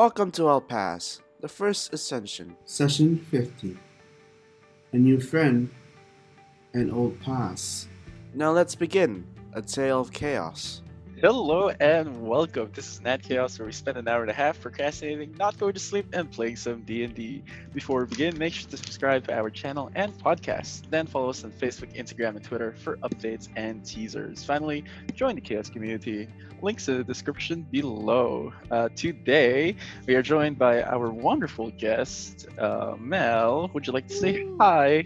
Welcome 0.00 0.30
to 0.32 0.48
El 0.48 0.62
Pass, 0.62 1.20
the 1.42 1.48
first 1.48 1.92
ascension. 1.92 2.56
Session 2.64 3.18
50. 3.30 3.76
A 4.94 4.96
new 4.96 5.20
friend, 5.20 5.68
an 6.72 6.90
old 6.90 7.20
pass. 7.20 7.86
Now 8.32 8.50
let's 8.50 8.74
begin 8.74 9.26
a 9.52 9.60
tale 9.60 10.00
of 10.00 10.10
chaos. 10.10 10.80
Hello 11.22 11.68
and 11.80 12.22
welcome. 12.26 12.70
This 12.72 12.94
is 12.94 13.02
Nat 13.02 13.22
Chaos, 13.22 13.58
where 13.58 13.66
we 13.66 13.72
spend 13.72 13.98
an 13.98 14.08
hour 14.08 14.22
and 14.22 14.30
a 14.30 14.34
half 14.34 14.58
procrastinating, 14.58 15.36
not 15.36 15.58
going 15.58 15.74
to 15.74 15.78
sleep, 15.78 16.06
and 16.14 16.32
playing 16.32 16.56
some 16.56 16.80
D&D. 16.80 17.42
Before 17.74 18.00
we 18.00 18.06
begin, 18.06 18.38
make 18.38 18.54
sure 18.54 18.70
to 18.70 18.78
subscribe 18.78 19.26
to 19.26 19.34
our 19.34 19.50
channel 19.50 19.90
and 19.94 20.14
podcast. 20.14 20.88
Then 20.88 21.06
follow 21.06 21.28
us 21.28 21.44
on 21.44 21.52
Facebook, 21.52 21.94
Instagram, 21.94 22.36
and 22.36 22.42
Twitter 22.42 22.72
for 22.72 22.96
updates 22.98 23.50
and 23.54 23.84
teasers. 23.84 24.42
Finally, 24.42 24.84
join 25.12 25.34
the 25.34 25.42
Chaos 25.42 25.68
community. 25.68 26.26
Links 26.62 26.88
in 26.88 26.96
the 26.96 27.04
description 27.04 27.66
below. 27.70 28.54
Uh, 28.70 28.88
today, 28.96 29.76
we 30.06 30.14
are 30.14 30.22
joined 30.22 30.58
by 30.58 30.82
our 30.84 31.10
wonderful 31.10 31.70
guest, 31.72 32.48
uh, 32.58 32.94
Mel. 32.98 33.70
Would 33.74 33.86
you 33.86 33.92
like 33.92 34.08
to 34.08 34.14
say 34.14 34.46
hi? 34.58 35.04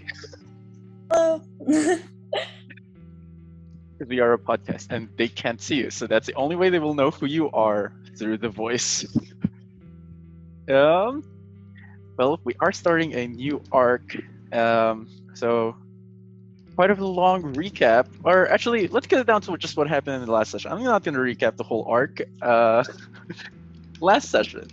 Hello. 1.10 1.43
Because 3.97 4.09
we 4.09 4.21
are 4.21 4.33
a 4.33 4.39
podcast 4.39 4.89
and 4.91 5.09
they 5.16 5.29
can't 5.29 5.61
see 5.61 5.77
you, 5.77 5.91
so 5.91 6.07
that's 6.07 6.27
the 6.27 6.35
only 6.35 6.57
way 6.57 6.69
they 6.71 6.79
will 6.79 6.95
know 6.95 7.11
who 7.11 7.27
you 7.27 7.51
are 7.51 7.93
through 8.16 8.39
the 8.39 8.48
voice. 8.48 9.07
um, 10.69 11.23
well, 12.16 12.41
we 12.45 12.55
are 12.61 12.73
starting 12.73 13.15
a 13.15 13.29
new 13.29 13.62
arc. 13.73 14.16
Um, 14.52 15.09
so 15.35 15.77
quite 16.75 16.91
a 16.91 17.05
long 17.05 17.55
recap, 17.55 18.07
or 18.25 18.49
actually, 18.49 18.88
let's 18.88 19.07
get 19.07 19.21
it 19.21 19.27
down 19.27 19.41
to 19.43 19.57
just 19.57 19.77
what 19.77 19.88
happened 19.88 20.16
in 20.16 20.27
the 20.27 20.33
last 20.33 20.51
session. 20.51 20.73
I'm 20.73 20.83
not 20.83 21.05
going 21.05 21.15
to 21.15 21.21
recap 21.21 21.57
the 21.57 21.65
whole 21.65 21.85
arc. 21.88 22.21
Uh, 22.43 22.85
last 24.01 24.30
session, 24.30 24.69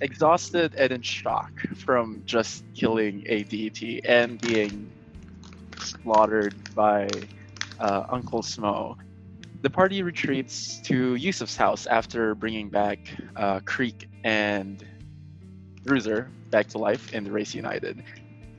exhausted 0.00 0.74
and 0.76 0.92
in 0.92 1.02
shock 1.02 1.52
from 1.76 2.22
just 2.24 2.64
killing 2.74 3.24
a 3.26 3.42
deity 3.44 4.04
and 4.04 4.40
being 4.40 4.90
slaughtered 5.78 6.54
by 6.74 7.08
uh, 7.80 8.04
Uncle 8.08 8.42
Smo. 8.42 8.96
The 9.62 9.70
party 9.70 10.02
retreats 10.02 10.78
to 10.84 11.14
Yusuf's 11.14 11.56
house 11.56 11.86
after 11.86 12.34
bringing 12.34 12.68
back 12.68 12.98
uh, 13.34 13.60
Creek 13.60 14.08
and 14.22 14.84
Bruiser 15.84 16.30
back 16.50 16.68
to 16.68 16.78
life 16.78 17.12
in 17.14 17.24
the 17.24 17.32
Race 17.32 17.54
United. 17.54 18.02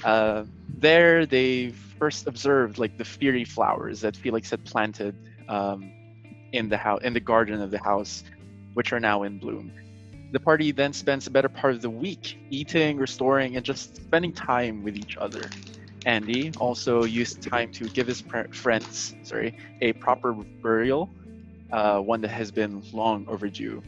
Uh, 0.04 0.46
there, 0.68 1.26
they 1.26 1.70
first 2.00 2.28
observed 2.28 2.78
like 2.78 2.98
the 2.98 3.06
fiery 3.06 3.46
flowers 3.46 4.02
that 4.02 4.16
Felix 4.16 4.50
had 4.50 4.64
planted 4.66 5.16
um, 5.48 5.92
in 6.52 6.70
the 6.70 6.78
house, 6.78 7.02
in 7.04 7.14
the 7.14 7.20
garden 7.20 7.62
of 7.62 7.72
the 7.72 7.80
house, 7.80 8.24
which 8.74 8.92
are 8.92 9.00
now 9.00 9.24
in 9.24 9.40
bloom. 9.40 9.72
The 10.32 10.40
party 10.40 10.72
then 10.72 10.92
spends 10.92 11.28
a 11.28 11.32
better 11.32 11.50
part 11.50 11.76
of 11.76 11.82
the 11.82 11.90
week 11.90 12.38
eating, 12.50 12.98
restoring, 12.98 13.56
and 13.56 13.66
just 13.66 13.96
spending 13.96 14.34
time 14.34 14.84
with 14.84 14.98
each 14.98 15.18
other. 15.18 15.42
Andy 16.06 16.52
also 16.60 17.04
used 17.04 17.42
time 17.42 17.72
to 17.74 17.86
give 17.90 18.08
his 18.08 18.24
friends, 18.52 19.16
sorry, 19.24 19.56
a 19.82 19.94
proper 19.94 20.34
burial, 20.34 21.10
uh, 21.72 22.00
one 22.00 22.22
that 22.22 22.30
has 22.30 22.52
been 22.52 22.84
long 22.94 23.26
overdue. 23.28 23.82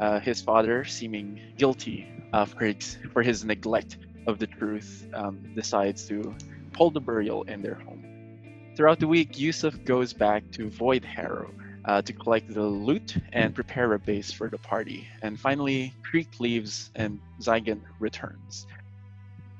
Uh, 0.00 0.18
his 0.20 0.40
father, 0.40 0.84
seeming 0.84 1.40
guilty 1.56 2.08
for, 2.46 2.64
his, 2.64 2.98
for 3.12 3.22
his 3.22 3.44
neglect 3.44 3.98
of 4.26 4.38
the 4.38 4.46
truth, 4.46 5.06
um, 5.14 5.38
decides 5.54 6.06
to 6.08 6.34
hold 6.76 6.94
the 6.94 7.00
burial 7.00 7.42
in 7.44 7.60
their 7.62 7.74
home. 7.74 8.04
Throughout 8.76 9.00
the 9.00 9.08
week, 9.08 9.38
Yusuf 9.38 9.74
goes 9.84 10.12
back 10.12 10.44
to 10.52 10.70
Void 10.70 11.04
Harrow 11.04 11.52
uh, 11.84 12.00
to 12.02 12.12
collect 12.12 12.52
the 12.52 12.62
loot 12.62 13.16
and 13.32 13.54
prepare 13.54 13.92
a 13.94 13.98
base 13.98 14.30
for 14.30 14.48
the 14.48 14.58
party. 14.58 15.08
And 15.22 15.38
finally, 15.38 15.92
Creek 16.08 16.28
leaves 16.38 16.90
and 16.94 17.20
Zygon 17.40 17.80
returns. 17.98 18.66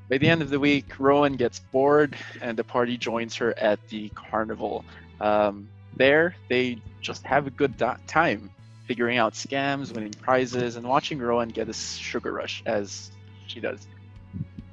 By 0.08 0.18
the 0.18 0.28
end 0.28 0.40
of 0.40 0.48
the 0.48 0.58
week, 0.58 0.98
Rowan 0.98 1.36
gets 1.36 1.58
bored 1.58 2.16
and 2.40 2.56
the 2.56 2.64
party 2.64 2.96
joins 2.96 3.34
her 3.36 3.56
at 3.58 3.78
the 3.88 4.08
carnival. 4.10 4.84
Um, 5.20 5.68
there, 5.96 6.34
they 6.48 6.80
just 7.00 7.24
have 7.26 7.46
a 7.46 7.50
good 7.50 7.78
time 8.06 8.50
figuring 8.86 9.18
out 9.18 9.34
scams, 9.34 9.92
winning 9.94 10.12
prizes, 10.12 10.76
and 10.76 10.88
watching 10.88 11.18
Rowan 11.18 11.50
get 11.50 11.68
a 11.68 11.74
sugar 11.74 12.32
rush 12.32 12.62
as 12.64 13.10
she 13.46 13.60
does. 13.60 13.86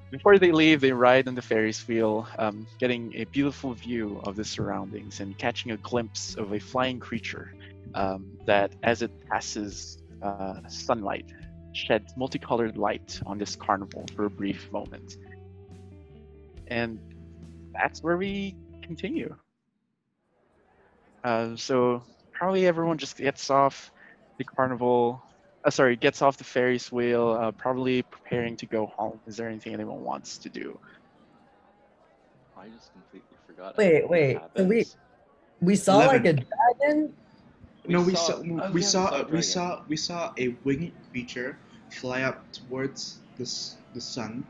Before 0.09 0.39
they 0.39 0.53
leave, 0.53 0.79
they 0.79 0.93
ride 0.93 1.27
on 1.27 1.35
the 1.35 1.41
Ferris 1.41 1.85
wheel, 1.85 2.25
um, 2.39 2.65
getting 2.79 3.13
a 3.15 3.25
beautiful 3.25 3.73
view 3.73 4.21
of 4.23 4.37
the 4.37 4.45
surroundings 4.45 5.19
and 5.19 5.37
catching 5.37 5.71
a 5.71 5.77
glimpse 5.77 6.35
of 6.35 6.53
a 6.53 6.59
flying 6.59 6.99
creature 6.99 7.53
um, 7.93 8.25
that, 8.45 8.71
as 8.83 9.01
it 9.01 9.11
passes 9.27 9.97
uh, 10.21 10.61
sunlight, 10.69 11.25
sheds 11.75 12.15
multicolored 12.15 12.77
light 12.77 13.19
on 13.25 13.37
this 13.37 13.55
carnival 13.55 14.05
for 14.15 14.25
a 14.25 14.29
brief 14.29 14.71
moment. 14.71 15.17
And 16.67 16.99
that's 17.73 18.01
where 18.01 18.17
we 18.17 18.55
continue. 18.81 19.35
Uh, 21.23 21.55
so 21.55 22.01
probably 22.31 22.65
everyone 22.65 22.97
just 22.97 23.17
gets 23.17 23.49
off 23.49 23.91
the 24.37 24.43
carnival. 24.43 25.21
Uh, 25.63 25.69
sorry, 25.69 25.95
gets 25.95 26.21
off 26.21 26.37
the 26.37 26.43
Ferris 26.43 26.91
wheel. 26.91 27.31
Uh, 27.31 27.51
probably 27.51 28.03
preparing 28.03 28.55
to 28.57 28.65
go 28.65 28.85
home. 28.85 29.19
Is 29.27 29.35
there 29.37 29.49
anything 29.49 29.73
anyone 29.73 30.03
wants 30.03 30.37
to 30.39 30.49
do? 30.49 30.79
I 32.57 32.67
just 32.69 32.91
completely 32.93 33.37
forgot. 33.45 33.77
Wait, 33.77 34.07
wait, 34.07 34.39
we- 34.55 34.85
We 35.61 35.75
saw 35.75 35.97
like 35.97 36.25
a 36.25 36.37
Eleven. 36.79 37.13
Dragon. 37.87 37.93
no, 37.93 38.01
we 38.01 38.15
saw- 38.15 38.25
saw, 38.25 38.33
oh, 38.67 38.71
we 38.71 38.81
yeah, 38.81 38.87
saw, 38.87 39.09
saw 39.09 39.15
a 39.21 39.23
we 39.23 39.41
saw, 39.41 39.83
we 39.87 39.97
saw 39.97 40.33
a 40.37 40.47
winged 40.63 40.91
creature 41.11 41.57
fly 41.89 42.23
up 42.23 42.51
towards 42.51 43.19
the 43.37 43.43
the 43.93 44.01
sun, 44.01 44.45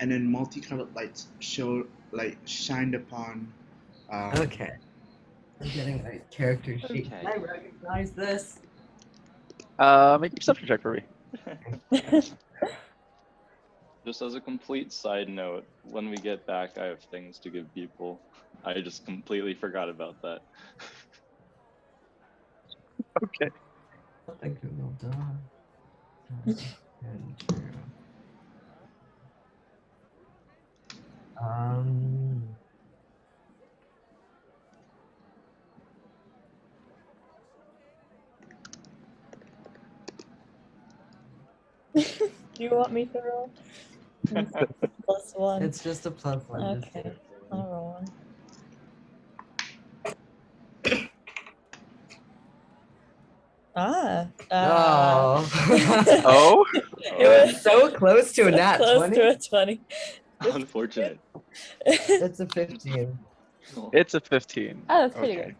and 0.00 0.10
then 0.10 0.30
multicolored 0.30 0.94
lights 0.94 1.28
show 1.40 1.86
like 2.12 2.38
shined 2.44 2.94
upon. 2.94 3.52
Uh, 4.12 4.32
Okay. 4.36 4.70
I'm 5.62 5.68
getting 5.70 6.02
my 6.02 6.20
character 6.30 6.78
sheet. 6.78 7.06
Okay. 7.12 7.22
I 7.26 7.36
recognize 7.36 8.12
this? 8.12 8.58
Uh, 9.78 10.18
make 10.20 10.32
a 10.32 10.36
perception 10.36 10.66
check 10.66 10.80
for 10.82 10.94
me. 10.94 11.02
Just 14.06 14.22
as 14.22 14.34
a 14.34 14.40
complete 14.40 14.92
side 14.92 15.28
note, 15.28 15.66
when 15.84 16.08
we 16.08 16.16
get 16.16 16.46
back, 16.46 16.78
I 16.78 16.86
have 16.86 17.02
things 17.02 17.38
to 17.40 17.50
give 17.50 17.72
people. 17.74 18.20
I 18.64 18.80
just 18.80 19.04
completely 19.04 19.54
forgot 19.54 19.88
about 19.90 20.20
that. 20.22 20.40
Okay. 23.22 23.50
I 24.42 24.48
Google 24.48 24.94
dog. 25.00 25.38
And 27.02 27.36
true. 27.48 27.58
Um. 31.42 32.56
Do 41.94 42.02
you 42.58 42.70
want 42.70 42.92
me 42.92 43.06
to 43.06 43.20
roll? 43.20 43.50
Plus 45.04 45.32
one. 45.34 45.62
It's 45.62 45.82
just 45.82 46.06
a 46.06 46.10
plus 46.10 46.46
one. 46.48 46.84
Okay. 46.86 47.12
I'll 47.50 47.68
roll 47.68 47.94
one. 48.00 48.19
Ah. 53.76 54.26
ah. 54.50 55.50
Oh. 56.24 56.64
Oh, 57.12 57.14
it 57.18 57.46
was 57.46 57.62
so 57.62 57.90
close 57.90 58.32
to 58.32 58.42
a 58.42 58.50
so 58.50 58.56
nat 58.56 58.76
close 58.76 58.98
20. 58.98 59.16
to 59.16 59.28
a 59.30 59.36
20. 59.36 59.80
Unfortunate. 60.40 61.18
It's 61.86 62.40
a 62.40 62.46
15. 62.46 63.18
it's 63.92 64.14
a 64.14 64.20
15. 64.20 64.82
Oh, 64.88 65.00
that's 65.02 65.16
pretty 65.16 65.38
Okay. 65.38 65.54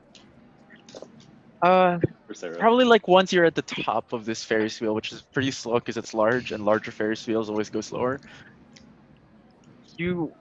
Uh, 1.63 1.99
probably 2.59 2.87
like 2.87 3.07
once 3.07 3.33
you're 3.33 3.45
at 3.45 3.55
the 3.55 3.63
top 3.63 4.15
of 4.15 4.25
this 4.25 4.43
Ferris 4.43 4.81
wheel, 4.81 4.95
which 4.95 5.13
is 5.13 5.21
pretty 5.21 5.51
slow 5.51 5.75
because 5.75 5.99
it's 5.99 6.15
large, 6.15 6.53
and 6.53 6.65
larger 6.65 6.91
Ferris 6.91 7.27
wheels 7.27 7.51
always 7.51 7.69
go 7.69 7.83
slower. 7.83 8.19
You 9.99 10.33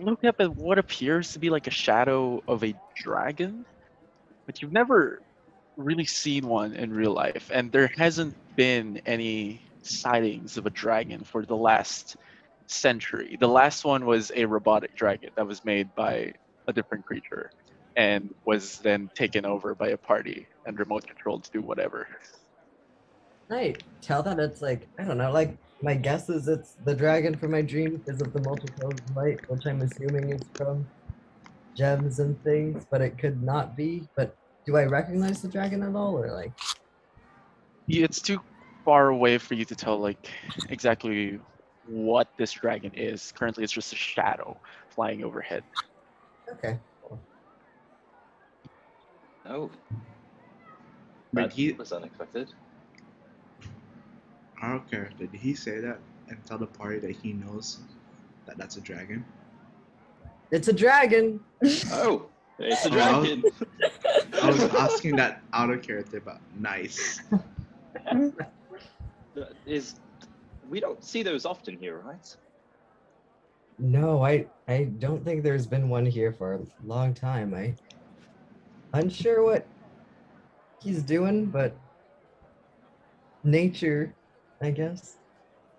look 0.00 0.24
up 0.24 0.40
at 0.40 0.56
what 0.56 0.78
appears 0.78 1.34
to 1.34 1.38
be 1.38 1.50
like 1.50 1.66
a 1.66 1.70
shadow 1.70 2.42
of 2.48 2.64
a 2.64 2.74
dragon, 2.96 3.66
but 4.46 4.62
you've 4.62 4.72
never 4.72 5.20
really 5.78 6.04
seen 6.04 6.46
one 6.46 6.74
in 6.74 6.92
real 6.92 7.12
life, 7.12 7.50
and 7.54 7.72
there 7.72 7.90
hasn't 7.96 8.34
been 8.56 9.00
any 9.06 9.62
sightings 9.82 10.58
of 10.58 10.66
a 10.66 10.70
dragon 10.70 11.22
for 11.22 11.46
the 11.46 11.56
last 11.56 12.16
century. 12.66 13.36
The 13.40 13.48
last 13.48 13.84
one 13.84 14.04
was 14.04 14.30
a 14.34 14.44
robotic 14.44 14.94
dragon 14.96 15.30
that 15.36 15.46
was 15.46 15.64
made 15.64 15.94
by 15.94 16.32
a 16.66 16.72
different 16.72 17.06
creature 17.06 17.50
and 17.96 18.28
was 18.44 18.78
then 18.78 19.08
taken 19.14 19.46
over 19.46 19.74
by 19.74 19.88
a 19.88 19.96
party 19.96 20.46
and 20.66 20.78
remote 20.78 21.06
controlled 21.06 21.44
to 21.44 21.50
do 21.52 21.62
whatever. 21.62 22.06
I 23.50 23.74
tell 24.02 24.22
that 24.24 24.38
it's 24.38 24.60
like, 24.60 24.86
I 24.98 25.04
don't 25.04 25.16
know, 25.16 25.32
like, 25.32 25.56
my 25.80 25.94
guess 25.94 26.28
is 26.28 26.48
it's 26.48 26.74
the 26.84 26.94
dragon 26.94 27.36
from 27.36 27.52
my 27.52 27.62
dream 27.62 27.96
because 27.96 28.20
of 28.20 28.32
the 28.32 28.40
multicolored 28.40 29.00
light, 29.14 29.48
which 29.48 29.64
I'm 29.64 29.80
assuming 29.80 30.30
is 30.30 30.42
from 30.54 30.86
gems 31.76 32.18
and 32.18 32.38
things, 32.42 32.84
but 32.90 33.00
it 33.00 33.16
could 33.16 33.42
not 33.42 33.76
be. 33.76 34.08
But 34.16 34.34
do 34.68 34.76
I 34.76 34.84
recognize 34.84 35.40
the 35.40 35.48
dragon 35.48 35.82
at 35.82 35.94
all, 35.94 36.14
or 36.18 36.30
like? 36.30 36.52
Yeah, 37.86 38.04
It's 38.04 38.20
too 38.20 38.38
far 38.84 39.08
away 39.08 39.38
for 39.38 39.54
you 39.54 39.64
to 39.64 39.74
tell 39.74 39.98
like 39.98 40.28
exactly 40.68 41.40
what 41.86 42.28
this 42.36 42.52
dragon 42.52 42.92
is. 42.94 43.32
Currently, 43.32 43.64
it's 43.64 43.72
just 43.72 43.94
a 43.94 43.96
shadow 43.96 44.60
flying 44.90 45.24
overhead. 45.24 45.64
Okay. 46.52 46.78
Oh, 49.46 49.70
But 51.32 51.44
that 51.44 51.52
he, 51.52 51.72
was 51.72 51.92
unexpected. 51.92 52.52
I 54.60 54.68
don't 54.68 54.90
care. 54.90 55.08
Did 55.18 55.30
he 55.32 55.54
say 55.54 55.80
that 55.80 55.98
and 56.28 56.36
tell 56.44 56.58
the 56.58 56.66
party 56.66 56.98
that 56.98 57.12
he 57.12 57.32
knows 57.32 57.78
that 58.44 58.58
that's 58.58 58.76
a 58.76 58.82
dragon? 58.82 59.24
It's 60.50 60.68
a 60.68 60.74
dragon. 60.74 61.40
Oh, 61.90 62.26
it's 62.58 62.84
a 62.84 62.90
dragon. 62.90 63.42
I 64.48 64.52
was 64.52 64.62
asking 64.74 65.16
that 65.16 65.42
out 65.52 65.70
of 65.70 65.82
character, 65.82 66.20
but 66.24 66.40
nice. 66.58 67.20
Is 69.66 69.96
we 70.70 70.80
don't 70.80 71.04
see 71.04 71.22
those 71.22 71.44
often 71.44 71.76
here, 71.76 71.98
right? 71.98 72.36
No, 73.78 74.24
I 74.24 74.46
I 74.66 74.84
don't 74.98 75.22
think 75.24 75.42
there's 75.42 75.66
been 75.66 75.88
one 75.88 76.06
here 76.06 76.32
for 76.32 76.54
a 76.54 76.60
long 76.84 77.14
time. 77.14 77.54
I 77.54 77.74
unsure 78.94 79.44
what 79.44 79.66
he's 80.82 81.02
doing, 81.02 81.46
but 81.46 81.76
nature, 83.44 84.14
I 84.62 84.70
guess. 84.70 85.18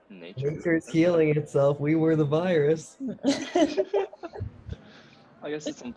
Nature. 0.09 0.51
Nature's 0.51 0.87
healing 0.87 1.29
itself. 1.29 1.79
We 1.79 1.95
were 1.95 2.15
the 2.15 2.25
virus. 2.25 2.97
I 5.41 5.49
guess 5.49 5.67
it's 5.67 5.79
something 5.79 5.95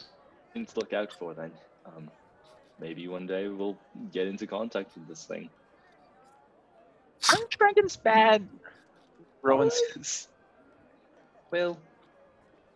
to 0.54 0.64
look 0.76 0.92
out 0.92 1.12
for 1.18 1.34
then. 1.34 1.52
Um, 1.86 2.10
maybe 2.82 3.06
one 3.08 3.26
day 3.26 3.46
we'll 3.48 3.78
get 4.12 4.26
into 4.26 4.46
contact 4.46 4.94
with 4.96 5.06
this 5.08 5.24
thing. 5.24 5.48
Aren't 7.30 7.50
dragons 7.50 7.96
bad? 7.96 8.46
Rowan 9.42 9.70
says. 9.70 10.28
Well, 11.52 11.78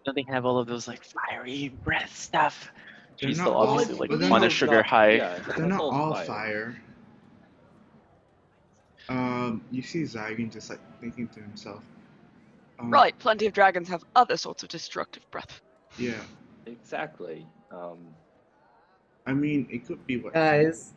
Don't 0.04 0.14
they 0.14 0.24
have 0.28 0.46
all 0.46 0.58
of 0.58 0.68
those 0.68 0.86
like 0.86 1.02
fiery 1.04 1.68
breath 1.84 2.16
stuff? 2.16 2.70
They're 3.20 3.30
She's 3.30 3.38
not 3.38 3.44
still 3.44 3.54
all- 3.54 3.68
obviously 3.70 3.96
like 3.96 4.10
but 4.10 4.20
they're 4.20 4.32
on 4.32 4.42
a 4.42 4.44
not- 4.46 4.52
sugar 4.52 4.82
high. 4.82 5.12
Yeah, 5.12 5.38
They're 5.56 5.66
not 5.66 5.80
all 5.80 6.14
fire. 6.14 6.24
fire. 6.26 6.82
Um, 9.08 9.62
you 9.70 9.82
see 9.82 10.02
Zygon 10.02 10.52
just 10.52 10.70
like 10.70 10.80
thinking 11.00 11.28
to 11.28 11.40
himself. 11.40 11.82
Um, 12.78 12.90
Right, 12.90 13.16
plenty 13.18 13.46
of 13.46 13.52
dragons 13.52 13.88
have 13.88 14.04
other 14.14 14.36
sorts 14.36 14.62
of 14.62 14.68
destructive 14.68 15.28
breath. 15.30 15.60
Yeah. 15.98 16.20
Exactly. 16.66 17.46
Um, 17.70 17.98
I 19.26 19.32
mean, 19.32 19.67
it 19.70 19.87
could 19.87 20.05
be 20.06 20.19
what. 20.19 20.34
Guys, 20.34 20.93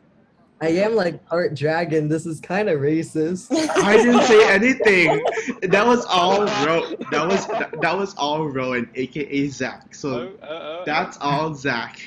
I 0.61 0.67
am 0.69 0.95
like 0.95 1.25
part 1.25 1.55
dragon. 1.55 2.07
This 2.09 2.25
is 2.25 2.39
kind 2.39 2.69
of 2.69 2.79
racist. 2.79 3.47
I 3.83 3.97
didn't 3.97 4.23
say 4.23 4.47
anything. 4.53 5.23
That 5.63 5.85
was 5.85 6.05
all 6.05 6.41
Ro. 6.65 6.93
That 7.11 7.27
was 7.27 7.47
that, 7.47 7.81
that 7.81 7.97
was 7.97 8.13
all 8.15 8.47
Rowan, 8.47 8.89
aka 8.95 9.47
Zach. 9.47 9.95
So 9.95 10.09
oh, 10.09 10.31
oh, 10.43 10.47
oh, 10.47 10.83
that's 10.85 11.17
all 11.21 11.53
Zach. 11.55 11.99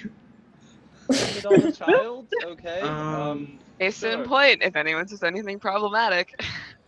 blame 1.09 1.21
it 1.21 1.47
on 1.47 1.61
the 1.61 1.73
child. 1.73 2.27
Okay. 2.45 2.81
Um, 2.81 2.91
Um, 2.91 3.59
Case 3.81 4.03
in 4.05 4.23
point, 4.25 4.63
if 4.63 4.77
anyone 4.77 5.09
says 5.09 5.23
anything 5.25 5.59
problematic. 5.59 6.41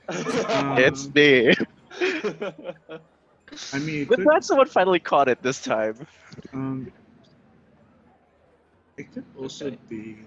Um, 0.08 0.16
It's 0.78 1.12
me. 1.12 1.52
I 3.72 3.78
mean, 3.80 4.04
But 4.04 4.16
could, 4.18 4.24
glad 4.26 4.44
someone 4.44 4.66
finally 4.66 4.98
caught 5.00 5.28
it 5.28 5.42
this 5.42 5.60
time. 5.62 6.06
um, 6.52 6.92
it 8.96 9.12
could 9.12 9.24
also 9.38 9.66
Okay. 9.66 9.78
be. 9.88 10.18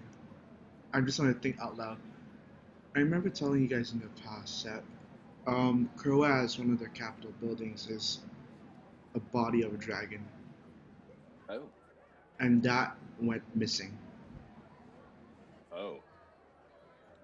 I'm 0.94 1.06
just 1.06 1.20
want 1.20 1.34
to 1.36 1.40
think 1.40 1.60
out 1.62 1.78
loud. 1.78 1.98
I 2.96 3.00
remember 3.00 3.30
telling 3.30 3.62
you 3.62 3.68
guys 3.68 3.92
in 3.92 4.00
the 4.00 4.08
past 4.24 4.64
that 4.66 4.84
um, 5.46 5.90
Croaz, 5.98 6.58
one 6.60 6.72
of 6.72 6.80
their 6.80 6.90
capital 6.90 7.32
buildings, 7.42 7.88
is 7.90 8.20
a 9.16 9.20
body 9.20 9.62
of 9.62 9.74
a 9.74 9.78
dragon, 9.78 10.26
oh. 11.50 11.62
and 12.40 12.62
that 12.64 12.96
went 13.22 13.44
missing. 13.56 13.98
Oh. 15.72 16.00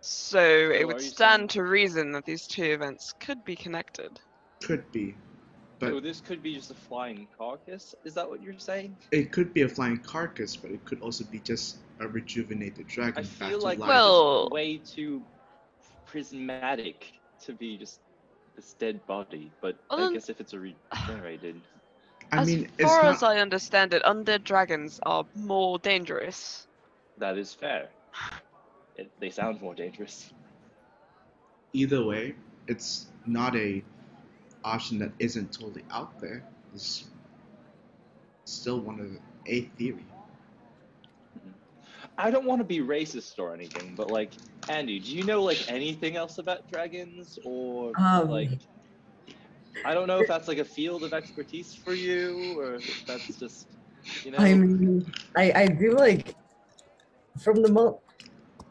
So 0.01 0.39
it 0.39 0.81
So 0.81 0.87
would 0.87 1.01
stand 1.01 1.39
saying- 1.39 1.47
to 1.49 1.63
reason 1.63 2.11
that 2.11 2.25
these 2.25 2.45
two 2.47 2.63
events 2.65 3.13
could 3.19 3.43
be 3.43 3.55
connected. 3.55 4.19
Could 4.61 4.89
be, 4.91 5.15
but 5.83 5.93
so 5.93 5.99
this 5.99 6.21
could 6.21 6.41
be 6.43 6.55
just 6.55 6.71
a 6.71 6.75
flying 6.75 7.27
carcass. 7.37 7.95
Is 8.05 8.13
that 8.15 8.29
what 8.29 8.41
you're 8.41 8.57
saying? 8.59 8.97
it 9.11 9.31
could 9.31 9.53
be 9.53 9.61
a 9.61 9.69
flying 9.69 9.97
carcass, 9.97 10.55
but 10.55 10.71
it 10.71 10.83
could 10.85 11.01
also 11.01 11.23
be 11.25 11.39
just 11.39 11.77
a 11.99 12.07
rejuvenated 12.07 12.87
dragon. 12.87 13.23
I 13.23 13.23
feel 13.23 13.59
like 13.61 13.79
life. 13.79 13.89
Well- 13.89 14.49
way 14.51 14.77
too 14.77 15.23
prismatic 16.05 17.13
to 17.45 17.53
be 17.53 17.77
just 17.77 17.99
this 18.55 18.73
dead 18.73 19.05
body. 19.05 19.51
But 19.61 19.77
I 19.89 20.03
Um, 20.03 20.13
guess 20.13 20.29
if 20.29 20.39
it's 20.39 20.53
a 20.53 20.59
regenerated, 20.59 21.61
I 22.31 22.41
as 22.41 22.47
mean, 22.47 22.69
it's 22.77 22.89
far 22.89 23.03
not. 23.03 23.15
as 23.15 23.23
I 23.23 23.37
understand 23.37 23.93
it, 23.93 24.03
undead 24.03 24.43
dragons 24.43 24.99
are 25.05 25.25
more 25.35 25.79
dangerous. 25.79 26.67
that 27.17 27.37
is 27.37 27.53
fair. 27.53 27.89
It, 28.95 29.11
they 29.19 29.29
sound 29.29 29.61
more 29.61 29.75
dangerous. 29.75 30.33
either 31.73 32.03
way, 32.03 32.35
it's 32.67 33.07
not 33.25 33.55
a 33.55 33.83
option 34.63 34.99
that 34.99 35.11
isn't 35.19 35.51
totally 35.51 35.83
out 35.91 36.19
there 36.19 36.43
is 36.73 37.05
still 38.45 38.79
one 38.79 38.99
of 38.99 39.07
a 39.47 39.61
theory. 39.77 40.05
I 42.17 42.29
don't 42.31 42.45
want 42.45 42.59
to 42.59 42.65
be 42.65 42.79
racist 42.79 43.39
or 43.39 43.53
anything, 43.53 43.95
but 43.95 44.09
like, 44.09 44.33
Andy, 44.69 44.99
do 44.99 45.15
you 45.15 45.23
know 45.23 45.41
like 45.43 45.59
anything 45.67 46.15
else 46.15 46.37
about 46.37 46.69
dragons 46.69 47.39
or 47.43 47.93
Um, 47.97 48.29
like? 48.29 48.51
I 49.85 49.93
don't 49.93 50.07
know 50.07 50.19
if 50.19 50.27
that's 50.27 50.47
like 50.47 50.59
a 50.59 50.65
field 50.65 51.03
of 51.03 51.13
expertise 51.13 51.73
for 51.73 51.93
you, 51.93 52.57
or 52.57 52.75
if 52.75 53.05
that's 53.05 53.37
just, 53.37 53.67
you 54.23 54.31
know. 54.31 54.37
I 54.37 54.53
mean, 54.53 55.11
I 55.35 55.51
I 55.53 55.67
do 55.67 55.91
like 55.91 56.35
from 57.43 57.61
the 57.61 57.69
mul- 57.69 58.01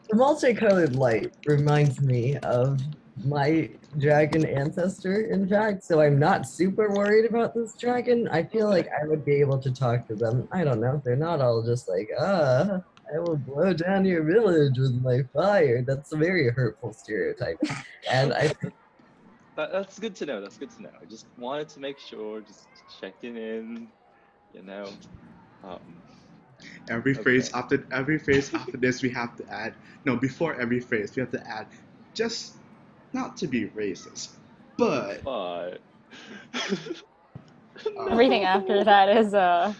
the 0.09 0.15
multicolored 0.15 0.95
light 0.95 1.31
reminds 1.45 2.01
me 2.01 2.37
of 2.37 2.79
my 3.23 3.69
dragon 3.99 4.45
ancestor. 4.45 5.21
In 5.21 5.47
fact, 5.47 5.83
so 5.83 6.01
I'm 6.01 6.17
not 6.17 6.47
super 6.47 6.89
worried 6.91 7.25
about 7.29 7.53
this 7.53 7.73
dragon. 7.73 8.27
I 8.29 8.43
feel 8.43 8.69
like 8.69 8.89
I 8.89 9.07
would 9.07 9.23
be 9.23 9.35
able 9.35 9.59
to 9.59 9.71
talk 9.71 10.07
to 10.07 10.15
them. 10.15 10.47
I 10.51 10.63
don't 10.63 10.79
know. 10.79 11.01
They're 11.03 11.15
not 11.15 11.41
all 11.41 11.63
just 11.63 11.87
like 11.87 12.09
ah. 12.19 12.81
I 13.13 13.19
will 13.19 13.35
blow 13.35 13.73
down 13.73 14.05
your 14.05 14.23
village 14.23 14.77
with 14.79 14.99
my 15.03 15.21
fire. 15.33 15.83
That's 15.83 16.13
a 16.13 16.17
very 16.17 16.49
hurtful 16.49 16.93
stereotype. 16.93 17.59
And 18.09 18.33
I 18.33 18.53
That, 19.55 19.71
that's 19.71 19.99
good 19.99 20.15
to 20.15 20.25
know. 20.25 20.41
That's 20.41 20.57
good 20.57 20.71
to 20.71 20.83
know. 20.83 20.89
I 20.99 21.05
just 21.05 21.27
wanted 21.37 21.69
to 21.69 21.79
make 21.79 21.99
sure, 21.99 22.41
just 22.41 22.67
checking 22.99 23.37
in, 23.37 23.87
you 24.53 24.63
know. 24.63 24.89
Um, 25.63 25.79
Every 26.89 27.13
phrase 27.13 27.51
after 27.53 27.85
every 27.91 28.17
phrase 28.17 28.53
after 28.53 28.77
this, 28.77 29.03
we 29.03 29.09
have 29.09 29.35
to 29.35 29.49
add. 29.51 29.73
No, 30.05 30.15
before 30.15 30.59
every 30.59 30.79
phrase, 30.79 31.13
we 31.15 31.19
have 31.19 31.31
to 31.31 31.45
add. 31.47 31.67
Just 32.13 32.55
not 33.13 33.37
to 33.37 33.47
be 33.47 33.67
racist, 33.69 34.35
but 34.77 35.23
but 35.23 35.81
uh, 37.97 38.05
Everything 38.09 38.43
after 38.43 38.83
that 38.83 39.17
is 39.17 39.33
uh 39.33 39.73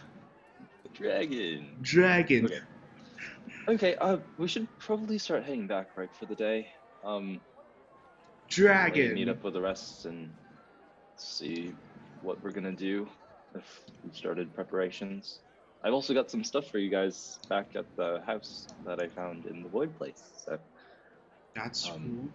dragon. 0.94 1.78
dragon. 1.82 2.46
Okay. 2.46 2.60
Okay, 3.68 3.96
uh, 3.96 4.18
we 4.38 4.48
should 4.48 4.68
probably 4.80 5.18
start 5.18 5.44
heading 5.46 5.68
back, 5.68 5.88
right, 5.96 6.14
for 6.20 6.26
the 6.26 6.36
day. 6.36 6.68
Um, 7.04 7.26
maybe 7.26 7.42
Dragon. 8.50 9.14
meet 9.14 9.30
up 9.30 9.44
with 9.44 9.54
the 9.54 9.62
rest 9.62 10.06
and 10.06 10.30
see 11.16 11.74
what 12.22 12.44
we're 12.44 12.52
gonna 12.52 12.74
do 12.74 13.08
if 13.56 13.64
we 14.04 14.12
started 14.12 14.54
preparations. 14.54 15.40
I've 15.84 15.94
also 15.94 16.14
got 16.14 16.30
some 16.30 16.44
stuff 16.44 16.68
for 16.70 16.78
you 16.78 16.90
guys 16.90 17.40
back 17.50 17.72
at 17.76 17.86
the 17.98 18.22
house 18.26 18.68
that 18.86 19.00
I 19.00 19.08
found 19.10 19.46
in 19.46 19.64
the 19.64 19.70
void 19.70 19.96
place. 19.98 20.22
So 20.46 20.58
That's 21.56 21.88
Um, 21.90 22.02
cool. 22.04 22.30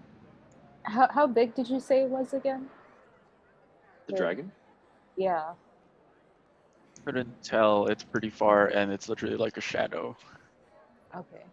How 0.85 1.09
how 1.11 1.27
big 1.27 1.55
did 1.55 1.69
you 1.69 1.81
say 1.81 2.03
it 2.03 2.11
was 2.11 2.33
again? 2.33 2.69
the 4.07 4.13
Yeah. 4.13 4.19
dragon. 4.19 4.53
Yeah. 5.17 5.55
Couldn't 7.07 7.37
tell. 7.43 7.87
It's 7.87 8.05
pretty 8.05 8.31
far, 8.31 8.67
and 8.69 8.93
it's 8.93 9.09
literally 9.09 9.37
like 9.37 9.57
a 9.57 9.61
shadow. 9.61 10.17
Okay. 11.15 11.45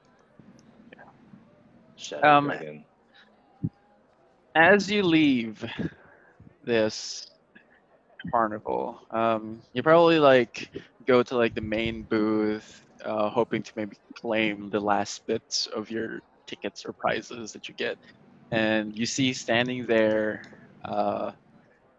Yeah. 0.96 1.03
Shadow 1.96 2.38
Um, 2.38 2.48
dragon. 2.48 2.86
As 4.55 4.89
you 4.89 5.03
leave 5.03 5.63
this 6.63 7.27
carnival, 8.32 9.00
um, 9.12 9.62
you 9.74 9.84
probably 9.84 10.20
like 10.20 10.70
go 11.08 11.24
to 11.24 11.38
like 11.38 11.53
the 11.55 11.62
main 11.62 12.03
booth, 12.03 12.84
uh, 13.03 13.29
hoping 13.29 13.63
to 13.63 13.72
maybe 13.75 13.98
claim 14.17 14.70
the 14.70 14.79
last 14.79 15.25
bits 15.27 15.67
of 15.67 15.89
your 15.89 16.20
tickets 16.48 16.86
or 16.86 16.94
prizes 16.94 17.51
that 17.53 17.67
you 17.67 17.75
get, 17.75 17.98
and 18.56 18.98
you 18.98 19.06
see 19.06 19.34
standing 19.34 19.86
there 19.86 20.44
uh, 20.84 21.32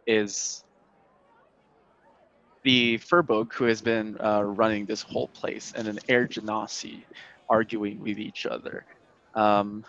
is 0.06 0.64
the 2.62 2.98
Furbolg 2.98 3.52
who 3.52 3.64
has 3.64 3.80
been 3.80 4.16
uh, 4.20 4.42
running 4.42 4.86
this 4.86 5.02
whole 5.02 5.28
place, 5.28 5.72
and 5.76 5.86
an 5.86 5.98
Air 6.08 6.26
Genasi 6.26 7.02
arguing 7.48 8.00
with 8.00 8.18
each 8.18 8.46
other. 8.46 8.84
Um, 9.34 9.84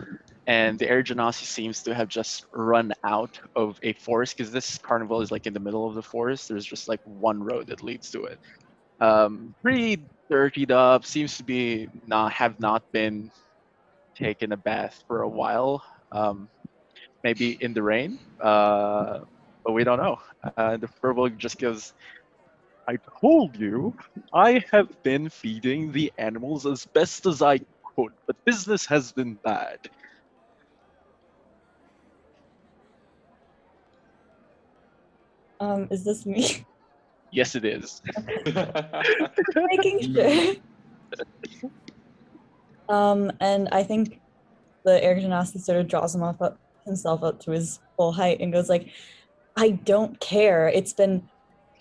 and 0.46 0.78
the 0.78 0.90
air 0.90 1.02
genasi 1.02 1.46
seems 1.46 1.82
to 1.84 1.96
have 1.96 2.10
just 2.10 2.46
run 2.52 2.94
out 3.06 3.40
of 3.56 3.80
a 3.82 3.94
forest 3.94 4.38
because 4.38 4.52
this 4.52 4.78
carnival 4.78 5.22
is 5.22 5.32
like 5.32 5.48
in 5.48 5.54
the 5.54 5.60
middle 5.60 5.88
of 5.88 5.96
the 5.96 6.02
forest. 6.02 6.50
There's 6.50 6.66
just 6.66 6.90
like 6.90 7.00
one 7.06 7.42
road 7.42 7.68
that 7.68 7.82
leads 7.82 8.12
to 8.12 8.26
it. 8.26 8.40
Um, 9.00 9.56
pretty 9.62 10.04
dirtied 10.30 10.72
up. 10.72 11.06
Seems 11.06 11.38
to 11.38 11.44
be 11.44 11.88
not 12.08 12.34
have 12.34 12.60
not 12.60 12.92
been 12.92 13.32
taken 14.16 14.52
a 14.52 14.58
bath 14.58 15.04
for 15.08 15.22
a 15.22 15.30
while. 15.30 15.82
Um, 16.12 16.50
maybe 17.24 17.58
in 17.62 17.74
the 17.74 17.82
rain, 17.82 18.20
uh, 18.42 19.20
but 19.66 19.74
we 19.74 19.84
don't 19.84 19.98
know. 19.98 20.18
Uh, 20.56 20.78
the 20.78 20.88
Furbolg 20.88 21.38
just 21.38 21.60
goes. 21.60 21.94
I 22.88 22.98
told 23.20 23.58
you, 23.58 23.94
I 24.34 24.64
have 24.72 25.04
been 25.04 25.30
feeding 25.30 25.92
the 25.92 26.12
animals 26.18 26.66
as 26.66 26.86
best 26.86 27.26
as 27.26 27.42
I 27.42 27.60
could, 27.96 28.14
but 28.26 28.36
business 28.46 28.86
has 28.86 29.12
been 29.12 29.36
bad. 29.44 29.80
Um, 35.60 35.88
is 35.92 36.06
this 36.06 36.26
me? 36.26 36.66
Yes, 37.32 37.56
it 37.56 37.66
is. 37.66 38.02
Making 38.46 40.00
sure. 40.16 40.54
um, 42.90 43.32
and 43.42 43.68
I 43.72 43.84
think 43.84 44.22
the 44.86 45.04
air 45.04 45.16
genasi 45.16 45.60
sort 45.60 45.80
of 45.80 45.88
draws 45.88 46.16
him 46.16 46.24
off 46.24 46.42
up, 46.42 46.58
himself 46.88 47.24
up 47.24 47.40
to 47.42 47.52
his 47.52 47.80
full 47.96 48.12
height 48.12 48.40
and 48.40 48.52
goes 48.52 48.70
like, 48.70 48.90
"I 49.56 49.72
don't 49.72 50.20
care. 50.20 50.68
It's 50.70 50.94
been, 50.94 51.30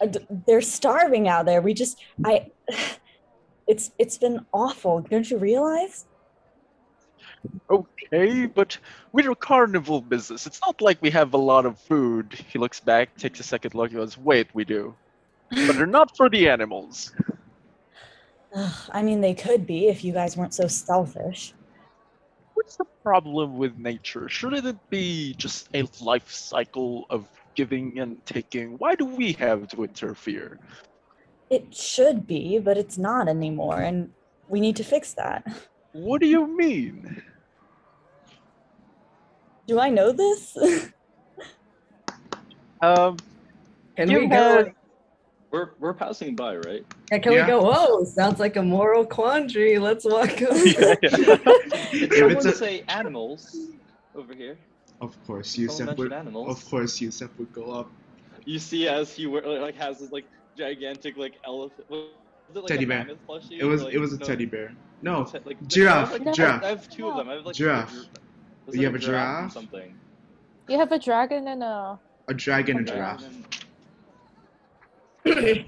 uh, 0.00 0.08
they're 0.46 0.60
starving 0.60 1.28
out 1.28 1.46
there. 1.46 1.62
We 1.62 1.74
just, 1.74 1.98
I, 2.24 2.50
it's 3.66 3.92
it's 3.98 4.18
been 4.18 4.44
awful. 4.52 5.00
Don't 5.00 5.30
you 5.30 5.38
realize?" 5.38 6.06
Okay, 7.70 8.46
but 8.46 8.78
we're 9.12 9.30
a 9.30 9.36
carnival 9.36 10.00
business. 10.00 10.46
It's 10.46 10.60
not 10.64 10.80
like 10.80 11.00
we 11.00 11.10
have 11.10 11.34
a 11.34 11.38
lot 11.38 11.66
of 11.66 11.78
food. 11.78 12.32
He 12.48 12.58
looks 12.58 12.80
back, 12.80 13.16
takes 13.16 13.40
a 13.40 13.42
second 13.42 13.74
look, 13.74 13.90
he 13.90 13.96
goes, 13.96 14.18
Wait, 14.18 14.48
we 14.54 14.64
do. 14.64 14.94
But 15.50 15.76
they're 15.76 15.86
not 15.86 16.16
for 16.16 16.28
the 16.28 16.48
animals. 16.48 17.12
I 18.92 19.02
mean, 19.02 19.20
they 19.20 19.34
could 19.34 19.66
be 19.66 19.88
if 19.88 20.04
you 20.04 20.12
guys 20.12 20.36
weren't 20.36 20.54
so 20.54 20.66
selfish. 20.66 21.54
What's 22.66 22.78
the 22.78 22.84
problem 23.04 23.58
with 23.58 23.78
nature? 23.78 24.28
Shouldn't 24.28 24.66
it 24.66 24.90
be 24.90 25.34
just 25.34 25.68
a 25.72 25.84
life 26.02 26.28
cycle 26.32 27.06
of 27.10 27.24
giving 27.54 28.00
and 28.00 28.18
taking? 28.26 28.72
Why 28.78 28.96
do 28.96 29.04
we 29.04 29.34
have 29.34 29.68
to 29.68 29.84
interfere? 29.84 30.58
It 31.48 31.72
should 31.72 32.26
be, 32.26 32.58
but 32.58 32.76
it's 32.76 32.98
not 32.98 33.28
anymore, 33.28 33.76
and 33.80 34.10
we 34.48 34.58
need 34.58 34.74
to 34.76 34.82
fix 34.82 35.12
that. 35.12 35.46
What 35.92 36.20
do 36.20 36.26
you 36.26 36.44
mean? 36.48 37.22
Do 39.68 39.78
I 39.78 39.88
know 39.90 40.10
this? 40.10 40.58
Um, 42.82 43.16
Can 43.96 44.10
You 44.10 44.18
we 44.18 44.26
had- 44.26 44.66
go? 44.66 44.72
We're 45.50 45.70
we're 45.78 45.94
passing 45.94 46.34
by, 46.34 46.56
right? 46.56 46.84
Yeah, 47.10 47.18
can 47.18 47.32
Yeah. 47.32 47.42
we 47.42 47.46
go? 47.52 47.62
Whoa, 47.62 48.04
sounds 48.04 48.40
like 48.40 48.56
a 48.56 48.62
moral 48.62 49.04
quandary. 49.06 49.78
Let's 49.78 50.04
walk 50.04 50.42
over. 50.42 50.64
yeah, 50.66 50.94
yeah. 51.02 51.08
Did 51.92 52.12
If 52.12 52.14
someone 52.18 52.36
it's 52.36 52.44
a- 52.46 52.52
say 52.54 52.82
animals 52.88 53.56
over 54.14 54.34
here? 54.34 54.58
Of 55.00 55.14
course, 55.26 55.50
Someone 55.54 55.62
Yusuf 55.70 55.86
mentioned 55.86 55.98
would. 55.98 56.12
animals. 56.12 56.48
Of 56.56 56.70
course, 56.70 57.00
Yusuf 57.00 57.30
would 57.38 57.52
go 57.52 57.70
up. 57.70 57.90
You 58.44 58.58
see, 58.58 58.88
as 58.88 59.12
he 59.12 59.26
wear, 59.26 59.42
like 59.60 59.76
has 59.76 59.98
this 60.00 60.10
like 60.12 60.24
gigantic 60.56 61.16
like 61.16 61.34
elephant. 61.46 61.88
Was 61.90 62.00
it 62.54 62.58
like 62.58 62.66
Teddy 62.66 62.84
bear. 62.84 63.06
plushie? 63.28 63.58
It 63.60 63.64
was. 63.64 63.82
Like, 63.82 63.94
It 63.94 63.98
was 63.98 64.12
a 64.12 64.18
no, 64.18 64.26
teddy 64.26 64.46
bear. 64.46 64.72
No, 65.02 65.24
te- 65.24 65.38
like, 65.44 65.58
giraffe, 65.68 66.12
like, 66.12 66.32
giraffe. 66.34 66.64
I 66.64 66.68
have 66.68 66.88
two 66.88 67.08
of 67.08 67.16
them. 67.18 67.28
I 67.28 67.34
have 67.34 67.44
like 67.46 67.54
Giraffe. 67.54 67.92
A, 68.68 68.76
You 68.76 68.84
have 68.84 68.94
a 68.94 68.96
or 68.96 69.00
giraffe? 69.00 69.52
Something. 69.52 69.94
You 70.68 70.78
have 70.78 70.90
a 70.92 70.98
dragon 70.98 71.46
and 71.48 71.62
a. 71.62 71.98
a 72.28 72.34
dragon 72.34 72.78
and 72.78 72.88
Okay. 72.88 72.96
giraffe. 72.98 73.24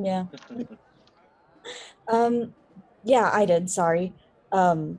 yeah. 0.00 0.24
Um, 2.08 2.52
yeah, 3.04 3.30
I 3.32 3.44
did. 3.44 3.70
Sorry. 3.70 4.12
Um, 4.50 4.98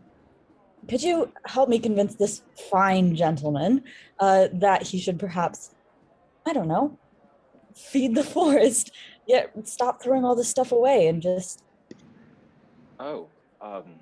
could 0.88 1.04
you 1.04 1.32
help 1.46 1.68
me 1.70 1.80
convince 1.80 2.16
this 2.16 2.44
fine 2.70 3.16
gentleman 3.16 3.84
uh, 4.20 4.48
that 4.54 4.84
he 4.84 5.00
should 5.00 5.20
perhaps, 5.20 5.76
I 6.46 6.54
don't 6.54 6.70
know, 6.70 6.98
feed 7.76 8.16
the 8.16 8.24
forest? 8.36 8.92
Yet 9.28 9.52
stop 9.68 10.02
throwing 10.02 10.24
all 10.24 10.36
this 10.36 10.50
stuff 10.50 10.72
away 10.72 11.08
and 11.08 11.22
just. 11.22 11.64
Oh, 13.00 13.28
um, 13.62 14.00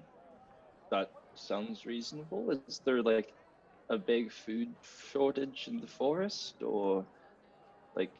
that 0.92 1.12
sounds 1.36 1.86
reasonable. 1.86 2.51
Is 2.68 2.82
there 2.86 3.01
like 3.01 3.34
a 3.89 3.98
big 3.98 4.31
food 4.31 4.69
shortage 5.12 5.67
in 5.67 5.79
the 5.79 5.88
forest, 5.88 6.55
or 6.62 7.05
like, 7.96 8.12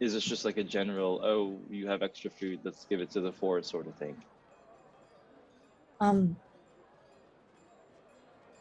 is 0.00 0.12
this 0.14 0.24
just 0.24 0.44
like 0.44 0.56
a 0.56 0.64
general? 0.64 1.20
Oh, 1.24 1.60
you 1.68 1.88
have 1.88 2.02
extra 2.02 2.30
food. 2.30 2.60
Let's 2.64 2.84
give 2.84 3.00
it 3.00 3.10
to 3.12 3.20
the 3.20 3.32
forest, 3.32 3.70
sort 3.70 3.86
of 3.86 3.94
thing. 3.96 4.22
Um, 6.00 6.36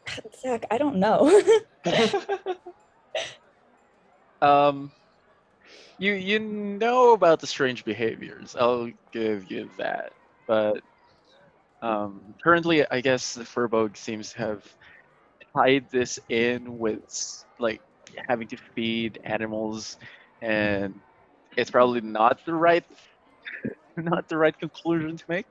Zach, 0.41 0.65
I 0.71 0.77
don't 0.77 0.97
know. 0.97 1.41
Um, 4.43 4.91
you 5.97 6.13
you 6.13 6.37
know 6.37 7.13
about 7.13 7.39
the 7.39 7.47
strange 7.47 7.85
behaviors. 7.85 8.57
I'll 8.59 8.91
give 9.13 9.49
you 9.49 9.69
that. 9.77 10.11
But 10.45 10.81
um, 11.81 12.35
currently, 12.43 12.85
I 12.91 12.99
guess 12.99 13.33
the 13.33 13.43
Furbolg 13.43 13.95
seems 13.95 14.33
to 14.33 14.39
have 14.39 14.65
tied 15.55 15.89
this 15.91 16.19
in 16.29 16.77
with 16.77 17.45
like 17.59 17.81
having 18.27 18.47
to 18.47 18.57
feed 18.75 19.19
animals, 19.23 19.97
and 20.41 20.99
it's 21.57 21.71
probably 21.71 22.01
not 22.01 22.39
the 22.45 22.53
right 22.53 22.83
not 23.97 24.27
the 24.27 24.37
right 24.37 24.57
conclusion 24.57 25.17
to 25.17 25.23
make. 25.27 25.45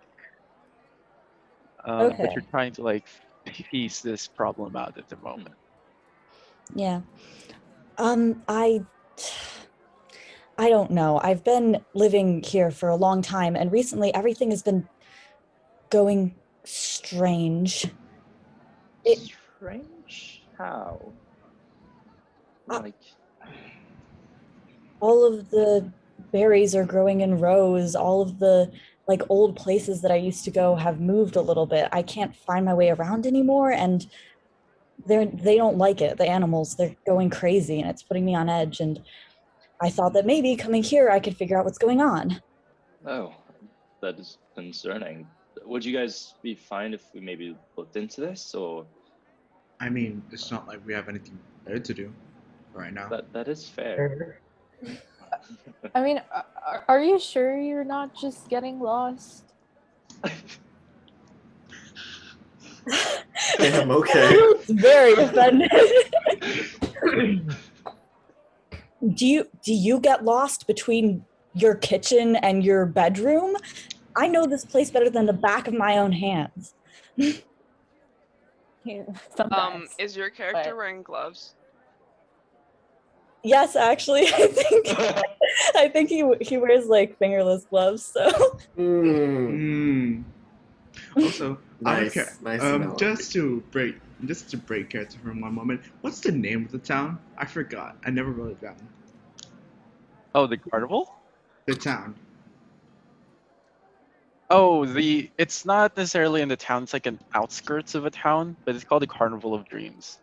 Um, 1.85 2.15
But 2.19 2.35
you're 2.35 2.45
trying 2.51 2.73
to 2.75 2.83
like 2.83 3.07
piece 3.47 4.01
this 4.01 4.29
problem 4.29 4.77
out 4.77 4.97
at 4.99 5.09
the 5.09 5.17
moment. 5.17 5.55
Yeah. 6.75 7.03
Um, 7.99 8.43
I 8.49 8.83
I 10.59 10.69
don't 10.69 10.91
know. 10.91 11.21
I've 11.23 11.45
been 11.45 11.85
living 11.95 12.43
here 12.43 12.71
for 12.71 12.89
a 12.89 12.97
long 12.97 13.23
time 13.23 13.57
and 13.57 13.73
recently 13.73 14.15
everything 14.15 14.51
has 14.51 14.63
been 14.63 14.89
going 15.91 16.35
strange. 16.65 17.87
It- 19.05 19.33
Strange? 19.63 20.43
How? 20.59 21.13
Uh, 22.69 22.81
Like, 22.81 22.95
All 24.99 25.25
of 25.25 25.51
the 25.51 25.89
berries 26.33 26.75
are 26.75 26.85
growing 26.85 27.21
in 27.21 27.39
rows. 27.39 27.95
All 27.95 28.23
of 28.23 28.41
the 28.41 28.73
like 29.07 29.23
old 29.29 29.55
places 29.55 30.01
that 30.03 30.11
I 30.11 30.17
used 30.17 30.45
to 30.47 30.51
go 30.51 30.75
have 30.75 31.01
moved 31.01 31.37
a 31.37 31.41
little 31.41 31.67
bit. 31.67 31.89
I 31.93 32.03
can't 32.03 32.35
find 32.35 32.65
my 32.65 32.75
way 32.75 32.91
around 32.91 33.25
anymore 33.25 33.71
and 33.71 34.05
they're 35.07 35.27
they 35.27 35.57
don't 35.57 35.79
like 35.79 36.01
it. 36.01 36.19
The 36.19 36.27
animals, 36.27 36.75
they're 36.75 36.97
going 37.07 37.31
crazy 37.31 37.81
and 37.81 37.89
it's 37.89 38.03
putting 38.03 38.25
me 38.25 38.35
on 38.35 38.49
edge 38.49 38.81
and 38.81 39.01
I 39.81 39.91
thought 39.91 40.13
that 40.15 40.27
maybe 40.27 40.57
coming 40.57 40.83
here 40.83 41.09
I 41.09 41.21
could 41.21 41.37
figure 41.37 41.57
out 41.57 41.65
what's 41.65 41.79
going 41.79 42.01
on. 42.01 42.43
oh, 43.07 43.33
that 44.01 44.19
is 44.19 44.39
concerning. 44.57 45.29
Would 45.65 45.85
you 45.85 45.97
guys 45.97 46.35
be 46.43 46.57
fine 46.57 46.95
if 46.95 47.05
we 47.15 47.21
maybe 47.21 47.57
looked 47.77 47.95
into 47.97 48.21
this, 48.21 48.55
or 48.55 48.85
I 49.83 49.91
mean, 49.91 50.23
it's 50.31 50.53
not 50.53 50.69
like 50.69 50.79
we 50.87 50.95
have 50.95 51.09
anything 51.09 51.37
better 51.65 51.81
to 51.81 51.93
do 51.93 52.13
right 52.73 52.95
now. 52.95 53.09
that 53.09 53.33
that 53.33 53.49
is 53.49 53.69
fair? 53.69 54.39
I 55.93 56.01
mean, 56.01 56.23
are, 56.65 56.85
are 56.87 57.03
you 57.03 57.19
sure 57.19 57.61
you're 57.61 57.83
not 57.83 58.15
just 58.15 58.49
getting 58.49 58.79
lost? 58.79 59.43
Damn, 63.59 63.91
okay. 63.91 64.31
It's 64.39 64.71
very 64.71 65.15
offended. 65.15 65.71
do 69.15 69.27
you 69.27 69.49
do 69.65 69.75
you 69.75 69.99
get 69.99 70.25
lost 70.25 70.69
between 70.69 71.25
your 71.55 71.75
kitchen 71.75 72.37
and 72.37 72.65
your 72.65 72.87
bedroom? 72.87 73.57
I 74.15 74.29
know 74.29 74.47
this 74.47 74.65
place 74.65 74.93
better 74.93 75.11
than 75.11 75.27
the 75.27 75.33
back 75.33 75.67
of 75.67 75.75
my 75.75 75.99
own 75.99 76.13
hands. 76.13 76.75
Um, 79.51 79.87
is 79.99 80.17
your 80.17 80.31
character 80.31 80.71
but- 80.71 80.77
wearing 80.77 81.03
gloves? 81.03 81.55
Yes, 83.45 83.75
actually, 83.75 84.23
I 84.29 84.47
think 84.47 84.87
I 85.77 85.89
think 85.89 86.09
he 86.09 86.25
he 86.41 86.57
wears 86.59 86.87
like 86.87 87.19
fingerless 87.19 87.65
gloves. 87.65 88.05
So 88.05 88.31
Mm. 88.79 90.23
Also, 91.17 91.59
nice, 91.81 92.15
care. 92.15 92.33
nice 92.43 92.63
Um, 92.63 92.97
just 92.97 93.33
to 93.33 93.61
break, 93.73 93.97
just 94.27 94.49
to 94.51 94.57
break 94.57 94.91
character 94.91 95.19
for 95.23 95.31
one 95.31 95.55
moment. 95.55 95.81
What's 96.03 96.21
the 96.21 96.31
name 96.33 96.65
of 96.65 96.71
the 96.73 96.79
town? 96.79 97.19
I 97.37 97.45
forgot. 97.45 97.97
I 98.07 98.11
never 98.11 98.31
wrote 98.31 98.53
it 98.53 98.61
down. 98.61 98.77
Oh, 100.35 100.47
the 100.47 100.57
carnival? 100.57 101.13
The 101.67 101.75
town. 101.75 102.15
Oh, 104.55 104.85
the 104.85 105.31
it's 105.39 105.65
not 105.65 105.97
necessarily 105.97 106.43
in 106.43 106.49
the 106.49 106.57
town. 106.57 106.83
It's 106.83 106.93
like 106.93 107.07
an 107.07 107.19
outskirts 107.35 107.95
of 107.95 108.05
a 108.05 108.11
town, 108.11 108.55
but 108.67 108.75
it's 108.75 108.85
called 108.85 109.01
the 109.03 109.07
Carnival 109.07 109.55
of 109.55 109.67
Dreams. 109.67 110.19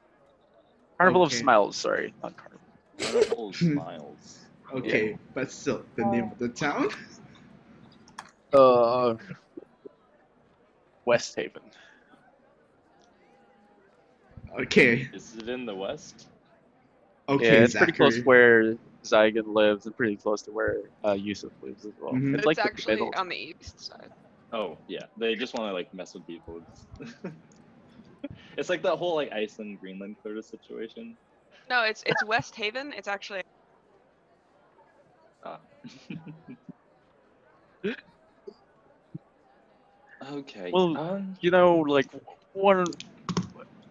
Carnival 0.99 1.23
Okay. 1.23 1.35
of 1.35 1.39
Smiles. 1.39 1.75
Sorry, 1.77 2.13
not 2.21 2.33
Carnival. 2.37 2.59
Carnival 2.99 3.53
smiles. 3.53 4.39
Okay, 4.71 5.17
but 5.33 5.51
still, 5.51 5.83
the 5.95 6.05
name 6.05 6.25
of 6.31 6.37
the 6.37 6.49
town. 6.49 6.89
Uh, 8.53 9.15
West 11.05 11.35
Haven. 11.35 11.63
Okay, 14.59 15.07
Is 15.13 15.35
it 15.37 15.49
in 15.49 15.65
the 15.65 15.73
west? 15.75 16.27
okay, 17.29 17.45
yeah, 17.59 17.63
it's 17.63 17.75
pretty 17.75 17.93
close 17.93 18.13
Zachary. 18.15 18.23
where 18.25 18.75
Zygon 19.03 19.47
lives, 19.53 19.85
and 19.85 19.95
pretty 19.95 20.17
close 20.17 20.41
to 20.43 20.51
where 20.51 20.81
uh, 21.05 21.13
Yusuf 21.13 21.51
lives 21.61 21.85
as 21.85 21.93
well. 21.99 22.13
Mhm. 22.13 22.29
It's 22.35 22.37
It's, 22.39 22.45
like 22.45 22.59
actually 22.59 22.95
middle. 22.95 23.13
on 23.15 23.29
the 23.29 23.35
east 23.35 23.79
side. 23.79 24.11
Oh 24.51 24.77
yeah, 24.87 25.05
they 25.17 25.35
just 25.35 25.53
want 25.53 25.69
to 25.69 25.73
like 25.73 25.89
mess 25.93 26.13
with 26.13 26.25
people. 26.25 26.61
It's, 27.01 27.23
it's 28.57 28.69
like 28.69 28.81
that 28.83 28.95
whole 28.95 29.15
like 29.15 29.31
Iceland 29.31 29.79
Greenland 29.79 30.17
sort 30.23 30.37
of 30.37 30.45
situation. 30.45 31.17
No, 31.69 31.83
it's 31.83 32.03
it's 32.05 32.23
West 32.25 32.55
Haven. 32.55 32.93
It's 32.95 33.07
actually 33.07 33.41
Ah. 35.45 35.59
okay. 40.31 40.71
Well, 40.73 40.97
um, 40.99 41.35
you 41.41 41.51
know, 41.51 41.77
like 41.77 42.07
one. 42.53 42.85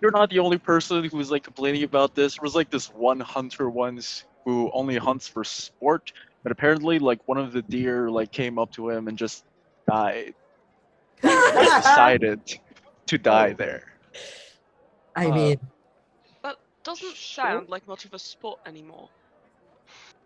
You're 0.00 0.12
not 0.12 0.30
the 0.30 0.38
only 0.38 0.58
person 0.58 1.02
who's 1.04 1.30
like 1.30 1.42
complaining 1.42 1.82
about 1.82 2.14
this. 2.14 2.34
There 2.34 2.42
was 2.42 2.54
like 2.54 2.70
this 2.70 2.86
one 2.86 3.18
hunter 3.18 3.68
once 3.68 4.24
who 4.44 4.70
only 4.72 4.96
hunts 4.96 5.26
for 5.26 5.42
sport, 5.42 6.12
but 6.44 6.52
apparently 6.52 7.00
like 7.00 7.18
one 7.26 7.38
of 7.38 7.52
the 7.52 7.62
deer 7.62 8.08
like 8.08 8.30
came 8.30 8.58
up 8.60 8.70
to 8.72 8.90
him 8.90 9.08
and 9.08 9.18
just 9.18 9.44
died. 9.90 10.34
Just 11.22 11.76
decided 11.88 12.40
to 13.06 13.18
die 13.18 13.52
there. 13.52 13.84
I 15.16 15.26
Uh, 15.26 15.34
mean, 15.34 15.60
that 16.42 16.56
doesn't 16.84 17.14
Sure. 17.16 17.44
sound 17.44 17.68
like 17.68 17.86
much 17.88 18.04
of 18.04 18.14
a 18.14 18.18
sport 18.18 18.60
anymore. 18.66 19.08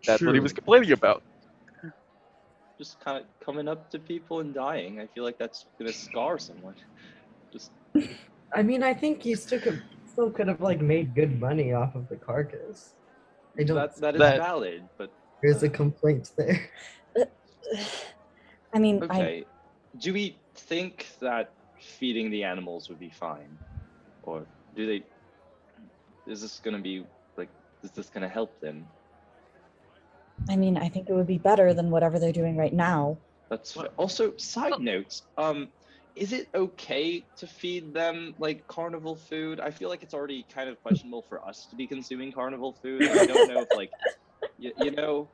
That's 0.05 0.21
what 0.21 0.33
he 0.35 0.39
was 0.39 0.53
complaining 0.53 0.91
about. 0.91 1.23
just 2.77 2.99
kind 2.99 3.17
of 3.17 3.25
coming 3.45 3.67
up 3.67 3.89
to 3.91 3.99
people 3.99 4.39
and 4.41 4.53
dying. 4.53 4.99
I 4.99 5.07
feel 5.07 5.23
like 5.23 5.37
that's 5.37 5.67
gonna 5.77 5.93
scar 5.93 6.37
someone. 6.39 6.75
Just 7.51 7.71
I 8.55 8.61
mean, 8.63 8.83
I 8.83 8.93
think 8.93 9.25
you 9.25 9.35
still 9.35 9.59
could 9.59 9.81
still 10.11 10.29
could 10.31 10.47
have 10.47 10.59
like 10.61 10.81
made 10.81 11.15
good 11.15 11.39
money 11.39 11.71
off 11.73 11.95
of 11.95 12.09
the 12.09 12.15
carcass. 12.17 12.93
I 13.57 13.63
don't. 13.63 13.75
that 13.77 13.95
that 13.97 14.15
is 14.15 14.19
that- 14.19 14.37
valid, 14.39 14.83
but 14.97 15.11
There's 15.41 15.61
a 15.63 15.69
complaint 15.69 16.31
there. 16.35 16.69
I 18.73 18.79
mean, 18.79 19.03
I 19.03 19.05
okay. 19.05 19.45
Do 19.99 20.13
we 20.13 20.37
think 20.55 21.07
that 21.19 21.51
feeding 21.79 22.31
the 22.31 22.43
animals 22.43 22.89
would 22.89 22.99
be 22.99 23.09
fine, 23.09 23.57
or 24.23 24.45
do 24.75 24.85
they? 24.85 25.03
Is 26.31 26.41
this 26.41 26.59
gonna 26.59 26.79
be 26.79 27.05
like? 27.37 27.49
Is 27.83 27.91
this 27.91 28.09
gonna 28.09 28.29
help 28.29 28.59
them? 28.61 28.85
I 30.49 30.55
mean, 30.55 30.77
I 30.77 30.89
think 30.89 31.09
it 31.09 31.13
would 31.13 31.27
be 31.27 31.37
better 31.37 31.73
than 31.73 31.89
whatever 31.89 32.19
they're 32.19 32.31
doing 32.33 32.57
right 32.57 32.73
now. 32.73 33.17
That's 33.49 33.73
fa- 33.73 33.91
also 33.97 34.35
side 34.37 34.71
Well- 34.71 34.79
notes. 34.79 35.23
Um, 35.37 35.69
is 36.15 36.31
it 36.31 36.47
okay 36.53 37.25
to 37.37 37.47
feed 37.47 37.91
them 37.93 38.35
like 38.37 38.67
carnival 38.67 39.15
food? 39.15 39.59
I 39.59 39.71
feel 39.71 39.89
like 39.89 40.03
it's 40.03 40.13
already 40.13 40.45
kind 40.53 40.69
of 40.69 40.79
questionable 40.83 41.23
for 41.23 41.43
us 41.47 41.65
to 41.71 41.75
be 41.75 41.87
consuming 41.87 42.31
carnival 42.31 42.73
food. 42.73 43.01
I 43.03 43.25
don't 43.25 43.51
know 43.51 43.61
if 43.61 43.67
like, 43.75 43.89
you, 44.59 44.71
you 44.77 44.91
know, 44.91 45.27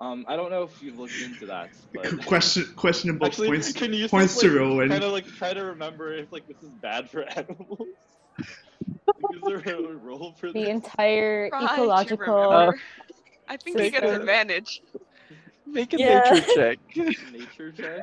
um, 0.00 0.24
I 0.28 0.36
don't 0.36 0.50
know 0.50 0.62
if 0.64 0.82
you've 0.82 0.98
looked 0.98 1.20
into 1.24 1.46
that, 1.46 1.70
but 1.94 2.24
Question, 2.26 2.64
questionable 2.76 3.26
actually, 3.26 3.48
points. 3.48 3.72
can 3.72 3.92
you 3.92 4.08
points 4.08 4.34
just, 4.34 4.40
to 4.44 4.50
like, 4.50 4.58
Rowan. 4.60 4.88
Kind 4.90 5.04
of 5.04 5.12
like 5.12 5.26
try 5.26 5.54
to 5.54 5.64
remember 5.64 6.12
if 6.12 6.30
like 6.32 6.46
this 6.46 6.62
is 6.62 6.68
bad 6.82 7.08
for 7.10 7.22
animals. 7.22 7.80
like, 8.38 9.36
is 9.36 9.64
there 9.64 9.76
a 9.76 9.96
role 9.96 10.34
for 10.38 10.52
The 10.52 10.60
this? 10.60 10.68
entire 10.68 11.48
Try 11.48 11.64
ecological. 11.64 12.34
remember. 12.50 12.80
I 13.48 13.56
think 13.56 13.78
he 13.80 13.90
gets 13.90 14.04
System. 14.06 14.20
advantage. 14.20 14.82
Make 15.66 15.94
a 15.94 15.98
Yeah. 15.98 16.20
nature 16.30 16.46
check. 16.54 16.78
Nature 17.32 17.72
check. 17.72 18.02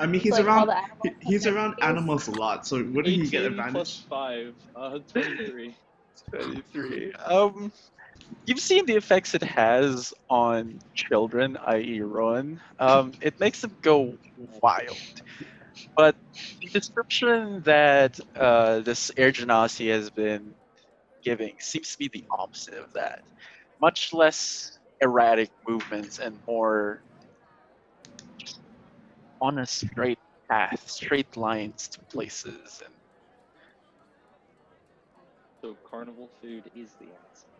I 0.00 0.06
mean, 0.06 0.20
he's 0.20 0.32
like, 0.32 0.44
around. 0.44 0.70
animals 0.70 0.98
he- 1.02 1.14
He's 1.32 1.46
around 1.46 1.70
names. 1.70 1.78
animals 1.82 2.28
a 2.28 2.32
lot, 2.32 2.66
so 2.66 2.76
wouldn't 2.76 3.06
he 3.08 3.26
get 3.28 3.42
18 3.44 3.54
plus 3.56 3.66
advantage? 3.66 4.06
five, 4.08 4.54
uh, 4.76 4.98
twenty-three. 5.12 5.74
23. 6.30 7.12
Um, 7.14 7.72
you've 8.46 8.60
seen 8.60 8.86
the 8.86 8.96
effects 8.96 9.34
it 9.34 9.42
has 9.42 10.12
on 10.30 10.80
children, 10.94 11.56
i.e., 11.66 12.00
Rowan. 12.00 12.60
Um, 12.78 13.14
it 13.20 13.34
makes 13.40 13.60
them 13.60 13.76
go 13.82 14.16
wild. 14.36 14.96
But 15.96 16.16
the 16.62 16.68
description 16.70 17.62
that 17.64 18.18
uh, 18.36 18.80
this 18.80 19.10
Air 19.16 19.32
Genasi 19.32 19.90
has 19.90 20.10
been 20.10 20.54
giving 21.24 21.56
seems 21.60 21.90
to 21.92 21.98
be 21.98 22.10
the 22.12 22.24
opposite 22.30 22.74
of 22.74 22.92
that. 22.94 23.20
Much 23.80 24.10
less 24.12 24.78
erratic 25.00 25.50
movements 25.68 26.18
and 26.18 26.38
more 26.46 27.02
on 29.40 29.58
a 29.58 29.66
straight 29.66 30.18
path, 30.50 30.88
straight 30.88 31.36
lines 31.36 31.88
to 31.88 32.00
places. 32.10 32.82
And 32.84 32.94
So 35.60 35.78
carnival 35.84 36.30
food 36.40 36.70
is 36.74 36.96
the 36.96 37.12
answer. 37.14 37.57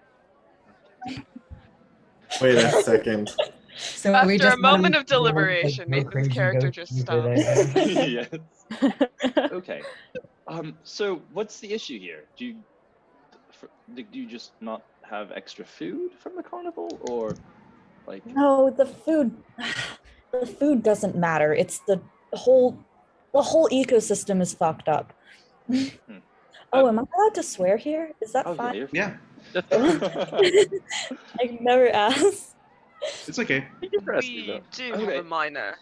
Wait 2.40 2.56
a 2.56 2.82
second. 2.82 3.30
So 3.78 4.12
After 4.12 4.26
we 4.26 4.34
a 4.34 4.38
just 4.38 4.58
moment 4.58 4.96
of 4.96 5.06
deliberation, 5.06 5.88
like, 5.88 6.06
Nathan's 6.06 6.28
character 6.34 6.68
just 6.68 6.98
stupid, 6.98 7.38
stopped. 7.38 7.76
I 7.76 7.94
guess. 7.94 8.30
yes. 9.32 9.52
Okay. 9.52 9.82
Um. 10.48 10.76
So 10.82 11.22
what's 11.32 11.61
the 11.61 11.72
issue 11.72 11.98
here? 11.98 12.24
Do 12.37 12.44
you 12.44 12.56
for, 13.52 13.68
do 13.94 14.04
you 14.18 14.26
just 14.26 14.50
not 14.61 14.82
have 15.02 15.30
extra 15.32 15.64
food 15.64 16.12
from 16.18 16.34
the 16.34 16.42
carnival, 16.42 16.88
or 17.08 17.37
like? 18.08 18.26
No, 18.26 18.68
the 18.68 18.87
food 18.87 19.37
the 20.32 20.46
food 20.46 20.82
doesn't 20.82 21.16
matter. 21.16 21.54
It's 21.54 21.78
the 21.87 22.00
whole 22.32 22.76
the 23.32 23.42
whole 23.42 23.68
ecosystem 23.68 24.40
is 24.40 24.54
fucked 24.54 24.88
up. 24.88 25.12
oh, 26.72 26.88
am 26.88 26.98
I 26.98 27.02
allowed 27.16 27.34
to 27.34 27.42
swear 27.42 27.76
here? 27.76 28.12
Is 28.20 28.32
that 28.32 28.46
Oh 28.46 28.54
fine? 28.54 28.88
Yeah, 28.92 29.18
I 31.40 31.59
never 31.61 31.88
asked. 31.90 32.55
it's 33.27 33.38
okay. 33.38 33.66
you 33.83 33.90
can 33.90 34.14
ask 34.14 34.27
me 34.27 34.53
We 34.53 34.62
do 34.72 34.94
Okay. 34.94 35.16
have 35.16 35.24
a 35.24 35.29
minor. 35.29 35.77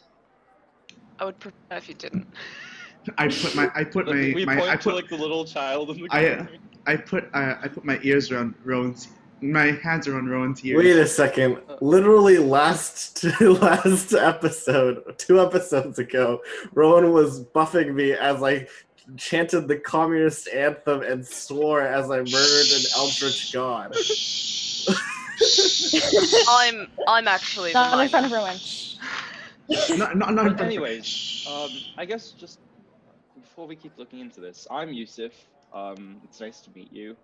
I 1.19 1.25
would 1.25 1.38
prefer 1.38 1.57
if 1.73 1.88
you 1.88 1.95
didn't. 1.95 2.27
I 3.19 3.29
put 3.29 3.55
my 3.55 3.71
I 3.75 3.85
put 3.85 4.07
my, 4.07 4.12
we 4.35 4.45
my 4.45 4.57
point 4.57 4.71
I 4.71 4.77
to 4.77 4.83
put 4.83 4.95
like 4.95 5.09
the 5.09 5.16
little 5.16 5.45
child 5.45 5.90
in 5.90 5.99
the 6.03 6.09
I, 6.11 6.27
uh, 6.27 6.37
corner. 6.37 6.51
I 6.87 6.97
put 6.97 7.25
uh, 7.35 7.55
I 7.62 7.69
put 7.69 7.85
my 7.85 8.01
ears 8.03 8.33
around 8.33 8.55
Rowan's 8.64 9.09
my 9.40 9.73
hands 9.83 10.09
around 10.09 10.29
Rowan's 10.29 10.64
ears. 10.64 10.79
Wait 10.79 10.97
a 10.97 11.07
second. 11.07 11.59
Literally 11.81 12.38
last 12.38 13.23
last 13.40 14.12
episode, 14.12 15.16
two 15.19 15.40
episodes 15.40 15.99
ago, 15.99 16.40
Rowan 16.75 17.12
was 17.12 17.45
buffing 17.45 17.95
me 17.95 18.12
as 18.12 18.42
I 18.42 18.66
chanted 19.16 19.69
the 19.69 19.77
communist 19.77 20.49
anthem 20.49 21.03
and 21.03 21.25
swore 21.25 21.81
as 21.83 22.11
I 22.11 22.19
murdered 22.19 22.66
an 22.73 22.83
Eldritch 22.97 23.53
god. 23.53 23.95
I'm 26.49 26.88
I'm 27.07 27.29
actually 27.29 27.73
the 27.73 27.79
Not 27.79 28.01
in 28.01 28.09
front 28.09 28.27
of 28.27 28.33
minor. 28.33 28.42
everyone. 28.49 28.59
Shh. 28.59 28.97
not, 29.90 30.16
not, 30.16 30.35
not 30.35 30.57
But 30.57 30.66
anyways, 30.66 31.47
um, 31.51 31.71
I 31.97 32.05
guess 32.05 32.31
just 32.33 32.61
before 33.40 33.66
we 33.66 33.77
keep 33.77 33.97
looking 33.99 34.21
into 34.21 34.40
this, 34.40 34.66
I'm 34.71 34.92
Yusuf. 34.92 35.33
Um, 35.73 36.21
it's 36.25 36.40
nice 36.40 36.61
to 36.62 36.71
meet 36.75 36.92
you. 36.92 37.16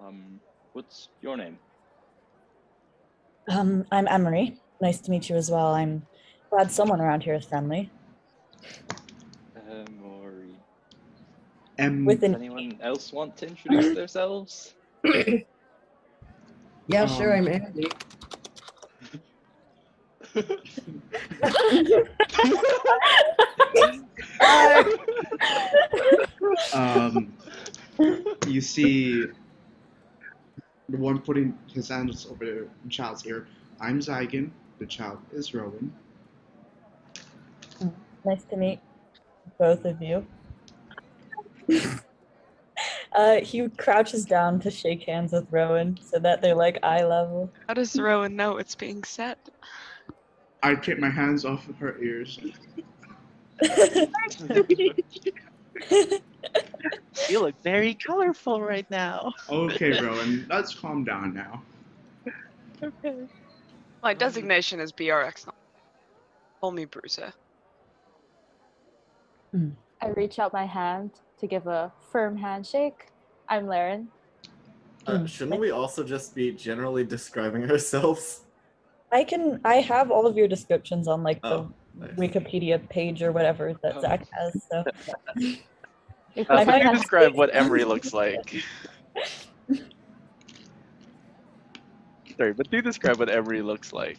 Um, 0.00 0.40
what's 0.72 1.08
your 1.20 1.36
name? 1.36 1.58
Um, 3.48 3.84
I'm 3.90 4.06
Emery. 4.08 4.56
Nice 4.80 5.00
to 5.00 5.10
meet 5.10 5.28
you 5.28 5.36
as 5.36 5.50
well. 5.50 5.74
I'm 5.74 6.06
glad 6.50 6.70
someone 6.70 7.00
around 7.00 7.22
here 7.22 7.34
is 7.34 7.44
friendly. 7.44 7.90
Emery. 11.78 11.98
M- 11.98 12.04
With 12.06 12.22
an 12.24 12.34
anyone 12.34 12.78
else 12.82 13.12
want 13.12 13.36
to 13.38 13.46
introduce 13.48 13.94
themselves? 13.94 14.74
Yeah, 16.86 17.06
sure, 17.06 17.36
Um, 17.36 17.48
I'm 17.48 17.48
Andy. 17.48 17.88
um, 26.74 27.32
you 28.48 28.60
see 28.60 29.24
the 30.88 30.96
one 30.96 31.20
putting 31.20 31.56
his 31.72 31.88
hands 31.88 32.26
over 32.30 32.44
the 32.44 32.68
child's 32.90 33.26
ear. 33.26 33.46
I'm 33.80 34.00
Zygon. 34.00 34.50
The 34.78 34.86
child 34.86 35.18
is 35.32 35.54
Rowan. 35.54 35.92
Nice 38.24 38.44
to 38.44 38.56
meet 38.56 38.80
both 39.58 39.84
of 39.84 40.00
you. 40.02 40.26
uh, 43.14 43.40
he 43.40 43.68
crouches 43.70 44.24
down 44.24 44.60
to 44.60 44.70
shake 44.70 45.04
hands 45.04 45.32
with 45.32 45.46
Rowan 45.50 45.98
so 46.02 46.18
that 46.18 46.42
they're 46.42 46.54
like 46.54 46.78
eye 46.82 47.04
level. 47.04 47.52
How 47.68 47.74
does 47.74 47.98
Rowan 47.98 48.36
know 48.36 48.56
it's 48.58 48.74
being 48.74 49.04
said? 49.04 49.36
I 50.62 50.74
take 50.74 50.98
my 50.98 51.10
hands 51.10 51.44
off 51.44 51.68
of 51.68 51.76
her 51.78 52.00
ears. 52.02 52.38
you 57.28 57.40
look 57.40 57.54
very 57.62 57.94
colorful 57.94 58.60
right 58.60 58.88
now. 58.90 59.32
Okay, 59.48 60.00
Rowan, 60.00 60.46
let's 60.48 60.74
calm 60.74 61.04
down 61.04 61.34
now. 61.34 61.62
Okay. 62.82 63.26
My 64.02 64.14
designation 64.14 64.80
is 64.80 64.92
BRX. 64.92 65.46
Call 66.60 66.72
me 66.72 66.84
Bruiser. 66.84 67.32
I 70.00 70.08
reach 70.16 70.38
out 70.38 70.52
my 70.52 70.64
hand 70.64 71.10
to 71.42 71.46
give 71.48 71.66
a 71.66 71.92
firm 72.12 72.36
handshake. 72.36 73.08
I'm 73.48 73.66
Laren. 73.66 74.06
Uh, 75.08 75.26
shouldn't 75.26 75.58
we 75.60 75.72
also 75.72 76.04
just 76.04 76.34
be 76.36 76.52
generally 76.52 77.04
describing 77.04 77.68
ourselves? 77.70 78.44
I 79.10 79.24
can. 79.24 79.60
I 79.64 79.74
have 79.76 80.10
all 80.12 80.24
of 80.26 80.36
your 80.36 80.46
descriptions 80.48 81.08
on 81.08 81.22
like 81.24 81.42
the 81.42 81.48
Oh, 81.48 81.72
nice. 81.98 82.10
Wikipedia 82.12 82.88
page 82.88 83.22
or 83.24 83.32
whatever 83.32 83.74
that 83.82 83.96
Oh. 83.96 84.00
Zach 84.00 84.24
has. 84.30 84.62
So 84.70 84.84
You 86.34 86.44
Uh, 86.48 86.56
could 86.58 86.68
how 86.68 86.78
do 86.78 86.84
you 86.86 86.92
describe 86.94 87.34
what 87.34 87.50
Emery 87.54 87.84
looks 87.84 88.14
like? 88.14 88.62
Sorry, 92.38 92.52
but 92.54 92.70
do 92.70 92.80
describe 92.80 93.18
what 93.18 93.28
Emery 93.28 93.60
looks 93.62 93.92
like. 93.92 94.18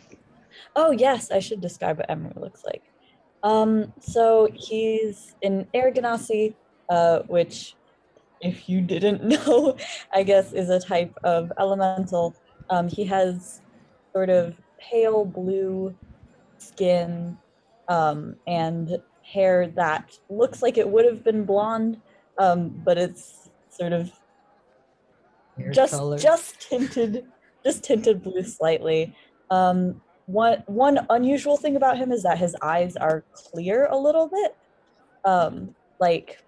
Oh 0.75 0.91
yes, 0.91 1.31
I 1.31 1.39
should 1.39 1.61
describe 1.61 1.97
what 1.97 2.09
Emery 2.11 2.33
looks 2.35 2.63
like. 2.65 2.83
Um, 3.41 3.91
so 3.99 4.47
he's 4.53 5.33
in 5.41 5.65
Air 5.73 5.91
Genasi, 5.91 6.53
uh, 6.93 7.23
which, 7.23 7.75
if 8.39 8.69
you 8.69 8.79
didn't 8.79 9.23
know, 9.33 9.75
I 10.13 10.21
guess 10.21 10.53
is 10.53 10.69
a 10.69 10.79
type 10.79 11.17
of 11.23 11.51
elemental. 11.59 12.35
Um, 12.69 12.87
he 12.87 13.03
has 13.05 13.61
sort 14.13 14.29
of 14.29 14.55
pale 14.79 15.25
blue 15.25 15.95
skin 16.59 17.37
um, 17.87 18.35
and 18.45 19.01
hair 19.23 19.67
that 19.75 20.17
looks 20.29 20.61
like 20.61 20.77
it 20.77 20.87
would 20.87 21.05
have 21.05 21.23
been 21.23 21.45
blonde, 21.45 21.99
um, 22.37 22.69
but 22.85 22.97
it's 22.97 23.49
sort 23.69 23.91
of 23.91 24.11
Hair 25.57 25.71
just 25.71 25.93
color. 25.93 26.17
just 26.17 26.61
tinted 26.61 27.25
just 27.63 27.83
tinted 27.83 28.23
blue 28.23 28.41
slightly 28.43 29.15
um 29.51 30.01
one 30.25 30.63
one 30.65 31.05
unusual 31.11 31.57
thing 31.57 31.75
about 31.75 31.95
him 31.97 32.11
is 32.11 32.23
that 32.23 32.39
his 32.39 32.55
eyes 32.61 32.95
are 32.95 33.23
clear 33.33 33.85
a 33.91 33.97
little 33.97 34.27
bit 34.27 34.55
um 35.25 35.75
like 35.99 36.43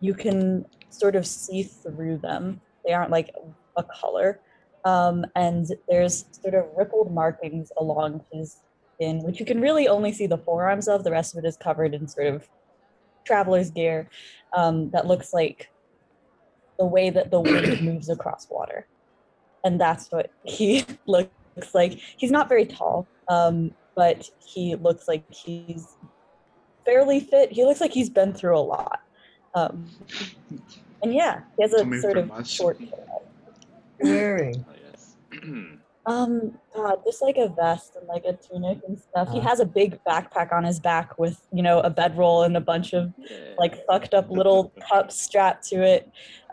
you 0.00 0.14
can 0.14 0.64
sort 0.90 1.16
of 1.16 1.26
see 1.26 1.62
through 1.62 2.18
them 2.18 2.60
they 2.84 2.92
aren't 2.92 3.10
like 3.10 3.30
a 3.76 3.82
color 3.82 4.40
um 4.84 5.24
and 5.34 5.66
there's 5.88 6.24
sort 6.30 6.54
of 6.54 6.64
rippled 6.76 7.12
markings 7.12 7.70
along 7.78 8.24
his 8.32 8.60
skin 8.94 9.22
which 9.22 9.40
you 9.40 9.46
can 9.46 9.60
really 9.60 9.88
only 9.88 10.12
see 10.12 10.26
the 10.26 10.38
forearms 10.38 10.88
of 10.88 11.04
the 11.04 11.10
rest 11.10 11.36
of 11.36 11.44
it 11.44 11.48
is 11.48 11.56
covered 11.56 11.94
in 11.94 12.06
sort 12.06 12.26
of 12.26 12.48
traveler's 13.24 13.70
gear 13.70 14.08
um 14.54 14.90
that 14.90 15.06
looks 15.06 15.32
like 15.32 15.70
the 16.78 16.86
way 16.86 17.10
that 17.10 17.30
the 17.30 17.40
wind 17.40 17.80
moves 17.82 18.08
across 18.08 18.48
water. 18.50 18.86
And 19.64 19.80
that's 19.80 20.10
what 20.10 20.30
he 20.44 20.84
looks 21.06 21.74
like. 21.74 21.98
He's 22.16 22.30
not 22.30 22.48
very 22.48 22.66
tall, 22.66 23.06
um, 23.28 23.72
but 23.94 24.28
he 24.44 24.74
looks 24.76 25.08
like 25.08 25.24
he's 25.32 25.96
fairly 26.84 27.20
fit. 27.20 27.52
He 27.52 27.64
looks 27.64 27.80
like 27.80 27.92
he's 27.92 28.10
been 28.10 28.32
through 28.32 28.58
a 28.58 28.60
lot. 28.60 29.00
Um, 29.54 29.88
and 31.02 31.14
yeah, 31.14 31.40
he 31.56 31.62
has 31.62 31.72
a 31.72 31.78
Coming 31.78 32.00
sort 32.00 32.18
of 32.18 32.30
us. 32.30 32.48
short 32.48 32.78
wearing. 34.00 34.64
Oh, 34.68 34.74
yes. 34.90 35.16
Um, 36.08 36.56
God, 36.72 37.00
just 37.04 37.20
like 37.20 37.36
a 37.36 37.48
vest 37.48 37.96
and 37.96 38.06
like 38.06 38.24
a 38.24 38.34
tunic 38.34 38.78
and 38.86 38.96
stuff. 38.96 39.28
He 39.32 39.38
Uh. 39.40 39.42
has 39.42 39.58
a 39.58 39.64
big 39.66 39.98
backpack 40.04 40.52
on 40.52 40.62
his 40.62 40.78
back 40.78 41.18
with, 41.18 41.44
you 41.52 41.64
know, 41.64 41.80
a 41.80 41.90
bedroll 41.90 42.44
and 42.44 42.56
a 42.56 42.60
bunch 42.60 42.92
of 42.92 43.12
like 43.58 43.84
fucked 43.88 44.14
up 44.14 44.30
little 44.30 44.72
cups 44.88 45.20
strapped 45.20 45.66
to 45.70 45.82
it, 45.82 46.08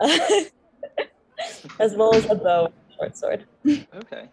as 1.78 1.94
well 1.94 2.12
as 2.16 2.28
a 2.28 2.34
bow, 2.34 2.64
and 2.66 2.74
a 2.90 2.94
short 2.96 3.16
sword. 3.16 3.44
Okay. 3.94 4.28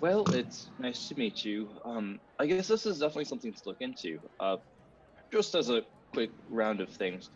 Well, 0.00 0.24
it's 0.34 0.68
nice 0.78 1.06
to 1.08 1.18
meet 1.18 1.44
you. 1.44 1.68
Um, 1.84 2.18
I 2.38 2.46
guess 2.46 2.66
this 2.68 2.86
is 2.86 3.00
definitely 3.00 3.26
something 3.26 3.52
to 3.52 3.60
look 3.66 3.80
into. 3.80 4.18
Uh, 4.40 4.56
just 5.32 5.54
as 5.54 5.68
a 5.68 5.82
quick 6.14 6.30
round 6.48 6.80
of 6.80 6.88
things, 6.88 7.28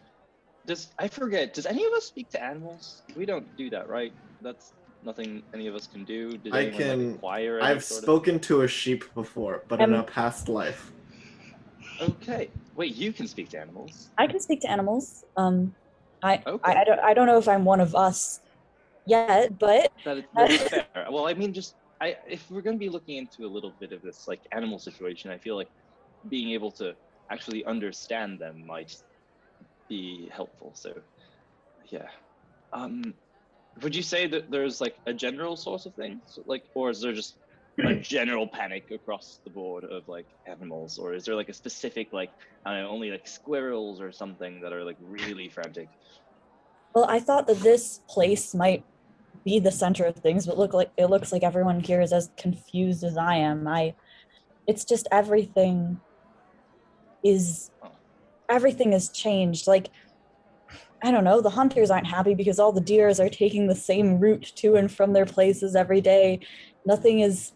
does 0.68 0.92
I 0.98 1.08
forget? 1.08 1.54
Does 1.54 1.66
any 1.66 1.84
of 1.86 1.92
us 1.94 2.04
speak 2.04 2.28
to 2.30 2.42
animals? 2.42 3.02
We 3.16 3.24
don't 3.26 3.46
do 3.56 3.70
that, 3.70 3.88
right? 3.88 4.12
That's 4.42 4.72
nothing 5.02 5.42
any 5.54 5.66
of 5.66 5.74
us 5.74 5.86
can 5.86 6.04
do. 6.04 6.36
Did 6.36 6.54
I 6.54 6.64
anyone, 6.64 6.72
like, 6.78 6.82
can- 6.88 7.14
acquire 7.14 7.60
I've 7.62 7.82
sort 7.82 7.98
of- 7.98 8.04
spoken 8.04 8.38
to 8.40 8.62
a 8.62 8.68
sheep 8.68 9.02
before, 9.14 9.64
but 9.66 9.80
in 9.80 9.94
Um, 9.94 10.00
a 10.00 10.02
past 10.04 10.48
life. 10.48 10.92
Okay. 12.00 12.50
Wait, 12.76 12.94
you 12.94 13.12
can 13.12 13.26
speak 13.26 13.48
to 13.50 13.58
animals. 13.58 14.10
I 14.18 14.26
can 14.28 14.38
speak 14.40 14.60
to 14.60 14.70
animals. 14.70 15.24
Um, 15.36 15.74
I, 16.22 16.42
Okay. 16.46 16.60
I, 16.72 16.80
I 16.80 16.84
don't 16.84 17.00
I 17.00 17.14
don't 17.14 17.26
know 17.26 17.38
if 17.38 17.48
I'm 17.48 17.64
one 17.64 17.80
of 17.80 17.94
us 17.94 18.40
yet, 19.06 19.58
but 19.58 19.90
That 20.04 20.18
is 20.18 20.24
that's 20.34 20.62
fair. 20.68 21.06
Well, 21.10 21.26
I 21.26 21.34
mean, 21.34 21.52
just 21.54 21.74
I 22.00 22.16
if 22.28 22.48
we're 22.50 22.60
going 22.62 22.76
to 22.76 22.84
be 22.86 22.90
looking 22.90 23.16
into 23.16 23.46
a 23.46 23.50
little 23.56 23.72
bit 23.80 23.92
of 23.92 24.02
this 24.02 24.28
like 24.28 24.40
animal 24.52 24.78
situation, 24.78 25.30
I 25.30 25.38
feel 25.38 25.56
like 25.56 25.70
being 26.28 26.50
able 26.50 26.70
to 26.72 26.94
actually 27.30 27.64
understand 27.64 28.38
them 28.38 28.66
might 28.66 28.96
be 29.88 30.28
helpful. 30.32 30.72
So, 30.74 30.92
yeah. 31.90 32.08
Um, 32.72 33.14
would 33.82 33.94
you 33.94 34.02
say 34.02 34.26
that 34.26 34.50
there's 34.50 34.80
like 34.80 34.96
a 35.06 35.12
general 35.12 35.56
source 35.56 35.86
of 35.86 35.94
things, 35.94 36.38
like, 36.46 36.64
or 36.74 36.90
is 36.90 37.00
there 37.00 37.12
just 37.12 37.36
a 37.84 37.94
general 38.00 38.46
panic 38.46 38.90
across 38.90 39.40
the 39.44 39.50
board 39.50 39.84
of 39.84 40.08
like 40.08 40.26
animals, 40.46 40.98
or 40.98 41.14
is 41.14 41.24
there 41.24 41.36
like 41.36 41.48
a 41.48 41.54
specific 41.54 42.12
like 42.12 42.30
I 42.64 42.74
don't 42.74 42.82
know, 42.82 42.90
only 42.90 43.10
like 43.10 43.26
squirrels 43.26 44.00
or 44.00 44.10
something 44.12 44.60
that 44.62 44.72
are 44.72 44.84
like 44.84 44.96
really 45.00 45.48
frantic? 45.48 45.88
well, 46.94 47.06
I 47.08 47.20
thought 47.20 47.46
that 47.46 47.60
this 47.60 48.00
place 48.08 48.54
might 48.54 48.84
be 49.44 49.60
the 49.60 49.70
center 49.70 50.04
of 50.04 50.16
things, 50.16 50.46
but 50.46 50.58
look 50.58 50.72
like 50.72 50.90
it 50.96 51.06
looks 51.06 51.32
like 51.32 51.42
everyone 51.42 51.80
here 51.80 52.00
is 52.00 52.12
as 52.12 52.30
confused 52.36 53.04
as 53.04 53.16
I 53.16 53.36
am. 53.36 53.68
I, 53.68 53.94
it's 54.66 54.84
just 54.84 55.06
everything 55.12 56.00
is 57.22 57.70
everything 58.48 58.92
has 58.92 59.08
changed. 59.10 59.66
Like 59.66 59.90
I 61.02 61.10
don't 61.10 61.24
know, 61.24 61.40
the 61.40 61.50
hunters 61.50 61.90
aren't 61.90 62.06
happy 62.06 62.34
because 62.34 62.58
all 62.58 62.72
the 62.72 62.80
deers 62.80 63.20
are 63.20 63.28
taking 63.28 63.66
the 63.68 63.74
same 63.74 64.18
route 64.18 64.52
to 64.56 64.74
and 64.74 64.90
from 64.90 65.12
their 65.12 65.26
places 65.26 65.76
every 65.76 66.00
day. 66.00 66.40
Nothing 66.84 67.20
is 67.20 67.52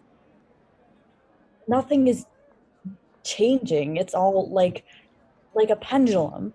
nothing 1.66 2.06
is 2.06 2.26
changing. 3.24 3.96
It's 3.96 4.14
all 4.14 4.50
like 4.50 4.84
like 5.54 5.70
a 5.70 5.76
pendulum. 5.76 6.54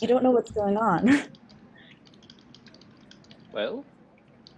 You 0.00 0.08
don't 0.08 0.22
know 0.22 0.30
what's 0.30 0.50
going 0.50 0.76
on. 0.76 1.22
Well, 3.50 3.84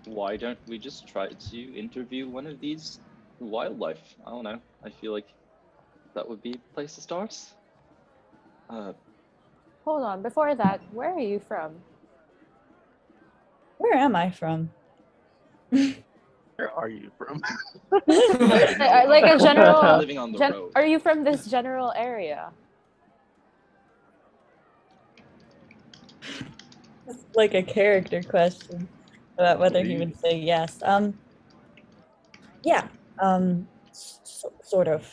why 0.05 0.37
don't 0.37 0.59
we 0.67 0.79
just 0.79 1.07
try 1.07 1.29
to 1.29 1.79
interview 1.79 2.29
one 2.29 2.47
of 2.47 2.61
these 2.61 2.99
wildlife? 3.39 4.17
I 4.27 4.31
don't 4.31 4.45
know. 4.45 4.61
I 4.85 4.91
feel 4.91 5.13
like 5.13 5.29
that 6.15 6.29
would 6.29 6.43
be 6.43 6.53
a 6.53 6.75
place 6.75 6.97
to 6.97 7.01
start. 7.01 7.39
Uh, 8.71 8.93
Hold 9.85 10.03
on. 10.03 10.23
Before 10.23 10.55
that, 10.55 10.81
where 10.93 11.13
are 11.13 11.19
you 11.21 11.41
from? 11.41 11.73
Where 13.79 13.95
am 13.95 14.15
I 14.15 14.31
from? 14.31 14.71
Where 15.71 16.71
are 16.77 16.89
you 16.89 17.11
from? 17.19 17.43
Like 17.91 19.25
a 19.25 19.39
general. 19.39 19.99
living 19.99 20.19
on 20.19 20.33
the 20.33 20.39
gen- 20.39 20.53
road. 20.53 20.73
are 20.77 20.87
you 20.87 20.99
from 21.01 21.25
this 21.25 21.47
general 21.47 21.93
area? 21.97 22.53
It's 27.09 27.25
like 27.35 27.55
a 27.55 27.63
character 27.63 28.23
question 28.23 28.89
about 29.39 29.59
whether 29.59 29.83
he 29.83 29.97
would 29.97 30.17
say 30.21 30.37
yes. 30.37 30.79
Um, 30.85 31.19
yeah, 32.63 32.87
um, 33.21 33.67
s- 33.89 34.45
sort 34.63 34.87
of. 34.87 35.09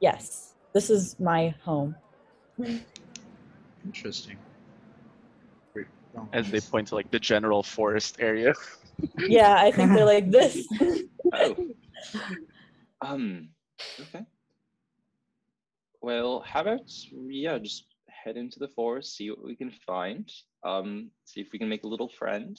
Yes, 0.00 0.54
this 0.72 0.88
is 0.90 1.18
my 1.18 1.54
home. 1.64 1.96
Interesting. 3.84 4.36
Wait, 5.74 5.86
As 6.32 6.50
they 6.50 6.60
point 6.60 6.88
to 6.88 6.94
like 6.94 7.10
the 7.10 7.18
general 7.18 7.62
forest 7.62 8.16
area. 8.18 8.54
Yeah, 9.16 9.54
I 9.56 9.70
think 9.70 9.94
they're 9.94 10.04
like 10.04 10.30
this. 10.30 10.66
Oh. 11.32 11.56
Um. 13.02 13.48
Okay. 13.98 14.20
Well, 16.02 16.44
how 16.46 16.60
about 16.60 16.82
yeah, 17.10 17.56
just 17.56 17.86
head 18.08 18.36
into 18.36 18.58
the 18.58 18.68
forest, 18.68 19.16
see 19.16 19.30
what 19.30 19.42
we 19.42 19.56
can 19.56 19.72
find. 19.86 20.30
Um, 20.64 21.10
see 21.24 21.40
if 21.40 21.48
we 21.52 21.58
can 21.58 21.68
make 21.68 21.84
a 21.84 21.88
little 21.88 22.08
friend. 22.08 22.58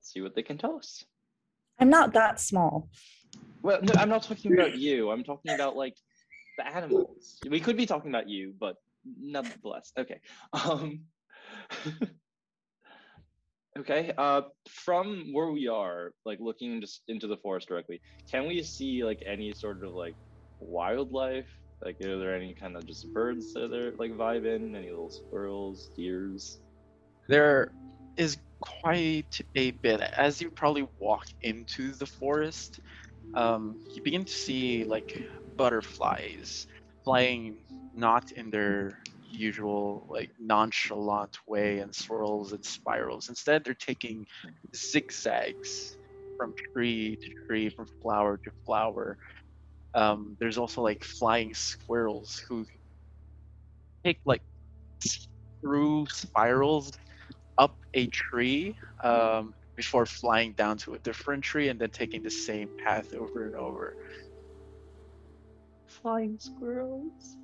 See 0.00 0.20
what 0.20 0.34
they 0.34 0.42
can 0.42 0.58
tell 0.58 0.76
us. 0.76 1.04
I'm 1.78 1.90
not 1.90 2.12
that 2.14 2.40
small. 2.40 2.88
Well, 3.62 3.80
no, 3.82 3.94
I'm 3.96 4.08
not 4.08 4.24
talking 4.24 4.52
about 4.52 4.76
you. 4.76 5.10
I'm 5.10 5.24
talking 5.24 5.52
about 5.52 5.76
like 5.76 5.94
the 6.58 6.66
animals. 6.66 7.38
We 7.48 7.60
could 7.60 7.76
be 7.76 7.86
talking 7.86 8.10
about 8.10 8.28
you, 8.28 8.54
but 8.58 8.76
nonetheless. 9.04 9.92
Okay. 9.98 10.20
Um. 10.52 11.04
okay. 13.78 14.12
Uh, 14.16 14.42
from 14.68 15.32
where 15.32 15.50
we 15.50 15.68
are, 15.68 16.12
like 16.24 16.38
looking 16.40 16.80
just 16.80 17.02
into 17.08 17.26
the 17.26 17.36
forest 17.36 17.68
directly, 17.68 18.00
can 18.30 18.46
we 18.46 18.62
see 18.62 19.04
like 19.04 19.22
any 19.26 19.52
sort 19.52 19.84
of 19.84 19.92
like 19.92 20.16
wildlife 20.60 21.48
Like, 21.84 22.00
are 22.00 22.18
there 22.18 22.34
any 22.34 22.54
kind 22.54 22.76
of 22.76 22.86
just 22.86 23.12
birds 23.12 23.52
that 23.54 23.72
are 23.72 23.92
like 23.98 24.12
vibing? 24.12 24.76
Any 24.76 24.90
little 24.90 25.10
squirrels, 25.10 25.90
deers? 25.96 26.60
There 27.28 27.72
is 28.16 28.38
quite 28.60 29.40
a 29.56 29.72
bit. 29.72 30.00
As 30.00 30.40
you 30.40 30.50
probably 30.50 30.86
walk 31.00 31.26
into 31.42 31.92
the 31.92 32.06
forest, 32.06 32.80
um, 33.34 33.76
you 33.94 34.02
begin 34.02 34.24
to 34.24 34.32
see 34.32 34.84
like 34.84 35.20
butterflies 35.56 36.66
flying 37.04 37.56
not 37.94 38.30
in 38.32 38.50
their 38.50 38.98
usual 39.30 40.06
like 40.10 40.30
nonchalant 40.38 41.36
way 41.46 41.78
and 41.80 41.94
swirls 41.94 42.52
and 42.52 42.64
spirals. 42.64 43.28
Instead, 43.28 43.64
they're 43.64 43.74
taking 43.74 44.26
zigzags 44.74 45.96
from 46.36 46.54
tree 46.72 47.16
to 47.22 47.30
tree, 47.46 47.68
from 47.70 47.86
flower 48.02 48.38
to 48.44 48.50
flower. 48.64 49.16
Um, 49.94 50.36
there's 50.40 50.58
also 50.58 50.82
like 50.82 51.04
flying 51.04 51.54
squirrels 51.54 52.42
who 52.48 52.66
take 54.04 54.20
like 54.24 54.42
through 55.62 56.06
spirals 56.10 56.92
up 57.58 57.76
a 57.94 58.06
tree 58.08 58.76
um, 59.04 59.54
before 59.76 60.06
flying 60.06 60.52
down 60.52 60.76
to 60.78 60.94
a 60.94 60.98
different 60.98 61.42
tree 61.44 61.68
and 61.68 61.80
then 61.80 61.90
taking 61.90 62.22
the 62.22 62.30
same 62.30 62.68
path 62.84 63.14
over 63.14 63.46
and 63.46 63.54
over. 63.56 63.94
Flying 65.86 66.38
squirrels. 66.38 67.36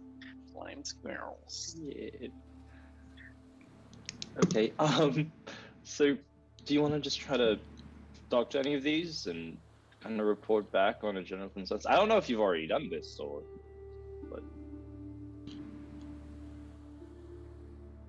Flying 0.59 0.85
squirrels. 0.85 1.77
Yeah. 1.81 2.29
Okay. 4.44 4.73
Um. 4.79 5.33
So, 5.85 6.16
do 6.64 6.75
you 6.75 6.83
want 6.83 6.94
to 6.94 7.01
just 7.01 7.18
try 7.18 7.37
to 7.37 7.59
talk 8.31 8.51
to 8.51 8.59
any 8.59 8.75
of 8.75 8.83
these 8.83 9.27
and 9.27 9.57
kind 10.01 10.21
of 10.21 10.27
report 10.27 10.71
back 10.71 11.03
on 11.03 11.16
a 11.16 11.23
general 11.23 11.49
consensus? 11.49 11.87
I 11.87 11.97
don't 11.97 12.09
know 12.09 12.18
if 12.18 12.29
you've 12.29 12.40
already 12.40 12.66
done 12.66 12.90
this 12.90 13.18
or, 13.18 13.42
but 14.31 14.42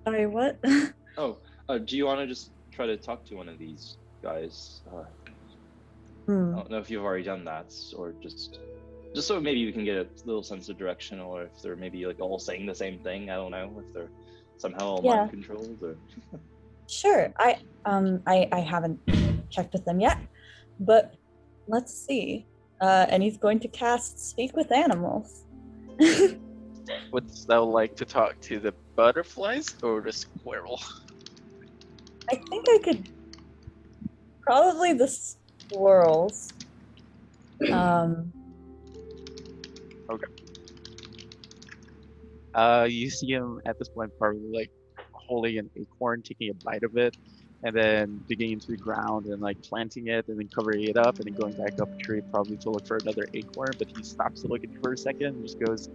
Sorry, 0.04 0.26
what? 0.26 0.58
oh, 1.18 1.38
uh, 1.68 1.78
do 1.78 1.96
you 1.96 2.04
want 2.04 2.20
to 2.20 2.26
just 2.26 2.50
try 2.70 2.86
to 2.86 2.96
talk 2.96 3.24
to 3.26 3.34
one 3.34 3.48
of 3.48 3.58
these 3.58 3.96
guys? 4.22 4.82
Uh, 4.94 5.04
Hmm. 6.30 6.54
I 6.54 6.58
don't 6.58 6.70
know 6.70 6.78
if 6.78 6.90
you've 6.90 7.02
already 7.02 7.24
done 7.24 7.44
that 7.46 7.74
or 7.96 8.12
just. 8.22 8.60
Just 9.14 9.26
so 9.26 9.40
maybe 9.40 9.64
we 9.66 9.72
can 9.72 9.84
get 9.84 9.96
a 9.96 10.06
little 10.24 10.42
sense 10.42 10.68
of 10.68 10.78
direction, 10.78 11.18
or 11.20 11.42
if 11.44 11.62
they're 11.62 11.76
maybe 11.76 12.06
like 12.06 12.20
all 12.20 12.38
saying 12.38 12.66
the 12.66 12.74
same 12.74 13.00
thing. 13.00 13.30
I 13.30 13.34
don't 13.34 13.50
know 13.50 13.82
if 13.84 13.92
they're 13.92 14.10
somehow 14.58 14.86
all 14.86 15.02
Yeah. 15.02 15.16
mind 15.16 15.30
controlled 15.30 15.78
or. 15.82 15.96
Sure. 16.88 17.32
I 17.38 17.56
um 17.84 18.20
I 18.26 18.48
I 18.50 18.58
haven't 18.58 18.98
checked 19.48 19.72
with 19.74 19.84
them 19.84 20.00
yet, 20.00 20.18
but 20.80 21.14
let's 21.68 21.94
see. 21.94 22.46
Uh, 22.80 23.06
and 23.10 23.22
he's 23.22 23.36
going 23.36 23.60
to 23.60 23.68
cast 23.68 24.18
Speak 24.18 24.56
with 24.56 24.72
Animals. 24.72 25.44
Would 27.12 27.30
thou 27.46 27.62
like 27.62 27.94
to 27.96 28.04
talk 28.04 28.40
to 28.40 28.58
the 28.58 28.74
butterflies 28.96 29.76
or 29.84 30.00
the 30.00 30.12
squirrel? 30.12 30.80
I 32.28 32.36
think 32.48 32.66
I 32.68 32.78
could 32.82 33.08
probably 34.42 34.92
the 34.92 35.06
squirrels. 35.06 36.52
Um, 37.70 38.32
Uh, 42.54 42.86
you 42.88 43.10
see 43.10 43.28
him 43.30 43.60
at 43.66 43.78
this 43.78 43.88
point 43.88 44.10
probably 44.18 44.40
like 44.52 44.70
holding 45.12 45.58
an 45.58 45.70
acorn, 45.76 46.22
taking 46.22 46.50
a 46.50 46.54
bite 46.64 46.82
of 46.82 46.96
it, 46.96 47.16
and 47.62 47.76
then 47.76 48.20
digging 48.28 48.52
into 48.52 48.68
the 48.68 48.76
ground 48.76 49.26
and 49.26 49.40
like 49.40 49.60
planting 49.62 50.08
it 50.08 50.26
and 50.28 50.38
then 50.38 50.48
covering 50.48 50.84
it 50.84 50.96
up 50.96 51.16
and 51.18 51.26
then 51.26 51.34
going 51.34 51.52
back 51.52 51.80
up 51.80 51.88
a 51.92 51.96
tree 51.98 52.20
probably 52.30 52.56
to 52.56 52.70
look 52.70 52.86
for 52.86 52.96
another 52.96 53.26
acorn. 53.34 53.70
But 53.78 53.88
he 53.96 54.02
stops 54.02 54.42
to 54.42 54.48
look 54.48 54.64
at 54.64 54.70
you 54.70 54.78
for 54.82 54.92
a 54.92 54.98
second 54.98 55.26
and 55.26 55.42
just 55.42 55.60
goes, 55.60 55.88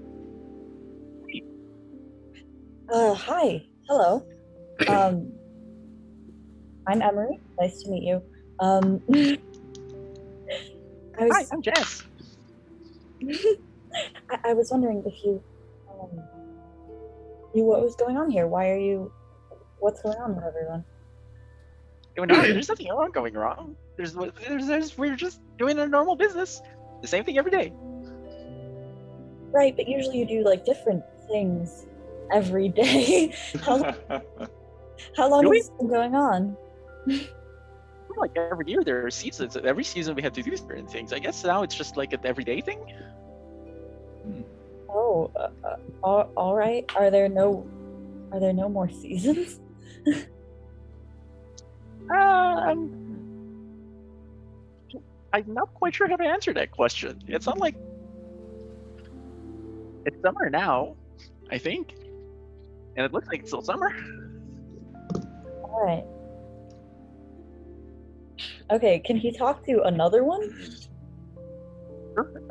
uh, 2.94 3.14
hi, 3.16 3.66
hello. 3.88 4.26
Um, 4.88 5.34
I'm 6.88 7.02
Emery. 7.02 7.40
Nice 7.60 7.82
to 7.82 7.90
meet 7.90 8.04
you. 8.04 8.22
Um, 8.60 9.02
I 11.20 11.24
was 11.26 11.36
"Hi, 11.36 11.46
I'm 11.52 11.62
Jess." 11.62 12.04
I, 14.30 14.50
I 14.50 14.54
was 14.54 14.70
wondering 14.72 15.04
if 15.06 15.14
you 15.24 15.42
um, 15.90 16.22
knew 17.56 17.64
what 17.64 17.82
was 17.82 17.96
going 17.96 18.18
on 18.18 18.30
here. 18.30 18.48
Why 18.48 18.70
are 18.70 18.78
you? 18.78 19.12
What's 19.80 20.02
going 20.02 20.18
on 20.18 20.36
with 20.36 20.44
everyone? 20.44 20.84
There's 22.16 22.70
nothing 22.70 22.90
wrong 22.90 23.12
going 23.12 23.34
wrong. 23.34 23.76
There's, 23.98 24.14
there's, 24.14 24.68
there's, 24.68 24.98
we're 24.98 25.16
just 25.16 25.42
doing 25.58 25.80
our 25.80 25.88
normal 25.88 26.16
business. 26.16 26.62
The 27.02 27.08
same 27.08 27.24
thing 27.24 27.38
every 27.38 27.52
day. 27.52 27.74
Right, 29.52 29.76
but 29.76 29.88
usually 29.88 30.20
you 30.20 30.26
do 30.26 30.44
like 30.44 30.66
different 30.66 31.04
things 31.28 31.86
every 32.32 32.70
day. 32.70 33.34
how, 33.62 33.94
how 35.18 35.30
long 35.30 35.54
has 35.54 35.68
this 35.68 35.70
been 35.78 35.88
going 35.88 36.16
on? 36.16 36.58
Like 38.18 38.32
every 38.38 38.70
year, 38.70 38.82
there 38.84 39.06
are 39.06 39.12
seasons. 39.12 39.58
Every 39.58 39.84
season, 39.84 40.16
we 40.16 40.22
have 40.22 40.34
to 40.34 40.42
do 40.42 40.56
certain 40.56 40.88
things. 40.88 41.12
I 41.12 41.20
guess 41.20 41.44
now 41.44 41.64
it's 41.64 41.76
just 41.76 41.98
like 41.98 42.14
an 42.14 42.22
everyday 42.24 42.62
thing. 42.62 42.80
Oh, 44.96 45.30
uh, 45.36 45.50
uh, 45.68 45.76
all, 46.02 46.32
all 46.38 46.56
right. 46.56 46.90
Are 46.96 47.12
there 47.12 47.28
no, 47.28 47.68
are 48.32 48.40
there 48.40 48.54
no 48.54 48.70
more 48.70 48.90
seasons? 48.90 49.60
Um, 52.08 52.92
I'm 55.34 55.54
not 55.54 55.74
quite 55.74 55.96
sure 55.96 56.08
how 56.08 56.16
to 56.16 56.24
answer 56.24 56.54
that 56.54 56.72
question. 56.72 57.20
It's 57.28 57.46
not 57.46 57.58
like 57.58 57.76
it's 60.06 60.22
summer 60.22 60.50
now, 60.50 60.96
I 61.52 61.58
think, 61.58 61.94
and 62.96 63.06
it 63.06 63.12
looks 63.12 63.28
like 63.28 63.40
it's 63.40 63.50
still 63.50 63.64
summer. 63.64 63.92
All 65.64 65.84
right. 65.84 66.06
Okay, 68.72 69.00
can 69.00 69.18
he 69.18 69.32
talk 69.32 69.66
to 69.66 69.82
another 69.84 70.24
one? 70.24 70.52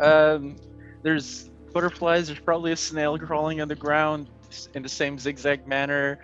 Um, 0.01 0.57
there's 1.03 1.49
butterflies. 1.75 2.29
There's 2.29 2.39
probably 2.39 2.73
a 2.73 2.77
snail 2.77 3.19
crawling 3.19 3.61
on 3.61 3.69
the 3.69 3.75
ground 3.75 4.29
in 4.75 4.83
the 4.83 4.89
same 4.89 5.19
zigzag 5.19 5.67
manner. 5.67 6.21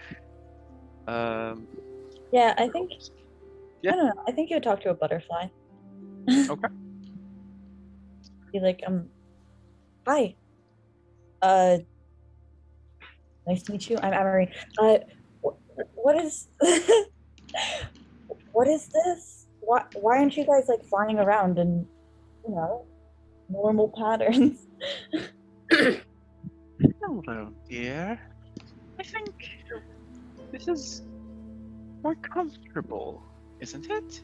Um, 1.06 1.66
Yeah, 2.32 2.54
I 2.56 2.68
think. 2.68 2.92
Yeah. 3.82 3.92
I 3.92 3.96
don't 3.96 4.06
know. 4.06 4.22
I 4.28 4.32
think 4.32 4.48
you 4.50 4.56
would 4.56 4.62
talk 4.62 4.80
to 4.82 4.90
a 4.90 4.94
butterfly. 4.94 5.48
Okay. 6.30 6.68
Be 8.52 8.60
like, 8.60 8.80
um, 8.86 9.08
hi. 10.06 10.34
Uh, 11.42 11.78
nice 13.46 13.62
to 13.64 13.72
meet 13.72 13.88
you. 13.90 13.98
I'm 14.02 14.12
Emery. 14.12 14.52
Uh, 14.78 14.98
wh- 15.42 15.56
what 15.94 16.16
is, 16.16 16.48
what 18.52 18.68
is 18.68 18.88
this? 18.88 19.46
Why, 19.60 19.84
why 19.94 20.18
aren't 20.18 20.36
you 20.36 20.44
guys 20.44 20.66
like 20.68 20.84
flying 20.84 21.18
around 21.18 21.58
in, 21.58 21.86
you 22.46 22.54
know, 22.54 22.86
normal 23.48 23.88
patterns? 23.96 24.66
hello, 25.70 27.52
dear. 27.68 28.18
I 28.98 29.02
think 29.02 29.34
this 30.52 30.68
is 30.68 31.02
more 32.02 32.14
comfortable, 32.16 33.22
isn't 33.60 33.86
it? 33.90 34.22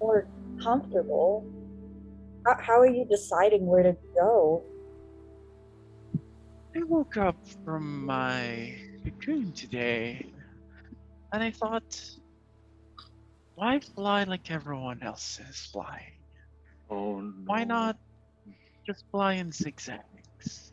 More 0.00 0.26
comfortable? 0.62 1.44
How, 2.46 2.56
how 2.58 2.80
are 2.80 2.88
you 2.88 3.04
deciding 3.04 3.66
where 3.66 3.82
to 3.82 3.96
go? 4.14 4.62
I 6.74 6.82
woke 6.84 7.16
up 7.16 7.36
from 7.64 8.06
my 8.06 8.74
cocoon 9.04 9.52
today, 9.52 10.26
and 11.32 11.42
I 11.42 11.50
thought, 11.50 12.00
why 13.54 13.80
fly 13.80 14.24
like 14.24 14.50
everyone 14.50 15.02
else 15.02 15.40
is 15.48 15.68
flying? 15.72 16.16
oh 16.90 17.20
no. 17.20 17.32
Why 17.46 17.64
not 17.64 17.96
just 18.86 19.04
fly 19.10 19.34
in 19.34 19.50
zigzags? 19.50 20.72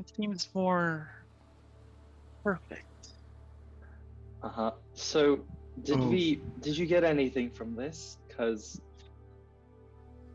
It 0.00 0.10
seems 0.16 0.48
more 0.54 1.10
perfect. 2.42 2.84
Uh 4.42 4.48
huh. 4.48 4.70
So, 4.94 5.40
did 5.82 6.00
Oh. 6.00 6.08
we? 6.08 6.40
Did 6.60 6.78
you 6.78 6.86
get 6.86 7.04
anything 7.04 7.50
from 7.50 7.74
this? 7.74 8.18
Cause. 8.36 8.80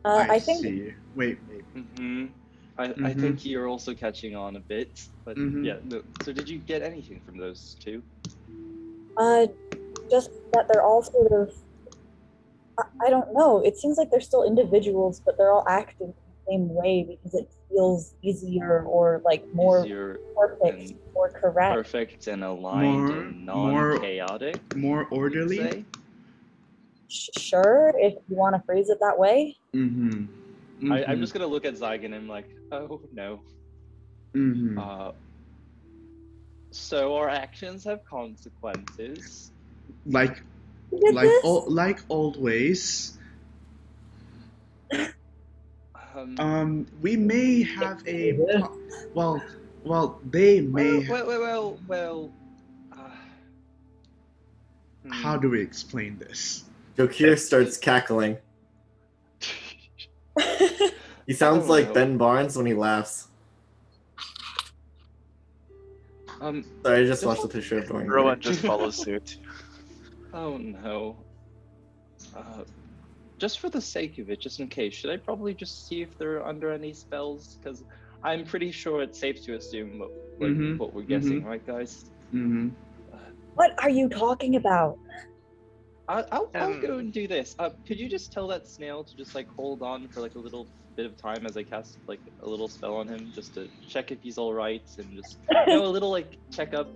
Uh, 0.04 0.26
I, 0.28 0.38
think 0.38 0.62
see. 0.62 0.92
Wait, 1.16 1.38
wait. 1.48 1.64
hmm 1.96 2.26
I, 2.76 2.84
I 2.84 2.88
Mhm. 2.88 3.20
think 3.20 3.44
you're 3.46 3.68
also 3.68 3.94
catching 3.94 4.36
on 4.36 4.56
a 4.56 4.60
bit, 4.60 5.08
but 5.24 5.36
Mhm. 5.38 5.64
yeah. 5.64 5.78
No, 5.84 6.02
so 6.22 6.32
did 6.32 6.48
you 6.48 6.58
get 6.58 6.82
anything 6.82 7.20
from 7.24 7.38
those 7.38 7.76
two? 7.80 8.02
Uh, 9.16 9.46
just 10.10 10.30
that 10.52 10.68
they're 10.68 10.82
all 10.82 11.02
sort 11.02 11.32
of. 11.32 11.54
I, 12.78 12.82
I 13.06 13.10
don't 13.10 13.32
know. 13.32 13.64
It 13.64 13.78
seems 13.78 13.96
like 13.96 14.10
they're 14.10 14.20
still 14.20 14.42
individuals, 14.44 15.20
but 15.24 15.38
they're 15.38 15.52
all 15.52 15.64
acting 15.68 16.08
the 16.08 16.23
same 16.48 16.68
way 16.74 17.04
because 17.08 17.34
it 17.34 17.50
feels 17.68 18.14
easier 18.22 18.82
or 18.84 19.20
like 19.24 19.44
more 19.54 19.80
Easier, 19.80 20.18
perfect 20.36 20.90
and 20.90 20.98
or 21.14 21.30
correct. 21.30 21.74
perfect, 21.74 22.26
and 22.26 22.44
aligned, 22.44 23.08
More- 23.08 23.20
and 23.20 23.46
non-chaotic. 23.46 24.76
More 24.76 25.00
you'd 25.10 25.12
orderly. 25.18 25.84
sure, 27.08 27.92
if 27.96 28.14
you 28.28 28.36
want 28.36 28.54
to 28.56 28.62
phrase 28.66 28.88
it 28.90 28.98
that 29.00 29.18
way. 29.18 29.56
Mm-hmm. 29.74 30.92
I, 30.92 31.04
I'm 31.04 31.20
just 31.20 31.32
gonna 31.32 31.46
look 31.46 31.64
at 31.64 31.74
Zygon 31.74 32.06
and 32.06 32.14
I'm 32.14 32.28
like, 32.28 32.48
oh 32.72 33.00
no. 33.12 33.40
hmm 34.34 34.78
Uh, 34.78 35.12
so 36.70 37.16
our 37.16 37.28
actions 37.28 37.84
have 37.84 38.04
consequences. 38.04 39.52
like 40.06 40.42
like 40.92 41.26
this? 41.28 41.40
o- 41.44 41.64
like 41.68 42.00
always. 42.08 43.18
Um, 46.14 46.36
Um, 46.38 46.86
we 47.00 47.16
may 47.16 47.62
have 47.62 48.06
a 48.06 48.32
well, 49.14 49.42
well, 49.82 50.20
they 50.30 50.60
may. 50.60 51.08
well, 51.08 51.26
well, 51.26 51.26
well, 51.26 51.40
well, 51.40 51.78
well. 51.88 52.32
Uh, 52.92 53.10
How 55.10 55.34
hmm. 55.34 55.42
do 55.42 55.50
we 55.50 55.60
explain 55.60 56.18
this? 56.18 56.64
Jokir 56.96 57.38
starts 57.38 57.76
cackling. 57.76 58.38
He 61.26 61.32
sounds 61.32 61.68
like 61.68 61.86
no. 61.88 61.94
Ben 61.94 62.18
Barnes 62.18 62.56
when 62.56 62.66
he 62.66 62.74
laughs. 62.74 63.28
Um. 66.40 66.64
Sorry, 66.82 67.00
I 67.00 67.06
just 67.06 67.24
watched 67.24 67.44
a 67.44 67.48
picture 67.48 67.78
of 67.78 67.88
Dorian. 67.88 68.10
Rowan 68.10 68.40
just 68.40 68.60
follows 68.60 68.96
suit. 69.02 69.38
Oh 70.34 70.58
no. 70.58 71.16
Uh, 72.36 72.64
just 73.38 73.58
for 73.60 73.68
the 73.68 73.80
sake 73.80 74.18
of 74.18 74.30
it, 74.30 74.40
just 74.40 74.60
in 74.60 74.68
case, 74.68 74.94
should 74.94 75.10
I 75.10 75.16
probably 75.16 75.54
just 75.54 75.86
see 75.88 76.02
if 76.02 76.16
they're 76.18 76.46
under 76.46 76.70
any 76.72 76.92
spells? 76.92 77.58
Because 77.62 77.82
I'm 78.22 78.44
pretty 78.44 78.70
sure 78.70 79.02
it's 79.02 79.18
safe 79.20 79.44
to 79.44 79.54
assume 79.56 79.98
what, 79.98 80.10
like, 80.40 80.52
Mhm, 80.52 80.78
what 80.78 80.94
we're 80.94 81.02
guessing, 81.02 81.44
right, 81.44 81.64
guys? 81.66 82.10
Mm-hmm. 82.32 82.68
what 83.54 83.72
are 83.82 83.90
you 83.90 84.08
talking 84.08 84.56
about? 84.56 84.98
I, 86.08 86.24
I'll, 86.32 86.50
I'll 86.54 86.72
Um, 86.74 86.80
go 86.80 86.98
and 86.98 87.12
do 87.12 87.26
this. 87.28 87.54
Uh, 87.58 87.70
could 87.86 87.98
you 87.98 88.08
just 88.08 88.32
tell 88.32 88.46
that 88.48 88.66
snail 88.66 89.04
to 89.04 89.16
just 89.16 89.34
like 89.34 89.48
hold 89.56 89.82
on 89.82 90.08
for 90.08 90.20
like 90.20 90.34
a 90.34 90.38
little 90.38 90.66
bit 90.96 91.06
of 91.06 91.16
time 91.16 91.46
as 91.46 91.56
I 91.56 91.62
cast 91.62 91.98
like 92.06 92.20
a 92.42 92.48
little 92.48 92.68
spell 92.68 92.94
on 92.96 93.08
him, 93.08 93.30
just 93.34 93.54
to 93.54 93.68
check 93.88 94.12
if 94.12 94.20
he's 94.22 94.36
all 94.36 94.52
right 94.52 94.82
and 94.98 95.10
just 95.14 95.38
you 95.66 95.74
know 95.74 95.84
a 95.86 95.88
little 95.88 96.10
like 96.10 96.36
checkup 96.52 96.88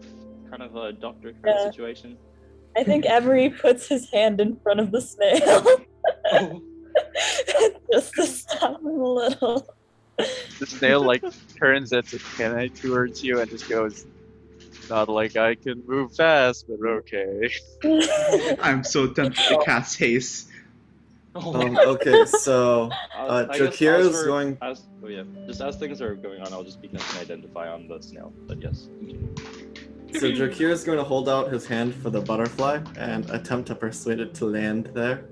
kind 0.50 0.62
of 0.62 0.76
a 0.76 0.92
doctor 0.92 1.32
kind 1.32 1.44
Yeah. 1.46 1.54
of 1.66 1.72
situation. 1.74 2.16
I 2.76 2.84
think 2.84 3.06
Emery 3.06 3.48
puts 3.50 3.88
his 3.88 4.10
hand 4.10 4.40
in 4.40 4.56
front 4.60 4.78
of 4.80 4.90
the 4.92 5.00
snail 5.00 5.66
just 7.92 8.14
to 8.14 8.26
stop 8.26 8.80
him 8.80 8.86
a 8.86 9.12
little. 9.12 9.74
The 10.58 10.66
snail 10.66 11.00
like 11.02 11.22
turns 11.56 11.92
its 11.92 12.12
antennae 12.14 12.70
towards 12.70 13.22
you 13.22 13.40
and 13.40 13.48
just 13.48 13.68
goes, 13.68 14.04
"Not 14.90 15.08
like 15.08 15.36
I 15.36 15.54
can 15.54 15.82
move 15.86 16.14
fast, 16.16 16.66
but 16.68 16.84
okay." 16.84 17.50
I'm 18.60 18.82
so 18.82 19.06
tempted 19.06 19.40
to 19.48 19.62
cast 19.64 19.98
haste. 19.98 20.48
oh. 21.36 21.54
Um, 21.60 21.76
okay, 21.76 22.24
so 22.26 22.90
I'll- 23.14 23.30
uh, 23.30 23.46
I 23.48 23.58
guess 23.58 23.76
Jokir 23.76 23.98
as 24.00 24.06
is 24.06 24.24
going- 24.24 24.58
As, 24.60 24.82
oh 25.04 25.06
yeah, 25.06 25.22
just 25.46 25.60
as 25.60 25.76
things 25.76 26.02
are 26.02 26.16
going 26.16 26.40
on, 26.40 26.52
I'll 26.52 26.64
just 26.64 26.82
begin 26.82 26.98
to 26.98 27.20
identify 27.20 27.68
on 27.68 27.86
the 27.86 28.00
snail. 28.02 28.32
But 28.48 28.60
yes. 28.60 28.88
so 30.14 30.32
Jokir 30.32 30.70
is 30.70 30.82
going 30.82 30.98
to 30.98 31.04
hold 31.04 31.28
out 31.28 31.52
his 31.52 31.64
hand 31.66 31.94
for 31.94 32.10
the 32.10 32.20
butterfly 32.20 32.80
and 32.96 33.28
attempt 33.30 33.68
to 33.68 33.76
persuade 33.76 34.18
it 34.18 34.34
to 34.34 34.46
land 34.46 34.90
there 34.94 35.22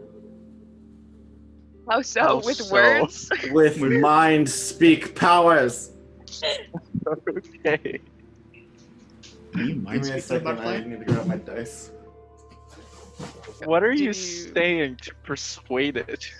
How 1.88 2.02
so? 2.02 2.20
How 2.20 2.36
With 2.40 2.56
so? 2.56 2.72
words? 2.72 3.30
with 3.52 3.78
mind 3.80 4.48
speak 4.48 5.14
powers. 5.14 5.90
okay. 7.06 8.00
You 9.54 9.66
Give 9.68 9.82
mind 9.82 10.02
me 10.04 10.10
a 10.10 10.20
second. 10.20 10.58
I 10.58 10.80
need 10.84 10.98
to 10.98 11.04
grab 11.04 11.26
my 11.26 11.36
dice. 11.36 11.90
What 13.64 13.82
are 13.82 13.92
you 13.92 14.08
you- 14.08 14.12
saying 14.12 14.96
to 15.02 15.14
persuade 15.22 15.96
it? 15.96 16.30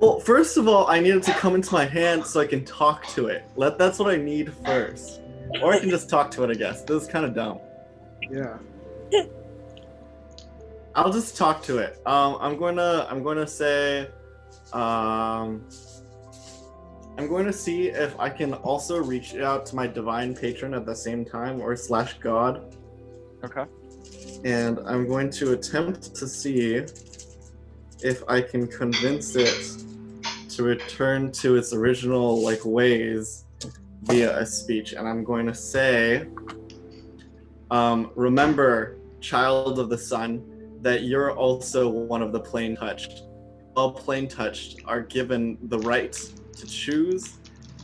Well, 0.00 0.18
first 0.18 0.56
of 0.56 0.66
all, 0.66 0.88
I 0.88 0.98
need 0.98 1.14
it 1.14 1.22
to 1.24 1.32
come 1.32 1.54
into 1.54 1.72
my 1.72 1.84
hand 1.84 2.26
so 2.26 2.40
I 2.40 2.46
can 2.46 2.64
talk 2.64 3.06
to 3.08 3.26
it. 3.28 3.44
Let 3.54 3.78
that's 3.78 3.98
what 4.00 4.12
I 4.12 4.16
need 4.16 4.52
first. 4.64 5.20
Or 5.62 5.72
I 5.72 5.78
can 5.78 5.88
just 5.90 6.08
talk 6.10 6.30
to 6.32 6.42
it, 6.42 6.50
I 6.50 6.54
guess. 6.54 6.82
This 6.82 7.02
is 7.04 7.08
kind 7.08 7.24
of 7.24 7.34
dumb. 7.34 7.60
Yeah. 8.30 8.56
I'll 10.94 11.12
just 11.12 11.36
talk 11.36 11.62
to 11.64 11.78
it. 11.78 12.00
Um, 12.06 12.36
I'm 12.40 12.56
going 12.56 12.76
to 12.76 13.06
I'm 13.10 13.22
to 13.22 13.46
say, 13.46 14.08
um, 14.72 15.64
I'm 17.16 17.28
going 17.28 17.46
to 17.46 17.52
see 17.52 17.88
if 17.88 18.18
I 18.18 18.30
can 18.30 18.54
also 18.54 19.02
reach 19.02 19.34
out 19.36 19.66
to 19.66 19.76
my 19.76 19.86
divine 19.86 20.34
patron 20.34 20.74
at 20.74 20.86
the 20.86 20.94
same 20.94 21.24
time, 21.24 21.60
or 21.60 21.76
slash 21.76 22.18
god, 22.18 22.74
Okay. 23.44 23.64
and 24.44 24.78
I'm 24.86 25.06
going 25.06 25.30
to 25.30 25.52
attempt 25.52 26.14
to 26.14 26.26
see 26.26 26.84
if 28.02 28.22
I 28.28 28.40
can 28.40 28.66
convince 28.66 29.36
it 29.36 29.84
to 30.50 30.62
return 30.62 31.30
to 31.32 31.56
its 31.56 31.72
original 31.72 32.42
like 32.42 32.64
ways 32.64 33.44
via 34.02 34.38
a 34.38 34.46
speech. 34.46 34.94
And 34.94 35.06
I'm 35.06 35.22
going 35.22 35.46
to 35.46 35.54
say, 35.54 36.26
um, 37.70 38.10
remember, 38.16 38.96
child 39.20 39.78
of 39.78 39.90
the 39.90 39.98
sun, 39.98 40.42
that 40.82 41.02
you're 41.02 41.32
also 41.32 41.88
one 41.88 42.22
of 42.22 42.32
the 42.32 42.40
plane 42.40 42.76
touched. 42.76 43.22
All 43.76 43.92
plane 43.92 44.28
touched 44.28 44.80
are 44.86 45.00
given 45.00 45.58
the 45.62 45.78
right 45.78 46.12
to 46.12 46.66
choose 46.66 47.38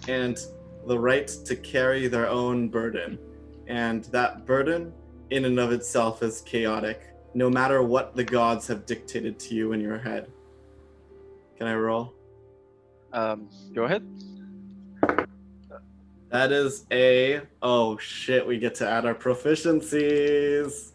and 0.08 0.38
the 0.86 0.98
right 0.98 1.26
to 1.26 1.56
carry 1.56 2.08
their 2.08 2.28
own 2.28 2.68
burden. 2.68 3.18
And 3.66 4.04
that 4.06 4.46
burden, 4.46 4.92
in 5.30 5.44
and 5.44 5.58
of 5.58 5.72
itself, 5.72 6.22
is 6.22 6.40
chaotic, 6.42 7.14
no 7.34 7.50
matter 7.50 7.82
what 7.82 8.14
the 8.14 8.24
gods 8.24 8.66
have 8.68 8.86
dictated 8.86 9.38
to 9.40 9.54
you 9.54 9.72
in 9.72 9.80
your 9.80 9.98
head. 9.98 10.30
Can 11.58 11.66
I 11.66 11.74
roll? 11.74 12.14
Um, 13.12 13.48
go 13.74 13.84
ahead. 13.84 14.06
That 16.30 16.52
is 16.52 16.86
a. 16.90 17.40
Oh 17.62 17.96
shit, 17.98 18.46
we 18.46 18.58
get 18.58 18.74
to 18.76 18.88
add 18.88 19.06
our 19.06 19.14
proficiencies. 19.14 20.92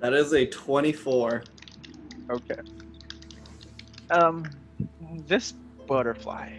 That 0.00 0.14
is 0.14 0.32
a 0.32 0.46
24. 0.46 1.42
Okay. 2.30 2.54
Um, 4.10 4.44
this 5.26 5.52
butterfly 5.86 6.52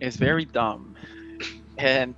is 0.00 0.16
very 0.16 0.44
dumb, 0.44 0.94
and 1.76 2.14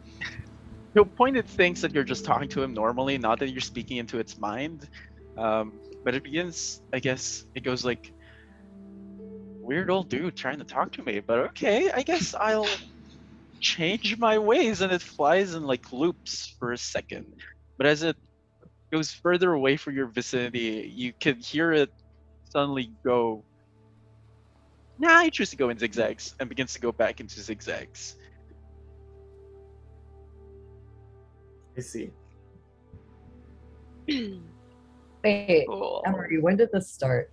he'll 0.94 1.04
point 1.04 1.36
at 1.36 1.48
things 1.48 1.80
that 1.80 1.94
you're 1.94 2.04
just 2.04 2.24
talking 2.24 2.48
to 2.50 2.62
him 2.62 2.74
normally, 2.74 3.16
not 3.16 3.38
that 3.38 3.50
you're 3.50 3.60
speaking 3.60 3.96
into 3.96 4.18
its 4.18 4.38
mind. 4.38 4.88
Um, 5.36 5.72
but 6.04 6.14
it 6.14 6.24
begins, 6.24 6.82
I 6.92 6.98
guess, 6.98 7.44
it 7.54 7.62
goes 7.62 7.84
like, 7.84 8.12
weird 9.60 9.90
old 9.90 10.08
dude 10.08 10.36
trying 10.36 10.58
to 10.58 10.64
talk 10.64 10.92
to 10.92 11.02
me, 11.02 11.20
but 11.20 11.38
okay, 11.38 11.90
I 11.90 12.02
guess 12.02 12.34
I'll 12.34 12.68
change 13.60 14.18
my 14.18 14.38
ways, 14.38 14.80
and 14.80 14.92
it 14.92 15.00
flies 15.00 15.54
in 15.54 15.62
like 15.62 15.92
loops 15.92 16.54
for 16.58 16.72
a 16.72 16.78
second. 16.78 17.26
But 17.78 17.86
as 17.86 18.02
it 18.02 18.16
goes 18.92 19.12
further 19.12 19.52
away 19.52 19.76
from 19.76 19.94
your 19.94 20.06
vicinity, 20.06 20.92
you 20.94 21.12
can 21.18 21.36
hear 21.36 21.72
it 21.72 21.90
suddenly 22.44 22.92
go. 23.04 23.44
Nah, 24.98 25.16
I 25.18 25.30
choose 25.30 25.50
to 25.50 25.56
go 25.56 25.70
in 25.70 25.78
zigzags 25.78 26.34
and 26.40 26.48
begins 26.48 26.74
to 26.74 26.80
go 26.80 26.92
back 26.92 27.20
into 27.20 27.40
zigzags. 27.40 28.16
I 31.76 31.80
see. 31.80 32.10
Wait, 35.24 35.66
Cool. 35.68 36.02
Emery, 36.06 36.40
when 36.40 36.56
did 36.56 36.70
this 36.72 36.90
start? 36.90 37.32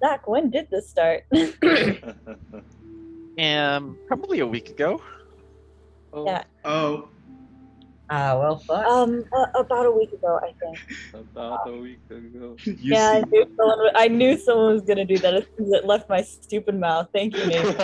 Zach, 0.00 0.26
when 0.26 0.50
did 0.50 0.68
this 0.70 0.88
start? 0.88 1.24
Um, 3.38 3.98
probably 4.06 4.40
a 4.40 4.46
week 4.46 4.70
ago. 4.70 5.02
oh, 6.14 6.24
Yeah. 6.24 6.44
Oh, 6.64 7.10
Ah, 8.08 8.38
well, 8.38 8.58
fuck. 8.58 8.86
um, 8.86 9.24
uh, 9.36 9.46
about 9.58 9.86
a 9.86 9.90
week 9.90 10.12
ago, 10.12 10.38
I 10.42 10.52
think. 10.62 10.78
About 11.12 11.68
a 11.68 11.76
week 11.76 11.98
ago. 12.08 12.56
you 12.64 12.76
yeah, 12.94 13.10
I 13.10 13.20
knew, 13.30 13.44
someone, 13.56 13.78
wa- 13.78 13.90
I 13.96 14.06
knew 14.08 14.38
someone 14.38 14.74
was 14.74 14.82
gonna 14.82 15.04
do 15.04 15.18
that 15.18 15.34
as 15.34 15.44
soon 15.56 15.66
as 15.66 15.72
it 15.80 15.84
left 15.86 16.08
my 16.08 16.22
stupid 16.22 16.78
mouth. 16.78 17.08
Thank 17.12 17.36
you, 17.36 17.46
Nate. 17.46 17.76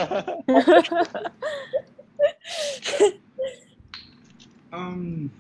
Um, 4.73 5.31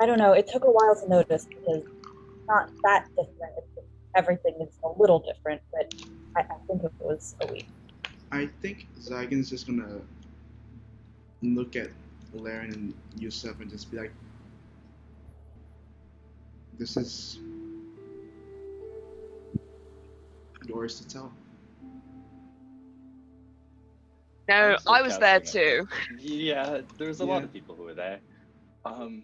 I 0.00 0.06
don't 0.06 0.18
know. 0.18 0.32
It 0.32 0.46
took 0.46 0.64
a 0.64 0.70
while 0.70 0.94
to 1.02 1.08
notice 1.08 1.46
because 1.46 1.82
it's 1.82 2.46
not 2.46 2.70
that 2.84 3.08
different. 3.08 3.54
It's 3.58 3.86
everything 4.14 4.54
is 4.60 4.78
a 4.84 4.88
little 5.00 5.18
different, 5.18 5.60
but 5.72 5.92
I, 6.36 6.40
I 6.42 6.56
think 6.68 6.84
it 6.84 6.92
was 7.00 7.34
a 7.40 7.52
week. 7.52 7.66
I 8.30 8.48
think 8.62 8.86
Zygon's 9.00 9.50
just 9.50 9.66
gonna 9.66 10.00
look 11.42 11.74
at 11.76 11.88
Laren 12.40 12.72
and 12.72 12.94
Yusuf 13.18 13.60
and 13.60 13.70
just 13.70 13.90
be 13.90 13.96
like, 13.98 14.12
"This 16.78 16.96
is 16.96 17.38
yours 20.66 21.00
to 21.00 21.08
tell." 21.08 21.32
No, 24.48 24.54
I'm 24.72 24.78
still 24.78 24.92
I 24.92 25.02
was 25.02 25.18
there 25.18 25.40
counting 25.40 25.52
too. 25.52 25.88
Yeah, 26.18 26.80
there 26.98 27.08
was 27.08 27.20
a 27.20 27.24
lot 27.24 27.44
of 27.44 27.52
people 27.52 27.74
who 27.74 27.84
were 27.84 27.94
there. 27.94 28.20
Um. 28.84 29.22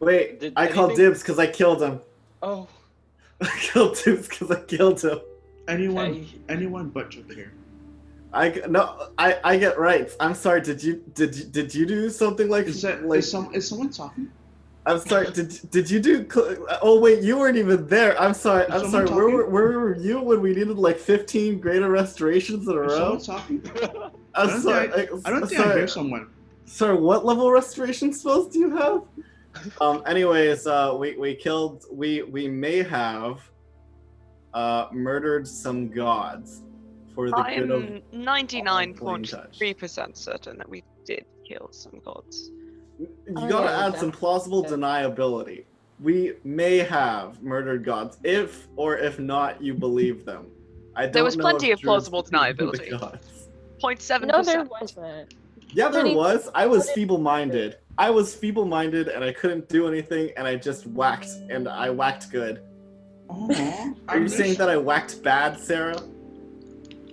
Wait, 0.00 0.40
Did 0.40 0.52
I 0.56 0.66
called 0.66 0.90
anything- 0.90 1.06
dibs 1.10 1.20
because 1.20 1.38
I 1.38 1.46
killed 1.46 1.82
him. 1.82 2.00
Oh. 2.44 2.66
I 3.40 3.46
killed 3.60 3.96
dibs 4.04 4.26
because 4.28 4.50
I 4.50 4.60
killed 4.64 5.00
him. 5.00 5.20
Anyone, 5.68 6.14
Hey. 6.24 6.38
anyone 6.48 6.88
but 6.88 7.10
Triple 7.12 7.36
here. 7.36 7.52
I 8.34 8.48
g- 8.50 8.62
no, 8.68 9.08
I 9.18 9.38
I 9.44 9.56
get 9.58 9.78
rights. 9.78 10.16
I'm 10.20 10.34
sorry. 10.34 10.60
Did 10.62 10.82
you 10.82 11.02
did 11.14 11.34
you, 11.36 11.44
did 11.44 11.74
you 11.74 11.86
do 11.86 12.08
something 12.10 12.48
like 12.48 12.66
Is 12.66 12.80
that 12.82 13.04
like? 13.04 13.18
is 13.20 13.30
some 13.30 13.54
is 13.54 13.68
someone 13.68 13.90
talking? 13.90 14.28
I'm 14.86 14.98
sorry. 14.98 15.30
Did 15.30 15.70
did 15.70 15.90
you 15.90 16.00
do? 16.00 16.26
Oh 16.82 16.98
wait, 16.98 17.22
you 17.22 17.38
weren't 17.38 17.56
even 17.58 17.86
there. 17.86 18.18
I'm 18.20 18.34
sorry. 18.34 18.64
Is 18.64 18.82
I'm 18.82 18.90
sorry. 18.90 19.06
someone 19.06 19.24
Where 19.24 19.36
were, 19.36 19.50
where 19.50 19.78
were 19.78 19.96
you 19.96 20.20
when 20.20 20.40
we 20.40 20.50
needed 20.54 20.76
like 20.78 20.98
15 20.98 21.60
greater 21.60 21.88
restorations 21.90 22.66
in 22.66 22.76
a 22.76 22.80
Is 22.82 22.98
row? 22.98 23.18
someone 23.18 23.60
talking? 23.60 23.62
I'm 24.34 24.48
I 24.48 24.58
sorry. 24.58 24.88
think 24.90 25.10
I 25.26 25.30
don't 25.30 25.46
think 25.46 25.60
I 25.60 25.74
hear 25.74 25.86
someone. 25.88 26.28
Sir, 26.64 26.96
what 26.96 27.24
level 27.26 27.50
restoration 27.52 28.12
spells 28.12 28.48
do 28.52 28.58
you 28.60 28.76
have? 28.76 29.02
um. 29.82 30.02
Anyways, 30.06 30.66
uh, 30.66 30.96
we 30.98 31.16
we 31.16 31.34
killed. 31.34 31.84
We 31.92 32.22
we 32.22 32.48
may 32.48 32.82
have, 32.82 33.40
uh, 34.54 34.86
murdered 34.90 35.46
some 35.46 35.90
gods, 35.90 36.62
for 37.14 37.30
the 37.30 37.36
good 37.36 37.70
of. 37.70 37.82
I'm 37.82 38.02
99.3% 38.12 40.16
certain 40.16 40.58
that 40.58 40.68
we 40.68 40.82
did 41.04 41.24
kill 41.46 41.68
some 41.72 42.00
gods. 42.04 42.50
You 42.98 43.08
Oh, 43.36 43.48
gotta 43.48 43.64
yeah, 43.66 43.86
add 43.86 43.98
some 43.98 44.12
plausible 44.12 44.62
Yeah. 44.64 44.70
deniability. 44.76 45.64
We 46.00 46.34
may 46.44 46.78
have 46.78 47.42
murdered 47.42 47.84
gods, 47.84 48.18
if 48.24 48.66
or 48.76 48.96
if 48.98 49.18
not, 49.18 49.62
you 49.62 49.74
believe 49.74 50.24
them. 50.24 50.46
I 50.96 51.02
don't 51.04 51.12
There 51.12 51.24
was 51.24 51.36
know 51.36 51.42
plenty 51.42 51.70
if 51.70 51.78
of 51.78 51.82
plausible 51.84 52.22
Druids 52.22 52.56
believe 52.56 52.72
the 52.78 52.84
deniability. 52.96 53.00
gods. 53.00 53.48
0.7%. 53.80 54.26
No, 54.28 54.42
there 54.42 54.64
wasn't. 54.64 55.34
Yeah, 55.74 55.88
there 55.88 56.02
Pretty- 56.02 56.16
was. 56.16 56.48
I 56.54 56.66
was 56.66 56.90
feeble-minded. 56.90 57.78
I 57.98 58.10
was 58.10 58.34
feeble-minded, 58.34 59.08
and 59.08 59.24
I 59.24 59.32
couldn't 59.32 59.68
do 59.68 59.88
anything, 59.88 60.30
and 60.36 60.46
I 60.46 60.56
just 60.56 60.86
whacked, 60.86 61.30
and 61.50 61.68
I 61.68 61.90
whacked 61.90 62.30
good. 62.30 62.60
Aw, 63.30 63.92
Are 64.08 64.18
you 64.18 64.28
saying 64.28 64.54
that 64.56 64.68
I 64.68 64.76
whacked 64.76 65.22
bad, 65.22 65.58
Sarah? 65.58 65.96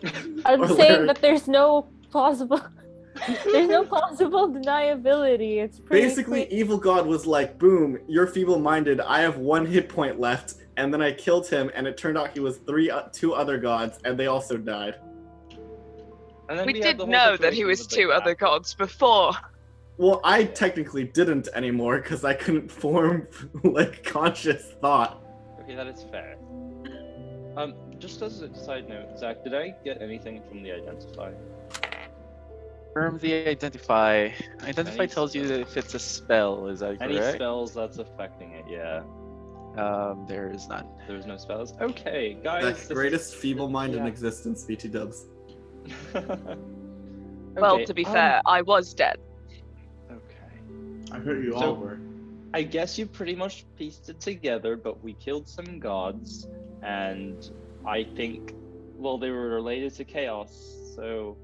I'm 0.45 0.61
Or 0.61 0.67
saying 0.67 0.77
Larry. 0.77 1.07
that 1.07 1.21
there's 1.21 1.47
no 1.47 1.87
plausible. 2.11 2.61
there's 3.51 3.67
no 3.69 3.83
plausible 3.83 4.49
deniability. 4.49 5.57
It's 5.57 5.79
pretty 5.79 6.07
Basically, 6.07 6.45
clear. 6.45 6.59
Evil 6.59 6.77
God 6.77 7.05
was 7.05 7.25
like, 7.25 7.57
"Boom, 7.57 7.97
you're 8.07 8.27
feeble-minded. 8.27 9.01
I 9.01 9.21
have 9.21 9.37
one 9.37 9.65
hit 9.65 9.89
point 9.89 10.19
left." 10.19 10.55
And 10.77 10.93
then 10.93 11.01
I 11.01 11.11
killed 11.11 11.45
him, 11.47 11.69
and 11.75 11.85
it 11.85 11.97
turned 11.97 12.17
out 12.17 12.31
he 12.33 12.39
was 12.39 12.57
three, 12.59 12.89
uh, 12.89 13.03
two 13.11 13.33
other 13.33 13.57
gods, 13.57 13.99
and 14.05 14.17
they 14.17 14.27
also 14.27 14.55
died. 14.55 14.95
And 16.47 16.57
then 16.57 16.65
We 16.65 16.79
had 16.79 16.97
did 16.97 17.07
know 17.07 17.35
that 17.37 17.53
he 17.53 17.65
was 17.65 17.85
two 17.85 18.07
cat. 18.07 18.21
other 18.21 18.33
gods 18.35 18.73
before. 18.73 19.33
Well, 19.97 20.21
I 20.23 20.45
technically 20.45 21.03
didn't 21.03 21.49
anymore 21.53 21.97
because 21.97 22.23
I 22.23 22.33
couldn't 22.33 22.71
form 22.71 23.27
like 23.63 24.03
conscious 24.05 24.71
thought. 24.81 25.21
Okay, 25.61 25.75
that 25.75 25.87
is 25.87 26.05
fair. 26.09 26.37
Um, 27.57 27.73
just 27.99 28.21
as 28.21 28.41
a 28.41 28.53
side 28.55 28.87
note, 28.89 29.17
Zach, 29.17 29.43
did 29.43 29.53
I 29.53 29.75
get 29.83 30.01
anything 30.01 30.41
from 30.47 30.63
the 30.63 30.71
identify? 30.71 31.31
Confirm 32.93 33.19
the 33.19 33.47
identify. 33.47 34.29
Identify 34.63 35.03
Any 35.03 35.07
tells 35.07 35.35
you 35.35 35.45
spell. 35.45 35.59
if 35.61 35.77
it's 35.77 35.93
a 35.93 35.99
spell. 35.99 36.67
Is 36.67 36.79
that 36.79 37.01
Any 37.01 37.17
correct? 37.17 37.35
spells 37.35 37.73
that's 37.73 37.97
affecting 37.99 38.53
it? 38.53 38.65
Yeah. 38.67 39.03
Um, 39.77 40.25
there 40.27 40.49
is 40.49 40.67
none. 40.67 40.87
There's 41.07 41.25
no 41.25 41.37
spells. 41.37 41.73
Okay, 41.79 42.37
guys. 42.43 42.63
The 42.63 42.69
this 42.71 42.81
is- 42.83 42.91
greatest 42.91 43.35
feeble 43.35 43.69
mind 43.69 43.93
in 43.93 43.99
yeah. 44.03 44.07
existence, 44.07 44.63
BT 44.63 44.87
Dubs. 44.87 45.27
well, 47.55 47.75
Okay, 47.75 47.85
to 47.85 47.93
be 47.93 48.05
um, 48.05 48.13
fair, 48.13 48.41
I 48.45 48.61
was 48.63 48.93
dead. 48.93 49.17
Okay. 50.11 51.11
I 51.11 51.19
heard 51.19 51.43
you 51.43 51.51
So- 51.51 51.57
all 51.57 51.75
were. 51.75 51.99
I 52.51 52.63
guess 52.63 52.97
you 52.97 53.05
pretty 53.05 53.35
much 53.35 53.63
pieced 53.77 54.09
it 54.09 54.19
together, 54.19 54.75
but 54.75 55.03
we 55.03 55.13
killed 55.13 55.47
some 55.47 55.79
gods, 55.79 56.47
and 56.81 57.51
I 57.85 58.03
think, 58.15 58.53
well, 58.95 59.17
they 59.17 59.31
were 59.31 59.49
related 59.49 59.93
to 59.95 60.03
chaos, 60.03 60.51
so 60.95 61.37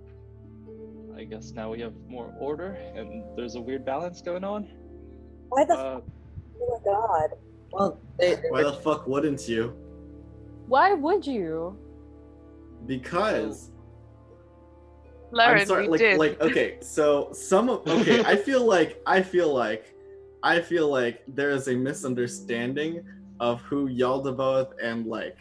I 1.16 1.24
guess 1.24 1.52
now 1.52 1.72
we 1.72 1.80
have 1.82 1.94
more 2.08 2.34
order, 2.40 2.74
and 2.96 3.24
there's 3.38 3.56
a 3.56 3.62
weird 3.62 3.86
balance 3.86 4.22
going 4.22 4.44
on. 4.44 4.68
Why 5.50 5.64
the 5.66 5.74
Uh, 5.74 6.02
oh 6.62 6.82
my 6.84 6.92
god? 6.92 7.30
Well, 7.72 8.00
they, 8.20 8.36
they 8.36 8.50
Why 8.50 8.64
the 8.64 8.74
fuck 8.74 9.08
wouldn't 9.08 9.48
you? 9.48 9.74
Why 10.68 10.94
would 10.94 11.26
you? 11.26 11.78
Because 12.86 13.72
Laren, 15.32 15.62
I'm 15.62 15.68
sorry, 15.68 15.84
we 15.84 15.92
like, 15.92 16.00
did. 16.00 16.18
like, 16.18 16.42
okay, 16.42 16.78
so 16.82 17.30
some 17.34 17.70
of, 17.70 17.88
okay, 17.88 18.24
I 18.24 18.36
feel 18.36 18.66
like, 18.66 19.02
I 19.06 19.22
feel 19.22 19.54
like, 19.54 19.94
I 20.44 20.62
feel 20.62 20.90
like 20.90 21.24
there 21.28 21.50
is 21.50 21.68
a 21.68 21.76
misunderstanding 21.76 23.04
of 23.40 23.62
who 23.62 23.90
Yaldabaoth 23.90 24.74
and 24.82 25.06
like, 25.08 25.38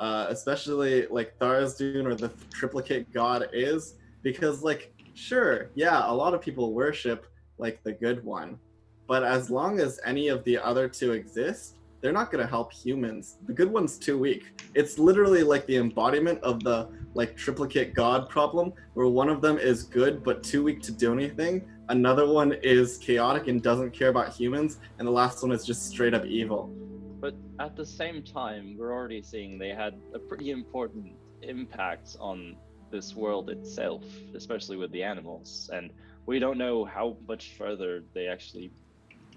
uh, 0.00 0.26
especially 0.28 1.06
like 1.06 1.38
Tharizdun 1.38 2.06
or 2.06 2.14
the 2.16 2.30
triplicate 2.52 3.12
god 3.12 3.48
is, 3.52 3.94
because 4.22 4.62
like, 4.62 4.92
sure, 5.14 5.70
yeah, 5.74 6.10
a 6.10 6.12
lot 6.12 6.34
of 6.34 6.40
people 6.40 6.72
worship 6.72 7.26
like 7.58 7.82
the 7.84 7.92
good 7.92 8.24
one, 8.24 8.58
but 9.06 9.22
as 9.22 9.50
long 9.50 9.78
as 9.78 10.00
any 10.04 10.28
of 10.28 10.42
the 10.44 10.58
other 10.58 10.88
two 10.88 11.12
exist, 11.12 11.76
they're 12.00 12.12
not 12.12 12.32
gonna 12.32 12.46
help 12.46 12.72
humans. 12.72 13.36
The 13.46 13.52
good 13.52 13.70
one's 13.70 13.98
too 13.98 14.18
weak. 14.18 14.58
It's 14.74 14.98
literally 14.98 15.42
like 15.42 15.66
the 15.66 15.76
embodiment 15.76 16.42
of 16.42 16.64
the 16.64 16.88
like 17.14 17.36
triplicate 17.36 17.94
god 17.94 18.28
problem 18.28 18.72
where 18.94 19.06
one 19.06 19.28
of 19.28 19.40
them 19.40 19.58
is 19.58 19.82
good 19.82 20.22
but 20.22 20.42
too 20.42 20.62
weak 20.62 20.80
to 20.80 20.92
do 20.92 21.12
anything 21.12 21.68
another 21.88 22.26
one 22.26 22.52
is 22.62 22.98
chaotic 22.98 23.48
and 23.48 23.62
doesn't 23.62 23.90
care 23.90 24.08
about 24.08 24.32
humans 24.32 24.78
and 24.98 25.06
the 25.06 25.12
last 25.12 25.42
one 25.42 25.50
is 25.52 25.64
just 25.64 25.88
straight 25.88 26.14
up 26.14 26.24
evil 26.24 26.72
but 27.20 27.34
at 27.58 27.76
the 27.76 27.84
same 27.84 28.22
time, 28.22 28.76
we're 28.78 28.92
already 28.92 29.22
seeing 29.22 29.58
they 29.58 29.70
had 29.70 29.94
a 30.14 30.18
pretty 30.18 30.50
important 30.50 31.12
impact 31.42 32.16
on 32.18 32.56
this 32.90 33.14
world 33.14 33.50
itself, 33.50 34.04
especially 34.34 34.76
with 34.76 34.90
the 34.92 35.02
animals, 35.02 35.70
and 35.72 35.90
we 36.26 36.38
don't 36.38 36.58
know 36.58 36.84
how 36.84 37.16
much 37.28 37.52
further 37.56 38.02
they 38.14 38.26
actually 38.26 38.70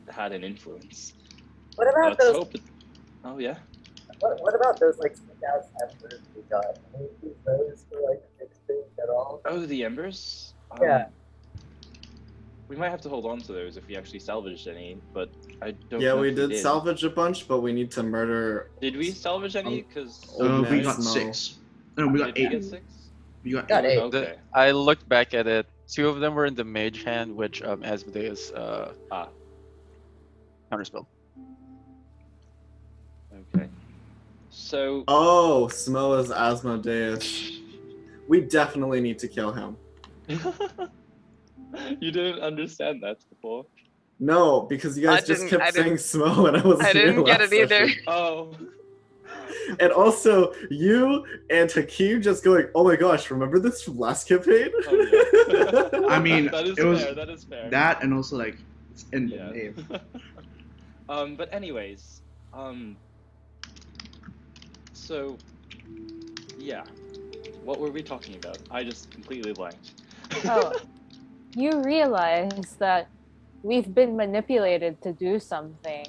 had 0.09 0.31
an 0.31 0.43
influence. 0.43 1.13
What 1.75 1.89
about 1.89 2.19
Let's 2.19 2.25
those? 2.25 2.47
It... 2.53 2.61
Oh 3.23 3.37
yeah. 3.37 3.57
What, 4.19 4.41
what 4.41 4.55
about 4.55 4.79
those 4.79 4.97
like 4.99 5.15
out 5.51 5.65
embers 5.81 6.21
we 6.35 6.41
got? 6.43 6.79
We 7.21 7.31
those 7.45 7.85
like 8.09 8.23
fix 8.39 8.57
things 8.67 8.85
at 9.01 9.09
all? 9.09 9.41
Oh, 9.45 9.65
the 9.65 9.83
embers. 9.83 10.53
Um, 10.71 10.79
Yeah. 10.81 11.05
We 12.69 12.75
might 12.77 12.89
have 12.89 13.01
to 13.01 13.09
hold 13.09 13.25
on 13.25 13.39
to 13.41 13.51
those 13.53 13.77
if 13.77 13.87
we 13.87 13.95
actually 13.95 14.19
salvaged 14.19 14.67
any, 14.67 14.97
but 15.13 15.29
I 15.61 15.71
don't. 15.89 16.01
yeah 16.01 16.09
know 16.09 16.21
we 16.21 16.29
if 16.29 16.35
did 16.35 16.57
salvage 16.57 17.03
a 17.03 17.09
bunch 17.09 17.47
but 17.47 17.59
we 17.59 17.71
need 17.73 17.91
to 17.91 18.03
murder 18.03 18.69
Did 18.81 18.95
we 18.95 19.11
salvage 19.11 19.55
any? 19.55 19.81
Um, 19.81 19.85
Because 19.87 20.25
Old 20.39 20.65
Uh, 20.65 20.69
we 20.69 20.81
got 20.81 20.95
smell. 20.95 21.13
six. 21.13 21.57
No, 21.97 22.07
we 22.07 22.19
got 22.19 22.33
did 22.33 22.35
we 22.37 22.45
eight. 22.47 22.51
get 22.51 22.63
six? 22.63 22.83
We 23.43 23.51
got 23.51 23.67
Got 23.67 23.85
eight. 23.85 23.97
eight. 23.97 24.01
Okay. 24.03 24.35
I 24.53 24.71
looked 24.71 25.07
back 25.09 25.33
at 25.33 25.45
it. 25.47 25.67
Two 25.87 26.07
of 26.07 26.19
them 26.21 26.33
were 26.33 26.45
in 26.45 26.55
the 26.55 26.63
mage 26.63 27.03
hand, 27.03 27.35
which 27.35 27.61
um, 27.61 27.83
Asmodeus 27.83 28.51
uh, 28.53 28.93
Ah. 29.11 29.27
counterspell. 30.71 31.05
Okay. 33.55 33.67
So 34.49 35.03
oh 35.07 35.67
smoa's 35.67 36.31
asmodeus 36.31 37.51
we 38.27 38.39
definitely 38.41 39.01
need 39.01 39.19
to 39.19 39.27
kill 39.27 39.51
him 39.51 39.75
you 41.99 42.11
didn't 42.11 42.39
understand 42.41 43.01
that 43.03 43.17
before. 43.29 43.65
no 44.19 44.61
because 44.61 44.97
you 44.97 45.03
guys 45.07 45.23
I 45.23 45.25
just 45.25 45.41
didn't- 45.49 45.61
I 45.61 45.65
kept 45.65 45.75
saying 45.75 45.87
didn't- 45.95 45.99
smo 45.99 46.47
and 46.47 46.57
i 46.57 46.61
was 46.65 46.79
I 46.79 46.93
didn't 46.93 47.23
get 47.25 47.41
it 47.41 47.51
either. 47.53 47.89
Oh. 48.07 48.55
and 49.79 49.91
also 49.91 50.53
you 50.69 51.25
and 51.49 51.71
hakeem 51.71 52.21
just 52.21 52.43
going 52.43 52.67
oh 52.75 52.83
my 52.83 52.95
gosh 52.95 53.31
remember 53.31 53.57
this 53.59 53.81
from 53.83 53.97
last 53.97 54.27
campaign 54.27 54.69
Oh, 54.87 55.99
yeah. 56.01 56.07
I 56.15 56.19
mean, 56.19 56.43
that 56.51 56.65
is 56.67 56.77
it 56.77 56.85
was 56.85 57.01
fair. 57.03 57.15
That 57.15 57.29
is 57.29 57.43
fair. 57.43 57.69
That 57.69 58.03
and 58.03 58.13
also 58.13 58.37
like 58.37 58.57
it's 58.91 59.05
in 59.13 59.27
the 59.29 59.35
Yeah. 59.35 59.49
name. 59.49 59.75
um, 61.09 61.35
but 61.35 61.51
anyways, 61.53 62.21
um, 62.53 62.95
so 64.93 65.37
yeah, 66.59 66.83
what 67.63 67.79
were 67.79 67.89
we 67.91 68.01
talking 68.03 68.35
about? 68.35 68.59
I 68.71 68.83
just 68.83 69.09
completely 69.11 69.53
blanked. 69.53 69.91
Oh, 70.45 70.73
you 71.55 71.81
realize 71.83 72.75
that 72.79 73.07
we've 73.61 73.93
been 73.93 74.15
manipulated 74.15 75.01
to 75.01 75.13
do 75.13 75.39
something. 75.39 76.05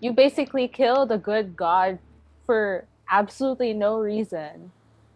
You 0.00 0.12
basically 0.12 0.68
killed 0.68 1.10
a 1.10 1.18
good 1.18 1.56
god 1.56 1.98
for 2.46 2.84
absolutely 3.10 3.72
no 3.72 3.98
reason 3.98 4.70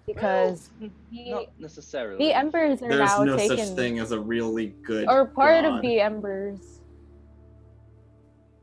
because 0.07 0.71
he, 1.11 1.31
Not 1.31 1.47
necessarily. 1.59 2.19
the 2.19 2.33
embers 2.33 2.83
are 2.83 2.89
now. 2.89 2.97
there's 2.97 3.11
now 3.11 3.25
no 3.25 3.37
taken 3.37 3.59
such 3.59 3.77
thing 3.77 3.99
as 4.01 4.11
a 4.13 4.19
really 4.19 4.75
good 4.83 5.09
or 5.09 5.27
part 5.27 5.63
god. 5.65 5.77
of 5.77 5.83
the 5.83 6.01
embers. 6.01 6.81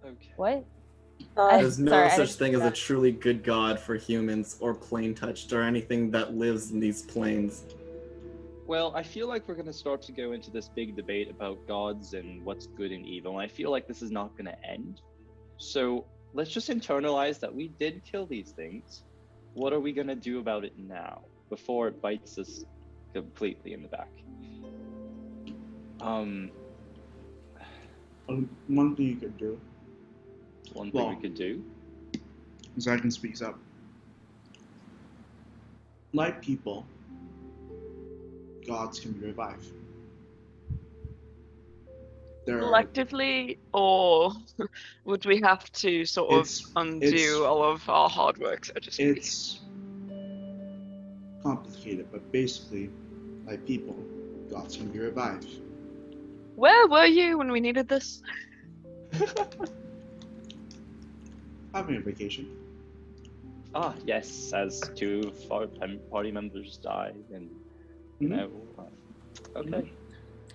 Okay. 0.05 0.33
What? 0.35 0.65
Uh, 1.37 1.57
There's 1.57 1.79
no 1.79 1.91
Sorry, 1.91 2.09
such 2.11 2.33
thing 2.33 2.55
as 2.55 2.61
a 2.61 2.71
truly 2.71 3.11
good 3.11 3.43
god 3.43 3.79
for 3.79 3.95
humans 3.95 4.57
or 4.59 4.73
plane 4.73 5.13
touched 5.13 5.53
or 5.53 5.61
anything 5.61 6.11
that 6.11 6.33
lives 6.33 6.71
in 6.71 6.79
these 6.79 7.03
planes. 7.03 7.63
Well, 8.69 8.93
I 8.95 9.01
feel 9.01 9.27
like 9.27 9.47
we're 9.47 9.55
going 9.55 9.65
to 9.65 9.73
start 9.73 10.03
to 10.03 10.11
go 10.11 10.33
into 10.33 10.51
this 10.51 10.69
big 10.69 10.95
debate 10.95 11.27
about 11.27 11.67
gods 11.67 12.13
and 12.13 12.45
what's 12.45 12.67
good 12.67 12.91
and 12.91 13.03
evil. 13.03 13.31
And 13.31 13.41
I 13.41 13.47
feel 13.47 13.71
like 13.71 13.87
this 13.87 14.03
is 14.03 14.11
not 14.11 14.37
going 14.37 14.45
to 14.45 14.63
end. 14.63 15.01
So 15.57 16.05
let's 16.35 16.51
just 16.51 16.69
internalize 16.69 17.39
that 17.39 17.51
we 17.51 17.69
did 17.79 18.03
kill 18.03 18.27
these 18.27 18.51
things. 18.51 19.01
What 19.55 19.73
are 19.73 19.79
we 19.79 19.91
going 19.91 20.05
to 20.05 20.15
do 20.15 20.37
about 20.37 20.65
it 20.65 20.73
now 20.77 21.21
before 21.49 21.87
it 21.87 21.99
bites 21.99 22.37
us 22.37 22.63
completely 23.11 23.73
in 23.73 23.81
the 23.81 23.87
back? 23.87 24.11
Um, 25.99 26.51
One 28.67 28.95
thing 28.95 29.07
you 29.07 29.15
could 29.15 29.35
do 29.39 29.59
one 30.73 30.91
thing 30.91 31.01
Well- 31.01 31.09
we 31.15 31.19
could 31.19 31.33
do. 31.33 31.63
is 32.77 32.87
I 32.87 32.99
can 32.99 33.09
speak 33.09 33.41
up. 33.41 33.57
Like 36.13 36.39
people, 36.43 36.85
gods 38.69 38.99
can 38.99 39.13
be 39.13 39.25
revived. 39.25 39.65
There 42.45 42.57
are, 42.57 42.61
Collectively, 42.61 43.59
or 43.73 44.31
would 45.05 45.25
we 45.25 45.41
have 45.41 45.69
to 45.83 46.05
sort 46.05 46.31
of 46.31 46.49
undo 46.75 47.45
all 47.45 47.63
of 47.63 47.89
our 47.89 48.09
hard 48.09 48.37
work, 48.37 48.65
so 48.65 48.73
to 48.73 48.91
speak? 48.91 49.17
it's 49.17 49.59
complicated, 51.43 52.07
but 52.11 52.31
basically, 52.31 52.89
like 53.45 53.65
people, 53.65 53.95
gods 54.49 54.77
can 54.77 54.87
be 54.91 54.99
revived. 54.99 55.49
Where 56.55 56.87
were 56.87 57.05
you 57.05 57.37
when 57.37 57.51
we 57.51 57.59
needed 57.59 57.87
this? 57.87 58.21
Having 61.73 61.95
a 61.97 62.01
vacation. 62.01 62.47
Ah, 63.73 63.95
yes, 64.05 64.51
as 64.53 64.81
two 64.95 65.21
of 65.27 65.51
our 65.51 65.67
party 66.11 66.31
members 66.31 66.77
died, 66.77 67.23
and 67.33 67.49
you 68.19 68.27
Mhm. 68.27 68.31
know. 68.31 68.49
uh, 68.77 68.83
Okay, 69.59 69.91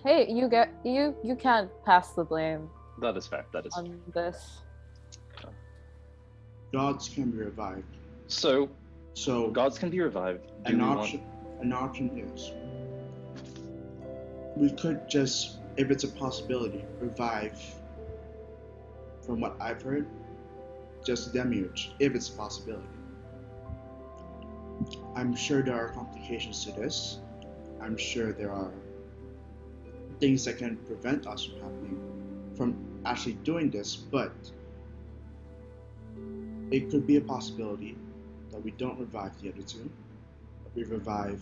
Hey, 0.03 0.31
you 0.31 0.47
get 0.47 0.69
you 0.83 1.15
you 1.23 1.35
can't 1.35 1.69
pass 1.83 2.13
the 2.13 2.23
blame 2.23 2.69
that 2.99 3.17
is 3.17 3.27
fair. 3.27 3.45
That 3.51 3.65
is 3.65 3.73
on 3.75 3.99
this. 4.13 4.61
Gods 6.71 7.09
can 7.09 7.31
be 7.31 7.37
revived. 7.37 7.83
so. 8.27 8.69
So 9.13 9.49
Gods 9.49 9.77
can 9.79 9.89
be 9.89 10.01
revived. 10.01 10.45
Do 10.65 10.73
an 10.73 10.77
we 10.79 10.83
want- 10.85 10.99
option 10.99 11.21
an 11.61 11.71
option 11.73 12.05
is 12.19 12.51
we 14.57 14.69
could 14.71 15.07
just 15.09 15.59
if 15.77 15.89
it's 15.89 16.03
a 16.03 16.07
possibility 16.09 16.83
revive 16.99 17.57
from 19.25 19.39
what 19.39 19.55
i've 19.61 19.81
heard 19.81 20.05
just 21.05 21.31
demiurge 21.33 21.91
if 21.99 22.13
it's 22.13 22.29
a 22.29 22.33
possibility 22.33 22.87
i'm 25.15 25.33
sure 25.35 25.61
there 25.63 25.75
are 25.75 25.89
complications 25.89 26.63
to 26.65 26.71
this 26.73 27.19
i'm 27.85 27.97
sure 27.97 28.33
there 28.33 28.51
are 28.51 28.71
things 30.19 30.43
that 30.45 30.57
can 30.57 30.75
prevent 30.87 31.27
us 31.27 31.45
from 31.45 31.61
happening 31.61 32.53
from 32.57 32.75
actually 33.05 33.37
doing 33.51 33.69
this 33.69 33.95
but 33.95 34.33
it 36.71 36.89
could 36.89 37.05
be 37.05 37.17
a 37.17 37.21
possibility 37.21 37.95
that 38.51 38.61
we 38.63 38.71
don't 38.71 38.99
revive 38.99 39.39
the 39.41 39.49
other 39.49 39.61
two 39.61 39.89
we 40.75 40.83
revive 40.83 41.41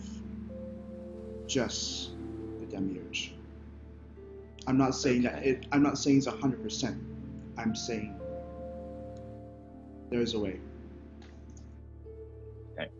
just 1.46 2.10
the 2.60 2.66
demiurge. 2.66 3.34
I'm 4.66 4.78
not 4.78 4.94
saying 4.94 5.22
that 5.22 5.44
it. 5.44 5.66
I'm 5.72 5.82
not 5.82 5.98
saying 5.98 6.18
it's 6.18 6.26
hundred 6.26 6.62
percent. 6.62 6.96
I'm 7.58 7.74
saying 7.74 8.18
there's 10.10 10.34
a 10.34 10.38
way. 10.38 10.60
Okay. 12.72 12.90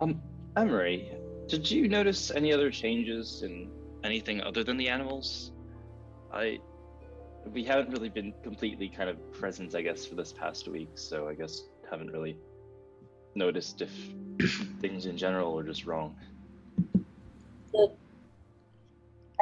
Um, 0.00 0.20
Emery, 0.56 1.10
did 1.50 1.68
you 1.68 1.88
notice 1.88 2.30
any 2.30 2.52
other 2.52 2.70
changes 2.70 3.42
in 3.42 3.68
anything 4.04 4.40
other 4.40 4.62
than 4.62 4.76
the 4.76 4.88
animals? 4.88 5.50
I, 6.32 6.60
we 7.52 7.64
haven't 7.64 7.90
really 7.90 8.08
been 8.08 8.32
completely 8.44 8.88
kind 8.88 9.10
of 9.10 9.32
present, 9.32 9.74
I 9.74 9.82
guess, 9.82 10.06
for 10.06 10.14
this 10.14 10.32
past 10.32 10.68
week, 10.68 10.90
so 10.94 11.28
I 11.28 11.34
guess 11.34 11.64
haven't 11.90 12.12
really 12.12 12.36
noticed 13.34 13.82
if 13.82 13.90
things 14.80 15.06
in 15.06 15.16
general 15.16 15.58
are 15.58 15.64
just 15.64 15.86
wrong. 15.86 16.14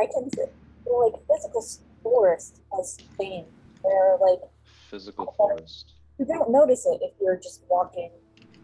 items 0.01 0.33
that 0.33 0.51
like 0.87 1.13
physical 1.29 1.67
forest 2.03 2.61
has 2.75 2.97
changed. 3.21 3.51
They're 3.83 4.17
like 4.19 4.41
Physical 4.89 5.33
forest. 5.37 5.93
you 6.19 6.25
don't 6.25 6.51
notice 6.51 6.87
it 6.87 7.01
if 7.03 7.13
you're 7.21 7.37
just 7.37 7.63
walking 7.69 8.11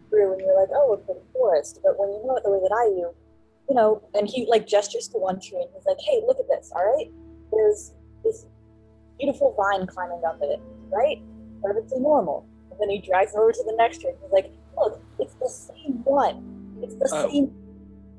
through 0.09 0.31
and 0.33 0.41
you're 0.41 0.59
like, 0.59 0.69
oh, 0.73 0.93
a 0.93 0.97
pretty 0.97 1.19
forest. 1.31 1.81
But 1.83 1.99
when 1.99 2.09
you 2.09 2.25
know 2.25 2.37
it 2.37 2.43
the 2.43 2.49
way 2.49 2.59
that 2.63 2.73
I 2.73 2.89
do, 2.89 3.13
you 3.69 3.75
know, 3.75 4.01
and 4.13 4.27
he 4.27 4.45
like 4.49 4.67
gestures 4.67 5.07
to 5.09 5.17
one 5.17 5.39
tree 5.39 5.59
and 5.61 5.69
he's 5.75 5.85
like, 5.85 5.97
hey, 5.99 6.21
look 6.25 6.39
at 6.39 6.47
this, 6.47 6.71
all 6.75 6.85
right? 6.85 7.11
There's 7.51 7.93
this 8.23 8.45
beautiful 9.17 9.53
vine 9.57 9.87
climbing 9.87 10.21
up 10.27 10.39
it, 10.41 10.59
right? 10.89 11.21
Perfectly 11.61 11.99
normal. 11.99 12.45
And 12.71 12.79
then 12.79 12.89
he 12.89 12.99
drags 12.99 13.33
it 13.33 13.37
over 13.37 13.51
to 13.51 13.63
the 13.65 13.75
next 13.77 14.01
tree 14.01 14.11
and 14.11 14.19
he's 14.21 14.31
like, 14.31 14.51
look, 14.77 15.01
it's 15.19 15.33
the 15.35 15.49
same 15.49 16.03
one. 16.03 16.77
It's 16.81 16.95
the 16.95 17.09
Oh. 17.11 17.29
same, 17.29 17.51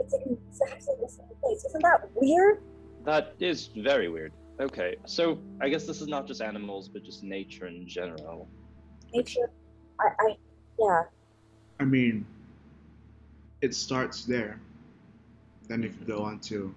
it's 0.00 0.14
exactly 0.14 0.94
the 1.00 1.08
same 1.08 1.26
place. 1.42 1.64
Isn't 1.64 1.82
that 1.82 2.08
weird? 2.14 2.60
That 3.04 3.34
is 3.38 3.68
very 3.76 4.08
weird. 4.08 4.32
Okay, 4.58 4.96
so 5.04 5.38
I 5.60 5.68
guess 5.68 5.84
this 5.84 6.00
is 6.00 6.08
not 6.08 6.26
just 6.26 6.40
animals, 6.40 6.88
but 6.88 7.04
just 7.04 7.22
nature 7.22 7.66
in 7.66 7.86
general. 7.86 8.48
Nature, 9.12 9.50
I, 10.00 10.08
I, 10.18 10.36
yeah. 10.80 11.02
I 11.78 11.84
mean, 11.84 12.24
it 13.60 13.74
starts 13.74 14.24
there. 14.24 14.58
Then 15.68 15.84
it 15.84 15.96
could 15.98 16.06
go 16.06 16.18
mm-hmm. 16.18 16.26
on 16.26 16.40
to 16.40 16.74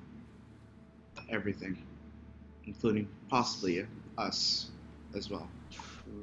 everything, 1.29 1.77
including 2.65 3.07
possibly 3.29 3.85
us 4.17 4.71
as 5.15 5.29
well. 5.29 5.47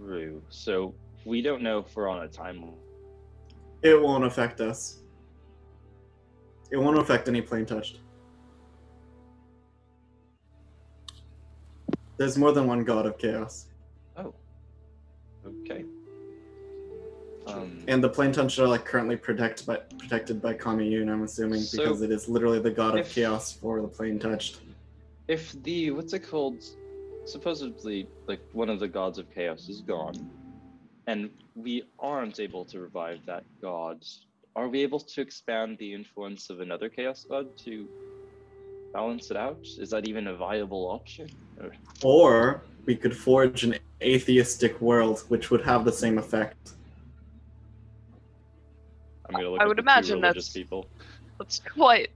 True. 0.04 0.42
So 0.48 0.94
we 1.24 1.42
don't 1.42 1.62
know 1.62 1.78
if 1.78 1.94
we're 1.94 2.08
on 2.08 2.24
a 2.24 2.28
timeline. 2.28 2.74
It 3.82 4.00
won't 4.00 4.24
affect 4.24 4.60
us. 4.60 4.98
It 6.70 6.76
won't 6.76 6.98
affect 6.98 7.28
any 7.28 7.40
plane 7.40 7.66
touched. 7.66 8.00
There's 12.16 12.38
more 12.38 12.52
than 12.52 12.66
one 12.66 12.82
god 12.82 13.06
of 13.06 13.18
chaos. 13.18 13.66
Oh. 14.16 14.34
Okay. 15.46 15.84
Um, 17.46 17.78
And 17.88 18.02
the 18.02 18.08
plane 18.08 18.32
touched 18.32 18.58
are 18.58 18.66
like 18.66 18.84
currently 18.84 19.16
protected 19.16 19.66
by 19.66 19.76
protected 19.98 20.42
by 20.42 20.54
Kamiyun, 20.54 21.08
I'm 21.10 21.22
assuming, 21.22 21.60
So- 21.60 21.78
because 21.78 22.02
it 22.02 22.10
is 22.10 22.28
literally 22.28 22.58
the 22.58 22.70
god 22.70 22.98
of 22.98 23.08
chaos 23.08 23.52
for 23.52 23.80
the 23.80 23.88
plane 23.88 24.18
touched. 24.18 24.60
if 25.28 25.52
the 25.64 25.90
what's 25.90 26.12
it 26.12 26.20
called? 26.20 26.62
Supposedly, 27.24 28.06
like 28.28 28.40
one 28.52 28.70
of 28.70 28.78
the 28.78 28.86
gods 28.88 29.18
of 29.18 29.28
chaos 29.34 29.68
is 29.68 29.80
gone, 29.80 30.14
and 31.08 31.30
we 31.56 31.82
aren't 31.98 32.38
able 32.38 32.64
to 32.66 32.80
revive 32.80 33.20
that 33.26 33.44
god. 33.60 34.04
Are 34.54 34.68
we 34.68 34.80
able 34.82 35.00
to 35.00 35.20
expand 35.20 35.76
the 35.78 35.92
influence 35.92 36.48
of 36.50 36.60
another 36.60 36.88
chaos 36.88 37.26
god 37.28 37.56
to 37.58 37.88
balance 38.92 39.30
it 39.30 39.36
out? 39.36 39.58
Is 39.78 39.90
that 39.90 40.08
even 40.08 40.28
a 40.28 40.34
viable 40.36 40.88
option? 40.88 41.28
Or- 41.60 41.74
Or 42.04 42.62
we 42.86 42.94
could 42.96 43.16
forge 43.16 43.64
an 43.64 43.74
atheistic 44.00 44.80
world 44.80 45.24
which 45.28 45.50
would 45.50 45.62
have 45.62 45.84
the 45.84 45.92
same 45.92 46.18
effect. 46.18 46.72
I'm 49.28 49.34
gonna 49.36 49.50
look 49.50 49.60
I 49.60 49.64
at 49.64 49.68
would 49.68 49.76
the 49.78 49.82
two 49.82 49.84
imagine 49.84 50.20
religious 50.20 50.46
that's- 50.48 50.52
people. 50.62 50.86
That's 51.38 51.60
quite 51.74 52.10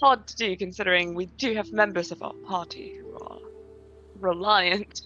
hard 0.00 0.26
to 0.26 0.36
do 0.36 0.56
considering 0.56 1.14
we 1.14 1.26
do 1.26 1.54
have 1.54 1.72
members 1.72 2.12
of 2.12 2.22
our 2.22 2.32
party 2.46 2.96
who 3.00 3.18
are 3.24 3.38
reliant 4.20 5.02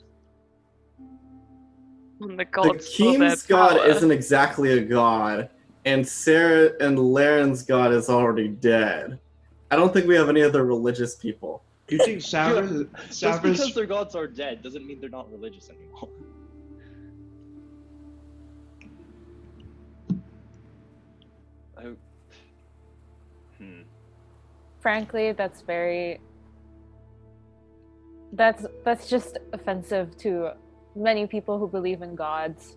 on 2.21 2.31
the 2.31 2.37
The 2.39 2.45
gods 2.47 2.95
for 2.97 3.05
their 3.05 3.29
king's 3.29 3.43
god 3.45 3.79
power. 3.79 3.87
isn't 3.87 4.11
exactly 4.11 4.73
a 4.73 4.81
god, 4.81 5.51
and 5.85 6.07
Sarah 6.07 6.73
and 6.81 6.99
Laren's 6.99 7.63
god 7.63 7.93
is 7.93 8.09
already 8.09 8.49
dead. 8.49 9.19
I 9.71 9.77
don't 9.77 9.93
think 9.93 10.07
we 10.07 10.15
have 10.17 10.29
any 10.29 10.43
other 10.43 10.65
religious 10.65 11.15
people. 11.15 11.63
Do 11.87 11.97
you 11.97 12.05
think 12.05 12.19
Savras? 12.21 12.87
Just 13.19 13.43
because 13.43 13.75
their 13.75 13.87
gods 13.87 14.15
are 14.15 14.27
dead 14.27 14.63
doesn't 14.63 14.87
mean 14.87 15.01
they're 15.01 15.09
not 15.11 15.31
religious 15.33 15.71
anymore. 15.71 16.09
Hmm. 23.59 23.83
Frankly, 24.81 25.33
that's 25.33 25.63
very 25.63 26.21
that's 28.33 28.67
that's 28.85 29.09
just 29.09 29.39
offensive 29.53 30.17
to 30.19 30.51
many 30.95 31.27
people 31.27 31.59
who 31.59 31.69
believe 31.69 32.03
in 32.03 32.15
gods. 32.15 32.77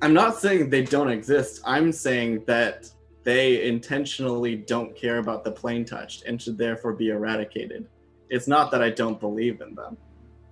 I'm 0.00 0.14
not 0.14 0.36
saying 0.36 0.70
they 0.70 0.82
don't 0.82 1.10
exist. 1.10 1.62
I'm 1.64 1.92
saying 1.92 2.44
that 2.46 2.90
they 3.22 3.68
intentionally 3.68 4.56
don't 4.56 4.96
care 4.96 5.18
about 5.18 5.44
the 5.44 5.52
plane 5.52 5.84
touched 5.84 6.24
and 6.24 6.40
should 6.42 6.58
therefore 6.58 6.92
be 6.92 7.10
eradicated. 7.10 7.86
It's 8.28 8.48
not 8.48 8.70
that 8.72 8.82
I 8.82 8.90
don't 8.90 9.20
believe 9.20 9.60
in 9.60 9.74
them. 9.74 9.96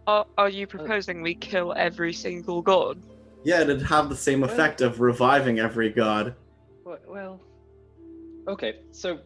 Are, 0.06 0.26
are 0.38 0.48
you 0.48 0.66
proposing 0.66 1.22
we 1.22 1.34
kill 1.34 1.72
every 1.76 2.12
single 2.12 2.62
god? 2.62 3.02
Yeah, 3.42 3.62
it'd 3.62 3.82
have 3.82 4.08
the 4.08 4.16
same 4.16 4.44
effect 4.44 4.82
of 4.82 5.00
reviving 5.00 5.58
every 5.58 5.90
god. 5.90 6.34
Well, 6.84 6.98
well. 7.08 7.40
Okay, 8.48 8.76
so 8.92 9.18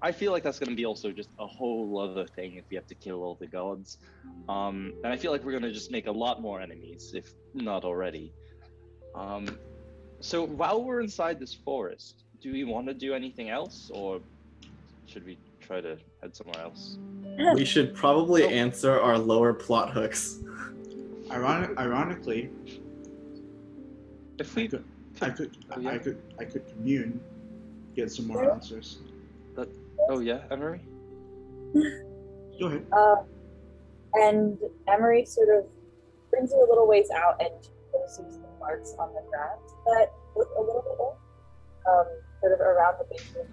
I 0.00 0.10
feel 0.12 0.32
like 0.32 0.42
that's 0.42 0.58
gonna 0.58 0.74
be 0.76 0.84
also 0.84 1.10
just 1.12 1.28
a 1.38 1.46
whole 1.46 1.98
other 2.00 2.26
thing 2.26 2.56
if 2.56 2.64
we 2.70 2.76
have 2.76 2.86
to 2.88 2.94
kill 2.94 3.22
all 3.22 3.34
the 3.36 3.46
gods. 3.46 3.98
Um, 4.48 4.94
and 5.04 5.12
I 5.12 5.16
feel 5.16 5.30
like 5.32 5.44
we're 5.44 5.52
gonna 5.52 5.72
just 5.72 5.90
make 5.90 6.06
a 6.06 6.12
lot 6.12 6.40
more 6.42 6.60
enemies, 6.60 7.12
if 7.14 7.32
not 7.54 7.84
already. 7.84 8.32
Um, 9.14 9.46
so 10.20 10.44
while 10.44 10.82
we're 10.82 11.00
inside 11.00 11.38
this 11.38 11.54
forest, 11.54 12.24
do 12.40 12.52
we 12.52 12.64
want 12.64 12.86
to 12.88 12.94
do 12.94 13.14
anything 13.14 13.50
else, 13.50 13.90
or 13.94 14.20
should 15.06 15.24
we 15.24 15.38
try 15.60 15.80
to 15.80 15.96
head 16.20 16.34
somewhere 16.34 16.60
else? 16.60 16.98
We 17.54 17.64
should 17.64 17.94
probably 17.94 18.42
So- 18.42 18.48
answer 18.50 19.00
our 19.00 19.18
lower 19.18 19.52
plot 19.54 19.90
hooks. 19.92 20.40
Ironic, 21.30 21.78
ironically, 21.78 22.50
If 24.38 24.56
I 24.56 24.62
we 24.62 24.68
could, 24.68 24.84
I 25.20 25.30
could, 25.30 25.56
Oh. 25.70 25.86
I 25.88 25.98
could, 25.98 26.18
I 26.38 26.44
could 26.44 26.66
commune, 26.68 27.20
get 27.94 28.10
some 28.10 28.28
more 28.28 28.52
answers. 28.52 28.98
Oh 30.08 30.20
yeah, 30.20 30.40
Emery. 30.50 30.80
Go 32.58 32.66
ahead. 32.66 32.86
Uh, 32.92 33.16
and 34.14 34.58
Emery 34.88 35.24
sort 35.24 35.48
of 35.48 35.64
brings 36.30 36.50
you 36.50 36.58
a 36.58 36.68
little 36.68 36.88
ways 36.88 37.08
out 37.10 37.40
and 37.40 37.50
shows 37.62 38.18
you 38.18 38.32
some 38.32 38.42
marks 38.58 38.94
on 38.98 39.12
the 39.14 39.22
ground 39.30 39.60
that 39.86 40.12
look 40.36 40.48
a 40.56 40.60
little 40.60 40.82
bit 40.82 40.96
old, 40.98 41.16
um, 41.88 42.06
sort 42.40 42.52
of 42.52 42.60
around 42.60 42.96
the 42.98 43.04
basement. 43.10 43.48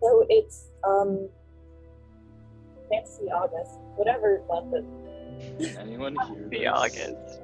So 0.00 0.26
it's 0.28 0.68
um, 0.84 1.28
fancy 2.90 3.24
August, 3.30 3.78
whatever 3.96 4.42
month 4.48 4.74
it 4.74 4.84
Anyone 5.78 6.16
here? 6.28 6.48
The 6.48 6.66
August. 6.66 7.40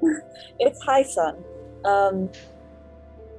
it's 0.58 0.82
high 0.82 1.02
sun. 1.02 1.42
Um, 1.84 2.30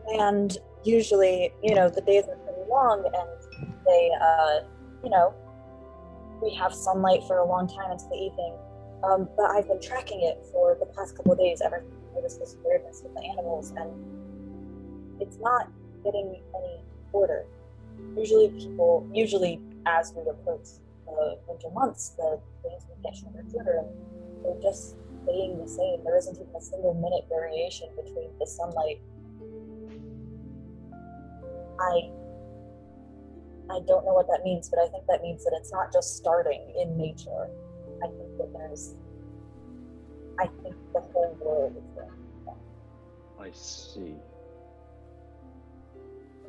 and 0.08 0.58
usually, 0.86 1.52
you 1.64 1.76
know, 1.76 1.90
the 1.90 2.02
days 2.02 2.24
are 2.30 2.38
pretty 2.38 2.70
long 2.70 3.04
and 3.06 3.76
they, 3.86 4.12
uh, 4.22 4.60
you 5.04 5.10
know, 5.10 5.34
we 6.42 6.54
have 6.54 6.74
sunlight 6.74 7.24
for 7.28 7.38
a 7.38 7.46
long 7.46 7.68
time 7.68 7.92
into 7.92 8.06
the 8.10 8.16
evening. 8.16 8.54
Um, 9.04 9.30
but 9.38 9.46
I've 9.52 9.68
been 9.68 9.82
tracking 9.82 10.22
it 10.22 10.44
for 10.52 10.78
the 10.80 10.86
past 10.88 11.16
couple 11.16 11.36
days 11.36 11.62
ever 11.64 11.84
since 11.84 11.94
I 12.12 12.16
noticed 12.16 12.40
this 12.40 12.58
weirdness 12.64 13.02
with 13.04 13.14
the 13.14 13.22
animals, 13.30 13.72
and 13.78 15.22
it's 15.22 15.38
not 15.38 15.70
getting 16.04 16.42
any 16.56 16.80
shorter. 17.12 17.46
Usually, 18.18 18.50
people, 18.50 19.08
usually 19.14 19.62
as 19.86 20.14
we 20.16 20.28
approach 20.30 20.68
the 21.06 21.38
winter 21.48 21.70
months, 21.74 22.10
the 22.18 22.40
days 22.64 22.82
would 22.90 23.04
get 23.04 23.16
shorter 23.16 23.40
and 23.40 23.52
shorter, 23.52 23.84
and 23.84 24.44
they're 24.44 24.72
just 24.72 24.96
staying 25.24 25.60
the 25.60 25.68
same. 25.68 26.04
There 26.04 26.18
isn't 26.18 26.36
even 26.36 26.56
a 26.56 26.62
single 26.62 26.94
minute 26.96 27.26
variation 27.30 27.90
between 27.96 28.30
the 28.40 28.48
sunlight. 28.48 29.02
I 31.80 32.12
I 33.68 33.80
don't 33.88 34.06
know 34.06 34.14
what 34.14 34.28
that 34.28 34.42
means, 34.44 34.70
but 34.70 34.80
I 34.80 34.88
think 34.90 35.06
that 35.08 35.22
means 35.22 35.44
that 35.44 35.54
it's 35.58 35.72
not 35.72 35.92
just 35.92 36.18
starting 36.18 36.62
in 36.80 36.98
nature. 36.98 37.50
I 38.04 38.08
think 38.08 38.38
that 38.38 38.54
there's 38.54 38.96
I 40.40 40.48
think 40.62 40.76
the 40.94 41.02
whole 41.02 41.38
world 41.42 41.76
is 41.78 41.84
going. 41.96 42.12
I 43.40 43.52
see. 43.54 44.16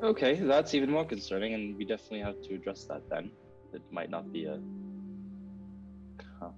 Okay, 0.03 0.35
that's 0.35 0.75
even 0.75 0.91
more 0.91 1.05
concerning, 1.05 1.55
and 1.55 1.77
we 1.77 1.85
definitely 1.85 2.21
have 2.21 2.41
to 2.43 2.55
address 2.55 2.85
that 2.85 3.03
then. 3.09 3.31
It 3.73 3.83
might 3.91 4.11
not 4.11 4.33
be 4.33 4.45
a. 4.45 4.61
Huh. 6.41 6.51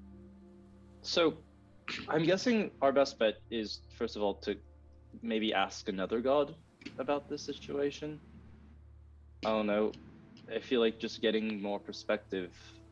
So, 1.03 1.39
I'm 2.09 2.25
guessing 2.25 2.71
our 2.83 2.93
best 2.93 3.19
bet 3.19 3.35
is, 3.51 3.81
first 3.97 4.17
of 4.17 4.23
all, 4.23 4.35
to 4.47 4.57
maybe 5.23 5.55
ask 5.55 5.89
another 5.89 6.21
god 6.21 6.55
about 6.99 7.29
this 7.29 7.43
situation. 7.43 8.21
I 9.45 9.51
don't 9.51 9.67
know. 9.67 9.93
I 10.55 10.59
feel 10.59 10.81
like 10.81 10.99
just 10.99 11.21
getting 11.23 11.61
more 11.63 11.79
perspective 11.79 12.51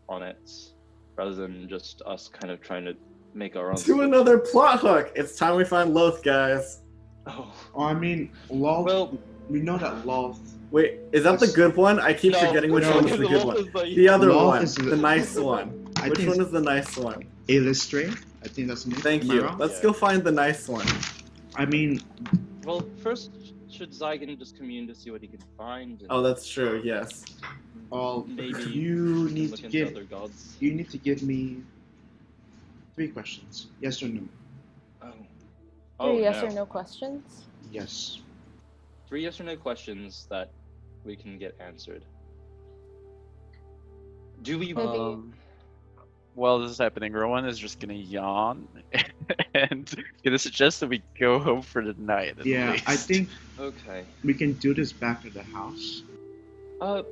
on 0.09 0.23
it 0.23 0.51
rather 1.17 1.35
than 1.35 1.69
just 1.69 2.03
us 2.07 2.29
kind 2.29 2.53
of 2.53 2.61
trying 2.61 2.85
to 2.85 2.95
make 3.35 3.57
our 3.57 3.71
own. 3.71 3.77
To 3.85 4.03
another 4.03 4.39
plot 4.39 4.81
hook. 4.81 5.13
It's 5.17 5.37
time 5.37 5.57
we 5.57 5.65
find 5.65 5.91
Lolth, 5.95 6.23
guys. 6.23 6.83
Oh. 7.27 7.53
I 7.79 7.95
mean, 7.95 8.31
Lolth. 8.51 8.85
Well, 8.87 9.19
we 9.49 9.61
know 9.61 9.79
that 9.79 10.05
Lolth. 10.05 10.39
Wait, 10.71 10.99
is 11.13 11.25
that 11.25 11.39
the 11.41 11.47
good 11.49 11.77
one? 11.77 11.99
I 11.99 12.13
keep 12.13 12.33
No, 12.33 12.41
forgetting 12.47 12.73
which 12.73 12.85
no, 12.85 12.97
one 12.97 13.05
is 13.07 13.11
the 13.13 13.17
the 13.19 13.29
good 13.29 13.45
one. 13.45 13.57
the- 13.73 13.95
The 13.97 14.09
other 14.09 14.29
Lolth 14.29 14.47
one, 14.47 14.65
the- 14.87 14.91
the 14.91 14.97
nice 14.97 15.37
one. 15.37 15.89
I 15.97 16.11
Which 16.11 16.19
one 16.21 16.29
it's 16.29 16.39
is 16.39 16.51
the 16.51 16.61
nice 16.61 16.97
one? 16.97 17.25
Eilistraee. 17.49 18.17
I 18.45 18.49
think 18.49 18.69
that's 18.69 18.85
the 18.85 18.91
name. 18.91 19.01
Thank 19.01 19.23
Am 19.25 19.31
you. 19.31 19.43
Let's 19.59 19.77
Yeah. 19.79 19.83
go 19.85 19.93
find 19.93 20.23
the 20.23 20.33
nice 20.33 20.69
one. 20.69 20.87
I 21.57 21.65
mean, 21.65 22.01
Well, 22.65 22.85
first, 23.03 23.31
should 23.77 23.91
Zygon 23.93 24.39
just 24.39 24.57
commune 24.57 24.87
to 24.89 24.95
see 24.95 25.11
what 25.11 25.21
he 25.21 25.29
can 25.29 25.41
find? 25.57 26.01
and 26.01 26.11
Oh, 26.11 26.23
that's 26.23 26.49
true. 26.49 26.81
Yes. 26.85 27.25
all 27.91 28.25
Maybe 28.25 28.63
you 28.65 29.29
need 29.31 29.51
look 29.51 29.61
to 29.61 29.67
into 29.67 29.79
give 29.79 29.89
other 29.93 30.05
gods. 30.05 30.57
you 30.61 30.73
need 30.75 30.91
to 30.91 30.99
give 30.99 31.23
me 31.23 31.63
three 32.95 33.09
questions. 33.09 33.69
Yes 33.81 34.03
or 34.03 34.09
no? 34.09 34.23
Oh. 35.03 35.11
Three 35.11 35.19
Oh, 36.01 36.19
yes 36.19 36.43
no. 36.43 36.49
or 36.49 36.53
no 36.53 36.67
questions. 36.67 37.45
Yes. 37.71 38.21
Three 39.09 39.23
yes 39.23 39.39
or 39.41 39.45
no 39.45 39.57
questions 39.57 40.27
that 40.31 40.51
we 41.05 41.15
can 41.15 41.39
get 41.39 41.55
answered. 41.61 42.05
Do 44.43 44.59
we? 44.59 44.73
Maybe- 44.73 44.89
Um, 44.89 45.33
while 46.37 46.61
this 46.61 46.71
is 46.71 46.79
happening, 46.79 47.13
Rowan 47.13 47.47
is 47.47 47.59
just 47.59 47.81
gonna 47.81 47.95
yawn 47.95 48.69
and 49.55 49.93
gonna 50.23 50.39
suggest 50.39 50.81
that 50.81 50.89
we 50.89 51.03
go 51.19 51.39
home 51.39 51.63
for 51.63 51.83
the 51.83 51.95
night. 51.99 52.39
at 52.39 52.47
Yeah, 52.47 52.77
I 52.87 52.95
think 52.97 53.29
Okay. 53.59 54.05
we 54.23 54.35
can 54.35 54.53
do 54.55 54.75
this 54.75 54.93
back 54.93 55.25
at 55.25 55.33
the 55.33 55.43
house. 55.43 56.03
Uh, 56.81 57.03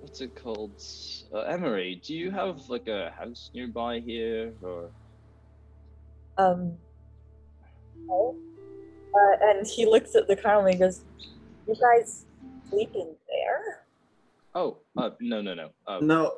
what's 0.00 0.22
it 0.22 0.34
called? 0.34 0.72
Uh, 1.32 1.40
Emery, 1.40 2.00
do 2.04 2.14
you 2.14 2.30
have 2.30 2.58
like 2.70 2.88
a 2.88 3.12
house 3.16 3.50
nearby 3.54 4.00
here, 4.00 4.54
or? 4.62 4.90
Um 6.38 6.76
no. 8.06 8.34
Uh, 9.14 9.36
and 9.42 9.66
he 9.66 9.86
looks 9.86 10.14
at 10.16 10.26
the 10.26 10.36
car 10.36 10.60
and 10.60 10.70
he 10.74 10.78
goes, 10.80 11.04
You 11.68 11.76
guys 11.80 12.24
sleeping 12.70 13.14
there? 13.28 13.84
Oh, 14.54 14.78
uh, 14.96 15.10
no, 15.20 15.42
no, 15.42 15.52
no. 15.54 15.68
Uh, 15.86 15.98
No, 16.00 16.32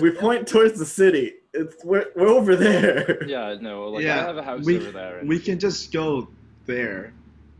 we 0.00 0.10
point 0.10 0.46
towards 0.46 0.78
the 0.78 0.86
city. 0.86 1.32
It's 1.54 1.84
we're, 1.84 2.06
we're 2.16 2.26
over 2.28 2.56
there. 2.56 3.24
Yeah, 3.26 3.56
no. 3.60 3.88
Like 3.88 4.04
I 4.06 4.16
have 4.16 4.36
a 4.36 4.42
house 4.42 4.64
we- 4.64 4.76
over 4.78 4.90
there. 4.90 5.18
and- 5.18 5.28
We 5.28 5.38
can 5.38 5.58
just 5.58 5.92
go 5.92 6.28
there. 6.66 7.12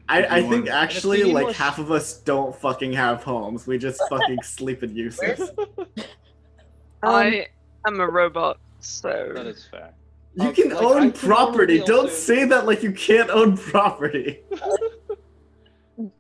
I, 0.09 0.25
I 0.25 0.41
think 0.41 0.67
want. 0.67 0.69
actually 0.69 1.23
And 1.23 1.31
if 1.31 1.35
we 1.35 1.35
need 1.35 1.35
like 1.35 1.45
more- 1.45 1.53
half 1.55 1.79
of 1.79 1.91
us 1.91 2.19
don't 2.19 2.55
fucking 2.55 2.93
have 2.93 3.23
homes. 3.23 3.67
We 3.67 3.79
just 3.79 4.01
fucking 4.11 4.43
sleep 4.43 4.83
in 4.83 4.95
uses. 4.95 5.51
Um, 7.03 7.15
I 7.17 7.47
am 7.87 8.01
a 8.01 8.09
robot, 8.09 8.59
so 8.81 9.31
That 9.35 9.47
is 9.47 9.67
fair. 9.71 9.93
You 10.37 10.49
Uh, 10.49 10.53
can 10.53 10.69
like, 10.71 10.83
own 10.83 11.13
can 11.13 11.29
property. 11.29 11.75
already 11.75 11.79
Don't 11.81 12.05
also- 12.07 12.15
say 12.15 12.45
that 12.47 12.65
like 12.65 12.83
you 12.83 12.93
can't 12.93 13.29
own 13.29 13.59
property. 13.59 14.41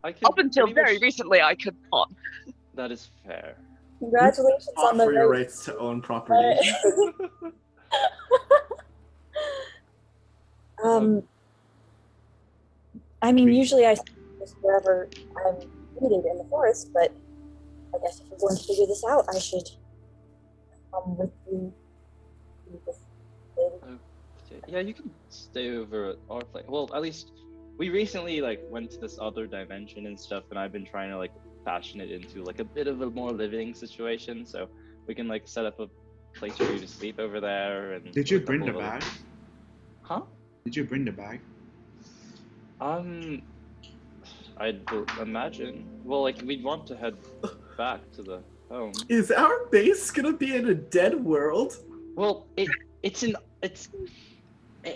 I 0.05 0.12
can 0.12 0.27
up 0.27 0.37
until 0.39 0.66
very 0.66 0.95
much- 0.95 1.03
recently 1.03 1.41
I 1.41 1.55
could 1.55 1.75
not. 1.91 2.12
That 2.75 2.93
is 2.93 3.09
fair. 3.27 3.57
Congratulations 3.99 4.68
on 4.77 4.99
the 4.99 5.05
Offer 5.05 5.12
your 5.14 5.31
rights 5.31 5.64
to 5.64 5.79
own 5.79 6.03
property. 6.03 6.61
Um, 10.95 11.22
I 13.22 13.32
mean, 13.32 13.47
We- 13.47 13.57
usually 13.57 13.86
I 13.86 13.95
just 13.95 14.57
wherever 14.61 15.09
I'm 15.47 15.57
needed 16.01 16.24
in 16.26 16.38
the 16.38 16.47
forest, 16.51 16.90
but 16.92 17.12
I 17.95 17.99
guess 18.03 18.20
if 18.20 18.28
we're 18.30 18.38
going 18.38 18.57
to 18.57 18.64
figure 18.64 18.86
this 18.86 19.05
out, 19.09 19.24
I 19.34 19.38
should 19.38 19.68
come 20.92 21.16
with 21.16 21.30
you. 21.51 21.72
to 22.72 22.80
this 22.86 22.99
thing. 23.57 23.99
Okay, 24.53 24.61
Yeah, 24.68 24.80
you 24.80 24.95
can 24.95 25.11
stay 25.28 25.76
over 25.76 26.11
at 26.11 26.16
our 26.30 26.42
place. 26.42 26.64
Well, 26.68 26.90
at 26.95 27.03
least 27.03 27.30
we 27.78 27.88
recently 27.90 28.40
like 28.40 28.61
went 28.70 28.90
to 28.92 28.99
this 28.99 29.18
other 29.20 29.47
dimension 29.47 30.07
and 30.07 30.18
stuff, 30.18 30.45
and 30.51 30.59
I've 30.59 30.72
been 30.72 30.86
trying 30.86 31.11
to 31.11 31.18
like 31.18 31.32
fashion 31.64 32.01
it 32.01 32.11
into 32.11 32.42
like 32.42 32.61
a 32.61 32.64
bit 32.64 32.86
of 32.88 33.01
a 33.03 33.11
more 33.11 33.32
living 33.32 33.74
situation. 33.74 34.45
So 34.47 34.68
we 35.07 35.14
can 35.14 35.28
like 35.28 35.47
set 35.47 35.66
up 35.66 35.78
a 35.80 35.88
place 36.38 36.57
for 36.57 36.64
you 36.64 36.78
to 36.78 36.88
sleep 36.88 37.18
over 37.18 37.40
there. 37.40 37.92
And 37.92 38.12
Did 38.12 38.30
you 38.30 38.38
a 38.38 38.40
bring 38.40 38.61
the 38.61 38.66
couple 38.66 38.80
of 38.82 39.01
bag? 39.01 39.05
Huh? 40.03 40.20
Did 40.65 40.77
you 40.77 40.85
bring 40.85 41.05
the 41.05 41.12
bag? 41.12 41.41
Um, 42.81 43.43
I'd 44.57 44.85
b- 44.87 45.05
imagine. 45.21 45.87
Well, 46.05 46.23
like 46.23 46.41
we'd 46.43 46.65
want 46.65 46.87
to 46.89 46.97
head 46.97 47.17
back 47.77 48.01
to 48.12 48.23
the 48.23 48.41
home. 48.71 48.93
Is 49.09 49.31
our 49.31 49.67
base 49.67 50.11
gonna 50.11 50.33
be 50.33 50.57
in 50.57 50.69
a 50.71 50.75
dead 50.75 51.23
world? 51.23 51.77
Well, 52.17 52.47
it 52.57 52.69
it's 53.03 53.23
an 53.23 53.37
it's 53.62 53.89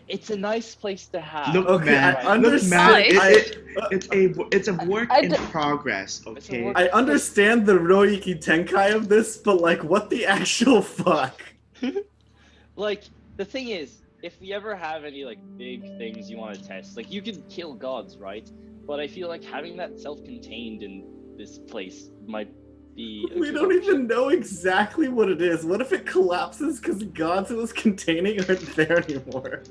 it's 0.09 0.31
a 0.31 0.37
nice 0.37 0.75
place 0.75 1.07
to 1.09 1.21
have. 1.21 1.55
Look, 1.55 1.69
Okay, 1.69 1.85
man. 1.93 2.17
I 2.17 2.37
Look, 2.37 2.47
understand. 2.47 3.15
man. 3.17 3.33
It, 3.33 3.47
it, 3.47 3.59
it's 3.91 4.09
a 4.13 4.47
it's 4.57 4.69
a 4.69 4.75
work 4.87 5.11
I 5.11 5.21
in 5.21 5.31
d- 5.33 5.37
progress. 5.51 6.23
Okay. 6.27 6.73
I 6.77 6.89
understand 6.89 7.67
the 7.67 7.75
Roiki 7.75 8.43
Tenkai 8.43 8.95
of 8.95 9.09
this, 9.09 9.37
but 9.37 9.61
like, 9.61 9.85
what 9.85 10.09
the 10.09 10.25
actual 10.39 10.81
fuck? 10.81 11.43
like 12.77 13.05
the 13.37 13.45
thing 13.45 13.69
is 13.69 13.99
if 14.23 14.41
we 14.41 14.53
ever 14.53 14.75
have 14.75 15.05
any 15.05 15.25
like 15.25 15.39
big 15.57 15.83
things 15.99 16.31
you 16.31 16.37
want 16.37 16.55
to 16.55 16.65
test 16.67 16.97
like 16.97 17.11
you 17.11 17.23
can 17.23 17.43
kill 17.49 17.75
gods 17.75 18.17
right 18.19 18.51
but 18.87 18.99
i 18.99 19.07
feel 19.07 19.29
like 19.29 19.45
having 19.45 19.77
that 19.77 19.99
self-contained 19.99 20.83
in 20.83 21.05
this 21.37 21.59
place 21.59 22.11
might 22.27 22.51
be. 22.97 23.25
We 23.37 23.53
don't 23.53 23.67
option. 23.67 23.83
even 23.83 24.07
know 24.09 24.31
exactly 24.31 25.07
what 25.07 25.29
it 25.31 25.41
is. 25.41 25.65
What 25.65 25.81
if 25.81 25.93
it 25.93 26.05
collapses 26.05 26.81
because 26.81 27.05
gods 27.05 27.53
it 27.53 27.57
was 27.57 27.73
containing 27.73 28.41
aren't 28.41 28.75
there 28.75 28.99
anymore? 29.05 29.63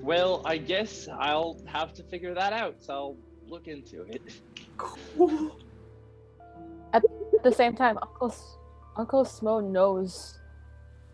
Well, 0.00 0.42
I 0.44 0.58
guess 0.58 1.08
I'll 1.08 1.60
have 1.66 1.92
to 1.94 2.04
figure 2.04 2.34
that 2.34 2.52
out. 2.52 2.76
So 2.78 2.92
I'll 2.92 3.16
look 3.48 3.66
into 3.66 4.02
it. 4.02 4.22
Cool. 4.76 5.58
At 6.92 7.02
the 7.42 7.50
same 7.52 7.74
time, 7.74 7.98
Uncle 8.00 8.28
S- 8.28 8.56
Uncle 8.96 9.24
Smo 9.24 9.60
knows 9.68 10.37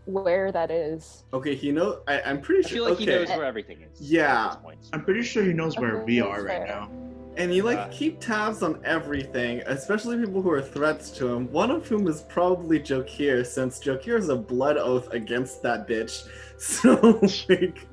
where 0.06 0.52
that 0.52 0.70
is. 0.70 1.24
Okay, 1.32 1.54
he 1.54 1.72
know. 1.72 2.00
I, 2.06 2.20
I'm 2.22 2.40
pretty 2.40 2.64
I 2.64 2.68
sure. 2.68 2.76
feel 2.76 2.84
like 2.84 2.92
okay, 2.94 3.04
he 3.04 3.10
knows 3.10 3.28
where 3.28 3.44
everything 3.44 3.80
is. 3.82 4.00
Yeah. 4.00 4.44
At 4.46 4.48
this 4.54 4.62
point. 4.62 4.78
I'm 4.92 5.04
pretty 5.04 5.22
sure 5.22 5.42
he 5.42 5.52
knows 5.52 5.78
where 5.78 5.96
Okay, 5.96 6.04
we 6.04 6.20
are 6.20 6.42
right 6.42 6.58
fair. 6.58 6.66
now. 6.66 6.90
and 7.36 7.50
he 7.50 7.62
like 7.62 7.78
Yeah. 7.78 7.88
keep 7.90 8.20
tabs 8.20 8.62
on 8.62 8.80
everything, 8.84 9.60
especially 9.66 10.18
people 10.18 10.40
who 10.42 10.50
are 10.50 10.62
threats 10.62 11.10
to 11.18 11.26
him. 11.28 11.50
One 11.52 11.70
of 11.70 11.86
whom 11.88 12.06
is 12.06 12.22
probably 12.22 12.78
Jokir, 12.80 13.44
since 13.46 13.78
Jokir 13.80 14.16
is 14.18 14.28
a 14.28 14.36
blood 14.36 14.76
oath 14.76 15.12
against 15.12 15.62
that 15.62 15.88
bitch. 15.88 16.26
So 16.58 17.18
like, 17.48 17.86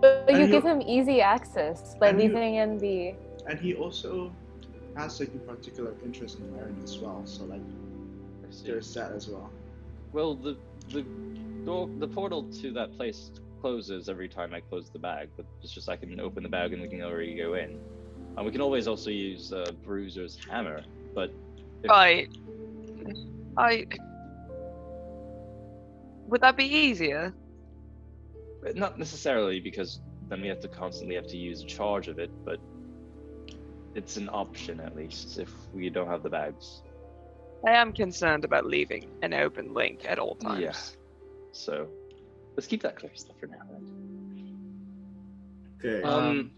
But 0.00 0.24
And 0.28 0.38
you 0.38 0.46
he- 0.46 0.50
give 0.50 0.64
him 0.64 0.80
easy 0.82 1.20
access 1.20 1.94
by 2.00 2.08
and 2.08 2.20
he- 2.20 2.28
leaving 2.28 2.54
in 2.56 2.78
the. 2.78 3.14
And 3.46 3.58
he 3.58 3.74
also 3.74 4.32
has 4.96 5.20
like 5.20 5.28
a 5.34 5.38
particular 5.38 5.94
interest 6.04 6.38
in 6.38 6.52
Laren 6.56 6.76
as 6.82 6.98
well. 6.98 7.22
So 7.24 7.44
like 7.44 7.60
I 7.60 8.50
see. 8.50 8.66
there's 8.66 8.92
that 8.94 9.12
as 9.12 9.28
well. 9.28 9.50
Well, 10.12 10.34
the 10.34 10.56
the 10.92 11.02
door, 11.64 11.88
the 11.98 12.08
portal 12.08 12.44
to 12.60 12.72
that 12.72 12.96
place 12.96 13.30
closes 13.60 14.08
every 14.08 14.28
time 14.28 14.54
I 14.54 14.60
close 14.60 14.90
the 14.90 14.98
bag, 14.98 15.28
but 15.36 15.46
it's 15.62 15.72
just 15.72 15.88
I 15.88 15.96
can 15.96 16.18
open 16.20 16.42
the 16.42 16.48
bag 16.48 16.72
and 16.72 16.82
we 16.82 16.88
can 16.88 17.02
already 17.02 17.36
go 17.36 17.54
in. 17.54 17.78
And 18.36 18.46
we 18.46 18.52
can 18.52 18.60
always 18.60 18.88
also 18.88 19.10
use 19.10 19.52
uh, 19.52 19.70
Bruiser's 19.84 20.38
hammer, 20.48 20.82
but 21.14 21.30
if- 21.82 21.90
Right. 21.90 22.28
I. 23.56 23.86
Would 26.28 26.40
that 26.40 26.56
be 26.56 26.64
easier? 26.64 27.34
not 28.74 28.98
necessarily 28.98 29.58
because 29.58 30.00
then 30.28 30.42
we 30.42 30.48
have 30.48 30.60
to 30.60 30.68
constantly 30.68 31.14
have 31.14 31.26
to 31.26 31.36
use 31.36 31.62
a 31.62 31.66
charge 31.66 32.08
of 32.08 32.18
it, 32.18 32.30
but 32.44 32.58
it's 33.94 34.16
an 34.18 34.28
option 34.32 34.80
at 34.80 34.94
least 34.94 35.38
if 35.38 35.50
we 35.72 35.88
don't 35.88 36.06
have 36.06 36.22
the 36.22 36.28
bags. 36.30 36.82
I 37.66 37.72
am 37.72 37.92
concerned 37.92 38.44
about 38.44 38.66
leaving 38.66 39.08
an 39.22 39.34
open 39.34 39.74
link 39.74 40.04
at 40.08 40.18
all 40.18 40.34
times. 40.36 40.60
Yeah. 40.60 40.72
So 41.52 41.88
let's 42.56 42.66
keep 42.66 42.82
that 42.82 42.96
clear 42.96 43.12
stuff 43.14 43.36
for 43.38 43.46
now. 43.46 43.58
Then. 43.70 43.80
okay. 45.84 46.02
Um, 46.02 46.50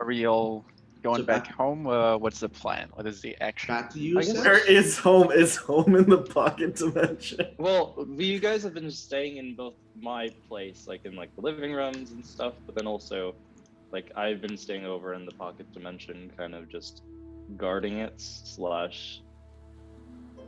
Are 0.00 0.06
we 0.06 0.26
all 0.26 0.64
going 1.02 1.20
So 1.20 1.22
back 1.24 1.44
back- 1.44 1.54
home? 1.54 1.86
Uh, 1.86 2.18
what's 2.18 2.40
the 2.40 2.48
plan? 2.48 2.88
What 2.94 3.06
is 3.06 3.20
the 3.22 3.36
action? 3.40 3.74
Back 3.74 3.90
to 3.94 3.98
you, 4.00 4.18
I 4.18 4.22
guess- 4.22 4.32
Seth? 4.36 4.44
Where 4.44 4.70
is 4.70 4.98
home? 4.98 5.30
Is 5.32 5.56
home 5.56 5.94
in 5.96 6.08
the 6.08 6.18
pocket 6.22 6.76
dimension? 6.76 7.46
Well, 7.58 8.06
you 8.16 8.38
guys 8.38 8.62
have 8.64 8.74
been 8.74 8.90
staying 8.90 9.36
in 9.38 9.54
both 9.54 9.74
my 10.00 10.28
place, 10.48 10.86
like 10.86 11.04
in 11.06 11.14
like 11.16 11.34
the 11.36 11.42
living 11.42 11.72
rooms 11.72 12.10
and 12.10 12.24
stuff, 12.24 12.54
but 12.66 12.74
then 12.74 12.86
also, 12.86 13.34
like 13.92 14.12
I've 14.16 14.40
been 14.42 14.56
staying 14.56 14.84
over 14.84 15.14
in 15.14 15.24
the 15.24 15.32
pocket 15.32 15.72
dimension, 15.72 16.30
kind 16.36 16.54
of 16.54 16.68
just 16.68 17.02
guarding 17.56 17.98
it 17.98 18.14
slash 18.20 19.20
figuring 19.20 19.29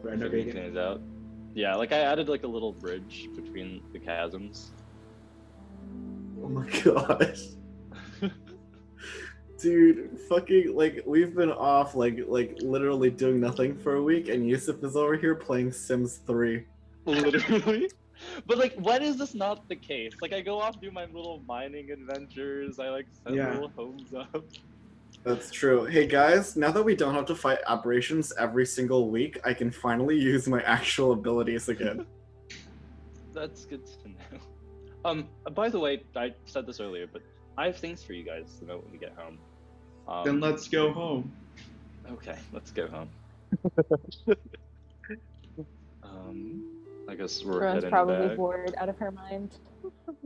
Renovating. 0.02 0.52
things 0.52 0.76
out. 0.76 1.00
Yeah, 1.54 1.74
like 1.74 1.92
I 1.92 1.98
added 1.98 2.28
like 2.28 2.44
a 2.44 2.48
little 2.48 2.72
bridge 2.72 3.28
between 3.34 3.82
the 3.92 3.98
chasms. 3.98 4.70
Oh 6.42 6.48
my 6.48 6.66
gosh. 6.82 7.40
Dude, 9.58 10.18
fucking 10.28 10.74
like 10.74 11.02
we've 11.06 11.34
been 11.34 11.52
off 11.52 11.94
like 11.94 12.18
like 12.26 12.56
literally 12.62 13.10
doing 13.10 13.38
nothing 13.38 13.76
for 13.78 13.94
a 13.96 14.02
week 14.02 14.28
and 14.28 14.48
Yusuf 14.48 14.82
is 14.82 14.96
over 14.96 15.16
here 15.16 15.34
playing 15.36 15.70
Sims 15.72 16.16
3. 16.26 16.64
Literally. 17.06 17.90
But 18.46 18.58
like, 18.58 18.74
when 18.76 19.02
is 19.02 19.16
this 19.16 19.34
not 19.34 19.68
the 19.68 19.74
case? 19.74 20.12
Like, 20.22 20.32
I 20.32 20.42
go 20.42 20.60
off 20.60 20.80
do 20.80 20.92
my 20.92 21.06
little 21.06 21.42
mining 21.48 21.90
adventures. 21.90 22.78
I 22.78 22.88
like 22.88 23.06
set 23.24 23.34
Yeah. 23.34 23.50
little 23.54 23.72
homes 23.74 24.14
up. 24.14 24.44
That's 25.24 25.52
true. 25.52 25.84
Hey 25.84 26.06
guys, 26.06 26.56
now 26.56 26.72
that 26.72 26.82
we 26.82 26.96
don't 26.96 27.14
have 27.14 27.26
to 27.26 27.36
fight 27.36 27.58
aberrations 27.68 28.32
every 28.38 28.66
single 28.66 29.08
week, 29.08 29.38
I 29.44 29.54
can 29.54 29.70
finally 29.70 30.18
use 30.18 30.48
my 30.48 30.60
actual 30.62 31.12
abilities 31.12 31.68
again. 31.68 32.06
That's 33.32 33.64
good 33.64 33.86
to 33.86 34.08
know. 34.08 34.40
Um, 35.04 35.28
by 35.54 35.68
the 35.68 35.78
way, 35.78 36.02
I 36.16 36.34
said 36.46 36.66
this 36.66 36.80
earlier, 36.80 37.06
but 37.06 37.22
I 37.56 37.66
have 37.66 37.76
things 37.76 38.02
for 38.02 38.14
you 38.14 38.24
guys 38.24 38.56
to 38.58 38.64
know 38.64 38.78
when 38.78 38.90
we 38.90 38.98
get 38.98 39.14
home. 39.16 39.38
Um, 40.08 40.24
Then 40.24 40.40
let's 40.40 40.66
go 40.68 40.92
home. 40.92 41.32
Okay, 42.10 42.36
let's 42.52 42.72
go 42.72 42.88
home. 42.88 43.08
um, 46.02 46.64
I 47.08 47.14
guess 47.14 47.44
we're 47.44 47.60
Rowan's 47.60 47.74
heading 47.76 47.90
probably 47.90 48.28
back. 48.28 48.36
bored 48.36 48.74
out 48.76 48.88
of 48.88 48.98
her 48.98 49.12
mind. 49.12 49.56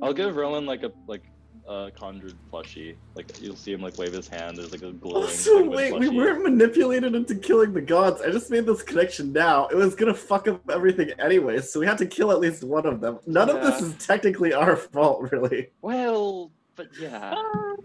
I'll 0.03 0.14
give 0.14 0.36
Rowan 0.36 0.64
like 0.64 0.82
a 0.82 0.92
like 1.07 1.22
a 1.68 1.90
conjured 1.90 2.34
plushie. 2.52 2.96
Like 3.14 3.40
you'll 3.40 3.56
see 3.56 3.72
him 3.72 3.80
like 3.80 3.98
wave 3.98 4.12
his 4.12 4.28
hand. 4.28 4.58
There's 4.58 4.72
like 4.72 4.82
a 4.82 4.92
glowing. 4.92 5.24
Also, 5.24 5.58
penguin 5.58 5.76
wait, 5.76 5.98
we 5.98 6.08
weren't 6.08 6.42
manipulated 6.42 7.14
into 7.14 7.34
killing 7.34 7.72
the 7.72 7.80
gods. 7.80 8.22
I 8.22 8.30
just 8.30 8.50
made 8.50 8.66
this 8.66 8.82
connection 8.82 9.32
now. 9.32 9.66
It 9.68 9.76
was 9.76 9.94
gonna 9.94 10.14
fuck 10.14 10.48
up 10.48 10.68
everything 10.70 11.10
anyway, 11.18 11.60
so 11.60 11.80
we 11.80 11.86
had 11.86 11.98
to 11.98 12.06
kill 12.06 12.30
at 12.30 12.40
least 12.40 12.62
one 12.64 12.86
of 12.86 13.00
them. 13.00 13.18
None 13.26 13.50
of 13.50 13.62
this 13.62 13.82
is 13.82 14.06
technically 14.06 14.52
our 14.52 14.76
fault, 14.76 15.30
really. 15.32 15.70
Well, 15.82 16.50
but 16.76 16.88
yeah, 17.00 17.34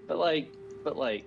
but 0.08 0.18
like, 0.18 0.54
but 0.84 0.96
like, 0.98 1.26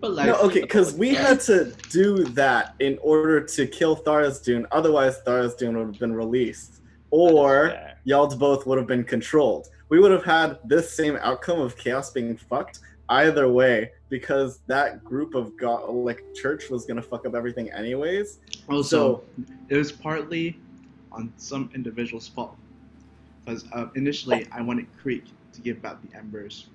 But 0.00 0.12
like, 0.12 0.26
no, 0.26 0.34
okay, 0.40 0.60
because 0.60 0.92
we 0.94 1.14
had 1.14 1.40
to 1.40 1.72
do 1.90 2.24
that 2.24 2.74
in 2.80 2.98
order 3.00 3.40
to 3.40 3.66
kill 3.66 3.96
Tharizdun. 3.96 4.66
Otherwise, 4.70 5.20
Tharizdun 5.26 5.76
would 5.78 5.86
have 5.86 5.98
been 5.98 6.12
released, 6.12 6.82
or 7.10 7.70
fair. 7.70 7.98
y'all 8.04 8.26
both 8.36 8.66
would 8.66 8.76
have 8.76 8.86
been 8.86 9.04
controlled. 9.04 9.68
We 9.88 10.00
would 10.00 10.10
have 10.12 10.24
had 10.24 10.58
this 10.64 10.94
same 10.94 11.16
outcome 11.16 11.60
of 11.60 11.76
chaos 11.76 12.10
being 12.10 12.36
fucked 12.36 12.80
either 13.08 13.48
way, 13.48 13.92
because 14.08 14.60
that 14.66 15.04
group 15.04 15.34
of 15.34 15.56
god, 15.56 15.88
like 15.90 16.24
church, 16.34 16.70
was 16.70 16.86
gonna 16.86 17.02
fuck 17.02 17.26
up 17.26 17.34
everything 17.34 17.70
anyways. 17.72 18.38
also, 18.68 19.22
it 19.68 19.76
was 19.76 19.92
partly 19.92 20.58
on 21.12 21.32
some 21.36 21.70
individual's 21.74 22.28
fault. 22.28 22.56
Because 23.44 23.64
uh, 23.72 23.86
initially, 23.94 24.46
I 24.52 24.62
wanted 24.62 24.86
Creek 25.00 25.24
to 25.52 25.60
give 25.60 25.82
back 25.82 25.96
the 26.02 26.16
embers, 26.16 26.66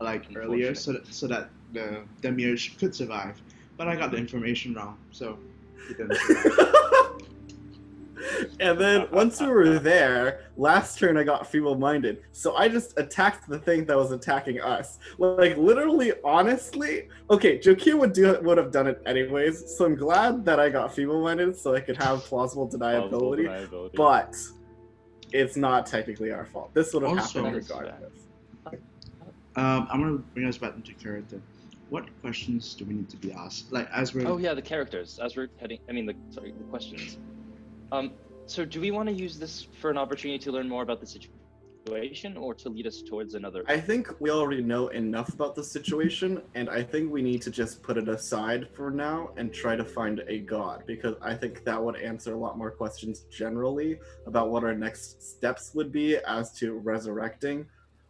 like 0.00 0.26
earlier, 0.36 0.74
so 0.74 0.92
that, 0.92 1.12
so 1.12 1.26
that 1.28 1.50
the 1.72 2.02
demiurge 2.20 2.76
could 2.78 2.94
survive. 2.94 3.40
But 3.76 3.88
I 3.88 3.96
got 3.96 4.10
the 4.10 4.18
information 4.18 4.74
wrong, 4.74 4.98
so 5.12 5.38
he 5.88 5.94
didn't 5.94 6.16
survive. 6.26 7.19
And 8.60 8.78
then 8.78 9.06
once 9.10 9.40
we 9.40 9.46
were 9.46 9.78
there, 9.78 10.44
last 10.56 10.98
turn 10.98 11.16
I 11.16 11.22
got 11.24 11.46
feeble-minded, 11.46 12.22
so 12.32 12.54
I 12.56 12.68
just 12.68 12.98
attacked 12.98 13.48
the 13.48 13.58
thing 13.58 13.84
that 13.86 13.96
was 13.96 14.10
attacking 14.12 14.60
us. 14.60 14.98
Like 15.18 15.56
literally, 15.56 16.12
honestly, 16.24 17.08
okay, 17.30 17.58
Jokir 17.58 17.98
would 17.98 18.12
do 18.12 18.38
would 18.42 18.58
have 18.58 18.70
done 18.72 18.86
it 18.86 19.02
anyways. 19.06 19.76
So 19.76 19.84
I'm 19.86 19.94
glad 19.96 20.44
that 20.44 20.58
I 20.60 20.68
got 20.68 20.94
feeble-minded, 20.94 21.56
so 21.56 21.74
I 21.74 21.80
could 21.80 21.96
have 22.02 22.20
plausible 22.24 22.66
Plausible 22.68 23.20
deniability. 23.32 23.46
deniability. 23.46 23.94
But 23.94 24.36
it's 25.32 25.56
not 25.56 25.86
technically 25.86 26.32
our 26.32 26.44
fault. 26.44 26.74
This 26.74 26.92
would 26.92 27.02
have 27.04 27.12
Also- 27.18 27.38
happened 27.44 27.54
That 27.56 27.58
is 27.60 27.68
fair. 27.68 27.78
regardless. 27.82 28.12
um, 29.56 29.88
I'm 29.90 30.00
gonna 30.00 30.18
bring 30.34 30.46
us 30.46 30.58
back 30.58 30.74
into 30.76 30.92
character. 30.94 31.40
What 31.88 32.04
questions 32.20 32.74
do 32.74 32.84
we 32.84 32.94
need 32.94 33.08
to 33.10 33.16
be 33.16 33.32
asked? 33.32 33.72
Like 33.72 33.88
as 33.92 34.14
we're 34.14 34.26
Oh 34.28 34.38
yeah, 34.38 34.54
the 34.54 34.62
characters. 34.62 35.18
As 35.22 35.36
we're 35.36 35.48
heading, 35.58 35.80
I 35.88 35.92
mean, 35.92 36.06
the 36.06 36.14
sorry, 36.30 36.52
the 36.52 36.64
questions. 36.64 37.18
Um, 37.92 38.12
so 38.46 38.64
do 38.64 38.80
we 38.80 38.90
want 38.90 39.08
to 39.08 39.14
use 39.14 39.38
this 39.38 39.66
for 39.80 39.90
an 39.90 39.98
opportunity 39.98 40.38
to 40.38 40.52
learn 40.52 40.68
more 40.68 40.82
about 40.82 41.00
the 41.00 41.06
situation, 41.06 42.36
or 42.36 42.54
to 42.54 42.68
lead 42.68 42.86
us 42.86 43.02
towards 43.02 43.34
another? 43.34 43.64
I 43.66 43.80
think 43.80 44.20
we 44.20 44.30
already 44.30 44.62
know 44.62 44.88
enough 44.88 45.32
about 45.34 45.54
the 45.54 45.62
situation, 45.64 46.42
and 46.54 46.68
I 46.68 46.82
think 46.82 47.12
we 47.12 47.22
need 47.22 47.42
to 47.42 47.50
just 47.50 47.82
put 47.82 47.96
it 47.96 48.08
aside 48.08 48.68
for 48.74 48.90
now 48.90 49.30
and 49.36 49.52
try 49.52 49.76
to 49.76 49.84
find 49.84 50.22
a 50.28 50.38
god 50.38 50.84
because 50.86 51.16
I 51.22 51.34
think 51.34 51.64
that 51.64 51.82
would 51.82 51.96
answer 51.96 52.34
a 52.34 52.38
lot 52.38 52.56
more 52.58 52.70
questions 52.70 53.20
generally 53.30 53.98
about 54.26 54.50
what 54.50 54.62
our 54.64 54.74
next 54.74 55.22
steps 55.22 55.72
would 55.74 55.90
be 55.90 56.16
as 56.18 56.52
to 56.58 56.74
resurrecting 56.74 57.66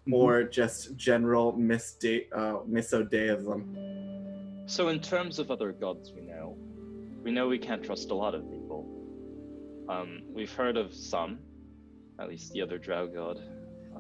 Mhm. 0.07 0.15
or 0.15 0.45
just 0.45 0.97
general 0.97 1.53
misda- 1.53 2.27
uh, 2.33 2.59
misodeism. 2.69 3.61
So 4.67 4.89
in 4.89 5.01
terms 5.01 5.39
of 5.39 5.51
other 5.51 5.73
gods 5.73 6.13
we 6.13 6.23
know, 6.23 6.57
we 7.23 7.31
know 7.31 7.49
we 7.49 7.59
can't 7.59 7.83
trust 7.83 8.11
a 8.11 8.15
lot 8.15 8.35
of 8.35 8.43
people. 8.43 8.60
Um, 9.91 10.23
we've 10.33 10.53
heard 10.55 10.77
of 10.77 10.95
some, 10.95 11.39
at 12.21 12.29
least 12.29 12.53
the 12.53 12.63
other 12.63 12.79
drow 12.79 13.07
god. 13.09 13.41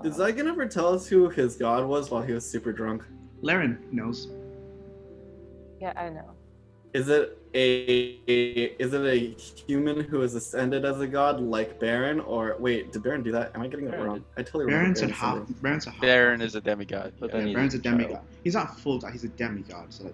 Did 0.02 0.12
Uh, 0.12 0.16
Zygon 0.16 0.46
ever 0.46 0.66
tell 0.66 0.94
us 0.94 1.06
who 1.08 1.28
his 1.28 1.56
god 1.56 1.86
was 1.86 2.10
while 2.10 2.22
he 2.22 2.32
was 2.32 2.48
super 2.48 2.72
drunk? 2.72 3.02
Laren 3.42 3.78
knows. 3.90 4.28
Yeah, 5.80 5.92
I 5.96 6.10
know. 6.10 6.30
Is 6.92 7.08
it 7.08 7.38
a 7.54 8.20
is 8.28 8.92
it 8.92 9.00
a 9.06 9.18
human 9.66 10.00
who 10.00 10.22
is 10.22 10.34
ascended 10.34 10.84
as 10.84 11.00
a 11.00 11.06
god 11.06 11.40
like 11.40 11.78
Baron 11.80 12.20
or 12.20 12.56
wait 12.58 12.92
did 12.92 13.02
Baron 13.02 13.22
do 13.22 13.32
that? 13.32 13.52
Am 13.54 13.62
I 13.62 13.68
getting 13.68 13.86
it 13.86 13.98
wrong? 13.98 14.16
did. 14.16 14.24
I 14.36 14.42
totally 14.42 14.64
remember 14.66 14.84
Baron's 14.84 15.00
a 15.02 15.06
Baron 15.06 15.46
half. 15.46 15.62
Baron's 15.62 15.86
a 15.86 15.90
half. 15.90 16.00
Baron 16.00 16.40
is 16.42 16.54
a 16.56 16.60
demigod. 16.60 17.12
But 17.18 17.30
yeah. 17.32 17.40
then 17.40 17.52
Baron's 17.52 17.74
a 17.74 17.78
a 17.78 17.80
demigod. 17.80 18.20
He's 18.44 18.54
not 18.54 18.78
full 18.78 18.98
god. 18.98 19.12
He's 19.12 19.24
a 19.24 19.28
demigod. 19.28 19.92
So 19.92 20.12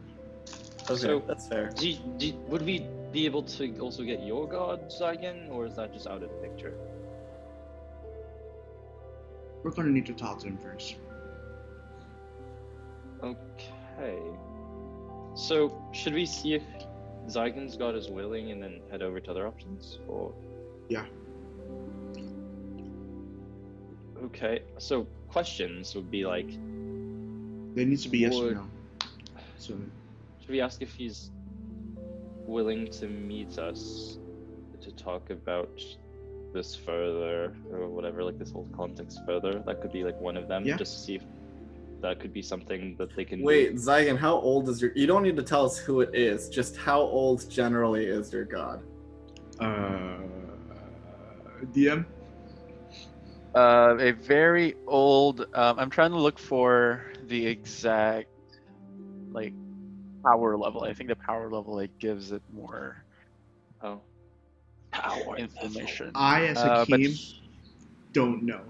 Okay, 0.89 0.95
So- 0.97 1.23
that's 1.27 1.49
fair. 1.49 1.71
Do, 1.77 1.93
do, 2.19 2.33
would 2.49 2.63
we 2.63 2.87
be 3.13 3.25
able 3.27 3.43
to 3.43 3.79
also 3.79 4.03
get 4.03 4.23
your 4.23 4.49
god, 4.49 4.91
Zygon, 4.91 5.51
or 5.51 5.67
is 5.67 5.77
that 5.77 5.93
just 5.93 6.07
out 6.07 6.23
of 6.23 6.31
the 6.31 6.37
picture? 6.37 6.75
We're 9.63 9.71
gonna 9.71 9.91
need 9.91 10.07
to 10.07 10.13
talk 10.13 10.39
to 10.41 10.47
him 10.47 10.59
first. 10.59 10.97
Okay. 13.23 14.19
So, 15.35 15.83
should 15.93 16.15
we 16.15 16.27
see 16.27 16.55
if 16.55 16.63
Zygon's 17.29 17.77
god 17.77 17.95
is 17.95 18.09
willing 18.09 18.53
and 18.53 18.63
then 18.63 18.81
head 18.91 19.03
over 19.03 19.21
to 19.21 19.31
other 19.31 19.47
options? 19.47 19.99
Or. 20.09 20.33
Yeah. 20.89 21.05
Okay, 24.25 24.63
so 24.79 25.07
questions 25.29 25.95
would 25.95 26.11
be 26.11 26.25
like 26.25 26.49
There 27.75 27.85
needs 27.85 28.03
to 28.05 28.09
be 28.09 28.19
yes 28.19 28.35
or 28.35 28.53
no. 28.53 28.67
So 29.59 29.75
Should 30.41 30.51
we 30.51 30.61
ask 30.61 30.81
if 30.81 30.95
he's 30.95 31.31
willing 32.47 32.89
to 32.93 33.07
meet 33.09 33.59
us 33.59 34.19
to 34.81 34.91
talk 34.93 35.31
about 35.31 35.81
this 36.53 36.75
further 36.75 37.55
or 37.71 37.89
whatever, 37.89 38.23
like 38.25 38.39
this 38.39 38.53
whole 38.53 38.69
context 38.75 39.21
further? 39.27 39.63
That 39.67 39.81
could 39.81 39.93
be 39.93 40.05
like 40.05 40.21
one 40.21 40.37
of 40.37 40.49
them, 40.49 40.65
Yeah. 40.65 40.77
just 40.77 40.95
to 40.95 41.01
see 41.01 41.15
if 41.17 41.23
that 42.03 42.21
could 42.21 42.33
be 42.33 42.43
something 42.43 42.95
that 42.99 43.15
they 43.17 43.25
can 43.25 43.43
Wait, 43.43 43.73
do. 43.75 43.79
Zygon, 43.79 44.17
how 44.19 44.35
old 44.35 44.69
is 44.69 44.81
your? 44.83 44.93
You 44.95 45.07
don't 45.07 45.23
need 45.23 45.37
to 45.37 45.43
tell 45.43 45.65
us 45.65 45.79
who 45.79 46.01
it 46.03 46.11
is. 46.15 46.49
Just 46.49 46.77
how 46.77 47.01
old 47.01 47.49
generally 47.51 48.07
is 48.07 48.33
your 48.33 48.45
god? 48.45 48.83
uh 49.61 50.19
DM? 51.73 52.05
Uh, 53.55 53.97
a 53.99 54.11
very 54.13 54.75
old. 54.87 55.47
Um, 55.55 55.79
I'm 55.79 55.89
trying 55.89 56.11
to 56.11 56.19
look 56.19 56.39
for 56.39 57.13
the 57.27 57.47
exact 57.47 58.29
like 59.31 59.55
power 60.27 60.57
level. 60.57 60.83
I 60.85 60.93
think 60.93 61.09
the 61.09 61.17
power 61.17 61.51
level 61.51 61.75
like 61.77 61.91
gives 62.01 62.33
it 62.33 62.43
more 62.53 62.97
Oh. 63.83 64.01
Power 64.93 65.37
information. 65.37 66.11
I 66.15 66.47
as 66.47 66.57
Uh, 66.59 66.85
a 66.87 66.91
but 66.91 66.97
team 66.97 67.15
don't 68.13 68.43
know 68.43 68.63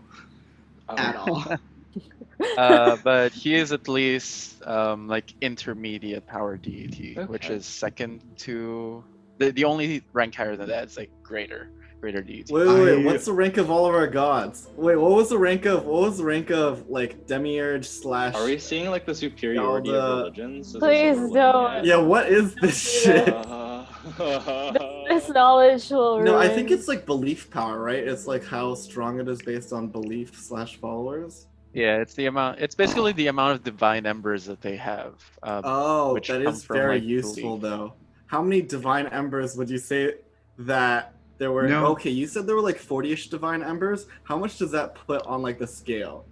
Oh. 0.88 0.96
at 0.96 1.16
all. 1.16 1.44
uh, 2.58 2.96
but 3.04 3.32
he 3.32 3.54
is 3.54 3.72
at 3.72 3.88
least 3.88 4.64
um, 4.66 5.08
like 5.08 5.32
intermediate 5.40 6.26
power 6.26 6.56
deity, 6.56 7.14
which 7.26 7.48
is 7.50 7.66
second 7.66 8.22
to 8.38 9.04
the, 9.38 9.50
the 9.52 9.64
only 9.64 10.02
rank 10.12 10.34
higher 10.34 10.56
than 10.56 10.68
that 10.68 10.84
is 10.84 10.96
like 10.96 11.10
greater 11.22 11.68
greater 12.00 12.22
deity. 12.22 12.52
Wait, 12.52 12.66
wait, 12.66 12.74
wait. 12.84 13.02
I- 13.02 13.04
What's 13.06 13.24
the 13.24 13.32
rank 13.32 13.56
of 13.56 13.70
all 13.70 13.86
of 13.86 13.94
our 13.94 14.06
gods? 14.06 14.68
Wait, 14.76 14.96
what 14.96 15.10
was 15.12 15.28
the 15.30 15.38
rank 15.38 15.64
of? 15.66 15.84
What 15.86 16.02
was 16.02 16.18
the 16.18 16.24
rank 16.24 16.50
of 16.50 16.88
like 16.88 17.26
demiurge 17.26 17.86
slash? 17.86 18.34
Are 18.34 18.44
we 18.44 18.58
seeing 18.58 18.90
like 18.90 19.06
the 19.06 19.14
superiority 19.14 19.90
the- 19.90 20.00
of 20.00 20.18
religions? 20.18 20.74
Is 20.74 20.80
Please 20.80 21.16
don't. 21.32 21.72
at? 21.72 21.84
Yeah, 21.84 21.96
what 21.96 22.26
is 22.28 22.54
this 22.56 22.78
shit? 23.02 23.28
Uh, 23.28 23.84
This 25.08 25.28
knowledge 25.30 25.88
will 25.90 26.16
Ruin. 26.20 26.24
No, 26.26 26.36
I 26.38 26.48
think 26.48 26.70
it's 26.70 26.88
like 26.88 27.06
belief 27.06 27.50
power, 27.50 27.80
right? 27.80 27.98
It's 28.06 28.26
like 28.26 28.44
how 28.44 28.74
strong 28.74 29.18
it 29.20 29.28
is 29.28 29.40
based 29.42 29.72
on 29.72 29.88
belief 29.88 30.36
slash 30.36 30.76
followers. 30.76 31.46
Yeah, 31.72 31.98
it's 32.00 32.14
the 32.14 32.26
amount. 32.26 32.58
It's 32.60 32.74
basically 32.74 33.12
the 33.12 33.26
amount 33.28 33.52
of 33.54 33.64
divine 33.64 34.06
embers 34.06 34.44
that 34.46 34.60
they 34.60 34.76
have. 34.76 35.14
Um, 35.42 35.62
Oh, 35.64 36.14
which 36.14 36.28
that 36.28 36.42
from, 36.62 36.76
very 36.76 36.94
like, 37.00 37.02
useful 37.04 37.56
belief. 37.58 37.62
though. 37.62 37.92
How 38.26 38.42
many 38.42 38.62
divine 38.62 39.06
embers 39.08 39.56
would 39.56 39.70
you 39.70 39.78
say 39.78 40.14
that 40.58 41.14
there 41.38 41.52
were? 41.52 41.68
No. 41.68 41.86
Okay, 41.88 42.10
you 42.10 42.26
said 42.26 42.46
there 42.46 42.56
were 42.56 42.62
like 42.62 42.80
40ish 42.80 43.30
divine 43.30 43.62
embers. 43.62 44.06
How 44.24 44.36
much 44.38 44.58
does 44.58 44.70
that 44.72 44.94
put 44.94 45.22
on 45.26 45.42
like 45.42 45.58
the 45.58 45.66
scale? 45.66 46.24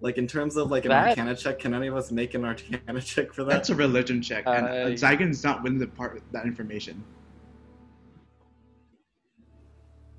Like 0.00 0.18
in 0.18 0.26
terms 0.26 0.56
of 0.56 0.70
like 0.70 0.84
an 0.84 0.90
That- 0.90 1.10
arcana 1.10 1.34
check, 1.36 1.58
can 1.60 1.72
any 1.74 1.86
of 1.86 1.96
us 1.96 2.10
make 2.10 2.34
an 2.34 2.44
arcana 2.44 3.00
check 3.12 3.32
for 3.32 3.44
that? 3.44 3.50
That's 3.50 3.70
a 3.70 3.74
religion 3.74 4.20
check, 4.20 4.44
and 4.46 4.66
Uh, 4.66 4.86
Zygon's 4.96 5.42
not 5.44 5.62
willing 5.62 5.80
to 5.80 5.86
part 5.86 6.14
with 6.14 6.30
that 6.32 6.44
information. 6.44 7.02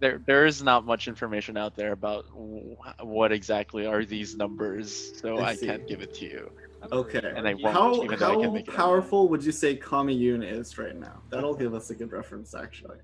there, 0.02 0.22
there 0.26 0.46
is 0.46 0.62
not 0.62 0.86
much 0.86 1.08
information 1.08 1.56
out 1.58 1.76
there 1.76 1.92
about 1.94 2.26
wh- 2.26 3.04
what 3.04 3.32
exactly 3.32 3.86
are 3.86 4.04
these 4.06 4.36
numbers, 4.36 5.14
so 5.20 5.38
I 5.40 5.52
I, 5.52 5.56
can't 5.56 5.88
give 5.88 6.02
it 6.02 6.14
to 6.16 6.26
you. 6.26 6.52
Okay. 6.92 7.22
And 7.36 7.48
I 7.48 7.54
won't, 7.56 7.74
How, 7.74 8.04
even 8.04 8.20
though 8.20 8.32
I 8.32 8.36
can 8.36 8.44
how 8.44 8.52
make 8.52 8.68
it 8.68 8.74
powerful 8.76 9.28
would 9.30 9.44
you 9.44 9.52
say 9.52 9.76
Kamiyun 9.76 10.44
is 10.48 10.78
right 10.78 10.96
now? 10.96 11.22
That'll 11.30 11.56
give 11.56 11.74
us 11.74 11.90
a 11.90 11.96
good 11.96 12.12
reference, 12.12 12.54
actually. 12.54 12.98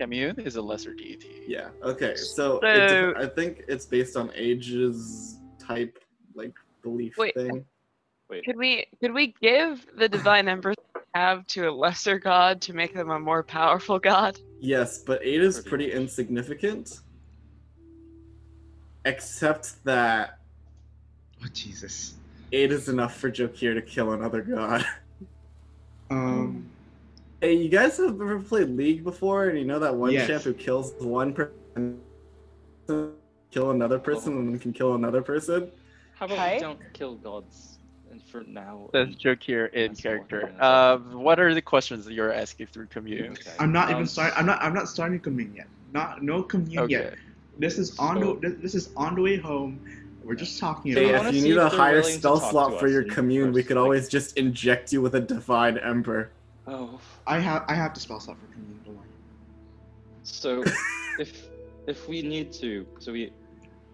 Kamiyun 0.00 0.44
is 0.46 0.56
a 0.56 0.62
lesser 0.62 0.94
deity. 0.94 1.42
Yeah. 1.46 1.68
Okay. 1.82 2.14
So, 2.16 2.60
So- 2.60 3.10
it, 3.10 3.16
I 3.16 3.26
think 3.26 3.64
it's 3.68 3.86
based 3.86 4.16
on 4.16 4.30
ages, 4.34 5.38
type, 5.58 5.98
like 6.34 6.52
belief 6.82 7.16
Wait. 7.18 7.34
thing. 7.34 7.64
Wait, 8.28 8.44
Could 8.44 8.56
we 8.56 8.86
could 9.00 9.12
we 9.12 9.34
give 9.42 9.86
the 9.96 10.08
divine 10.08 10.48
embers 10.48 10.76
have 11.14 11.46
to 11.48 11.68
a 11.68 11.70
lesser 11.70 12.18
god 12.18 12.62
to 12.62 12.72
make 12.72 12.94
them 12.94 13.10
a 13.10 13.20
more 13.20 13.42
powerful 13.42 13.98
god? 13.98 14.38
Yes, 14.58 14.98
but 14.98 15.20
eight 15.22 15.42
is 15.42 15.56
Pretty 15.56 15.68
pretty 15.68 15.92
insignificant. 15.92 17.00
Except 19.04 19.84
that 19.84 20.38
Oh 21.44 21.48
Jesus. 21.52 22.14
eight 22.52 22.72
is 22.72 22.88
enough 22.88 23.16
for 23.18 23.30
Jokir 23.30 23.74
to 23.74 23.82
kill 23.82 24.12
another 24.12 24.40
god. 24.42 24.86
Um. 26.10 26.68
Hey, 27.42 27.54
you 27.54 27.68
guys 27.68 27.96
have 27.96 28.20
ever 28.20 28.38
played 28.38 28.68
League 28.70 29.02
before, 29.02 29.48
and 29.48 29.58
you 29.58 29.64
know 29.64 29.80
that 29.80 29.92
one 29.92 30.12
Yes. 30.12 30.28
champ 30.28 30.44
who 30.44 30.54
kills 30.54 30.92
one 31.00 31.34
person, 31.34 32.00
kill 33.50 33.72
another 33.72 33.98
person, 33.98 34.34
and 34.38 34.48
then 34.48 34.60
can 34.60 34.72
kill 34.72 34.94
another 34.94 35.22
person? 35.22 35.68
how 36.14 36.26
about 36.26 36.38
Okay. 36.38 36.54
we 36.54 36.60
don't 36.60 36.78
kill 36.92 37.16
gods 37.16 37.78
and 38.12 38.22
for 38.22 38.44
now? 38.44 38.88
That's 38.92 39.08
and- 39.08 39.18
joke 39.18 39.42
here 39.42 39.66
in 39.66 39.96
character. 39.96 40.52
Uh, 40.60 40.98
what 40.98 41.40
are 41.40 41.52
the 41.52 41.60
questions 41.62 42.04
that 42.04 42.12
you're 42.14 42.32
asking 42.32 42.68
through 42.68 42.86
commune? 42.86 43.32
Okay. 43.32 43.50
I'm 43.58 43.72
not 43.72 43.90
even 43.90 44.02
Um, 44.02 44.06
starting. 44.06 44.38
I'm 44.38 44.46
not. 44.46 44.62
I'm 44.62 44.72
not 44.72 44.88
starting 44.88 45.18
commune 45.18 45.52
yet. 45.56 45.66
Not 45.92 46.22
no 46.22 46.44
commune 46.44 46.78
Okay. 46.84 46.92
yet. 46.92 47.14
This 47.58 47.76
is 47.76 47.98
on 47.98 48.20
So- 48.20 48.38
the. 48.40 48.50
This 48.50 48.76
is 48.76 48.90
on 48.96 49.16
the 49.16 49.22
way 49.22 49.36
home. 49.36 49.80
We're 50.22 50.36
just 50.36 50.60
talking 50.60 50.92
about. 50.92 51.12
wanna 51.12 51.28
if 51.30 51.34
you 51.34 51.42
need 51.42 51.56
a 51.56 51.68
higher 51.68 52.04
spell 52.04 52.38
slot 52.38 52.78
for 52.78 52.86
your 52.86 53.02
commune, 53.02 53.50
we 53.52 53.62
first, 53.62 53.68
could 53.68 53.76
like- 53.78 53.82
always 53.82 54.08
just 54.08 54.36
inject 54.38 54.92
you 54.92 55.02
with 55.02 55.16
a 55.16 55.20
divine 55.20 55.76
ember. 55.78 56.30
Oh, 56.66 57.00
I 57.26 57.38
have. 57.38 57.64
I 57.68 57.74
have 57.74 57.92
the 57.94 58.00
spell 58.00 58.20
slot 58.20 58.36
for 58.38 58.46
commune. 58.52 58.80
Don't 58.84 58.96
worry. 58.96 59.06
so 60.22 60.62
if 61.18 61.48
if 61.86 62.08
we 62.08 62.22
need 62.22 62.52
to, 62.54 62.86
so 63.00 63.12
we 63.12 63.32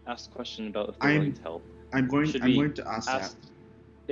ask 0.06 0.30
a 0.30 0.34
question 0.34 0.68
about 0.68 0.90
if 0.90 0.98
they're 0.98 1.10
I'm- 1.10 1.18
willing 1.20 1.32
to 1.34 1.42
help. 1.42 1.62
I'm 1.94 2.06
going. 2.06 2.26
Should 2.30 2.42
I'm 2.42 2.54
going 2.54 2.74
to 2.74 2.86
ask, 2.86 3.08
Ask 3.10 3.40
that. 3.40 3.48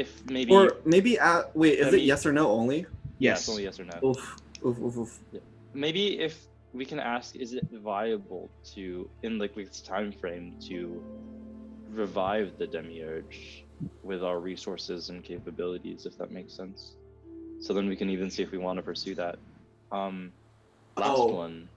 if 0.01 0.25
maybe 0.31 0.51
Or 0.51 0.73
maybe 0.87 1.19
at 1.19 1.55
wait, 1.55 1.79
is 1.79 1.87
Maybe- 1.93 2.03
it 2.03 2.07
yes 2.07 2.25
or 2.25 2.33
no 2.33 2.51
only? 2.51 2.79
yeah, 3.19 3.33
Yes. 3.33 3.41
it's 3.41 3.49
only 3.51 3.65
yes 3.65 3.79
or 3.79 3.85
no. 3.85 3.99
Oof, 4.03 4.37
oof, 4.65 4.79
oof, 4.81 4.97
oof. 4.97 5.21
maybe 5.75 6.19
if 6.19 6.47
we 6.73 6.87
can 6.87 6.99
ask 6.99 7.37
is 7.37 7.53
it 7.53 7.67
viable 7.71 8.49
to 8.75 9.09
in 9.23 9.39
like 9.39 9.55
this 9.55 9.81
time 9.83 10.11
frame 10.13 10.55
to 10.69 11.03
revive 11.93 12.57
the 12.59 12.67
demiurge 12.67 13.65
with 14.03 14.23
our 14.25 14.41
resources 14.41 15.11
and 15.11 15.23
capabilities 15.23 16.07
if 16.07 16.17
that 16.19 16.31
makes 16.31 16.53
sense 16.55 16.95
so 17.61 17.73
then 17.75 17.89
we 17.89 17.97
can 17.97 18.11
even 18.11 18.31
see 18.31 18.43
if 18.43 18.51
we 18.51 18.59
want 18.59 18.77
to 18.77 18.83
pursue 18.83 19.15
that 19.15 19.39
um 19.93 20.33
last 20.97 21.19
Oh. 21.19 21.35
one 21.35 21.69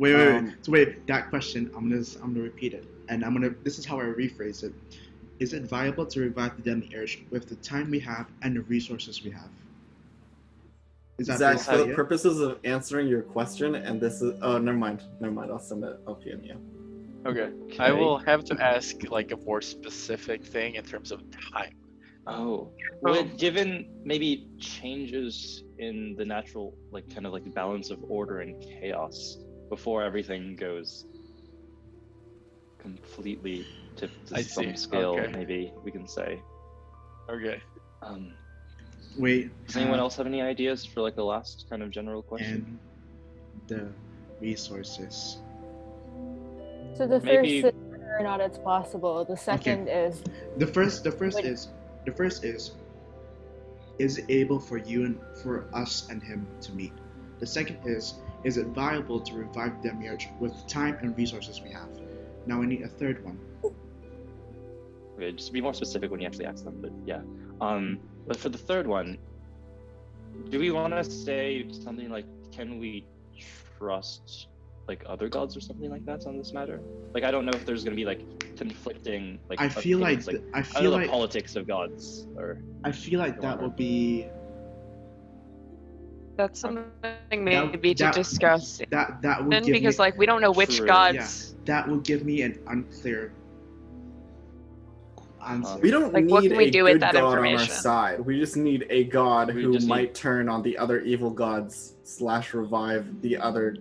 Wait, 0.00 0.14
wait, 0.14 0.28
Um, 0.28 0.46
wait. 0.46 0.54
So 0.62 0.72
wait, 0.72 1.06
that 1.08 1.28
question. 1.28 1.70
I'm 1.76 1.90
gonna. 1.90 2.02
I'm 2.22 2.32
gonna 2.32 2.44
repeat 2.44 2.72
it, 2.72 2.86
and 3.10 3.22
I'm 3.22 3.34
gonna. 3.34 3.50
This 3.64 3.78
is 3.78 3.84
how 3.84 4.00
I 4.00 4.04
rephrase 4.04 4.64
it. 4.64 4.72
Is 5.40 5.52
it 5.52 5.64
viable 5.64 6.06
to 6.06 6.20
revive 6.20 6.56
the 6.56 6.62
demiurge 6.62 7.22
with 7.30 7.50
the 7.50 7.56
time 7.56 7.90
we 7.90 8.00
have 8.00 8.26
and 8.40 8.56
the 8.56 8.62
resources 8.62 9.22
we 9.22 9.30
have? 9.30 9.50
Is 11.18 11.26
that 11.26 11.38
Zach, 11.38 11.58
for 11.60 11.76
the 11.76 11.90
it? 11.90 11.94
purposes 11.96 12.40
of 12.40 12.58
answering 12.64 13.08
your 13.08 13.20
question, 13.20 13.74
and 13.74 14.00
this 14.00 14.22
is 14.22 14.38
oh, 14.40 14.56
never 14.56 14.78
mind, 14.78 15.02
never 15.20 15.34
mind. 15.34 15.50
I'll 15.52 15.58
send 15.58 15.84
it. 15.84 15.98
I'll 16.06 16.14
PM 16.14 16.42
you. 16.44 16.56
Okay. 17.26 17.50
I 17.78 17.92
will 17.92 18.16
have 18.16 18.42
to 18.46 18.54
ask 18.58 18.96
like 19.10 19.32
a 19.32 19.36
more 19.36 19.60
specific 19.60 20.42
thing 20.42 20.76
in 20.76 20.84
terms 20.84 21.12
of 21.12 21.20
time. 21.52 21.74
Oh 22.26 22.70
Oh. 23.02 23.12
would 23.12 23.38
given 23.38 23.86
maybe 24.04 24.46
changes 24.58 25.64
in 25.78 26.14
the 26.18 26.24
natural 26.24 26.74
like 26.90 27.08
kind 27.14 27.26
of 27.26 27.32
like 27.32 27.52
balance 27.54 27.90
of 27.90 27.98
order 28.08 28.40
and 28.40 28.60
chaos 28.62 29.38
before 29.70 30.02
everything 30.02 30.54
goes 30.56 31.06
completely 32.78 33.66
to, 33.96 34.06
to 34.26 34.34
I 34.34 34.42
some 34.42 34.64
see. 34.64 34.76
scale 34.76 35.10
Okay. 35.18 35.32
maybe 35.32 35.72
we 35.84 35.90
can 35.90 36.06
say 36.06 36.40
Okay. 37.30 37.60
um 38.02 38.32
Wait. 39.18 39.50
Does 39.66 39.76
anyone 39.76 39.98
uh, 39.98 40.02
else 40.02 40.16
have 40.16 40.26
any 40.26 40.40
ideas 40.40 40.84
for 40.84 41.00
like 41.00 41.16
a 41.16 41.22
last 41.22 41.66
kind 41.68 41.82
of 41.82 41.90
general 41.90 42.22
question? 42.22 42.78
And 42.78 43.68
the 43.68 43.88
resources. 44.40 45.38
So 46.96 47.08
the 47.08 47.18
Maybe- 47.20 47.62
first 47.62 47.74
is 47.74 47.82
whether 47.90 48.18
or 48.20 48.22
not 48.22 48.40
it's 48.40 48.58
possible. 48.58 49.24
The 49.24 49.36
second 49.36 49.88
is 49.88 50.22
The 50.58 50.66
first. 50.66 51.02
The 51.02 51.10
first 51.10 51.36
Wait. 51.36 51.44
is. 51.46 51.68
The 52.04 52.12
first 52.12 52.44
is. 52.44 52.72
Is 53.98 54.18
it 54.18 54.24
able 54.28 54.58
for 54.58 54.78
you 54.78 55.04
and 55.04 55.20
for 55.42 55.66
us 55.74 56.08
and 56.08 56.22
him 56.22 56.46
to 56.62 56.72
meet? 56.72 56.92
The 57.38 57.46
second 57.46 57.78
is. 57.84 58.14
Is 58.42 58.56
it 58.56 58.68
viable 58.68 59.20
to 59.20 59.34
revive 59.34 59.82
Demiurge 59.82 60.28
with 60.38 60.54
the 60.54 60.66
time 60.66 60.96
and 61.02 61.16
resources 61.16 61.60
we 61.60 61.70
have? 61.72 61.88
Now 62.46 62.58
we 62.58 62.66
need 62.66 62.82
a 62.82 62.88
third 62.88 63.22
one. 63.22 63.38
Okay, 65.16 65.32
just 65.32 65.52
be 65.52 65.60
more 65.60 65.74
specific 65.74 66.10
when 66.10 66.20
you 66.20 66.26
actually 66.26 66.46
ask 66.46 66.64
them. 66.64 66.78
But 66.80 66.92
yeah, 67.04 67.20
um, 67.60 68.00
but 68.26 68.38
for 68.38 68.48
the 68.48 68.56
third 68.56 68.86
one, 68.86 69.18
do 70.48 70.58
we 70.58 70.70
want 70.70 70.94
to 70.94 71.04
say 71.04 71.66
something 71.70 72.08
like, 72.08 72.24
can 72.50 72.78
we 72.78 73.04
trust 73.78 74.48
like 74.90 75.02
other 75.06 75.28
gods 75.28 75.56
or 75.56 75.60
something 75.60 75.88
like 75.90 76.04
that 76.04 76.26
on 76.26 76.36
this 76.36 76.52
matter? 76.52 76.80
Like, 77.14 77.24
I 77.24 77.30
don't 77.30 77.44
know 77.46 77.52
if 77.54 77.64
there's 77.64 77.84
gonna 77.84 77.96
be 77.96 78.04
like 78.12 78.22
conflicting 78.56 79.38
like. 79.48 79.60
I 79.60 79.68
feel 79.68 79.98
like, 79.98 80.18
opinions, 80.20 80.26
like 80.26 80.36
th- 80.42 80.54
I 80.54 80.58
I 80.58 80.62
feel 80.62 80.90
don't 80.90 81.00
like 81.00 81.06
the 81.06 81.12
politics 81.18 81.56
of 81.56 81.66
gods 81.66 82.26
or. 82.36 82.58
I 82.84 82.92
feel 82.92 83.18
like 83.20 83.40
that 83.40 83.56
would 83.62 83.76
be 83.76 84.26
That's 86.36 86.58
something 86.60 86.84
maybe 87.44 87.94
to 87.94 88.04
that- 88.04 88.14
discuss. 88.14 88.80
that 88.90 89.22
that 89.22 89.42
would 89.42 89.52
Then 89.52 89.62
give 89.64 89.74
because 89.74 89.96
me, 89.98 90.04
like 90.04 90.18
we 90.18 90.26
don't 90.26 90.40
know 90.40 90.52
which 90.52 90.76
True. 90.78 90.86
gods. 90.86 91.54
that 91.66 91.86
would 91.88 92.02
give 92.04 92.24
me 92.24 92.42
an 92.42 92.58
unclear 92.66 93.32
answer. 95.46 95.78
We 95.82 95.90
don't 95.90 96.12
Like, 96.12 96.24
need 96.24 96.32
what 96.32 96.42
can 96.44 96.56
we 96.56 96.66
a 96.66 96.70
do 96.70 96.84
with 96.84 96.94
good 96.94 97.02
that 97.02 97.14
god 97.14 97.38
on 97.38 97.46
our 97.46 97.58
side. 97.58 98.20
We 98.20 98.38
just 98.40 98.56
need 98.56 98.86
a 98.90 99.04
god 99.04 99.54
We 99.54 99.62
who 99.62 99.72
just 99.72 99.86
need- 99.86 99.90
might 99.90 100.14
turn 100.14 100.48
on 100.48 100.62
the 100.62 100.76
other 100.78 101.00
evil 101.00 101.30
gods 101.30 101.94
slash 102.02 102.54
revive 102.54 103.04
the 103.22 103.36
other 103.36 103.76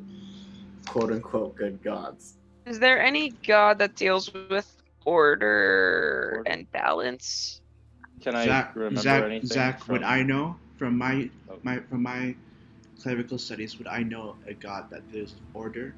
quote 0.90 1.12
unquote 1.12 1.56
good 1.56 1.82
gods. 1.84 2.36
Is 2.66 2.80
there 2.80 3.02
any 3.02 3.30
god 3.48 3.78
that 3.80 3.96
deals 3.96 4.34
with 4.34 4.76
order 5.06 6.42
Order. 6.42 6.44
and 6.48 6.70
balance? 6.72 7.62
Can 8.22 8.36
I 8.36 8.46
Zach, 8.46 8.76
remember 8.76 9.00
Zach, 9.02 9.24
anything? 9.24 9.48
Zach, 9.48 9.84
from... 9.84 9.94
would 9.94 10.04
I 10.04 10.24
know 10.24 10.56
from 10.78 10.98
my 10.98 11.30
Oh. 11.50 11.58
my 11.64 11.80
from 11.90 12.04
my 12.04 12.36
clerical 13.02 13.38
studies? 13.38 13.78
Would 13.78 13.88
I 13.88 14.04
know 14.04 14.36
a 14.48 14.54
god 14.54 14.90
that 14.90 15.10
deals 15.12 15.34
with 15.34 15.42
order? 15.54 15.94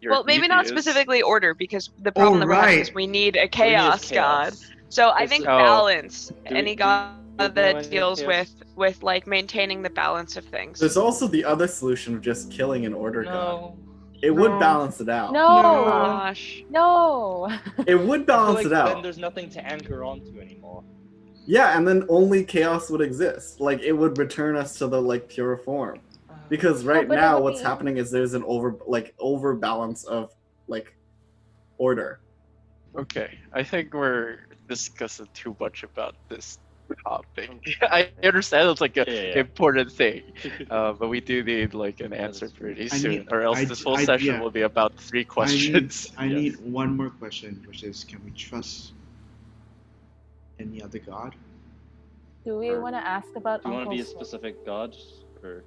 Your 0.00 0.12
well, 0.12 0.24
maybe 0.24 0.48
not 0.48 0.64
Atheist- 0.64 0.74
specifically 0.84 1.20
order 1.22 1.52
because 1.52 1.90
the 2.02 2.12
problem 2.12 2.36
oh, 2.36 2.40
that 2.40 2.48
we're 2.48 2.54
having 2.54 2.78
is 2.80 2.94
we 2.94 3.06
need 3.06 3.36
a 3.36 3.40
We 3.40 3.42
need 3.44 3.52
chaos, 3.52 4.10
god. 4.10 4.54
So 4.88 5.08
I 5.08 5.24
It's- 5.24 5.28
think 5.28 5.42
Oh. 5.44 5.58
balance. 5.58 6.28
Do 6.28 6.34
we- 6.50 6.56
any 6.56 6.74
do 6.74 6.78
god 6.78 7.10
we 7.12 7.18
know 7.18 7.19
that 7.48 7.76
any 7.76 7.88
deals 7.88 8.20
chaos? 8.20 8.28
with 8.28 8.76
with 8.76 9.02
like 9.02 9.26
maintaining 9.26 9.82
the 9.82 9.90
balance 9.90 10.36
of 10.36 10.44
things. 10.44 10.80
There's 10.80 10.96
also 10.96 11.26
the 11.26 11.44
other 11.44 11.66
solution 11.66 12.14
of 12.14 12.22
just 12.22 12.50
killing 12.50 12.86
an 12.86 12.94
order 12.94 13.24
god. 13.24 13.34
No. 13.34 13.78
It 14.22 14.30
would 14.30 14.58
balance 14.58 15.00
it 15.00 15.08
out. 15.08 15.32
No. 15.32 15.46
Oh 15.46 15.84
gosh. 15.84 16.62
No. 16.68 17.48
It 17.86 17.94
would 17.94 18.22
I 18.22 18.24
feel 18.24 18.24
balance 18.24 18.56
like 18.56 18.66
it 18.66 18.72
out. 18.72 18.94
Then 18.94 19.02
there's 19.02 19.18
nothing 19.18 19.48
to 19.50 19.64
anchor 19.64 20.04
onto 20.04 20.40
anymore. 20.40 20.84
Yeah, 21.46 21.76
and 21.76 21.88
then 21.88 22.04
only 22.08 22.44
chaos 22.44 22.90
would 22.90 23.00
exist. 23.00 23.60
Like 23.60 23.80
it 23.80 23.92
would 23.92 24.18
return 24.18 24.56
us 24.56 24.76
to 24.78 24.86
the 24.86 25.00
like 25.00 25.28
pure 25.28 25.56
form. 25.56 26.00
Oh. 26.30 26.34
Because 26.48 26.84
right 26.84 27.08
but 27.08 27.16
it 27.16 27.20
now 27.20 27.40
what's 27.40 27.60
be- 27.60 27.66
happening 27.66 27.96
is 27.96 28.10
there's 28.10 28.34
an 28.34 28.44
over 28.46 28.76
like 28.86 29.14
overbalance 29.18 30.04
of 30.04 30.34
like 30.68 30.94
order. 31.78 32.20
Okay, 32.96 33.38
I 33.52 33.62
think 33.62 33.94
we're 33.94 34.40
discussing 34.68 35.28
too 35.34 35.56
much 35.60 35.82
about 35.82 36.14
this 36.28 36.58
topic. 36.96 37.50
I 37.82 38.06
understand 38.06 38.52
it's 38.52 38.64
like 38.64 38.80
an 38.80 39.06
Yeah, 39.06 39.12
yeah, 39.12 39.22
yeah. 39.22 39.40
important 39.40 39.74
thing, 39.92 40.08
uh, 40.70 40.92
but 40.92 41.08
we 41.08 41.20
do 41.20 41.42
need 41.42 41.74
like 41.74 42.00
an 42.00 42.12
answer 42.12 42.48
pretty 42.48 42.88
I 42.90 42.96
soon, 42.96 43.10
need- 43.10 43.28
or 43.30 43.42
else 43.42 43.58
I- 43.58 43.64
this 43.64 43.82
whole 43.82 43.96
I- 43.96 44.04
session 44.04 44.36
yeah. 44.36 44.40
will 44.40 44.50
be 44.50 44.62
about 44.62 44.98
three 44.98 45.24
questions. 45.24 46.08
I 46.18 46.26
need, 46.28 46.34
I 46.34 46.40
Yes. 46.40 46.56
need 46.58 46.72
one 46.72 46.96
more 46.96 47.10
question, 47.10 47.62
which 47.66 47.82
is, 47.84 48.04
can 48.04 48.24
we 48.24 48.30
trust 48.32 48.92
any 50.58 50.82
other 50.82 50.98
god? 50.98 51.34
Do 52.44 52.58
we 52.58 52.76
want 52.76 52.94
to 52.94 53.00
ask 53.06 53.36
about 53.36 53.62
Do 53.62 53.68
you 53.68 53.74
want 53.74 53.84
to 53.86 53.90
be 53.90 54.00
a 54.00 54.04
specific 54.04 54.64
god, 54.64 54.94
or 55.42 55.64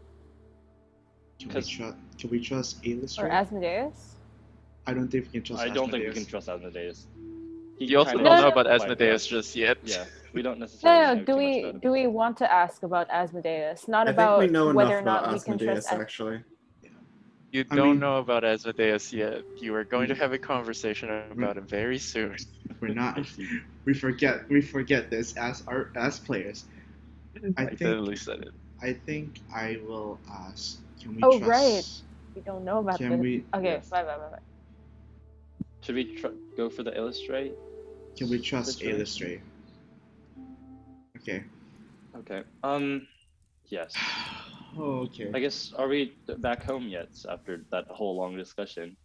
Can 1.39 1.53
we, 1.53 1.61
trust? 1.63 1.97
Can 2.19 2.29
we 2.29 2.39
trust 2.39 2.83
or 3.17 3.27
Eilistraee? 3.27 3.29
Asmodeus? 3.29 4.15
I 4.85 4.93
don't 4.93 5.07
think 5.09 5.25
we 5.25 5.31
can 5.31 5.43
trust. 5.43 5.63
I 5.63 5.69
don't 5.69 5.89
think 5.91 6.05
we 6.05 6.11
can 6.11 6.25
trust 6.25 6.49
Asmodeus. 6.49 7.07
He 7.83 7.91
You 7.91 7.99
also 7.99 8.17
don't 8.17 8.23
know 8.23 8.47
about 8.47 8.65
Asmodeus 8.67 9.27
just 9.27 9.55
yet. 9.55 9.77
Yeah, 9.83 10.05
we 10.33 10.41
don't 10.41 10.57
necessarily. 10.59 11.01
No, 11.01 11.13
no. 11.13 11.19
know 11.19 11.25
Do 11.25 11.31
too 11.33 11.37
we 11.37 11.79
do 11.81 11.91
we 11.91 12.07
want 12.07 12.37
to 12.37 12.51
ask 12.51 12.83
about 12.83 13.09
Asmodeus? 13.09 13.87
Not 13.89 14.07
I 14.07 14.11
about 14.11 14.39
think 14.39 14.51
we 14.51 14.53
know 14.53 14.73
whether 14.73 14.99
enough 14.99 15.01
or 15.01 15.05
not 15.05 15.23
about 15.23 15.33
we 15.33 15.39
can 15.41 15.53
Asmodeus 15.55 15.83
trust. 15.85 15.93
As- 15.93 15.99
actually. 15.99 16.43
You 17.51 17.65
I 17.69 17.75
don't 17.75 17.87
mean- 17.91 17.99
know 17.99 18.17
about 18.17 18.43
Asmodeus 18.45 19.11
yet. 19.13 19.41
You 19.57 19.75
are 19.75 19.83
going 19.83 20.07
to 20.07 20.15
mm. 20.15 20.17
have 20.23 20.31
a 20.33 20.37
conversation 20.39 21.09
about 21.31 21.57
him 21.57 21.67
very 21.67 21.99
soon. 21.99 22.35
We're 22.79 22.93
not. 22.95 23.19
we 23.85 23.93
forget. 23.93 24.49
We 24.49 24.61
forget 24.61 25.09
this 25.11 25.35
as 25.35 25.63
our 25.67 25.91
as 25.95 26.19
players. 26.19 26.65
I 27.57 27.63
I 27.63 27.65
think. 27.67 27.79
totally 27.79 28.15
said 28.15 28.39
it. 28.47 28.53
I 28.81 28.93
think 28.93 29.41
I 29.53 29.79
will 29.85 30.19
ask. 30.31 30.79
Can 31.01 31.15
we 31.15 31.21
Oh, 31.21 31.37
trust? 31.37 31.49
right. 31.57 31.87
we 32.35 32.41
don't 32.41 32.63
know 32.63 32.79
about 32.79 32.97
Can 32.97 33.09
this. 33.11 33.19
we? 33.19 33.43
Okay, 33.53 33.65
Yes. 33.75 33.89
bye, 33.89 34.03
bye, 34.03 34.17
bye, 34.17 34.29
bye. 34.31 34.39
Should 35.81 35.95
we 35.95 36.15
tr- 36.15 36.27
go 36.57 36.69
for 36.69 36.81
the 36.83 36.91
Eilistraee? 36.91 37.51
Can 38.17 38.29
we 38.29 38.39
trust 38.39 38.79
Eilistraee? 38.81 39.39
Eilistraee? 39.39 39.39
Okay. 41.17 41.43
Okay. 42.17 42.43
Um. 42.63 43.07
Yes. 43.67 43.93
Oh, 44.75 45.01
okay. 45.05 45.29
I 45.31 45.39
guess. 45.39 45.71
Are 45.77 45.87
we 45.87 46.15
back 46.39 46.63
home 46.63 46.87
yet 46.87 47.09
after 47.29 47.61
that 47.69 47.85
whole 47.89 48.15
long 48.17 48.35
discussion? 48.35 48.97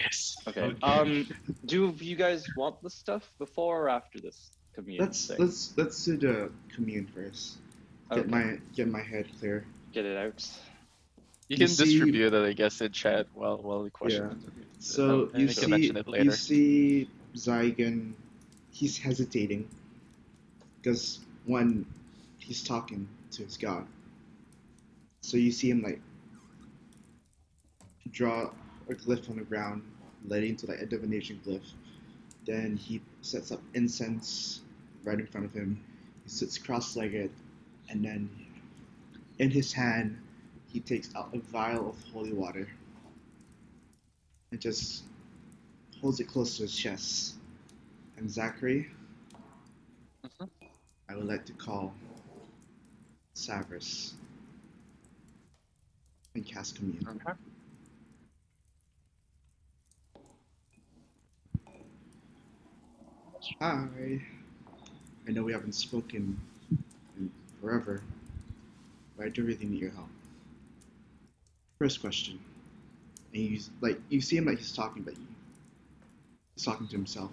Yes. 0.00 0.36
Okay. 0.48 0.62
Okay. 0.62 0.78
Um. 0.82 1.28
Do 1.64 1.94
you 2.00 2.16
guys 2.16 2.44
want 2.56 2.82
the 2.82 2.90
stuff 2.90 3.30
before 3.38 3.84
or 3.84 3.88
after 3.88 4.18
this 4.18 4.50
commune 4.74 4.98
Let's 4.98 5.28
thing? 5.28 5.36
let's 5.38 5.72
let's 5.76 6.04
do 6.04 6.16
the 6.16 6.50
commune 6.74 7.06
first. 7.14 7.58
Get 8.10 8.18
Okay. 8.18 8.28
my 8.28 8.58
get 8.74 8.88
my 8.88 9.00
head 9.00 9.26
clear. 9.38 9.64
get 9.92 10.04
it 10.06 10.16
out. 10.16 10.42
You 11.48 11.54
You 11.54 11.58
can 11.58 11.68
see- 11.68 11.84
distribute 11.84 12.34
it, 12.34 12.44
I 12.44 12.52
guess, 12.52 12.80
in 12.80 12.90
chat 12.90 13.28
while 13.32 13.58
while 13.58 13.84
the 13.84 13.90
question. 13.90 14.24
Yeah. 14.42 14.64
So 14.80 15.30
I 15.32 15.38
you 15.38 15.46
think 15.46 15.58
I 15.58 15.62
see, 15.62 15.70
mention 15.70 15.96
it 15.98 16.06
you 16.08 16.12
later. 16.12 16.30
see 16.32 17.08
Zygon, 17.36 18.14
he's 18.76 18.98
hesitating 18.98 19.66
because 20.76 21.20
when 21.46 21.86
he's 22.38 22.62
talking 22.62 23.08
to 23.30 23.42
his 23.42 23.56
god. 23.56 23.86
So 25.22 25.38
you 25.38 25.50
see 25.50 25.70
him 25.70 25.82
like 25.82 26.00
draw 28.10 28.50
a 28.90 28.94
glyph 28.94 29.30
on 29.30 29.36
the 29.36 29.44
ground, 29.44 29.82
leading 30.26 30.56
to 30.56 30.66
like 30.66 30.80
a 30.80 30.86
divination 30.86 31.40
glyph. 31.46 31.72
Then 32.46 32.76
he 32.76 33.00
sets 33.22 33.50
up 33.50 33.62
incense 33.72 34.60
right 35.04 35.18
in 35.18 35.26
front 35.26 35.46
of 35.46 35.54
him. 35.54 35.82
He 36.24 36.28
sits 36.28 36.58
cross-legged, 36.58 37.30
and 37.88 38.04
then 38.04 38.28
in 39.38 39.50
his 39.50 39.72
hand 39.72 40.18
he 40.70 40.80
takes 40.80 41.08
out 41.16 41.30
a 41.32 41.38
vial 41.38 41.88
of 41.88 41.96
holy 42.12 42.34
water 42.34 42.68
and 44.52 44.60
just 44.60 45.04
holds 46.02 46.20
it 46.20 46.28
close 46.28 46.58
to 46.58 46.62
his 46.64 46.76
chest. 46.76 47.36
And 48.16 48.30
Zachary, 48.30 48.90
Mhm. 50.24 50.50
I 51.08 51.16
would 51.16 51.26
like 51.26 51.44
to 51.46 51.52
call 51.52 51.94
Savras 53.34 54.14
and 56.34 56.46
cast 56.46 56.76
commune. 56.76 57.06
Okay. 57.08 57.32
Hi. 63.60 64.22
I 65.28 65.32
know 65.32 65.44
we 65.44 65.52
haven't 65.52 65.74
spoken 65.74 66.40
in 67.18 67.32
forever, 67.60 68.02
but 69.16 69.26
I 69.26 69.28
do 69.30 69.44
really 69.44 69.66
need 69.66 69.80
your 69.80 69.90
help. 69.92 70.08
First 71.78 72.00
question. 72.00 72.40
And 73.34 73.42
you 73.42 73.60
like 73.80 74.00
you 74.08 74.20
see 74.20 74.36
him 74.36 74.46
like 74.46 74.58
he's 74.58 74.72
talking, 74.72 75.02
but 75.02 75.14
he's 76.56 76.64
talking 76.64 76.88
to 76.88 76.96
himself. 76.96 77.30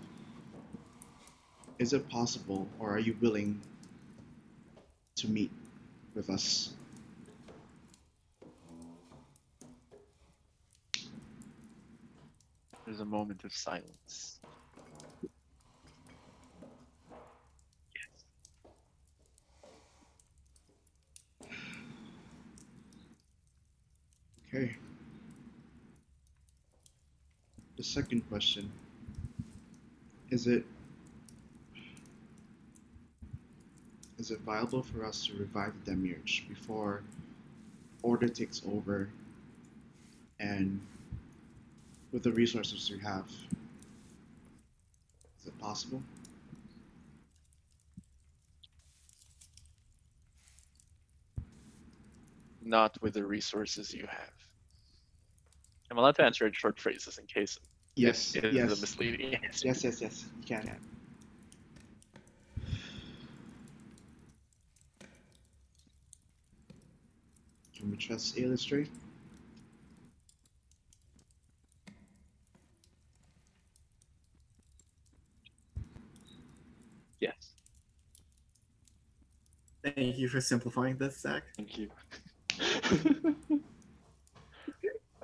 Is 1.80 1.92
it 1.92 2.08
possible, 2.08 2.68
or 2.80 2.92
are 2.92 3.00
you 3.00 3.16
willing 3.20 3.60
to 5.18 5.28
meet 5.28 5.52
with 6.16 6.30
us? 6.30 6.74
There's 12.86 13.00
a 13.00 13.06
moment 13.06 13.44
of 13.44 13.54
silence. 13.54 14.40
Okay. 24.48 24.76
The 27.78 27.84
second 27.84 28.22
question 28.30 28.72
is 30.30 30.48
it 30.48 30.64
is 34.24 34.32
it 34.32 34.40
viable 34.40 34.82
for 34.82 35.04
us 35.04 35.26
to 35.26 35.34
revive 35.34 35.74
the 35.84 35.92
Demiurge 35.92 36.46
before 36.48 37.04
Order 38.04 38.30
takes 38.30 38.62
over 38.66 39.10
and 40.40 40.80
with 42.14 42.24
the 42.24 42.32
resources 42.32 42.90
we 42.90 43.00
have? 43.00 43.26
Is 45.42 45.48
it 45.48 45.60
possible? 45.60 46.02
Not 52.62 52.98
with 53.02 53.16
the 53.16 53.26
resources 53.26 53.94
you 53.94 54.06
have. 54.10 54.32
I'm 55.92 55.98
allowed 55.98 56.16
to 56.16 56.24
answer 56.24 56.48
in 56.48 56.54
short 56.54 56.80
phrases 56.80 57.18
in 57.18 57.26
case 57.26 57.58
Yes, 57.98 58.36
it 58.36 58.46
is 58.46 58.54
a 58.54 58.56
yes, 58.56 58.80
misleading 58.80 59.36
answer. 59.36 59.68
yes, 59.68 59.84
yes, 59.84 60.02
yes. 60.02 60.26
You 60.40 60.46
can. 60.48 60.93
Can 67.84 67.92
we 67.92 67.98
trust 67.98 68.38
Eilistraee? 68.38 68.88
Yes. 77.20 77.34
Thank 79.84 80.18
you 80.18 80.30
for 80.30 80.40
simplifying 80.40 80.96
this, 80.96 81.20
Zach. 81.20 81.44
Thank 81.58 81.78
you. 81.78 81.90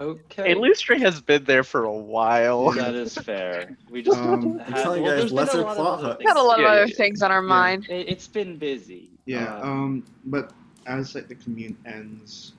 okay. 0.01 0.53
Hey, 0.53 0.99
has 0.99 1.21
been 1.21 1.45
there 1.45 1.63
for 1.63 1.85
a 1.85 1.93
while. 1.93 2.71
That 2.75 2.93
is 2.93 3.17
fair. 3.17 3.77
We 3.89 4.01
just 4.01 4.17
Um, 4.17 4.59
I'm 4.65 4.73
had, 4.73 4.83
telling 4.83 5.05
you 5.05 5.11
guys, 5.11 5.31
a 5.31 5.33
lesser 5.33 5.61
lot 5.61 5.69
of 5.69 5.75
plot 5.77 5.99
other 5.99 6.07
hooks. 6.09 6.19
We 6.19 6.25
got 6.25 6.35
a 6.35 6.43
lot 6.43 6.59
of 6.59 6.63
Yeah, 6.63 6.73
yeah, 6.73 6.81
other 6.81 6.87
yeah. 6.89 6.95
things 6.97 7.21
on 7.21 7.31
our 7.31 7.41
mind. 7.41 7.87
It, 7.89 8.09
it's 8.09 8.27
been 8.27 8.57
busy. 8.57 9.11
Yeah. 9.25 9.59
Uh, 9.59 9.65
Um. 9.65 10.03
But 10.25 10.51
as 10.85 11.15
like 11.15 11.27
the 11.27 11.35
commune 11.35 11.77
ends, 11.85 12.53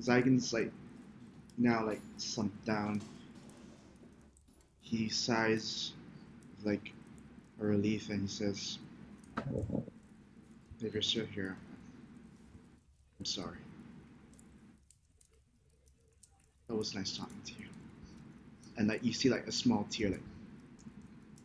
Zygon's 0.00 0.52
like 0.52 0.72
now 1.58 1.84
like 1.86 2.00
sunk 2.16 2.52
down. 2.64 3.00
He 4.80 5.08
sighs 5.08 5.92
like 6.64 6.92
a 7.60 7.64
relief 7.64 8.08
and 8.10 8.22
he 8.22 8.28
says, 8.28 8.78
"If 10.80 10.92
you're 10.92 11.02
still 11.02 11.26
here, 11.26 11.56
I'm 13.18 13.24
sorry. 13.24 13.58
It 16.68 16.72
was 16.72 16.94
nice 16.94 17.16
talking 17.16 17.40
to 17.44 17.52
you." 17.52 17.66
And 18.76 18.88
like 18.88 19.04
you 19.04 19.12
see 19.12 19.28
like 19.28 19.46
a 19.46 19.52
small 19.52 19.86
tear 19.90 20.10
like 20.10 20.22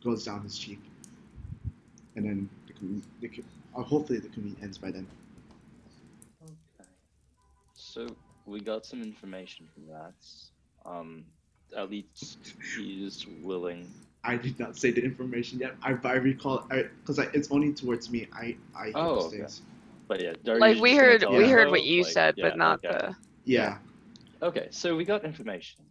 goes 0.03 0.26
down 0.26 0.43
his 0.43 0.57
cheek, 0.57 0.80
and 2.15 2.26
then 2.26 2.49
the, 3.22 3.28
the 3.28 3.43
uh, 3.78 3.84
hopefully 3.84 4.19
the 4.19 4.30
commune 4.30 4.57
ends 4.61 4.78
by 4.78 4.91
then. 4.91 5.07
Okay. 6.43 6.89
So 7.75 8.07
we 8.45 8.59
got 8.59 8.86
some 8.86 9.01
information 9.01 9.67
from 9.73 9.88
that. 9.88 10.13
Um, 10.86 11.25
at 11.75 11.89
least 11.89 12.38
he's 12.75 13.25
willing. 13.43 13.88
I 14.23 14.36
did 14.36 14.59
not 14.59 14.75
say 14.78 14.91
the 14.91 15.03
information 15.03 15.59
yet. 15.59 15.75
I, 15.84 15.95
I 16.03 16.13
recall 16.13 16.65
because 16.69 17.19
I, 17.19 17.28
it's 17.34 17.51
only 17.51 17.73
towards 17.73 18.09
me. 18.09 18.28
I 18.34 18.55
I 18.75 18.86
hear 18.86 18.93
Oh, 18.95 19.15
those 19.15 19.25
okay. 19.28 19.38
things. 19.38 19.61
But 20.07 20.23
yeah, 20.23 20.34
are 20.47 20.59
Like 20.59 20.80
we 20.82 20.95
heard, 20.95 21.23
we 21.30 21.43
us 21.43 21.51
heard 21.51 21.65
though? 21.65 21.71
what 21.71 21.84
you 21.84 22.03
Like, 22.03 22.13
said, 22.13 22.36
yeah, 22.38 22.49
but 22.49 22.57
not 22.57 22.80
okay. 22.86 22.97
the. 23.07 23.15
Yeah. 23.45 23.78
Okay, 24.41 24.67
so 24.71 24.95
we 24.95 25.03
got 25.03 25.25
information. 25.25 25.84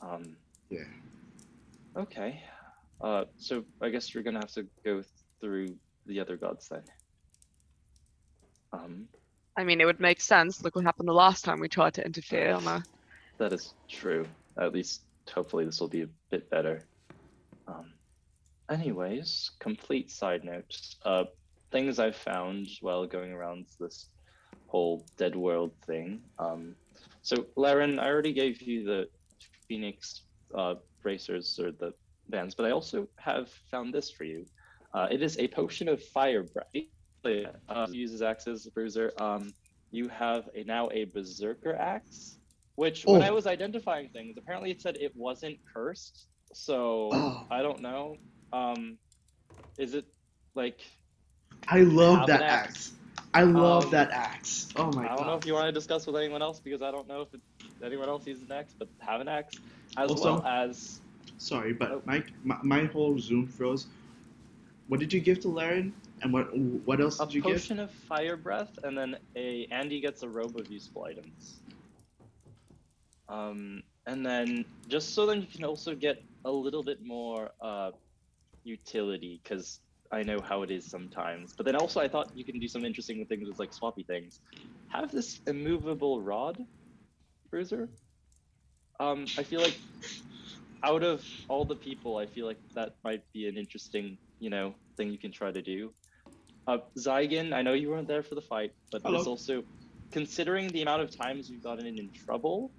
Um, 0.00 0.36
Yeah. 0.70 0.84
okay. 1.96 2.42
Uh, 3.00 3.24
so 3.36 3.64
I 3.82 3.90
guess 3.90 4.14
we're 4.14 4.22
gonna 4.22 4.40
have 4.40 4.52
to 4.52 4.66
go 4.84 5.02
through 5.40 5.76
the 6.06 6.20
other 6.20 6.36
gods 6.36 6.68
then. 6.68 6.82
Um, 8.72 9.08
I 9.56 9.64
mean, 9.64 9.80
it 9.80 9.86
would 9.86 10.00
make 10.00 10.20
sense. 10.20 10.62
Look 10.62 10.76
what 10.76 10.84
happened 10.84 11.08
the 11.08 11.12
last 11.14 11.44
time 11.44 11.60
we 11.60 11.68
tried 11.68 11.94
to 11.94 12.04
interfere 12.04 12.52
on 12.52 12.66
a. 12.66 12.82
that 13.38 13.52
is 13.52 13.74
true. 13.88 14.26
At 14.56 14.72
least 14.72 15.02
hopefully 15.32 15.64
this 15.64 15.80
will 15.80 15.88
be 15.88 16.02
a 16.02 16.08
bit 16.30 16.48
better. 16.50 16.82
Um, 17.66 17.92
anyways, 18.70 19.50
complete 19.58 20.10
side 20.10 20.44
note. 20.44 20.80
Uh, 21.04 21.24
things 21.70 21.98
I've 21.98 22.16
found 22.16 22.68
while 22.80 23.06
going 23.06 23.32
around 23.32 23.66
this 23.78 24.06
whole 24.66 25.04
dead 25.16 25.34
world 25.34 25.72
thing. 25.86 26.20
Um, 26.38 26.74
so 27.22 27.46
Laren, 27.56 27.98
I 27.98 28.08
already 28.08 28.32
gave 28.32 28.62
you 28.62 28.84
the 28.84 29.08
Phoenix 29.66 30.22
uh, 30.54 30.76
bracers 31.02 31.58
or 31.58 31.72
the 31.72 31.92
bands, 32.28 32.54
but 32.54 32.66
I 32.66 32.70
also 32.70 33.08
have 33.16 33.48
found 33.70 33.92
this 33.92 34.10
for 34.10 34.24
you. 34.24 34.46
Uh, 34.94 35.08
it 35.10 35.22
is 35.22 35.38
a 35.38 35.48
potion 35.48 35.88
of 35.88 36.02
fire 36.02 36.44
breath. 37.22 37.56
Uh, 37.68 37.86
uses 37.90 38.22
axe 38.22 38.46
as 38.46 38.66
a 38.66 38.70
bruiser. 38.70 39.12
Um, 39.18 39.52
you 39.90 40.08
have 40.08 40.48
a 40.54 40.64
now 40.64 40.88
a 40.92 41.04
berserker 41.04 41.74
axe, 41.74 42.36
which 42.76 43.04
when 43.04 43.22
I 43.22 43.30
Oh. 43.30 43.34
was 43.34 43.46
identifying 43.46 44.08
things, 44.10 44.36
apparently 44.36 44.70
it 44.70 44.80
said 44.82 44.96
it 45.00 45.14
wasn't 45.16 45.58
cursed. 45.72 46.26
So 46.52 47.10
Oh. 47.12 47.46
I 47.50 47.62
don't 47.62 47.80
know. 47.80 48.16
Um, 48.52 48.98
is 49.78 49.94
it 49.94 50.06
like 50.54 50.80
I 51.68 51.80
love 51.80 52.26
that 52.26 52.42
axe. 52.42 52.92
axe. 52.92 52.92
I 53.34 53.42
love 53.42 53.84
Um, 53.86 53.90
that 53.90 54.10
axe. 54.10 54.68
Oh 54.76 54.86
my 54.92 55.02
god. 55.02 55.04
I 55.04 55.08
don't 55.08 55.16
god. 55.18 55.26
know 55.26 55.34
if 55.34 55.46
you 55.46 55.54
want 55.54 55.66
to 55.66 55.72
discuss 55.72 56.06
with 56.06 56.16
anyone 56.16 56.40
else 56.42 56.60
because 56.60 56.82
I 56.82 56.90
don't 56.90 57.06
know 57.08 57.22
if 57.22 57.34
it, 57.34 57.40
anyone 57.82 58.08
else 58.08 58.26
uses 58.26 58.44
an 58.44 58.52
axe, 58.52 58.74
but 58.78 58.88
have 59.00 59.20
an 59.20 59.28
axe 59.28 59.56
as 59.96 60.10
Also- 60.10 60.24
well 60.40 60.46
as 60.46 61.00
Sorry, 61.40 61.72
but 61.72 61.90
Oh. 61.92 62.02
my, 62.04 62.24
my 62.42 62.58
my 62.64 62.84
whole 62.86 63.16
Zoom 63.18 63.46
froze. 63.46 63.86
What 64.88 64.98
did 64.98 65.12
you 65.12 65.20
give 65.20 65.38
to 65.40 65.48
Laren? 65.48 65.92
And 66.22 66.32
what 66.32 66.46
what 66.56 67.00
else 67.00 67.18
a 67.20 67.26
did 67.26 67.34
you 67.34 67.42
give? 67.42 67.56
potion 67.56 67.78
of 67.78 67.92
fire 67.92 68.36
breath, 68.36 68.72
and 68.82 68.96
then 68.98 69.16
a 69.36 69.66
Andy 69.70 70.00
gets 70.00 70.22
a 70.22 70.28
robe 70.28 70.56
of 70.58 70.70
useful 70.70 71.04
items. 71.04 71.60
Um, 73.28 73.82
and 74.06 74.24
then 74.24 74.64
just 74.88 75.14
so 75.14 75.26
then 75.26 75.42
you 75.42 75.46
can 75.46 75.64
also 75.64 75.94
get 75.94 76.16
a 76.44 76.50
little 76.50 76.82
bit 76.82 76.98
more 77.04 77.50
uh, 77.62 77.90
utility, 78.64 79.40
because 79.42 79.80
I 80.10 80.22
know 80.22 80.40
how 80.40 80.62
it 80.62 80.70
is 80.70 80.90
sometimes. 80.90 81.54
But 81.56 81.66
then 81.66 81.76
also 81.76 82.00
I 82.00 82.08
thought 82.08 82.30
you 82.34 82.44
can 82.44 82.58
do 82.58 82.68
some 82.68 82.84
interesting 82.84 83.24
things 83.26 83.48
with 83.48 83.58
like 83.58 83.72
swappy 83.72 84.06
things. 84.06 84.40
Have 84.88 85.12
this 85.12 85.40
immovable 85.46 86.22
rod, 86.22 86.58
bruiser. 87.50 87.90
Um, 88.98 89.26
I 89.36 89.42
feel 89.44 89.60
like 89.60 89.78
out 90.84 91.04
of 91.04 91.24
all 91.48 91.64
the 91.64 91.76
people, 91.76 92.16
I 92.16 92.26
feel 92.26 92.46
like 92.46 92.58
that 92.74 92.94
might 93.04 93.22
be 93.34 93.46
an 93.48 93.56
interesting, 93.56 94.18
you 94.40 94.50
know, 94.50 94.74
thing 94.96 95.10
you 95.12 95.18
can 95.18 95.32
try 95.32 95.52
to 95.52 95.62
do. 95.62 95.92
Uh, 96.68 96.76
Zygon, 96.98 97.54
I 97.54 97.62
know 97.62 97.72
you 97.72 97.88
weren't 97.88 98.06
there 98.06 98.22
for 98.22 98.34
the 98.34 98.42
fight, 98.42 98.74
but 98.92 99.00
Hello. 99.00 99.16
this 99.16 99.26
also, 99.26 99.64
considering 100.12 100.68
the 100.68 100.82
amount 100.82 101.00
of 101.00 101.10
times 101.10 101.48
you've 101.48 101.62
gotten 101.62 101.86
in 101.86 102.10
trouble, 102.10 102.70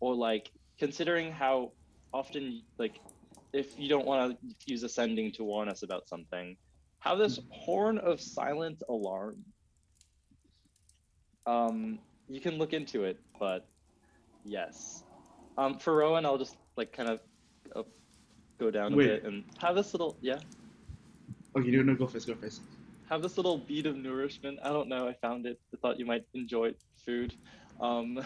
or 0.00 0.14
like 0.14 0.50
considering 0.78 1.30
how 1.30 1.72
often, 2.14 2.62
like, 2.78 2.98
if 3.52 3.78
you 3.78 3.90
don't 3.90 4.06
want 4.06 4.32
to 4.32 4.54
use 4.64 4.82
ascending 4.82 5.32
to 5.32 5.44
warn 5.44 5.68
us 5.68 5.82
about 5.82 6.08
something, 6.08 6.56
have 7.00 7.18
this 7.18 7.38
horn 7.50 7.98
of 7.98 8.22
silent 8.22 8.82
alarm. 8.88 9.36
Um, 11.44 11.98
you 12.28 12.40
can 12.40 12.56
look 12.56 12.72
into 12.72 13.04
it, 13.04 13.20
but 13.38 13.68
yes. 14.46 15.04
Um, 15.58 15.78
for 15.78 15.94
Rowan, 15.94 16.24
I'll 16.24 16.38
just 16.38 16.56
like 16.76 16.90
kind 16.90 17.10
of 17.10 17.20
uh, 17.74 17.82
go 18.58 18.70
down 18.70 18.94
a 18.94 18.96
Wait. 18.96 19.06
bit 19.08 19.24
and 19.24 19.44
have 19.58 19.76
this 19.76 19.92
little 19.92 20.16
yeah 20.22 20.38
Okay, 21.56 21.70
no, 21.70 21.82
no, 21.82 21.94
go 21.94 22.06
first, 22.06 22.26
go 22.26 22.34
first. 22.34 22.60
Have 23.08 23.22
this 23.22 23.36
little 23.36 23.58
bead 23.58 23.86
of 23.86 23.96
nourishment. 23.96 24.58
I 24.62 24.68
don't 24.70 24.88
know. 24.88 25.08
I 25.08 25.14
found 25.22 25.46
it. 25.46 25.58
I 25.72 25.76
thought 25.80 25.98
you 25.98 26.06
might 26.06 26.24
enjoy 26.34 26.72
food. 27.04 27.34
Um, 27.80 28.18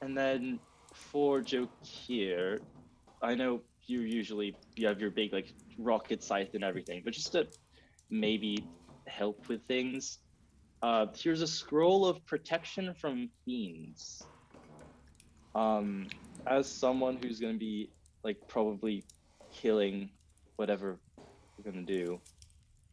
and 0.00 0.16
then 0.16 0.60
for 0.94 1.40
Jokir, 1.40 2.60
I 3.22 3.34
know 3.34 3.62
you 3.86 4.00
usually 4.00 4.56
you 4.76 4.86
have 4.86 5.00
your 5.00 5.10
big 5.10 5.32
like 5.32 5.52
rocket 5.78 6.22
scythe 6.22 6.50
and 6.54 6.64
everything, 6.64 7.02
but 7.04 7.12
just 7.12 7.32
to 7.32 7.46
maybe 8.10 8.68
help 9.06 9.48
with 9.48 9.66
things, 9.66 10.18
uh, 10.82 11.06
here's 11.16 11.42
a 11.42 11.46
scroll 11.46 12.06
of 12.06 12.24
protection 12.26 12.94
from 13.00 13.30
fiends. 13.44 14.22
Um, 15.54 16.08
as 16.46 16.70
someone 16.70 17.18
who's 17.22 17.40
gonna 17.40 17.54
be 17.58 17.90
like 18.24 18.38
probably 18.48 19.04
killing 19.52 20.10
whatever 20.56 21.00
we're 21.56 21.70
gonna 21.70 21.84
do, 21.84 22.20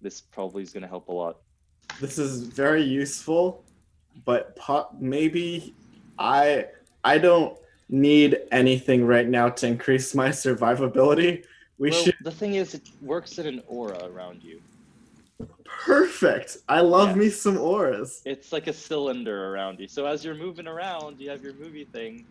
this 0.02 0.22
probably 0.22 0.64
is 0.64 0.72
gonna 0.72 0.88
help 0.88 1.08
a 1.10 1.12
lot. 1.12 1.38
This 2.00 2.18
is 2.18 2.44
very 2.44 2.84
useful, 2.84 3.64
but 4.26 4.56
po- 4.56 4.90
maybe 5.00 5.74
I 6.18 6.68
I 7.04 7.18
don't 7.18 7.58
need 7.90 8.38
anything 8.52 9.06
right 9.06 9.28
now 9.28 9.50
to 9.50 9.68
increase 9.68 10.14
my 10.14 10.30
survivability. 10.30 11.46
We 11.78 11.90
well, 11.92 12.04
should 12.04 12.16
the 12.22 12.32
thing 12.32 12.56
is, 12.56 12.74
it 12.74 12.90
works 13.02 13.40
in 13.40 13.46
an 13.48 13.62
aura 13.68 14.04
around 14.06 14.44
you. 14.44 14.62
perfect. 15.64 16.58
I 16.68 16.82
love 16.82 17.10
Yeah. 17.10 17.16
me 17.16 17.30
some 17.30 17.58
auras. 17.58 18.22
It's 18.26 18.52
like 18.52 18.68
a 18.68 18.74
cylinder 18.74 19.54
around 19.54 19.80
you. 19.80 19.88
So 19.88 20.06
as 20.06 20.24
you're 20.26 20.36
moving 20.36 20.68
around, 20.68 21.20
you 21.20 21.30
have 21.30 21.42
your 21.44 21.54
movie 21.54 21.86
thing. 21.86 22.26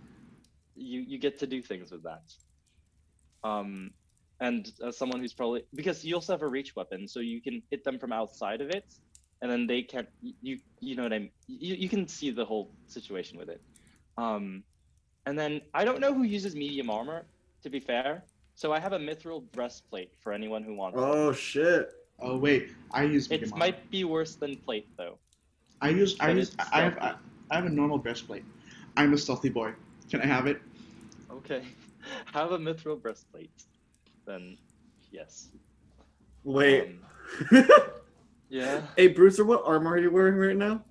You 0.77 1.01
you 1.01 1.19
get 1.19 1.39
to 1.41 1.47
do 1.47 1.63
things 1.63 1.91
with 1.91 2.03
that. 2.05 2.23
Um, 3.45 3.93
and 4.41 4.73
as 4.87 4.97
someone 4.97 5.21
who's 5.21 5.33
probably 5.33 5.63
because 5.75 6.05
you 6.05 6.15
also 6.15 6.33
have 6.33 6.43
a 6.43 6.49
reach 6.49 6.77
weapon, 6.77 7.09
so 7.09 7.21
you 7.21 7.41
can 7.43 7.63
hit 7.71 7.85
them 7.85 7.99
from 7.99 8.13
outside 8.13 8.61
of 8.61 8.71
it, 8.71 8.85
and 9.43 9.51
then 9.51 9.67
they 9.67 9.83
can't. 9.83 10.09
You 10.21 10.59
you 10.81 10.97
know 10.97 11.03
what 11.03 11.13
I 11.13 11.19
mean? 11.19 11.31
You 11.47 11.75
you 11.75 11.89
can 11.89 12.07
see 12.07 12.31
the 12.31 12.45
whole 12.45 12.75
situation 12.87 13.39
with 13.39 13.49
it. 13.49 13.61
Um, 14.17 14.65
and 15.27 15.39
then 15.39 15.61
I 15.75 15.85
don't 15.85 16.01
know 16.01 16.15
who 16.15 16.23
uses 16.23 16.55
medium 16.55 16.91
armor. 16.91 17.27
To 17.65 17.71
be 17.71 17.81
fair, 17.81 18.23
so 18.55 18.73
I 18.73 18.79
have 18.79 18.93
a 18.93 18.99
mithril 18.99 19.43
breastplate 19.53 20.13
for 20.21 20.33
anyone 20.33 20.63
who 20.63 20.75
wants. 20.77 20.99
Oh 21.01 21.33
shit. 21.33 21.91
Oh 22.21 22.37
wait, 22.37 22.71
I 22.93 23.03
use 23.03 23.31
It 23.31 23.43
armor. 23.43 23.57
might 23.57 23.91
be 23.91 24.05
worse 24.05 24.37
than 24.37 24.57
plate 24.59 24.87
though. 24.97 25.19
I 25.81 25.91
use 25.91 26.17
I 26.21 26.31
use 26.31 26.55
I 26.73 26.83
have 26.83 26.99
I. 26.99 27.15
I 27.51 27.57
have 27.57 27.67
a 27.67 27.71
normal 27.71 27.99
breastplate. 27.99 28.45
I'm 28.97 29.13
a 29.15 29.19
stealthy 29.19 29.49
boy. 29.49 29.73
Can 30.11 30.21
I 30.21 30.27
have 30.27 30.47
it? 30.47 30.61
Okay. 31.31 31.63
Have 32.33 32.53
a 32.53 32.59
mithril 32.59 33.01
breastplate. 33.01 33.51
Then, 34.29 34.59
yes. 35.11 35.49
Wait. 36.45 36.97
Um, 37.51 37.67
yeah. 38.51 38.83
hey 38.95 39.09
Bruiser, 39.09 39.43
what 39.43 39.63
armor 39.65 39.93
are 39.93 39.99
you 39.99 40.11
wearing 40.11 40.35
right 40.37 40.55
now? 40.55 40.83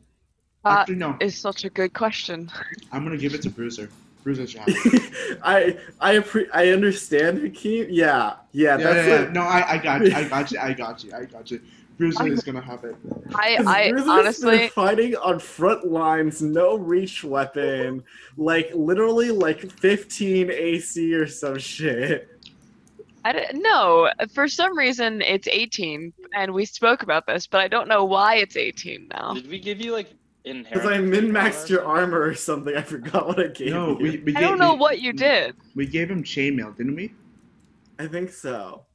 That 0.65 0.79
Actually, 0.79 0.95
no. 0.95 1.17
is 1.21 1.37
such 1.37 1.63
a 1.63 1.69
good 1.69 1.93
question. 1.93 2.49
I'm 2.91 3.03
gonna 3.03 3.15
give 3.15 3.35
it 3.35 3.43
to 3.43 3.51
Bruiser. 3.51 3.89
Bruiser 4.23 4.47
should. 4.47 4.61
I 5.43 5.77
I 6.01 6.15
appre- 6.17 6.49
I 6.51 6.69
understand 6.69 7.37
Hakeem. 7.43 7.85
Yeah, 7.91 8.37
yeah, 8.53 8.71
Yeah, 8.71 8.77
that's 8.77 9.07
yeah, 9.07 9.13
yeah. 9.13 9.19
like- 9.21 9.31
No, 9.33 9.41
I, 9.41 9.71
I 9.73 9.77
got 9.77 10.01
you. 10.03 10.13
I 10.15 10.23
got 10.27 10.51
you. 10.51 10.59
I 10.59 10.73
got 10.73 11.03
you. 11.03 11.13
I 11.13 11.25
got 11.25 11.51
you. 11.51 11.61
Bruiser 11.99 12.27
is 12.27 12.43
gonna 12.43 12.59
have 12.61 12.83
it. 12.85 12.95
I, 13.35 13.57
'Cause 13.57 13.65
I 13.67 13.89
Bruiser's 13.91 14.07
honestly, 14.09 14.67
fighting 14.69 15.15
on 15.15 15.39
front 15.39 15.85
lines, 15.85 16.41
no 16.41 16.75
reach 16.75 17.23
weapon, 17.23 18.03
like 18.35 18.71
literally 18.73 19.29
like 19.29 19.71
15 19.71 20.49
AC 20.51 21.13
or 21.13 21.27
some 21.27 21.57
shit. 21.59 22.36
I 23.27 23.33
don't 23.33 23.61
know. 23.61 24.09
For 24.33 24.47
some 24.47 24.77
reason, 24.77 25.21
it's 25.21 25.49
18, 25.49 26.13
and 26.33 26.53
we 26.53 26.63
spoke 26.63 27.03
about 27.03 27.27
this, 27.27 27.45
but 27.45 27.59
I 27.59 27.67
don't 27.67 27.89
know 27.89 28.05
why 28.05 28.35
it's 28.35 28.55
18 28.55 29.09
now. 29.13 29.33
Did 29.33 29.49
we 29.49 29.59
give 29.59 29.81
you 29.81 29.91
like 29.91 30.13
inherent? 30.45 30.73
Because 30.73 30.89
I 30.89 30.97
min 30.99 31.25
maxed 31.25 31.67
your 31.67 31.83
armor 31.83 32.21
or 32.21 32.33
something. 32.33 32.73
I 32.77 32.83
forgot 32.83 33.27
what 33.27 33.37
I 33.37 33.47
gave 33.47 33.73
No, 33.73 33.89
you. 33.89 33.95
we, 33.97 34.09
we 34.19 34.33
I 34.33 34.39
gave, 34.39 34.47
don't 34.47 34.59
know 34.59 34.75
we, 34.75 34.79
what 34.79 35.01
you 35.01 35.11
did. 35.11 35.57
we 35.75 35.85
gave 35.85 36.09
him 36.09 36.23
chainmail, 36.23 36.77
didn't 36.77 36.95
we? 36.95 37.13
I 37.99 38.07
think 38.07 38.31
so. 38.31 38.85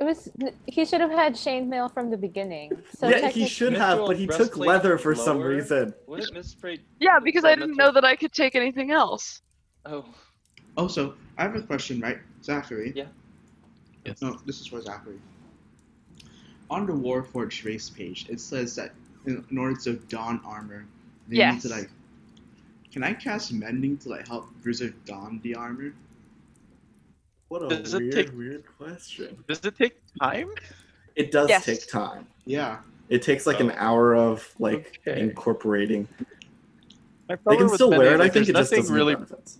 It 0.00 0.04
was 0.04 0.30
he 0.66 0.86
should 0.86 1.02
have 1.02 1.10
had 1.10 1.34
chainmail 1.34 1.92
from 1.92 2.08
the 2.08 2.16
beginning. 2.16 2.72
So 2.98 3.08
yeah, 3.10 3.28
he 3.28 3.46
should 3.46 3.74
have, 3.74 3.98
but 3.98 4.16
he 4.16 4.26
took 4.26 4.56
leather 4.56 4.96
for 4.96 5.14
some 5.14 5.40
reason. 5.40 5.92
Would? 6.06 6.24
Yeah, 7.00 7.18
because 7.22 7.44
I 7.44 7.54
didn't 7.54 7.76
know 7.76 7.92
that 7.92 8.04
I 8.04 8.16
could 8.16 8.32
take 8.32 8.54
anything 8.54 8.92
else. 8.92 9.42
Oh, 9.84 10.06
oh 10.06 10.14
Also, 10.78 11.16
I 11.36 11.42
have 11.42 11.54
a 11.54 11.60
question, 11.60 12.00
right? 12.00 12.18
Zachary. 12.42 12.94
Yeah. 12.96 13.04
Yes. 14.04 14.20
No, 14.22 14.38
this 14.46 14.60
is 14.60 14.66
for 14.66 14.80
Zachary. 14.80 15.18
On 16.70 16.86
the 16.86 16.92
Warforged 16.92 17.64
race 17.64 17.90
page, 17.90 18.26
it 18.28 18.40
says 18.40 18.74
that 18.76 18.92
in, 19.26 19.44
in 19.50 19.58
order 19.58 19.76
to 19.82 19.94
don 20.08 20.40
armor, 20.44 20.86
they 21.28 21.50
need 21.50 21.60
to 21.62 21.68
like. 21.68 21.90
Can 22.92 23.02
I 23.02 23.12
cast 23.12 23.52
mending 23.52 23.96
to 23.98 24.08
like 24.10 24.28
help 24.28 24.48
Bruiser 24.62 24.90
don 25.04 25.40
the 25.42 25.54
armor? 25.54 25.92
What 27.48 27.62
a 27.72 27.82
Does 27.82 27.94
weird, 27.94 28.12
take- 28.12 28.32
weird 28.36 28.64
question. 28.78 29.42
Does 29.48 29.64
it 29.64 29.76
take 29.76 30.00
time? 30.20 30.50
It 31.16 31.30
does 31.30 31.48
Yes. 31.48 31.64
take 31.66 31.88
time. 31.88 32.26
Yeah. 32.46 32.78
It 33.08 33.22
takes 33.22 33.46
like 33.46 33.60
an 33.60 33.70
Oh. 33.72 33.76
hour 33.76 34.14
of 34.16 34.52
like 34.58 35.00
Okay. 35.06 35.20
incorporating. 35.20 36.08
My 37.28 37.36
They 37.36 37.42
problem 37.42 37.68
can 37.68 37.74
still 37.74 37.90
wear 37.90 37.98
mending 38.00 38.14
it. 38.14 38.20
I 38.20 38.22
think 38.24 38.34
there's 38.34 38.48
it 38.48 38.52
just 38.52 38.70
nothing 38.72 38.82
doesn't 38.82 38.94
really. 38.94 39.14
really. 39.14 39.26
Benefits. 39.26 39.58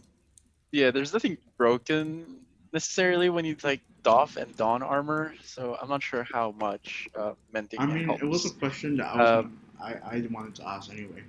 Yeah, 0.72 0.90
there's 0.90 1.12
nothing 1.12 1.36
broken 1.56 2.38
necessarily 2.72 3.28
when 3.30 3.44
you 3.44 3.56
like 3.62 3.80
doff 4.04 4.36
and 4.36 4.54
don 4.56 4.82
armor, 4.82 5.34
so 5.42 5.76
I'm 5.80 5.88
not 5.88 6.02
sure 6.02 6.24
how 6.32 6.52
much 6.52 7.08
uh, 7.16 7.32
mending 7.52 7.80
I 7.80 7.86
mean, 7.86 8.04
helps. 8.04 8.22
it 8.22 8.26
was 8.26 8.46
a 8.46 8.50
question 8.50 8.96
that 8.98 9.06
I 9.06 9.16
was. 9.16 9.44
Um, 9.44 9.58
I 9.80 9.94
I 9.94 10.26
wanted 10.30 10.54
to 10.56 10.68
ask 10.68 10.92
anyway. 10.92 11.22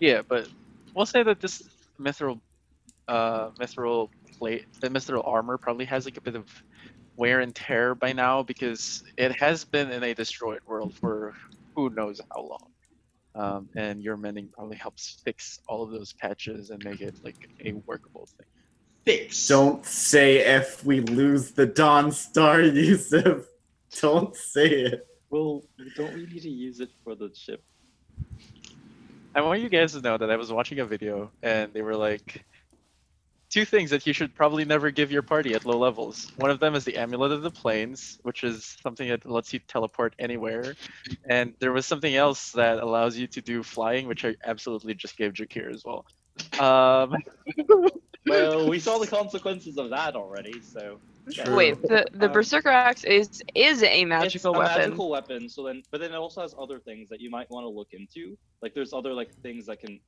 Yeah, 0.00 0.20
but 0.28 0.48
we'll 0.94 1.06
say 1.06 1.22
that 1.22 1.40
this 1.40 1.62
mithril, 1.98 2.40
uh, 3.08 3.50
mithril 3.60 4.10
plate, 4.38 4.66
the 4.80 4.88
mithril 4.88 5.26
armor 5.26 5.56
probably 5.56 5.86
has 5.86 6.04
like 6.04 6.18
a 6.18 6.20
bit 6.20 6.34
of 6.34 6.46
wear 7.16 7.40
and 7.40 7.54
tear 7.54 7.94
by 7.94 8.12
now 8.12 8.42
because 8.42 9.04
it 9.16 9.32
has 9.40 9.64
been 9.64 9.90
in 9.90 10.02
a 10.02 10.14
destroyed 10.14 10.60
world 10.66 10.92
for 10.94 11.32
who 11.74 11.90
knows 11.90 12.20
how 12.34 12.42
long. 12.42 12.70
Um, 13.36 13.68
and 13.74 14.02
your 14.02 14.16
mending 14.16 14.48
probably 14.52 14.76
helps 14.76 15.20
fix 15.24 15.60
all 15.68 15.82
of 15.82 15.90
those 15.90 16.12
patches 16.12 16.70
and 16.70 16.84
make 16.84 17.00
it 17.00 17.16
like 17.24 17.48
a 17.64 17.72
workable 17.86 18.28
thing. 18.36 18.46
Fix. 19.04 19.48
Don't 19.48 19.84
say 19.84 20.38
if 20.38 20.84
we 20.84 21.00
lose 21.00 21.50
the 21.52 21.66
Dawn 21.66 22.10
Star, 22.12 22.60
Yusuf. 22.62 23.46
Don't 24.00 24.34
say 24.34 24.68
it. 24.68 25.06
well, 25.30 25.62
don't 25.96 26.14
we 26.14 26.26
need 26.26 26.42
to 26.42 26.50
use 26.50 26.80
it 26.80 26.90
for 27.02 27.14
the 27.14 27.30
ship? 27.34 27.62
I 29.34 29.40
want 29.40 29.60
you 29.60 29.68
guys 29.68 29.92
to 29.92 30.00
know 30.00 30.16
that 30.16 30.30
I 30.30 30.36
was 30.36 30.52
watching 30.52 30.78
a 30.78 30.86
video 30.86 31.30
and 31.42 31.72
they 31.72 31.82
were 31.82 31.96
like, 31.96 32.44
two 33.50 33.64
things 33.64 33.90
that 33.90 34.06
you 34.06 34.12
should 34.12 34.34
probably 34.34 34.64
never 34.64 34.90
give 34.90 35.12
your 35.12 35.22
party 35.22 35.54
at 35.54 35.64
low 35.64 35.78
levels. 35.78 36.32
One 36.36 36.50
of 36.50 36.58
them 36.58 36.74
is 36.74 36.84
the 36.84 36.96
Amulet 36.96 37.30
of 37.30 37.42
the 37.42 37.50
Planes, 37.50 38.18
which 38.22 38.42
is 38.42 38.76
something 38.82 39.08
that 39.08 39.28
lets 39.28 39.52
you 39.52 39.60
teleport 39.60 40.14
anywhere. 40.18 40.74
And 41.28 41.54
there 41.60 41.72
was 41.72 41.86
something 41.86 42.16
else 42.16 42.52
that 42.52 42.78
allows 42.78 43.16
you 43.16 43.26
to 43.28 43.40
do 43.40 43.62
flying, 43.62 44.08
which 44.08 44.24
I 44.24 44.34
absolutely 44.44 44.94
just 44.94 45.16
gave 45.16 45.34
Jokir 45.34 45.72
as 45.72 45.84
well. 45.84 46.04
Um, 46.58 47.14
Well, 48.26 48.68
we 48.68 48.78
saw 48.78 48.98
the 48.98 49.06
consequences 49.20 49.76
of 49.78 49.90
that 49.90 50.16
already, 50.16 50.60
so. 50.60 50.98
yeah. 51.28 51.54
Wait, 51.54 51.80
the 51.82 52.06
the 52.12 52.26
Um, 52.26 52.32
Berserker 52.32 52.70
Axe 52.70 53.04
is 53.04 53.42
is 53.54 53.82
a 53.82 54.00
it's 54.00 54.08
magical 54.08 54.54
a 54.54 54.58
weapon. 54.58 54.78
magical 54.90 55.10
weapon. 55.10 55.48
So 55.48 55.62
then, 55.64 55.82
but 55.90 56.00
then 56.00 56.12
it 56.12 56.16
also 56.16 56.40
has 56.42 56.54
other 56.58 56.78
things 56.78 57.08
that 57.10 57.20
you 57.20 57.30
might 57.30 57.50
want 57.50 57.64
to 57.64 57.68
look 57.68 57.88
into. 57.92 58.36
Like 58.62 58.74
there's 58.74 58.92
other 58.92 59.12
like 59.12 59.32
things 59.42 59.66
that 59.66 59.80
can. 59.80 60.00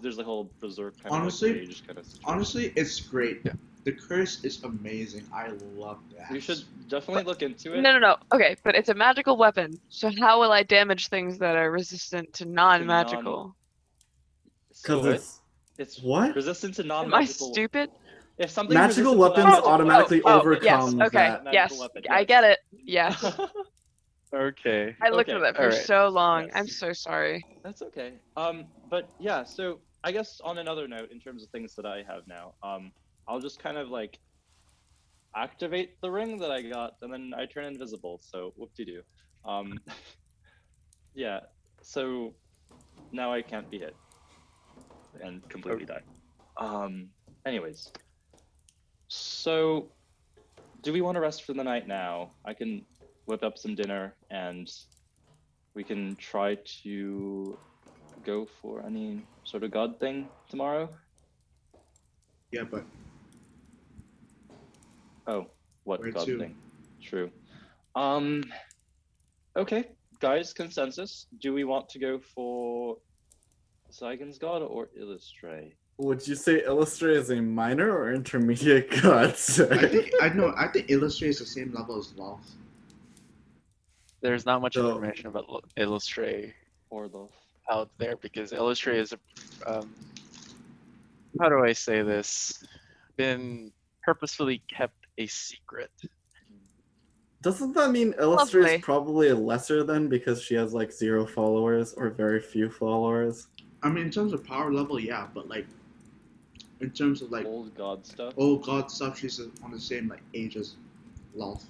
There's 0.00 0.16
the 0.16 0.24
whole 0.24 0.50
berserk 0.60 0.94
kind 1.02 1.14
Honestly- 1.14 1.50
of 1.50 1.56
like, 1.56 1.68
rage 1.68 1.86
kind 1.86 1.98
of. 1.98 2.04
situation. 2.06 2.24
Honestly, 2.32 2.72
it's 2.76 3.00
great. 3.00 3.40
Yeah. 3.44 3.52
The 3.84 3.92
curse 3.92 4.42
is 4.44 4.64
amazing. 4.64 5.24
I 5.32 5.48
love 5.76 5.98
that. 6.16 6.30
you 6.30 6.40
should 6.40 6.62
definitely 6.88 7.24
look 7.24 7.42
into 7.42 7.74
it. 7.74 7.80
No, 7.80 7.92
no, 7.92 7.98
no. 7.98 8.16
Okay, 8.32 8.56
but 8.62 8.74
it's 8.74 8.88
a 8.90 8.94
magical 8.94 9.36
weapon. 9.36 9.78
So 9.88 10.10
how 10.18 10.40
will 10.40 10.52
I 10.52 10.62
damage 10.62 11.08
things 11.08 11.38
that 11.38 11.56
are 11.56 11.70
resistant 11.70 12.32
to 12.34 12.44
non-magical? 12.46 13.54
So 14.72 15.00
Because 15.00 15.06
it's 15.14 15.37
it's 15.78 16.00
what? 16.02 16.34
resistant 16.34 16.74
to 16.74 16.82
Am 16.82 16.90
I 16.90 16.94
non-magical. 17.02 17.52
stupid? 17.52 17.90
If 18.38 18.50
something 18.50 18.74
Magical 18.74 19.16
weapons 19.16 19.44
non-magical- 19.44 19.70
automatically 19.70 20.22
oh, 20.24 20.40
overcome 20.40 20.98
yes. 20.98 21.08
Okay. 21.08 21.18
that. 21.18 21.44
Magical 21.44 21.52
Yes. 21.52 21.78
weapon, 21.80 22.02
I 22.10 22.24
get 22.24 22.44
it. 22.44 22.58
Yes. 22.84 23.24
okay. 24.34 24.94
I 25.02 25.08
looked 25.08 25.28
Okay, 25.30 25.36
at 25.36 25.42
that 25.42 25.56
for 25.56 25.62
alright. 25.64 25.84
so 25.84 26.08
long. 26.08 26.44
Yes. 26.44 26.52
I'm 26.54 26.68
so 26.68 26.92
sorry. 26.92 27.44
That's 27.64 27.82
okay. 27.82 28.12
Um, 28.36 28.66
but 28.90 29.08
yeah, 29.18 29.42
so 29.42 29.80
I 30.04 30.12
guess 30.12 30.40
on 30.44 30.58
another 30.58 30.86
note, 30.86 31.10
in 31.10 31.18
terms 31.18 31.42
of 31.42 31.48
things 31.50 31.74
that 31.74 31.86
I 31.86 32.04
have 32.06 32.26
now, 32.28 32.54
um, 32.62 32.92
I'll 33.26 33.40
just 33.40 33.58
kind 33.58 33.76
of 33.76 33.88
like 33.88 34.18
activate 35.34 36.00
the 36.00 36.10
ring 36.10 36.38
that 36.38 36.50
I 36.50 36.62
got, 36.62 36.94
and 37.02 37.12
then 37.12 37.32
I 37.36 37.46
turn 37.46 37.64
invisible. 37.64 38.20
So 38.22 38.52
whoop 38.56 38.72
de 38.76 38.84
doo. 38.84 39.02
Um, 39.44 39.78
yeah. 41.14 41.40
So 41.82 42.34
now 43.12 43.32
I 43.32 43.42
can't 43.42 43.68
be 43.70 43.78
hit 43.78 43.96
and 45.22 45.46
completely 45.48 45.84
die. 45.84 46.02
Um. 46.56 47.08
Anyways, 47.46 47.92
so 49.08 49.88
do 50.82 50.92
we 50.92 51.00
want 51.00 51.16
to 51.16 51.20
rest 51.20 51.44
for 51.44 51.54
the 51.54 51.64
night 51.64 51.86
now? 51.86 52.32
I 52.44 52.54
can 52.54 52.84
whip 53.26 53.42
up 53.42 53.58
some 53.58 53.74
dinner 53.74 54.14
and 54.30 54.70
we 55.74 55.84
can 55.84 56.16
try 56.16 56.56
to 56.82 57.58
go 58.24 58.46
for 58.60 58.84
any 58.84 59.22
sort 59.44 59.62
of 59.62 59.70
god 59.70 60.00
thing 60.00 60.28
tomorrow. 60.50 60.88
Yeah, 62.50 62.64
but 62.64 62.84
Oh, 65.28 65.46
what 65.84 66.00
Where 66.00 66.10
god 66.10 66.26
to? 66.26 66.38
thing? 66.38 66.56
True. 67.02 67.30
Um. 67.94 68.42
Okay, 69.56 69.84
guys. 70.20 70.54
Consensus. 70.54 71.26
Do 71.40 71.52
we 71.52 71.64
want 71.64 71.88
to 71.90 71.98
go 71.98 72.18
for 72.18 72.96
Zygon's 73.92 74.38
god 74.38 74.62
or 74.62 74.88
Eilistraee? 75.00 75.72
Would 75.98 76.26
you 76.28 76.34
say 76.36 76.62
Eilistraee 76.62 77.16
is 77.16 77.30
a 77.30 77.40
minor 77.40 77.90
or 77.90 78.12
intermediate 78.12 78.90
god? 79.02 79.30
I 79.30 79.86
think 79.88 80.12
I 80.20 80.28
know. 80.28 80.54
I 80.56 80.68
think 80.68 80.88
Eilistraee 80.88 81.28
is 81.28 81.38
the 81.40 81.46
same 81.46 81.72
level 81.72 81.98
as 81.98 82.12
Lolth. 82.16 82.52
There's 84.20 84.46
not 84.46 84.60
much 84.62 84.74
So- 84.74 84.88
information 84.88 85.26
about 85.26 85.48
Lo- 85.48 85.62
Eilistraee 85.76 86.52
Or 86.90 87.08
the 87.08 87.26
out 87.70 87.90
there 87.98 88.16
because 88.16 88.52
Eilistraee 88.52 88.96
is 88.98 89.12
a 89.12 89.18
um, 89.78 89.94
how 91.40 91.48
do 91.48 91.62
I 91.62 91.72
say 91.72 92.02
this? 92.02 92.64
Been 93.16 93.70
purposefully 94.02 94.62
kept 94.68 95.06
a 95.18 95.26
secret. 95.26 95.90
Doesn't 97.42 97.72
that 97.74 97.90
mean 97.90 98.14
Eilistraee 98.14 98.36
Lovely. 98.62 98.74
is 98.76 98.82
probably 98.82 99.32
lesser 99.32 99.84
than 99.84 100.08
because 100.08 100.42
she 100.42 100.54
has 100.54 100.72
like 100.72 100.90
zero 100.92 101.26
followers 101.26 101.92
or 101.94 102.10
very 102.10 102.40
few 102.40 102.70
followers? 102.70 103.48
I 103.82 103.88
mean, 103.88 104.04
in 104.04 104.10
terms 104.10 104.32
of 104.32 104.44
power 104.44 104.72
level, 104.72 104.98
yeah, 104.98 105.26
but 105.32 105.48
like, 105.48 105.66
in 106.80 106.90
terms 106.90 107.22
of 107.22 107.30
like 107.30 107.46
old 107.46 107.74
god 107.76 108.06
stuff. 108.06 108.34
old 108.36 108.64
god 108.64 108.90
stuff, 108.90 109.18
she's 109.18 109.40
on 109.62 109.70
the 109.70 109.80
same 109.80 110.08
like 110.08 110.22
age 110.34 110.56
as 110.56 110.74
Lolth. 111.36 111.64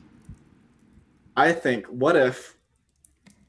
I 1.36 1.52
think, 1.52 1.86
what 1.86 2.16
if, 2.16 2.56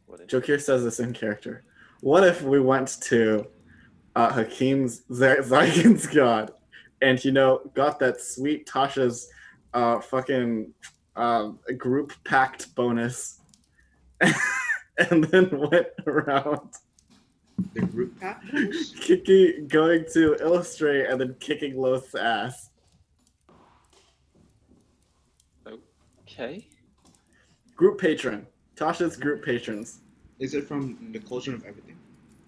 What 0.07 0.22
if- 0.22 0.27
Jokir 0.27 0.61
says 0.61 0.84
this 0.84 0.99
in 0.99 1.14
character, 1.14 1.64
what 2.02 2.23
if 2.23 2.41
we 2.41 2.60
went 2.60 3.02
to 3.03 3.48
uh, 4.15 4.31
Hakim's 4.31 5.03
Z- 5.14 5.41
Zygon's 5.44 6.07
god 6.14 6.52
and, 7.02 7.23
you 7.23 7.31
know, 7.31 7.61
got 7.73 7.99
that 7.99 8.22
sweet 8.22 8.68
Tasha's 8.68 9.30
uh, 9.73 9.99
fucking 9.99 10.73
um, 11.15 11.60
group 11.77 12.14
pact 12.26 12.73
bonus 12.76 13.40
and 14.22 15.23
then 15.26 15.49
went 15.72 15.88
around 16.07 16.69
The 17.73 17.81
group 17.81 18.19
pack. 18.19 18.41
kicking, 19.02 19.68
going 19.68 20.06
to 20.14 20.36
Eilistraee 20.41 21.10
and 21.11 21.19
then 21.19 21.36
kicking 21.40 21.76
Lolth's 21.77 22.15
ass. 22.15 22.69
Okay. 26.23 26.68
Group 27.76 27.99
patron. 27.99 28.45
Tasha's 28.76 29.18
group 29.18 29.44
patrons. 29.44 30.02
Is 30.40 30.53
it 30.53 30.68
from 30.68 31.10
the 31.11 31.19
Cauldron 31.19 31.56
of 31.57 31.65
Everything? 31.65 31.98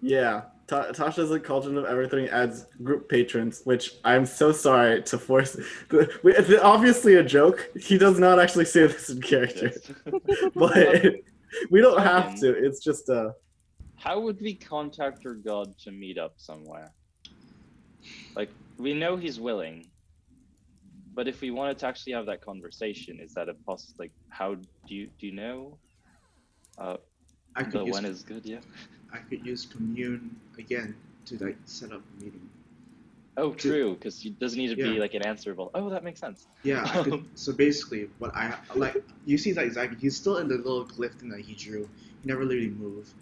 Yeah. 0.02 0.44
Ta- 0.68 0.92
Tasha's 0.94 1.32
a 1.32 1.40
cauldron 1.40 1.78
of 1.78 1.84
everything 1.86 2.30
adds 2.30 2.66
group 2.82 3.10
patrons, 3.10 3.62
which 3.66 3.96
I'm 4.06 4.26
so 4.26 4.54
sorry 4.54 5.02
to 5.04 5.18
force. 5.18 5.58
we- 6.24 6.34
It's 6.34 6.64
obviously 6.64 7.16
a 7.16 7.24
joke. 7.24 7.70
He 7.78 7.98
does 7.98 8.18
not 8.18 8.40
actually 8.40 8.66
say 8.66 8.88
this 8.88 9.10
in 9.10 9.22
character, 9.22 9.72
Yes. 9.74 9.92
but 10.56 11.04
we 11.70 11.82
don't 11.82 12.02
have 12.02 12.40
to. 12.40 12.50
It's 12.54 12.80
just 12.82 13.10
uh 13.10 13.32
How 14.04 14.20
would 14.20 14.42
we 14.42 14.56
contact 14.56 15.28
our 15.28 15.36
god 15.36 15.78
to 15.84 15.92
meet 15.92 16.18
up 16.18 16.34
somewhere? 16.38 16.92
Like, 18.36 18.50
we 18.80 18.96
know 18.96 19.16
he's 19.16 19.40
willing, 19.40 19.92
but 21.16 21.28
if 21.28 21.42
we 21.42 21.52
wanted 21.52 21.78
to 21.80 21.88
actually 21.88 22.14
have 22.14 22.26
that 22.26 22.42
conversation, 22.44 23.20
is 23.22 23.34
that 23.36 23.48
a 23.48 23.54
poss? 23.54 23.94
Like, 24.00 24.12
how 24.30 24.56
do 24.56 24.96
you 24.96 25.08
do 25.20 25.28
you 25.28 25.34
know? 25.34 25.78
Uh, 26.80 26.98
I 27.56 27.62
the 27.62 27.70
could 27.70 27.88
use 27.88 27.94
when 27.94 28.06
is 28.06 28.24
good, 28.24 28.44
yeah. 28.44 28.62
I 29.14 29.20
could 29.20 29.46
use 29.46 29.68
commune 29.68 30.36
again 30.58 30.96
to 31.26 31.38
like 31.44 31.58
set 31.66 31.92
up 31.92 32.02
a 32.02 32.24
meeting. 32.24 32.50
Oh, 33.38 33.54
true, 33.54 33.94
because 33.94 34.26
it 34.26 34.40
doesn't 34.40 34.58
need 34.58 34.70
to 34.70 34.76
be 34.76 35.00
like 35.00 35.14
an 35.14 35.28
answerable. 35.28 35.70
Oh, 35.76 35.92
that 35.92 36.04
makes 36.04 36.20
sense. 36.20 36.48
Yeah. 36.64 36.84
Could, 37.04 37.24
so 37.36 37.54
basically, 37.54 38.10
what 38.18 38.36
I 38.36 38.56
like, 38.74 39.04
you 39.26 39.38
see 39.38 39.52
that 39.52 39.66
exactly. 39.66 40.00
He's 40.02 40.18
still 40.18 40.38
in 40.38 40.48
the 40.48 40.58
little 40.58 40.86
glyph 40.86 41.14
thing 41.14 41.30
that 41.30 41.42
he 41.42 41.54
drew. 41.54 41.88
He 42.22 42.28
never 42.28 42.42
really 42.42 42.70
moved. 42.70 43.14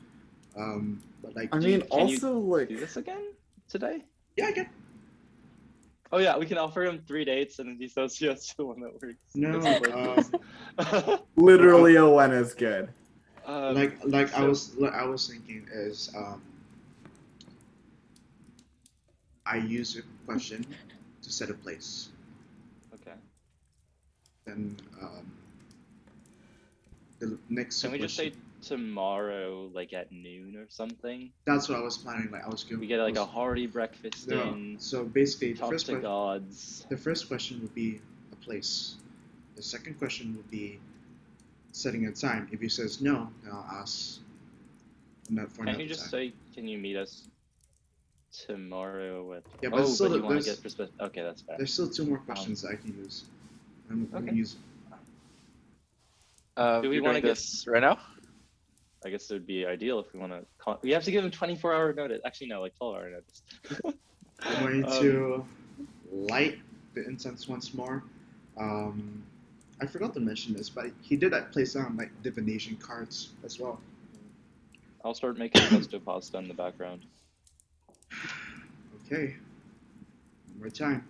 Um, 0.56 1.02
but 1.22 1.36
like, 1.36 1.54
I 1.54 1.60
Do 1.60 1.68
mean 1.68 1.80
you- 1.82 1.86
can 1.88 2.08
you 2.08 2.16
also 2.16 2.40
like 2.40 2.70
Do 2.70 2.78
this 2.78 2.98
again 2.98 3.34
today? 3.68 4.04
yeah, 4.38 4.48
I 4.48 4.52
get 4.52 4.68
Oh 6.12 6.18
yeah, 6.18 6.36
we 6.38 6.48
can 6.48 6.58
offer 6.58 6.84
him 6.84 7.04
three 7.08 7.24
dates, 7.24 7.60
and 7.60 7.78
he 7.80 7.88
says 7.88 8.20
yes 8.20 8.48
to 8.48 8.56
the 8.58 8.66
one 8.72 8.80
that 8.80 8.94
works. 8.94 9.16
no. 9.36 9.60
that's 9.60 10.32
what 10.82 11.08
Um, 11.08 11.20
literally 11.36 11.96
a 11.98 12.10
when 12.10 12.32
is 12.32 12.54
good. 12.56 12.90
Um, 13.46 13.76
like 13.76 14.04
like 14.06 14.34
I 14.34 14.44
was 14.44 14.76
like 14.76 14.94
I 14.94 15.06
was 15.06 15.28
thinking 15.28 15.68
is 15.72 16.10
um 16.16 16.42
I 19.46 19.58
use 19.58 19.98
a 19.98 20.02
question 20.26 20.66
to 21.22 21.32
set 21.32 21.50
a 21.50 21.54
place. 21.56 22.10
Okay. 22.96 23.14
Then 24.46 24.78
um 25.02 25.32
the 27.20 27.38
next 27.50 27.82
Can 27.82 27.92
we 27.92 28.00
just 28.00 28.16
say 28.16 28.30
question- 28.30 28.46
tomorrow, 28.62 29.70
like 29.74 29.94
at 29.94 30.12
noon 30.12 30.56
or 30.58 30.66
something? 30.70 31.32
that's 31.46 31.70
what 31.70 31.78
I 31.78 31.82
was 31.82 31.98
planning. 31.98 32.30
Like 32.32 32.46
I 32.46 32.50
was 32.50 32.64
going. 32.64 32.80
We 32.80 32.88
get 32.88 33.00
like 33.00 33.18
a 33.18 33.26
hearty 33.26 33.68
breakfast 33.68 34.28
no. 34.28 34.42
in, 34.42 34.78
So 34.80 35.04
basically, 35.06 35.54
the 35.54 35.60
talk 35.60 35.72
first 35.72 35.86
to 35.88 35.94
que- 35.94 36.02
gods. 36.02 36.86
the 36.90 36.98
first 36.98 37.28
question 37.28 37.62
would 37.62 37.74
be 37.76 38.00
a 38.32 38.36
place. 38.38 38.96
The 39.56 39.64
second 39.64 39.98
question 40.00 40.36
would 40.38 40.50
be 40.50 40.80
setting 41.72 42.06
a 42.08 42.12
time. 42.12 42.48
If 42.52 42.62
he 42.62 42.70
says 42.70 43.02
no, 43.02 43.30
then 43.44 43.52
I'll 43.54 43.68
ask. 43.82 44.20
Not 45.30 45.52
for 45.52 45.64
Can't 45.66 45.80
you 45.80 45.88
just 45.88 46.02
time. 46.02 46.10
say, 46.10 46.34
can 46.56 46.68
you 46.68 46.78
meet 46.80 46.96
us 46.98 47.28
tomorrow 48.46 49.34
at? 49.34 49.44
Yeah, 49.62 49.70
but 49.70 49.82
oh, 49.82 49.86
still 49.86 50.10
but 50.10 50.24
you 50.24 50.30
there's- 50.30 50.46
get 50.46 50.64
perspective. 50.64 50.96
Okay, 51.00 51.22
that's 51.22 51.42
fair. 51.42 51.58
There's 51.58 51.72
still 51.74 51.90
two 51.90 52.06
more 52.06 52.18
questions 52.20 52.62
that 52.64 52.70
I 52.72 52.76
can 52.76 52.98
use. 52.98 53.26
I'm 53.92 54.06
gonna 54.08 54.26
Okay. 54.28 54.36
use. 54.36 54.56
Uh, 56.58 56.82
Do 56.82 56.90
we 56.90 57.00
wanna 57.00 57.14
doing 57.14 57.24
get- 57.24 57.30
this 57.38 57.66
right 57.68 57.82
now? 57.82 58.00
I 59.06 59.10
guess 59.10 59.30
it 59.30 59.34
would 59.34 59.48
be 59.48 59.66
ideal 59.66 60.00
if 60.00 60.14
we 60.14 60.20
want 60.20 60.34
to. 60.34 60.46
Con- 60.58 60.78
we 60.82 60.92
have 60.92 61.04
to 61.06 61.12
give 61.12 61.24
him 61.24 61.32
24 61.32 61.74
hour 61.74 61.94
notice. 61.94 62.20
Actually, 62.26 62.48
no, 62.48 62.62
like 62.62 62.76
12 62.78 62.96
hour 62.96 63.10
notice. 63.10 63.44
I'm 64.44 64.60
going 64.60 64.86
Um, 64.86 64.92
to 65.02 65.46
light 66.12 66.60
the 66.94 67.06
incense 67.06 67.48
once 67.48 67.74
more. 67.74 68.04
Um, 68.58 69.24
I 69.82 69.86
forgot 69.86 70.14
to 70.16 70.20
mention 70.20 70.54
this, 70.54 70.70
but 70.70 70.88
he 71.02 71.16
did 71.16 71.32
that 71.32 71.52
place 71.54 71.74
down 71.74 71.96
like 71.96 72.12
divination 72.24 72.76
cards 72.78 73.30
as 73.46 73.60
well. 73.60 73.80
I'll 75.06 75.14
start 75.14 75.38
making 75.38 75.62
pesto 75.70 76.00
pasta 76.00 76.38
in 76.38 76.48
the 76.50 76.54
background. 76.54 77.06
Okay. 79.06 79.36
One 80.50 80.60
more 80.60 80.70
time. 80.70 81.08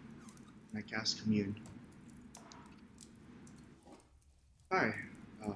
I 0.75 0.81
cast 0.81 1.23
commune. 1.23 1.55
Hi. 4.71 4.93
Um, 5.43 5.55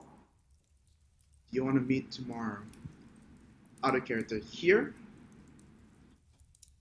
do 0.00 1.43
you 1.54 1.64
want 1.64 1.76
to 1.76 1.82
meet 1.82 2.10
tomorrow? 2.10 2.58
Out 3.82 3.94
of 3.94 4.04
character 4.04 4.38
here? 4.38 4.94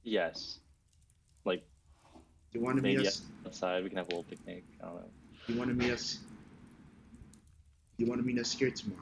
Yes. 0.03 0.59
Like 1.45 1.63
you 2.53 2.61
want 2.61 2.77
to 2.77 2.83
meet 2.83 2.97
maybe 2.97 3.07
us? 3.07 3.21
outside, 3.45 3.83
we 3.83 3.89
can 3.89 3.97
have 3.97 4.07
a 4.07 4.09
little 4.09 4.23
picnic. 4.23 4.63
I 4.81 4.85
don't 4.85 4.95
know. 4.95 5.01
You 5.47 5.57
want 5.57 5.69
to 5.69 5.75
meet 5.75 5.91
us? 5.91 6.19
You 7.97 8.07
want 8.07 8.21
to 8.21 8.25
meet 8.25 8.39
us 8.39 8.51
here 8.51 8.71
tomorrow? 8.71 9.01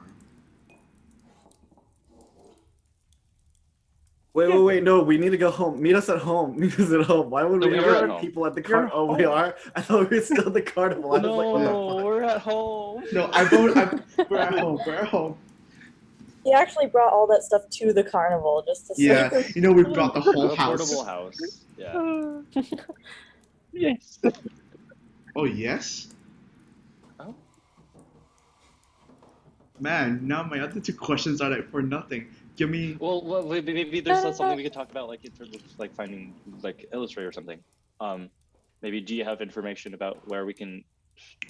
Wait, 4.34 4.48
wait, 4.48 4.62
wait! 4.62 4.82
No, 4.82 5.02
we 5.02 5.18
need 5.18 5.28
to 5.30 5.36
go 5.36 5.50
home. 5.50 5.80
Meet 5.80 5.94
us 5.94 6.08
at 6.08 6.18
home. 6.18 6.58
Meet 6.60 6.80
us 6.80 6.90
at 6.90 7.02
home. 7.02 7.28
Why 7.28 7.44
would 7.44 7.60
No, 7.60 7.66
we 7.66 7.74
we 7.74 7.78
ever 7.78 7.96
are 7.96 8.10
at 8.12 8.20
people 8.20 8.46
at 8.46 8.54
the 8.54 8.62
You're 8.66 8.88
car? 8.88 8.90
Oh, 8.92 9.14
we 9.14 9.24
are. 9.24 9.54
I 9.76 9.82
thought 9.82 10.10
we 10.10 10.16
were 10.16 10.22
still 10.24 10.46
at 10.46 10.54
the 10.54 10.62
carnival. 10.62 11.14
I 11.14 11.18
was 11.18 11.22
like, 11.24 11.46
what 11.52 11.60
no, 11.60 12.04
we're 12.04 12.22
at 12.22 12.40
home. 12.40 13.04
No, 13.12 13.30
I 13.32 13.44
vote. 13.44 13.76
I'm, 13.76 14.02
we're 14.30 14.38
at 14.38 14.58
home. 14.58 14.80
We're 14.86 14.94
at 14.94 15.08
home. 15.08 15.36
He 16.44 16.52
actually 16.52 16.86
brought 16.86 17.12
all 17.12 17.26
that 17.28 17.42
stuff 17.42 17.62
to 17.70 17.92
the 17.92 18.02
carnival 18.02 18.64
just 18.66 18.86
to 18.88 18.94
Yeah, 18.96 19.30
say. 19.30 19.52
you 19.54 19.60
know 19.62 19.72
we 19.72 19.84
brought 19.84 20.14
the 20.14 20.20
A 20.20 20.22
whole 20.32 20.54
house. 20.56 20.78
portable 20.80 21.04
house. 21.04 21.38
Yeah. 21.76 22.40
yes. 23.72 24.18
Oh 25.36 25.44
yes. 25.44 26.08
Oh. 27.20 27.34
Man, 29.78 30.26
now 30.26 30.42
my 30.42 30.60
other 30.60 30.80
two 30.80 30.94
questions 30.94 31.40
are 31.40 31.50
like 31.50 31.70
for 31.70 31.80
nothing. 31.82 32.26
Give 32.56 32.68
me. 32.68 32.96
Well, 33.00 33.22
well 33.24 33.42
maybe, 33.46 33.72
maybe 33.72 34.00
there's 34.00 34.20
something 34.36 34.56
we 34.56 34.62
could 34.64 34.72
talk 34.72 34.90
about, 34.90 35.08
like 35.08 35.24
in 35.24 35.30
terms 35.32 35.54
of 35.54 35.62
like 35.78 35.94
finding 35.94 36.34
like 36.62 36.86
Eilistraee 36.92 37.26
or 37.28 37.32
something. 37.32 37.60
Um, 38.00 38.30
maybe 38.82 39.00
do 39.00 39.14
you 39.14 39.24
have 39.24 39.40
information 39.40 39.94
about 39.94 40.18
where 40.26 40.44
we 40.44 40.52
can 40.54 40.84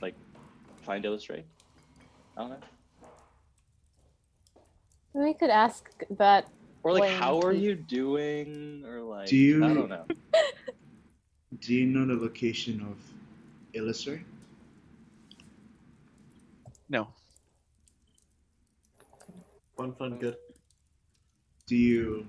like 0.03 0.15
find 0.83 1.05
Eilistraee? 1.05 1.45
I 2.37 2.41
don't 2.41 2.51
know. 2.51 2.57
We 5.15 5.35
could 5.35 5.51
ask 5.51 5.85
that. 6.19 6.49
Or 6.83 6.93
like, 6.93 7.03
When 7.03 7.13
how 7.13 7.41
are 7.41 7.53
you 7.53 7.75
doing? 7.77 8.85
Or 8.87 9.03
like, 9.03 9.29
Do 9.29 9.37
you- 9.37 9.65
I 9.65 9.75
don't 9.75 9.89
know. 9.89 10.07
Do 11.61 11.75
you 11.75 11.87
know 11.87 12.07
the 12.07 12.21
location 12.21 12.81
of 12.81 12.97
Eilistraee? 13.75 14.23
No. 16.89 17.09
Fun, 19.77 19.93
fun, 19.95 20.19
good. 20.19 20.37
Do 21.67 21.77
you? 21.77 22.27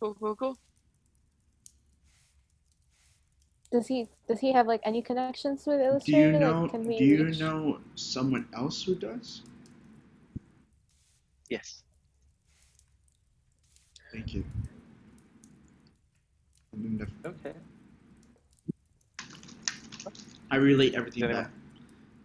Cool, 0.00 0.14
cool, 0.20 0.36
cool. 0.36 0.56
Does 3.70 3.86
he 3.86 4.06
does 4.28 4.38
he 4.40 4.52
have 4.52 4.66
like 4.66 4.80
any 4.84 5.00
connections 5.00 5.64
with 5.66 5.78
Do 5.80 5.84
Eilistraee? 5.86 6.08
you 6.18 6.32
Like, 6.32 6.40
know? 6.40 6.68
can 6.70 6.84
we 6.84 6.98
Do 6.98 7.04
you 7.04 7.24
reach- 7.24 7.40
know 7.40 7.80
someone 7.94 8.46
else 8.54 8.82
who 8.82 8.94
does? 8.94 9.42
Yes. 11.52 11.82
Thank 14.10 14.32
you. 14.32 14.42
And 16.72 16.82
then 16.82 16.96
the- 17.22 17.28
Okay. 17.28 17.52
I 20.50 20.56
relate 20.56 20.94
everything 20.94 21.24
Anyone? 21.24 21.44
back. 21.44 21.52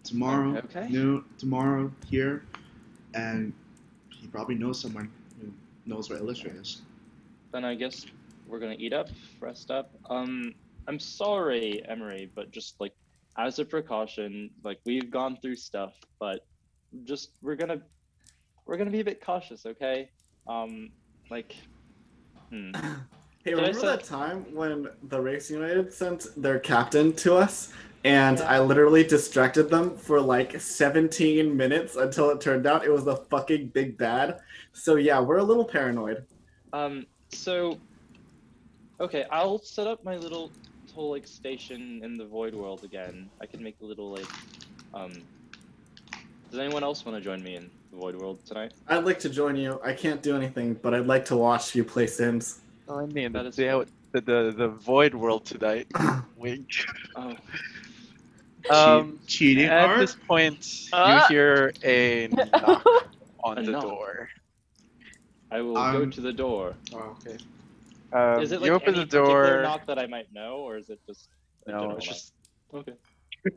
Tomorrow, 0.06 0.58
Okay. 0.60 0.88
no, 0.90 1.26
tomorrow 1.38 1.91
here, 2.10 2.45
and 3.16 3.52
he 4.12 4.28
probably 4.28 4.56
knows 4.56 4.80
someone 4.80 5.12
who 5.41 5.52
knows 5.86 6.10
where 6.10 6.20
Eilistraee 6.20 6.56
is. 6.62 6.84
Then 7.52 7.66
I 7.66 7.76
guess 7.76 8.06
we're 8.45 8.60
gonna 8.60 8.78
eat 8.80 8.94
up, 8.94 9.10
rest 9.41 9.72
up. 9.72 9.91
Um, 10.10 10.56
I'm 10.88 10.99
sorry, 10.99 11.86
Emery, 11.86 12.32
but 12.34 12.52
just 12.52 12.80
like 12.80 12.95
as 13.36 13.60
a 13.60 13.66
precaution, 13.66 14.49
like 14.64 14.80
we've 14.86 15.12
gone 15.12 15.36
through 15.41 15.58
stuff, 15.58 15.99
but 16.18 16.48
just 17.04 17.32
we're 17.41 17.58
gonna 17.58 17.82
we're 18.68 18.77
gonna 18.77 18.91
be 18.91 18.99
a 18.99 19.06
bit 19.06 19.23
cautious, 19.23 19.65
okay? 19.65 20.10
Um, 20.48 20.91
like, 21.30 21.56
hmm. 22.49 22.72
Hey, 23.44 23.52
Did 23.53 23.60
remember 23.60 23.80
say- 23.80 23.85
that 23.88 24.03
time 24.03 24.45
when 24.53 24.89
the 25.03 25.22
Race 25.22 25.49
United 25.49 25.94
sent 25.94 26.27
their 26.35 26.60
captain 26.60 27.14
to 27.14 27.35
us, 27.35 27.72
and 28.03 28.41
I 28.41 28.60
literally 28.60 29.06
distracted 29.06 29.69
them 29.69 29.95
for 29.95 30.19
like 30.19 30.60
17 30.60 31.56
minutes 31.56 31.95
until 31.95 32.30
it 32.31 32.41
turned 32.41 32.68
out 32.68 32.84
it 32.84 32.91
was 32.91 33.06
the 33.06 33.15
fucking 33.15 33.68
big 33.69 33.98
bad. 33.98 34.41
So 34.73 34.95
yeah, 34.95 35.22
we're 35.22 35.38
a 35.38 35.44
little 35.44 35.64
paranoid. 35.64 36.26
Um, 36.73 37.06
so, 37.30 37.80
okay, 38.99 39.23
I'll 39.31 39.60
set 39.60 39.88
up 39.88 40.03
my 40.03 40.18
little 40.18 40.52
whole 40.94 41.11
like 41.11 41.26
station 41.26 42.02
in 42.03 42.18
the 42.18 42.26
void 42.26 42.53
world 42.53 42.84
again. 42.84 43.30
I 43.39 43.45
can 43.45 43.64
make 43.64 43.77
a 43.81 43.85
little 43.85 44.11
like, 44.11 44.27
um. 44.94 45.14
Does 46.52 46.60
anyone 46.60 46.84
else 46.84 47.06
want 47.06 47.18
to 47.18 47.22
join 47.22 47.41
me 47.41 47.56
in 47.56 47.69
the 47.91 47.97
void 47.97 48.15
world 48.15 48.39
tonight? 48.45 48.73
I'd 48.88 49.05
like 49.05 49.19
to 49.19 49.30
join 49.30 49.55
you. 49.55 49.80
I 49.84 49.93
can't 49.93 50.22
do 50.22 50.35
anything, 50.35 50.73
but 50.76 50.93
I'd 50.93 51.07
like 51.07 51.26
to 51.26 51.38
watch 51.38 51.76
you 51.76 51.84
play 51.84 52.07
Sims. 52.07 52.59
Well, 52.88 52.99
I 52.99 53.05
mean, 53.07 53.31
That 53.34 53.53
the, 53.55 53.85
the, 54.11 54.22
the, 54.22 54.22
the, 54.22 54.53
the 54.57 54.68
void 54.69 55.14
world 55.14 55.45
tonight. 55.45 55.88
Wink. 56.38 56.69
Oh, 57.15 57.35
Um, 58.69 59.19
cheating 59.27 59.65
at 59.65 59.89
art. 59.89 59.99
this 59.99 60.15
point, 60.15 60.88
Ah. 60.93 61.23
you 61.30 61.35
hear 61.35 61.73
a 61.84 62.27
knock 62.51 62.85
on 63.43 63.57
A 63.59 63.64
the 63.64 63.72
knock. 63.72 63.81
door. 63.84 64.30
I 65.51 65.61
will 65.61 65.76
go 65.76 66.03
Um, 66.03 66.11
to 66.11 66.22
the 66.22 66.34
door. 66.34 66.73
Oh, 66.93 67.15
okay. 67.26 67.38
Um, 68.11 68.41
is 68.41 68.51
it 68.51 68.61
like 68.61 68.68
you 68.68 68.73
open 68.73 68.95
any 68.95 68.99
the 69.05 69.05
particular 69.05 69.53
door. 69.55 69.61
knock 69.64 69.85
that 69.85 69.99
I 69.99 70.05
might 70.07 70.31
know, 70.34 70.57
or 70.57 70.77
is 70.77 70.89
it 70.89 70.99
just 71.07 71.30
No, 71.65 71.91
it's 71.91 72.05
knock? 72.07 72.15
just 72.15 72.34
okay? 72.73 72.93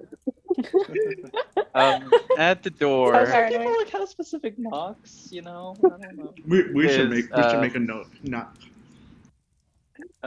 um, 1.75 2.11
at 2.37 2.63
the 2.63 2.71
door. 2.71 3.27
sorry. 3.27 3.51
People 3.51 3.77
like 3.79 3.91
have 3.91 4.09
specific 4.09 4.59
knocks, 4.59 5.29
you 5.31 5.43
know. 5.43 5.77
I 5.85 5.89
don't 5.89 6.17
know. 6.17 6.35
We, 6.47 6.73
we 6.73 6.89
should 6.89 7.11
make 7.11 7.35
we 7.35 7.43
should 7.43 7.55
uh, 7.55 7.61
make 7.61 7.75
a 7.75 7.81
note. 7.81 8.07
Not 8.23 8.57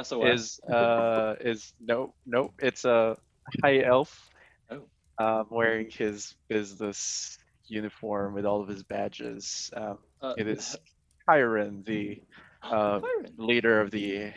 SOS. 0.02 0.24
is 0.34 0.60
uh 0.74 1.36
is 1.42 1.74
no 1.80 2.14
nope 2.26 2.54
it's 2.60 2.86
a 2.86 3.16
high 3.64 3.82
elf 3.82 4.30
Oh. 4.72 4.84
um 5.20 5.48
wearing 5.52 5.90
his 5.92 6.34
business 6.50 7.38
uniform 7.68 8.34
with 8.34 8.46
all 8.46 8.62
of 8.62 8.68
his 8.68 8.84
badges 8.84 9.70
um 9.76 9.98
Uh, 10.22 10.34
it 10.38 10.48
is 10.48 10.76
Kyron 11.30 11.86
the 11.86 12.22
uh, 12.64 13.00
Byron. 13.00 13.34
leader 13.38 13.82
of 13.82 13.92
the 13.92 14.32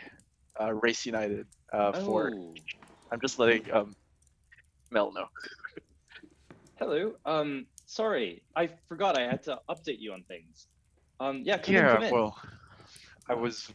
uh, 0.60 0.72
race 0.72 1.06
united 1.06 1.46
uh 1.72 1.92
for 1.92 2.30
Oh, 2.34 2.54
i'm 3.12 3.20
just 3.20 3.38
letting 3.38 3.70
um 3.72 3.94
mel 4.90 5.12
know 5.12 5.26
hello. 6.76 7.14
Um, 7.24 7.66
sorry, 7.86 8.42
I 8.54 8.68
forgot 8.88 9.18
I 9.18 9.22
had 9.22 9.42
to 9.44 9.58
update 9.68 9.98
you 9.98 10.12
on 10.12 10.22
things. 10.28 10.66
Um, 11.20 11.42
yeah, 11.44 11.58
come 11.58 11.74
in, 11.74 11.82
yeah 11.82 11.94
come 11.94 12.02
in. 12.04 12.12
well 12.12 12.38
i 13.30 13.34
was 13.34 13.72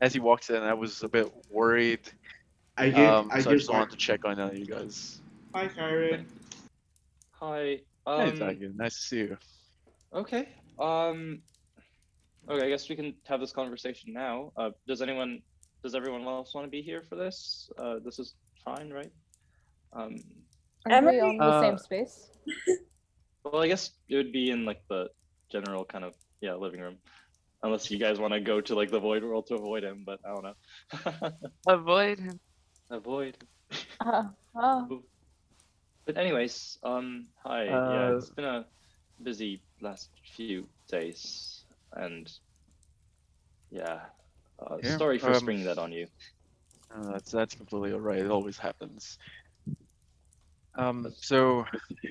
as 0.00 0.12
he 0.12 0.18
walked 0.18 0.50
in 0.50 0.64
i 0.64 0.74
was 0.74 1.04
a 1.04 1.08
bit 1.08 1.32
worried 1.48 2.00
I 2.76 2.90
gave 2.90 2.98
um 2.98 3.30
I 3.32 3.40
so 3.40 3.50
i 3.50 3.52
gave 3.52 3.60
just 3.60 3.70
wanted 3.72 3.90
to 3.90 3.96
check 3.96 4.24
on 4.24 4.40
uh, 4.40 4.50
you 4.52 4.66
guys 4.66 5.20
Hi, 5.54 5.68
Kyron. 5.68 6.24
Hi. 7.34 7.58
hey 7.60 7.82
Um, 8.06 8.36
Tiger, 8.36 8.72
nice 8.74 8.96
to 8.96 9.00
see 9.00 9.16
you 9.18 9.38
okay. 10.14 10.48
Um, 10.78 11.42
okay, 12.48 12.66
I 12.66 12.68
guess 12.68 12.88
we 12.88 12.96
can 12.96 13.14
have 13.26 13.40
this 13.40 13.52
conversation 13.52 14.12
now. 14.12 14.52
Uh, 14.56 14.70
does 14.88 15.02
anyone, 15.02 15.40
does 15.82 15.94
everyone 15.94 16.22
else 16.22 16.54
want 16.54 16.66
to 16.66 16.70
be 16.70 16.82
here 16.82 17.02
for 17.08 17.16
this? 17.16 17.70
Uh, 17.78 17.96
this 18.04 18.18
is 18.18 18.34
fine, 18.64 18.90
right? 18.90 19.12
Um, 19.92 20.16
Are 20.86 20.98
we 21.00 21.20
Emery? 21.20 21.20
on 21.20 21.44
the 21.44 21.52
same 21.52 21.76
Uh, 21.76 21.78
space? 21.78 22.30
well, 23.44 23.62
I 23.62 23.68
guess 23.68 23.90
it 24.08 24.16
would 24.16 24.32
be 24.32 24.50
in 24.50 24.64
like 24.64 24.82
the 24.88 25.08
general 25.50 25.84
kind 25.84 26.04
of 26.04 26.14
yeah 26.40 26.54
living 26.54 26.80
room, 26.80 26.98
unless 27.62 27.90
you 27.90 27.98
guys 27.98 28.18
want 28.18 28.32
to 28.34 28.40
go 28.40 28.60
to 28.60 28.74
like 28.74 28.90
the 28.90 29.00
void 29.00 29.24
world 29.24 29.46
to 29.48 29.54
avoid 29.56 29.84
him. 29.84 30.04
But 30.06 30.20
I 30.24 30.30
don't 30.30 30.44
know. 30.44 31.30
Avoid 31.66 32.18
him. 32.20 32.40
avoid. 32.90 33.36
Uh, 34.00 34.24
oh, 34.54 34.90
But 36.06 36.18
anyways, 36.18 36.78
um, 36.82 37.28
hi. 37.44 37.82
yeah, 37.86 38.08
Uh, 38.08 38.10
it's 38.10 38.30
been 38.30 38.44
a 38.44 38.66
busy 39.22 39.62
last 39.80 40.10
few 40.36 40.68
days, 40.88 41.64
and 41.92 42.30
yeah, 43.70 44.00
uh, 44.60 44.82
Yeah, 44.82 44.98
sorry 44.98 45.18
for 45.18 45.32
um, 45.32 45.34
springing 45.34 45.64
that 45.66 45.78
on 45.78 45.92
you. 45.92 46.06
Uh, 46.94 47.12
that's 47.12 47.30
that's 47.30 47.54
completely 47.54 47.92
alright. 47.92 48.20
It 48.20 48.30
always 48.30 48.58
happens. 48.58 49.18
Um, 50.74 51.12
so, 51.16 51.64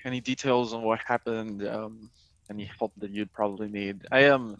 any 0.06 0.22
details 0.22 0.74
on 0.74 0.84
what 0.84 1.00
happened? 1.06 1.68
Um, 1.68 2.10
any 2.50 2.70
help 2.78 2.94
that 2.98 3.12
you'd 3.12 3.32
probably 3.34 3.70
need? 3.70 4.06
I 4.12 4.22
am 4.22 4.58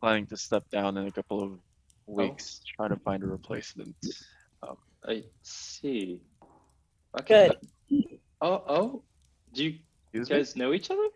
planning 0.00 0.26
to 0.26 0.36
step 0.36 0.68
down 0.70 0.96
in 0.96 1.06
a 1.06 1.10
couple 1.12 1.42
of 1.42 1.58
weeks, 2.06 2.60
trying 2.76 2.90
to 2.90 2.96
find 2.96 3.22
a 3.22 3.26
replacement. 3.26 3.94
Um, 4.62 4.76
I 5.06 5.24
see. 5.42 6.20
Okay. 7.20 7.50
Good. 7.88 8.18
Oh, 8.40 8.62
oh, 8.68 9.02
do 9.52 9.64
you 9.64 9.78
Excuse 10.12 10.30
me? 10.30 10.36
guys 10.36 10.56
know 10.56 10.72
each 10.72 10.90
other? 10.90 11.08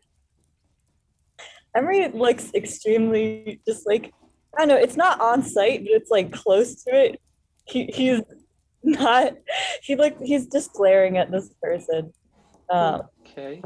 Emery 1.74 2.08
looks 2.08 2.52
extremely 2.54 3.60
just 3.66 3.86
like 3.86 4.12
I 4.56 4.60
don't 4.60 4.68
know. 4.68 4.76
It's 4.76 4.96
not 4.96 5.20
on 5.20 5.42
site, 5.42 5.80
but 5.80 5.92
it's 5.92 6.10
like 6.10 6.30
close 6.32 6.84
to 6.84 6.94
it. 6.94 7.20
He 7.64 7.86
he's 7.86 8.20
not. 8.84 9.34
He 9.82 9.96
like 9.96 10.20
he's 10.20 10.46
just 10.46 10.72
glaring 10.72 11.18
at 11.18 11.30
this 11.30 11.50
person. 11.62 12.12
Um, 12.70 13.02
Okay. 13.26 13.62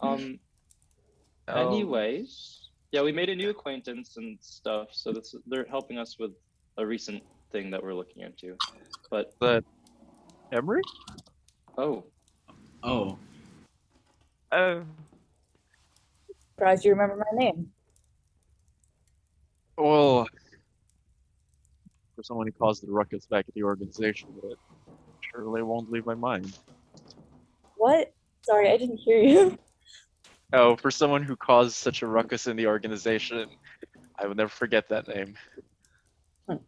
Um. 0.00 0.38
Um, 1.48 1.58
Anyways, 1.58 2.70
yeah, 2.90 3.02
we 3.02 3.12
made 3.12 3.28
a 3.28 3.36
new 3.36 3.50
acquaintance 3.50 4.16
and 4.16 4.36
stuff, 4.40 4.88
so 4.92 5.12
that's 5.12 5.34
they're 5.46 5.66
helping 5.68 5.98
us 5.98 6.16
with 6.18 6.32
a 6.78 6.84
recent 6.84 7.22
thing 7.52 7.70
that 7.70 7.82
we're 7.82 7.94
looking 7.94 8.22
into. 8.22 8.56
But 9.10 9.32
But 9.38 9.64
Emery? 10.52 10.82
oh, 11.78 12.04
Oh, 12.82 13.18
Oh, 14.52 14.84
surprised 16.54 16.84
you 16.84 16.92
remember 16.92 17.16
my 17.16 17.38
name. 17.38 17.68
Well, 19.78 20.26
for 22.16 22.22
someone 22.22 22.46
who 22.46 22.52
caused 22.52 22.84
the 22.84 22.90
ruckus 22.90 23.26
back 23.26 23.44
at 23.46 23.54
the 23.54 23.62
organization, 23.62 24.30
but 24.42 24.56
surely 25.20 25.62
won't 25.62 25.90
leave 25.92 26.06
my 26.06 26.14
mind. 26.14 26.58
What? 27.76 28.12
Sorry, 28.42 28.70
I 28.70 28.76
didn't 28.78 28.98
hear 28.98 29.18
you. 29.18 29.58
Oh, 30.52 30.76
for 30.76 30.92
someone 30.92 31.24
who 31.24 31.34
caused 31.34 31.74
such 31.74 32.02
a 32.02 32.06
ruckus 32.06 32.46
in 32.46 32.56
the 32.56 32.68
organization, 32.68 33.48
I 34.16 34.28
will 34.28 34.36
never 34.36 34.48
forget 34.48 34.88
that 34.90 35.08
name. 35.08 35.34
Hmm. 36.48 36.58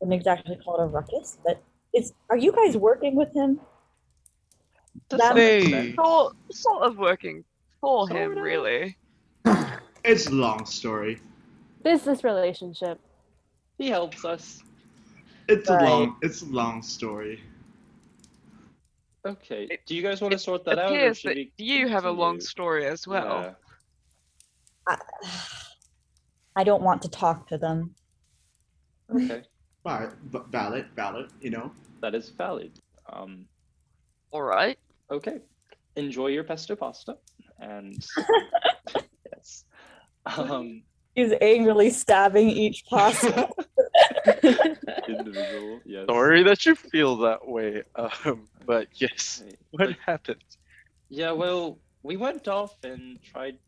Wouldn't 0.00 0.18
exactly 0.18 0.56
call 0.56 0.80
it 0.80 0.82
a 0.82 0.86
ruckus, 0.86 1.38
but 1.44 1.62
is 1.94 2.12
are 2.28 2.36
you 2.36 2.50
guys 2.50 2.76
working 2.76 3.14
with 3.14 3.32
him? 3.32 3.60
to 5.10 5.16
That 5.18 5.36
some 5.36 5.94
sort, 5.94 6.36
sort 6.50 6.82
of 6.82 6.98
working 6.98 7.44
for 7.80 8.08
him, 8.08 8.32
Sorta. 8.32 8.42
really. 8.42 8.98
it's 10.04 10.26
a 10.26 10.32
long 10.32 10.66
story. 10.66 11.20
business 11.84 12.24
relationship. 12.24 13.00
He 13.78 13.88
helps 13.88 14.24
us. 14.24 14.62
It's 15.48 15.68
Right. 15.70 15.82
a 15.82 15.88
long. 15.90 16.16
It's 16.22 16.42
a 16.42 16.46
long 16.46 16.82
story. 16.82 17.40
Okay. 19.26 19.64
It- 19.70 19.86
Do 19.86 19.94
you 19.96 20.02
guys 20.02 20.20
want 20.20 20.32
to 20.32 20.38
sort 20.38 20.64
that 20.64 20.78
out, 20.78 20.90
or 20.92 20.94
appears 20.94 21.18
should 21.20 21.30
that 21.30 21.36
we 21.36 21.52
you 21.64 21.88
have 21.88 22.04
a 22.04 22.10
long 22.10 22.40
story 22.40 22.86
as 22.86 23.06
well. 23.06 23.40
Yeah. 23.42 23.54
I, 24.86 24.98
I 26.56 26.64
don't 26.64 26.82
want 26.82 27.02
to 27.02 27.08
talk 27.08 27.46
to 27.48 27.58
them. 27.58 27.94
Okay, 29.14 29.42
But 29.82 30.14
valid, 30.50 30.86
valid. 30.94 31.30
You 31.40 31.50
know. 31.50 31.72
that 32.00 32.14
is 32.14 32.28
valid. 32.30 32.78
Um. 33.10 33.46
All 34.32 34.42
right. 34.42 34.78
Okay. 35.10 35.40
Enjoy 35.96 36.26
your 36.28 36.44
pesto 36.44 36.76
pasta, 36.76 37.16
and 37.58 38.04
yes. 39.32 39.64
Um. 40.26 40.82
He's 41.14 41.32
angrily 41.40 41.90
stabbing 41.90 42.48
each 42.50 42.84
pasta. 42.86 43.48
individual. 45.08 45.80
Yes. 45.84 46.06
Sorry 46.08 46.42
that 46.42 46.66
you 46.66 46.74
feel 46.74 47.16
that 47.18 47.46
way, 47.46 47.82
um, 47.96 48.48
but 48.66 48.88
yes, 49.00 49.42
what 49.70 49.90
happened? 50.04 50.42
Yeah, 51.08 51.32
well, 51.32 51.78
we 52.02 52.16
went 52.16 52.48
off 52.48 52.76
and 52.84 53.18
tried 53.22 53.58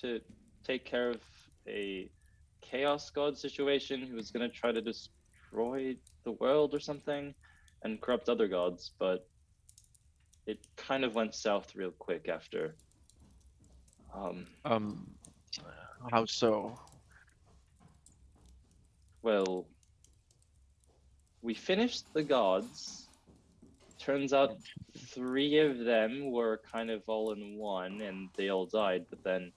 to 0.00 0.20
take 0.64 0.84
care 0.84 1.10
of 1.10 1.20
a 1.68 2.08
chaos 2.62 3.10
god 3.10 3.36
situation 3.36 4.02
who 4.02 4.16
was 4.16 4.30
going 4.30 4.48
to 4.48 4.54
try 4.54 4.72
to 4.72 4.80
destroy 4.80 5.96
the 6.24 6.32
world 6.32 6.74
or 6.74 6.80
something 6.80 7.34
and 7.82 8.00
corrupt 8.00 8.28
other 8.28 8.48
gods, 8.48 8.92
but 8.98 9.26
it 10.46 10.58
kind 10.76 11.04
of 11.04 11.14
went 11.14 11.34
south 11.34 11.74
real 11.74 11.92
quick 11.98 12.28
after. 12.28 12.76
Um, 14.14 14.46
Um, 14.64 15.06
how 16.10 16.24
so? 16.26 16.78
well, 19.22 19.66
we 21.44 21.52
finished 21.52 22.06
the 22.14 22.22
gods. 22.22 23.08
Turns 24.00 24.32
out 24.32 24.56
three 24.96 25.58
of 25.58 25.78
them 25.78 26.32
were 26.32 26.60
kind 26.72 26.90
of 26.90 27.02
all 27.06 27.32
in 27.32 27.58
one 27.58 28.00
and 28.00 28.30
they 28.36 28.48
all 28.48 28.64
died, 28.64 29.04
but 29.10 29.22
then 29.22 29.52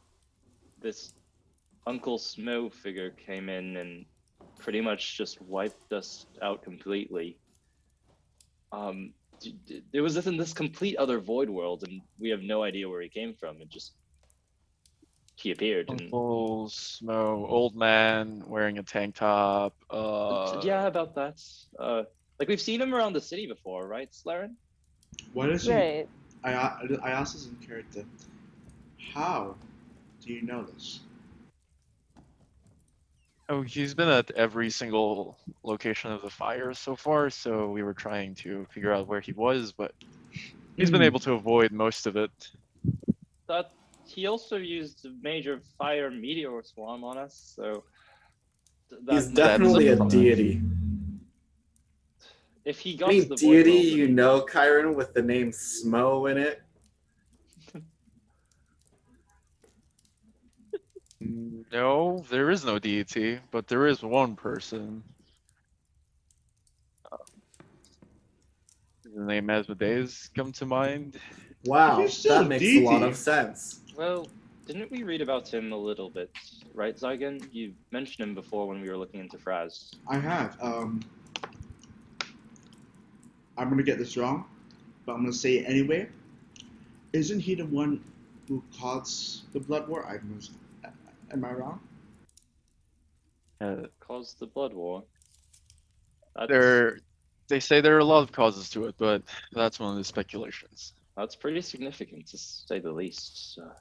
this 0.82 1.14
Uncle 1.88 2.18
Snow 2.18 2.70
figure 2.70 3.12
came 3.12 3.48
in 3.48 3.78
and 3.78 4.06
pretty 4.60 4.82
much 4.82 5.18
just 5.18 5.42
wiped 5.42 5.94
us 5.94 6.26
out 6.42 6.62
completely. 6.62 7.38
Um, 8.74 9.14
there 9.94 10.04
was 10.04 10.14
this 10.14 10.28
in 10.28 10.36
this 10.36 10.54
complete 10.54 10.98
other 10.98 11.20
void 11.20 11.50
world, 11.50 11.84
and 11.88 12.02
we 12.20 12.30
have 12.30 12.42
no 12.42 12.64
idea 12.64 12.90
where 12.90 13.02
he 13.02 13.08
came 13.08 13.34
from. 13.34 13.62
It 13.62 13.70
just 13.70 13.94
he 15.40 15.52
appeared, 15.52 15.90
and 15.90 16.02
Uncle 16.12 16.68
Smo, 16.70 17.48
old 17.50 17.76
man 17.76 18.44
wearing 18.48 18.78
a 18.78 18.84
tank 18.84 19.16
top. 19.16 19.74
Uh, 19.90 20.60
yeah, 20.64 20.86
about 20.88 21.16
that. 21.16 21.40
Uh, 21.80 22.04
like 22.40 22.48
we've 22.50 22.62
seen 22.62 22.82
him 22.82 22.94
around 22.94 23.14
the 23.14 23.22
city 23.22 23.48
before, 23.48 23.88
right, 23.88 24.10
Slaren? 24.12 24.56
What 25.34 25.50
is 25.50 25.66
he? 25.66 25.72
Right. 25.72 26.10
I 26.44 26.52
a- 26.54 27.00
I 27.04 27.12
asked 27.12 27.34
this 27.34 27.48
in 27.48 27.56
character. 27.58 28.06
How 29.14 29.56
do 30.24 30.34
you 30.34 30.42
know 30.42 30.64
this? 30.64 31.02
Oh, 33.50 33.62
he's 33.62 33.94
been 33.94 34.10
at 34.10 34.32
every 34.32 34.70
single 34.70 35.38
location 35.64 36.12
of 36.12 36.22
the 36.22 36.30
fire 36.30 36.74
so 36.74 36.96
far, 36.96 37.30
so 37.30 37.70
we 37.70 37.84
were 37.84 37.94
trying 37.94 38.36
to 38.36 38.66
figure 38.72 38.94
out 38.94 39.08
where 39.08 39.22
he 39.22 39.34
was, 39.34 39.74
but 39.74 39.94
he's 40.76 40.92
been 40.92 41.02
Hmm. 41.02 41.02
able 41.02 41.20
to 41.20 41.34
avoid 41.34 41.72
most 41.72 42.08
of 42.08 42.16
it. 42.18 42.32
That 43.48 43.72
he 44.10 44.26
also 44.28 44.58
used 44.58 45.06
a 45.06 45.12
major 45.22 45.62
fire 45.78 46.10
meteor 46.10 46.62
swarm 46.64 47.04
on 47.04 47.18
us, 47.18 47.54
so 47.56 47.84
th- 48.90 49.02
He's 49.10 49.28
definitely 49.28 49.90
a 49.90 49.98
problem. 49.98 50.22
deity. 50.24 50.62
If 52.66 52.80
he 52.80 52.94
I 52.96 52.98
got 52.98 53.10
mean, 53.10 53.22
the 53.24 53.28
void 53.30 53.38
deity, 53.38 53.72
world, 53.72 53.86
you 53.86 54.08
he- 54.08 54.14
know, 54.14 54.46
Kyron 54.46 54.96
with 54.96 55.14
the 55.14 55.22
name 55.22 55.52
Smo 55.52 56.30
in 56.32 56.38
it. 56.38 56.62
No, 61.72 62.24
there 62.30 62.50
is 62.52 62.64
no 62.64 62.80
deity, 62.80 63.40
but 63.52 63.68
there 63.68 63.88
is 63.88 64.02
one 64.04 64.36
person. 64.36 65.04
The 69.04 69.24
name 69.26 69.50
Asmodeus 69.50 70.30
come 70.36 70.52
to 70.54 70.66
mind? 70.66 71.20
Wow, 71.66 72.08
that 72.26 72.48
makes 72.48 72.64
a 72.64 72.84
lot 72.84 73.04
of 73.04 73.16
sense. 73.18 73.82
Well, 73.98 74.28
didn't 74.68 74.92
we 74.92 75.02
read 75.02 75.22
about 75.22 75.52
him 75.52 75.72
a 75.72 75.78
little 75.78 76.12
bit, 76.12 76.30
right, 76.76 76.96
Zygon? 76.96 77.52
You 77.52 77.74
mentioned 77.92 78.30
him 78.30 78.36
before 78.36 78.68
when 78.68 78.80
we 78.80 78.90
were 78.90 78.98
looking 78.98 79.20
into 79.20 79.38
Fraz. 79.38 79.96
I 80.08 80.20
have. 80.20 80.56
Um, 80.62 81.00
I'm 83.58 83.70
gonna 83.70 83.82
get 83.82 83.98
this 83.98 84.16
wrong, 84.16 84.46
but 85.06 85.14
I'm 85.14 85.22
gonna 85.22 85.34
say 85.34 85.58
it 85.58 85.66
anyway. 85.68 86.08
Isn't 87.14 87.40
he 87.40 87.56
the 87.56 87.66
one 87.66 88.04
who 88.48 88.64
caused 88.80 89.52
the 89.54 89.60
blood 89.60 89.88
war? 89.88 90.06
I 90.06 90.20
must. 90.32 90.52
Am 91.32 91.44
I 91.44 91.54
wrong? 91.54 91.80
Uh, 93.60 93.88
Caused 94.00 94.40
the 94.40 94.46
blood 94.46 94.74
war. 94.76 95.04
That's, 96.36 96.52
there, 96.52 97.00
they 97.48 97.60
say 97.60 97.82
there 97.82 97.96
are 97.96 98.00
a 98.00 98.06
lot 98.06 98.22
of 98.22 98.32
causes 98.32 98.70
to 98.72 98.86
it, 98.86 98.96
but 99.00 99.24
that's 99.54 99.80
one 99.80 99.90
of 99.90 99.98
the 99.98 100.04
speculations. 100.04 100.94
that's 101.18 101.36
pretty 101.36 101.62
significant 101.62 102.28
to 102.28 102.38
say 102.38 102.78
the 102.80 102.92
least. 102.92 103.56
So, 103.56 103.72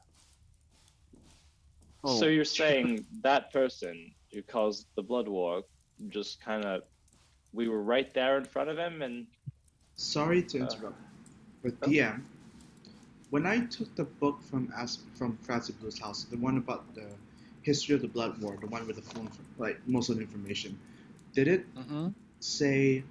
Oh. 2.06 2.18
so 2.18 2.26
you're 2.26 2.44
saying 2.44 3.06
that 3.22 3.52
person 3.52 4.14
who 4.32 4.42
caused 4.42 4.86
the 4.96 5.02
blood 5.02 5.28
war 5.28 5.62
just 6.08 6.40
kind 6.40 6.64
of 6.64 6.82
we 7.52 7.68
were 7.68 7.82
right 7.82 8.12
there 8.14 8.38
in 8.38 8.46
front 8.46 8.70
of 8.70 8.78
him 8.78 9.02
and 9.02 9.26
Sorry 9.96 10.42
to 10.42 10.58
Uh, 10.60 10.76
interrupt, 10.76 10.98
but 11.62 11.80
DM, 11.82 12.24
when 13.30 13.46
I 13.46 13.66
took 13.66 13.94
the 13.96 14.04
book 14.04 14.42
from 14.42 14.72
As 14.76 14.98
from 15.14 15.36
Francis 15.38 15.74
Blue's 15.76 15.98
house, 15.98 16.24
the 16.24 16.36
one 16.36 16.56
about 16.58 16.94
the 16.94 17.06
history 17.62 17.94
of 17.94 18.02
the 18.02 18.08
blood 18.08 18.40
war, 18.40 18.56
the 18.60 18.66
one 18.66 18.86
with 18.86 18.96
the 18.96 19.02
full, 19.02 19.26
like 19.58 19.80
most 19.86 20.08
of 20.10 20.16
the 20.16 20.22
information, 20.22 20.78
did 21.34 21.48
it 21.48 21.66
Mm-hmm. 21.76 22.08
say? 22.40 23.04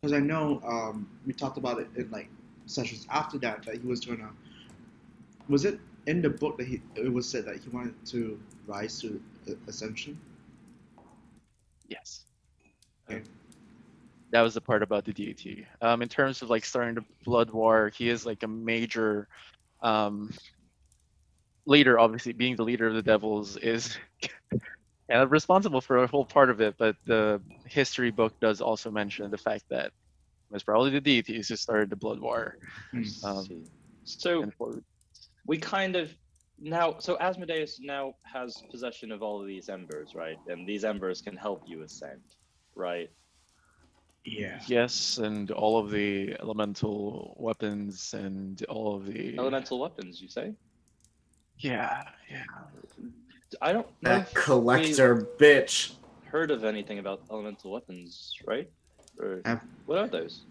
Because 0.00 0.12
I 0.12 0.20
know 0.20 0.60
um, 0.66 1.08
we 1.26 1.32
talked 1.32 1.58
about 1.58 1.80
it 1.80 1.88
in 1.96 2.10
like 2.10 2.28
sessions 2.66 3.06
after 3.10 3.38
that 3.38 3.64
that 3.64 3.76
he 3.80 3.86
was 3.86 4.00
doing 4.00 4.20
a 4.20 4.30
Was 5.48 5.64
it 5.64 5.80
in 6.06 6.22
the 6.22 6.30
book 6.30 6.56
that 6.58 6.66
he 6.66 6.80
it 6.94 7.12
was 7.12 7.28
said 7.28 7.44
that 7.46 7.56
he 7.58 7.68
wanted 7.70 7.94
to 8.06 8.40
rise 8.66 9.00
to 9.00 9.20
a- 9.48 9.68
ascension? 9.68 10.18
Yes. 11.88 12.24
Okay. 13.10 13.22
That 14.32 14.40
was 14.40 14.54
the 14.54 14.60
part 14.60 14.82
about 14.82 15.04
the 15.04 15.12
deity. 15.12 15.66
Um, 15.80 16.02
in 16.02 16.08
terms 16.08 16.42
of 16.42 16.50
like 16.50 16.64
starting 16.64 16.96
the 16.96 17.04
blood 17.24 17.50
war, 17.50 17.90
he 17.94 18.08
is 18.08 18.26
like 18.26 18.42
a 18.42 18.48
major 18.48 19.28
um, 19.82 20.32
leader. 21.64 21.98
Obviously, 21.98 22.32
being 22.32 22.56
the 22.56 22.64
leader 22.64 22.88
of 22.88 22.94
the 22.94 23.02
devils 23.02 23.56
is 23.56 23.96
kind 24.50 25.22
of 25.22 25.30
responsible 25.30 25.80
for 25.80 25.98
a 25.98 26.06
whole 26.06 26.24
part 26.24 26.50
of 26.50 26.60
it. 26.60 26.74
But 26.76 26.96
the 27.06 27.40
history 27.66 28.10
book 28.10 28.34
does 28.40 28.60
also 28.60 28.90
mention 28.90 29.30
the 29.30 29.38
fact 29.38 29.64
that 29.70 29.86
it 29.86 29.92
was 30.50 30.64
probably 30.64 30.90
the 30.90 31.00
deities 31.00 31.48
who 31.48 31.56
started 31.56 31.88
the 31.90 31.96
blood 31.96 32.20
war. 32.20 32.56
Hmm. 32.90 33.02
Um, 33.24 33.64
so 34.04 34.42
and 34.42 34.54
for, 34.54 34.80
we 35.46 35.58
kind 35.58 35.96
of 35.96 36.10
now 36.60 36.96
so 36.98 37.16
asmodeus 37.20 37.78
now 37.80 38.14
has 38.22 38.62
possession 38.70 39.12
of 39.12 39.22
all 39.22 39.40
of 39.40 39.46
these 39.46 39.68
embers 39.68 40.14
right 40.14 40.38
and 40.48 40.66
these 40.66 40.84
embers 40.84 41.20
can 41.20 41.36
help 41.36 41.62
you 41.66 41.82
ascend 41.82 42.22
right 42.74 43.10
Yeah. 44.24 44.60
yes, 44.66 45.18
and 45.18 45.50
all 45.50 45.78
of 45.78 45.90
the 45.90 46.34
elemental 46.40 47.36
weapons 47.38 48.14
and 48.14 48.62
all 48.68 48.96
of 48.96 49.06
the 49.06 49.36
elemental 49.38 49.78
weapons 49.78 50.20
you 50.20 50.28
say 50.28 50.54
Yeah, 51.58 52.02
yeah. 52.30 52.44
i 53.62 53.72
don't 53.72 53.86
know 54.02 54.18
That 54.18 54.34
collector 54.34 55.26
bitch. 55.38 55.92
heard 56.24 56.50
of 56.50 56.64
anything 56.64 56.98
about 56.98 57.20
elemental 57.30 57.70
weapons 57.70 58.34
right 58.46 58.68
or 59.20 59.42
Have- 59.44 59.62
what 59.86 59.98
are 59.98 60.08
those 60.08 60.42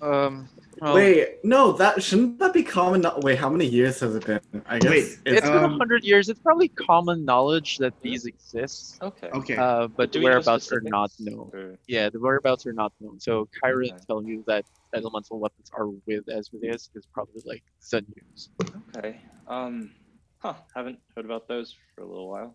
Um. 0.00 0.48
well, 0.80 0.94
Wait, 0.94 1.38
no, 1.44 1.72
that 1.72 2.00
shouldn't 2.02 2.38
that 2.38 2.52
be 2.52 2.62
common? 2.62 3.00
kno- 3.00 3.18
Wait, 3.22 3.36
how 3.38 3.48
many 3.50 3.66
years 3.66 3.98
has 4.00 4.14
it 4.14 4.24
been? 4.26 4.40
I 4.66 4.78
guess 4.78 4.90
Wait, 4.90 4.98
It's 5.02 5.20
it's 5.26 5.40
been 5.48 5.56
a 5.64 5.66
Um, 5.66 5.78
hundred 5.78 6.04
years. 6.04 6.28
It's 6.28 6.38
probably 6.40 6.68
common 6.68 7.24
knowledge 7.24 7.78
that 7.78 7.94
these 8.00 8.24
exist, 8.26 8.98
okay 9.02 9.28
Okay. 9.34 9.56
uh, 9.56 9.88
but 9.88 10.12
the 10.12 10.20
whereabouts 10.22 10.70
are 10.72 10.80
not 10.82 11.10
specifics, 11.10 11.36
known. 11.36 11.50
or- 11.52 11.78
Yeah, 11.88 12.10
the 12.10 12.20
whereabouts 12.20 12.64
are 12.66 12.72
not 12.72 12.92
known. 13.00 13.18
So 13.18 13.48
Kyra 13.62 13.86
Okay. 13.88 13.96
telling 14.06 14.26
you 14.28 14.44
that 14.46 14.64
elemental 14.94 15.38
weapons 15.40 15.70
are 15.76 15.88
with 15.88 16.28
Asmodeus 16.28 16.90
is 16.94 17.06
probably 17.12 17.42
like 17.44 17.62
Sun 17.80 18.06
news. 18.16 18.50
okay 18.96 19.20
um 19.48 19.90
huh 20.38 20.54
haven't 20.74 20.98
heard 21.16 21.24
about 21.24 21.48
those 21.48 21.74
for 21.94 22.02
a 22.02 22.06
little 22.06 22.28
while 22.30 22.54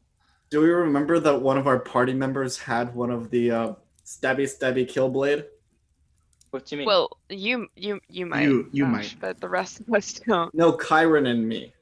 Do 0.50 0.62
we 0.62 0.70
remember 0.70 1.20
that 1.20 1.42
one 1.42 1.58
of 1.58 1.68
our 1.68 1.80
party 1.80 2.14
members 2.14 2.58
had 2.58 2.96
one 2.96 3.12
of 3.12 3.30
the 3.32 3.52
uh, 3.52 3.74
stabby 4.06 4.46
stabby 4.48 4.88
kill 4.88 5.10
blade? 5.10 5.46
What 6.54 6.68
do 6.68 6.76
you 6.76 6.80
mean 6.80 6.88
Well, 6.88 7.18
you 7.30 7.68
you 7.76 8.00
you 8.10 8.28
might. 8.28 8.44
You- 8.44 8.70
you 8.72 8.86
Ash, 8.86 8.92
might. 8.92 9.16
But 9.20 9.42
the 9.42 9.50
rest 9.50 9.80
of 9.80 9.92
us 9.92 10.14
don't. 10.14 10.54
No, 10.54 10.72
Kyron 10.74 11.28
and 11.28 11.48
me. 11.50 11.74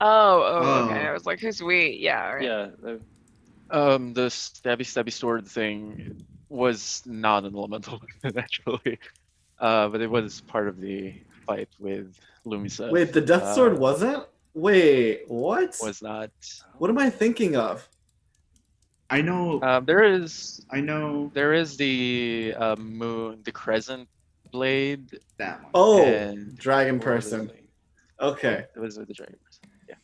Oh, 0.00 0.42
oh, 0.42 0.84
okay. 0.86 1.06
Oh. 1.06 1.10
I 1.10 1.12
was 1.12 1.26
like, 1.26 1.40
who's 1.40 1.62
we? 1.62 1.90
Yeah, 2.00 2.26
all 2.26 2.34
right. 2.36 2.42
yeah 2.42 2.68
they're- 2.82 3.00
Um, 3.70 4.14
the 4.14 4.28
stabby 4.28 4.86
stabby 4.92 5.12
sword 5.12 5.46
thing 5.46 6.24
was 6.48 7.02
not 7.04 7.44
an 7.44 7.54
elemental 7.54 8.00
weapon 8.24 8.38
actually, 8.38 8.98
uh, 9.58 9.88
but 9.88 10.00
it 10.00 10.10
was 10.10 10.40
part 10.40 10.66
of 10.66 10.80
the 10.80 11.14
fight 11.46 11.68
with 11.78 12.18
Lumisa. 12.46 12.90
Wait, 12.90 13.12
the 13.12 13.20
death 13.20 13.42
uh, 13.42 13.54
sword 13.54 13.78
wasn't? 13.78 14.24
Wait, 14.54 15.24
what? 15.28 15.76
was 15.82 16.00
not. 16.02 16.30
What 16.78 16.88
am 16.90 16.96
I 16.98 17.10
thinking 17.10 17.54
of? 17.54 17.86
I 19.10 19.20
know. 19.20 19.60
Um, 19.62 19.84
there 19.84 20.04
is 20.04 20.64
I 20.70 20.80
know 20.80 21.30
there 21.34 21.52
is 21.52 21.76
the 21.76 22.54
uh, 22.56 22.76
moon, 22.76 23.40
the 23.44 23.52
crescent 23.52 24.08
blade. 24.52 25.18
that 25.38 25.62
one. 25.62 25.70
Oh, 25.74 26.04
and 26.04 26.56
dragon 26.56 26.98
what 26.98 27.16
was 27.16 27.30
the 27.30 27.36
person. 27.38 27.52
Okay. 28.20 28.64
It 28.74 28.78
was 28.78 28.98
with 28.98 29.08
the 29.08 29.14
dragon 29.14 29.38
person. 29.44 29.64
Yeah. 29.88 29.94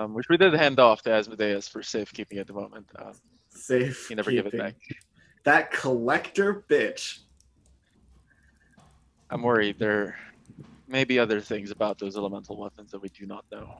Um, 0.00 0.14
which 0.14 0.28
we 0.28 0.36
did 0.36 0.54
hand 0.54 0.80
off 0.80 1.02
to 1.02 1.12
Asmodeus 1.12 1.68
for 1.68 1.82
safekeeping 1.82 2.38
at 2.38 2.46
the 2.46 2.52
moment. 2.52 2.86
Um, 2.98 3.12
Safe. 3.50 4.08
he 4.08 4.14
never 4.14 4.30
gave 4.30 4.46
it 4.46 4.56
back. 4.56 4.74
That 5.44 5.70
collector 5.70 6.64
bitch. 6.68 7.20
I'm 9.30 9.42
worried 9.42 9.78
there 9.78 10.16
may 10.88 11.04
be 11.04 11.18
other 11.18 11.40
things 11.40 11.70
about 11.70 11.98
those 11.98 12.16
elemental 12.16 12.56
weapons 12.56 12.90
that 12.90 13.00
we 13.00 13.08
do 13.08 13.26
not 13.26 13.44
know. 13.50 13.78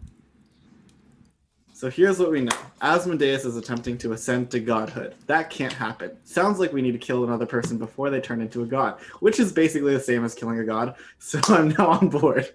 So 1.83 1.91
here's 1.91 2.21
what 2.21 2.31
we 2.31 2.43
know. 2.43 2.57
Asmodeus 2.81 3.45
is 3.45 3.57
attempting 3.57 3.99
to 3.99 4.13
ascend 4.13 4.53
to 4.53 4.61
godhood. 4.61 5.17
That 5.27 5.51
can't 5.51 5.73
happen. 5.73 6.17
Sounds 6.23 6.61
like 6.61 6.73
we 6.73 6.81
need 6.81 6.93
to 6.93 6.99
kill 6.99 7.25
another 7.25 7.45
person 7.45 7.77
before 7.77 8.09
they 8.09 8.21
turn 8.21 8.41
into 8.41 8.63
a 8.63 8.67
god, 8.67 9.01
which 9.19 9.41
is 9.41 9.53
basically 9.53 9.93
the 9.93 9.99
same 9.99 10.25
as 10.25 10.33
killing 10.33 10.61
a 10.61 10.65
god. 10.65 10.95
So 11.19 11.41
I'm 11.49 11.71
now 11.71 11.89
on 11.89 12.09
board. 12.09 12.55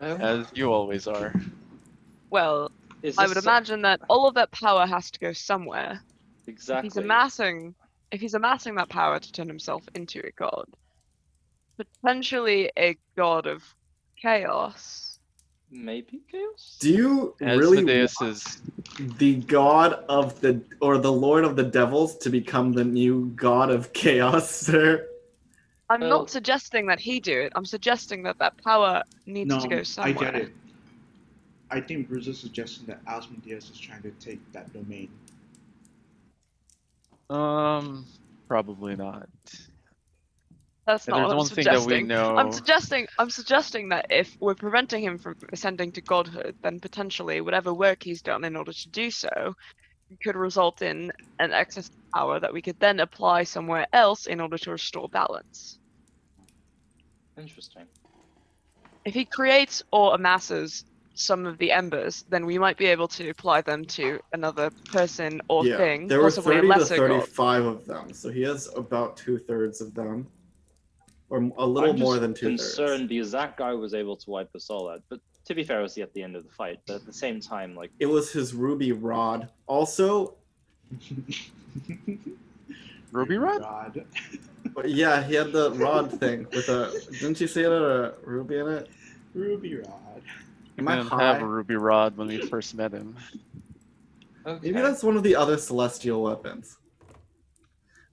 Oh. 0.00 0.14
As 0.14 0.46
you 0.54 0.72
always 0.72 1.08
are. 1.08 1.34
Well, 2.30 2.70
is 3.02 3.18
I 3.18 3.26
would 3.26 3.36
so- 3.36 3.50
imagine 3.50 3.82
that 3.82 4.00
all 4.08 4.28
of 4.28 4.36
that 4.36 4.52
power 4.52 4.86
has 4.86 5.10
to 5.10 5.18
go 5.18 5.32
somewhere. 5.32 6.00
If 6.42 6.50
exactly 6.50 6.86
he's 6.86 6.98
amassing, 6.98 7.74
if 8.12 8.20
he's 8.20 8.34
amassing 8.34 8.76
that 8.76 8.90
power 8.90 9.18
to 9.18 9.32
turn 9.32 9.48
himself 9.48 9.82
into 9.96 10.20
a 10.20 10.30
god, 10.30 10.66
potentially 11.76 12.70
a 12.78 12.96
god 13.16 13.48
of 13.48 13.64
chaos. 14.16 15.11
Maybe 15.72 16.20
chaos 16.30 16.76
Do 16.80 16.90
you 16.92 17.34
really 17.40 17.78
Asmodeus 17.78 18.20
want 18.20 18.32
is 18.36 18.62
the 19.18 19.36
god 19.36 19.94
of 20.08 20.38
the 20.42 20.60
or 20.80 20.98
the 20.98 21.10
lord 21.10 21.44
of 21.44 21.56
the 21.56 21.62
devils 21.64 22.16
to 22.18 22.30
become 22.30 22.72
the 22.72 22.84
new 22.84 23.32
god 23.34 23.70
of 23.70 23.92
chaos, 23.94 24.50
sir? 24.68 25.06
I'm 25.88 26.00
Well- 26.00 26.10
not 26.20 26.30
suggesting 26.30 26.86
that 26.86 27.00
he 27.00 27.20
do 27.20 27.40
it. 27.40 27.52
I'm 27.56 27.64
suggesting 27.64 28.22
that 28.24 28.38
that 28.38 28.56
power 28.62 29.02
needs 29.26 29.48
no, 29.48 29.60
to 29.60 29.68
go 29.68 29.82
somewhere. 29.82 30.10
I 30.10 30.14
somewhere. 30.14 30.32
get 30.32 30.42
it. 30.42 30.52
I 31.70 31.80
think 31.80 32.08
Bruce 32.08 32.26
is 32.28 32.38
suggesting 32.38 32.86
that 32.86 33.00
Asmodeus 33.06 33.70
is 33.70 33.78
trying 33.78 34.02
to 34.02 34.10
take 34.12 34.40
that 34.52 34.70
domain. 34.72 35.08
um 37.30 38.04
probably 38.46 38.94
not. 38.96 39.28
That's 40.86 41.06
not 41.06 41.22
what 41.22 41.30
I'm 41.30 41.36
one 41.36 41.46
thing 41.46 41.64
that 41.64 41.74
we 41.74 41.80
suggesting. 41.80 42.06
know. 42.08 42.36
I'm 42.36 42.52
suggesting 42.52 43.06
I'm 43.18 43.30
suggesting 43.30 43.88
that 43.90 44.06
if 44.10 44.36
we're 44.40 44.54
preventing 44.54 45.04
him 45.04 45.18
from 45.18 45.36
ascending 45.52 45.92
to 45.92 46.00
godhood, 46.00 46.56
then 46.62 46.80
potentially 46.80 47.40
whatever 47.40 47.72
work 47.72 48.02
he's 48.02 48.20
done 48.20 48.44
in 48.44 48.56
order 48.56 48.72
to 48.72 48.88
do 48.88 49.10
so 49.10 49.54
could 50.22 50.36
result 50.36 50.82
in 50.82 51.10
an 51.38 51.52
excess 51.52 51.88
of 51.88 51.94
power 52.12 52.38
that 52.38 52.52
we 52.52 52.60
could 52.60 52.78
then 52.80 53.00
apply 53.00 53.44
somewhere 53.44 53.86
else 53.94 54.26
in 54.26 54.40
order 54.40 54.58
to 54.58 54.70
restore 54.70 55.08
balance. 55.08 55.78
interesting 57.38 57.86
if 59.04 59.14
he 59.14 59.24
creates 59.24 59.82
or 59.92 60.14
amasses 60.14 60.84
some 61.14 61.44
of 61.44 61.58
the 61.58 61.70
embers, 61.70 62.24
then 62.30 62.46
we 62.46 62.58
might 62.58 62.76
be 62.76 62.86
able 62.86 63.06
to 63.06 63.28
apply 63.28 63.60
them 63.60 63.84
to 63.84 64.18
another 64.32 64.70
person 64.92 65.40
or 65.48 65.66
yeah, 65.66 65.76
thing, 65.76 66.08
there 66.08 66.22
were 66.22 66.30
30 66.30 66.62
to 66.62 66.66
lesser 66.66 66.96
god. 66.96 67.22
35 67.22 67.64
of 67.64 67.86
them, 67.86 68.12
so 68.12 68.30
he 68.30 68.42
has 68.42 68.68
about 68.76 69.16
two 69.16 69.38
thirds 69.38 69.80
of 69.80 69.94
them, 69.94 70.26
or 71.32 71.50
a 71.56 71.66
little 71.66 71.90
I'm 71.90 71.98
more 71.98 72.18
than 72.18 72.34
two 72.34 72.50
thirds. 72.58 72.76
concerned 72.76 73.08
because 73.08 73.32
that 73.32 73.56
guy 73.56 73.72
was 73.72 73.94
able 73.94 74.16
to 74.16 74.30
wipe 74.30 74.54
us 74.54 74.68
all 74.68 74.90
out. 74.90 75.00
But 75.08 75.20
to 75.46 75.54
be 75.54 75.64
fair, 75.64 75.80
it 75.80 75.82
was 75.82 75.96
at 75.96 76.12
the 76.12 76.22
end 76.22 76.36
of 76.36 76.44
the 76.44 76.52
fight. 76.52 76.80
But 76.86 76.96
at 76.96 77.06
the 77.06 77.12
same 77.12 77.40
time, 77.40 77.74
like 77.74 77.90
It 77.98 78.04
was 78.06 78.30
his 78.30 78.52
ruby 78.54 78.92
rod. 78.92 79.48
Also, 79.66 80.34
Ruby 83.12 83.36
Rod? 83.38 83.60
God. 83.62 84.04
yeah, 84.84 85.22
he 85.22 85.34
had 85.34 85.52
the 85.52 85.72
rod 85.72 86.18
thing 86.20 86.46
with 86.52 86.68
a. 86.68 86.92
Didn't 87.12 87.40
you 87.40 87.46
say 87.46 87.62
it 87.62 87.70
had 87.70 87.72
a 87.72 88.14
ruby 88.24 88.58
in 88.58 88.68
it? 88.68 88.88
Ruby 89.34 89.76
Rod. 89.76 90.22
He 90.76 90.78
Am 90.78 90.88
I 90.88 90.96
didn't 90.96 91.08
high? 91.08 91.32
have 91.34 91.42
a 91.42 91.46
ruby 91.46 91.76
rod 91.76 92.16
when 92.16 92.28
we 92.28 92.46
first 92.46 92.74
met 92.74 92.92
him. 92.92 93.16
okay. 94.46 94.70
Maybe 94.70 94.80
that's 94.82 95.02
one 95.02 95.16
of 95.16 95.22
the 95.22 95.34
other 95.36 95.56
celestial 95.58 96.22
weapons. 96.22 96.76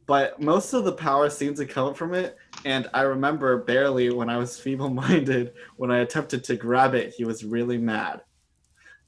But 0.10 0.42
most 0.42 0.74
of 0.74 0.86
the 0.86 0.92
power 0.92 1.30
seems 1.30 1.60
to 1.60 1.68
come 1.68 1.94
from 1.94 2.16
it, 2.16 2.36
and 2.66 2.88
I 2.96 3.02
remember 3.02 3.58
barely 3.58 4.10
when 4.10 4.28
I 4.28 4.38
was 4.38 4.60
feeble-minded, 4.60 5.54
when 5.78 5.92
I 5.92 6.00
attempted 6.00 6.44
to 6.46 6.56
grab 6.56 6.96
it, 6.96 7.14
he 7.16 7.26
was 7.26 7.46
really 7.46 7.78
mad. 7.78 8.22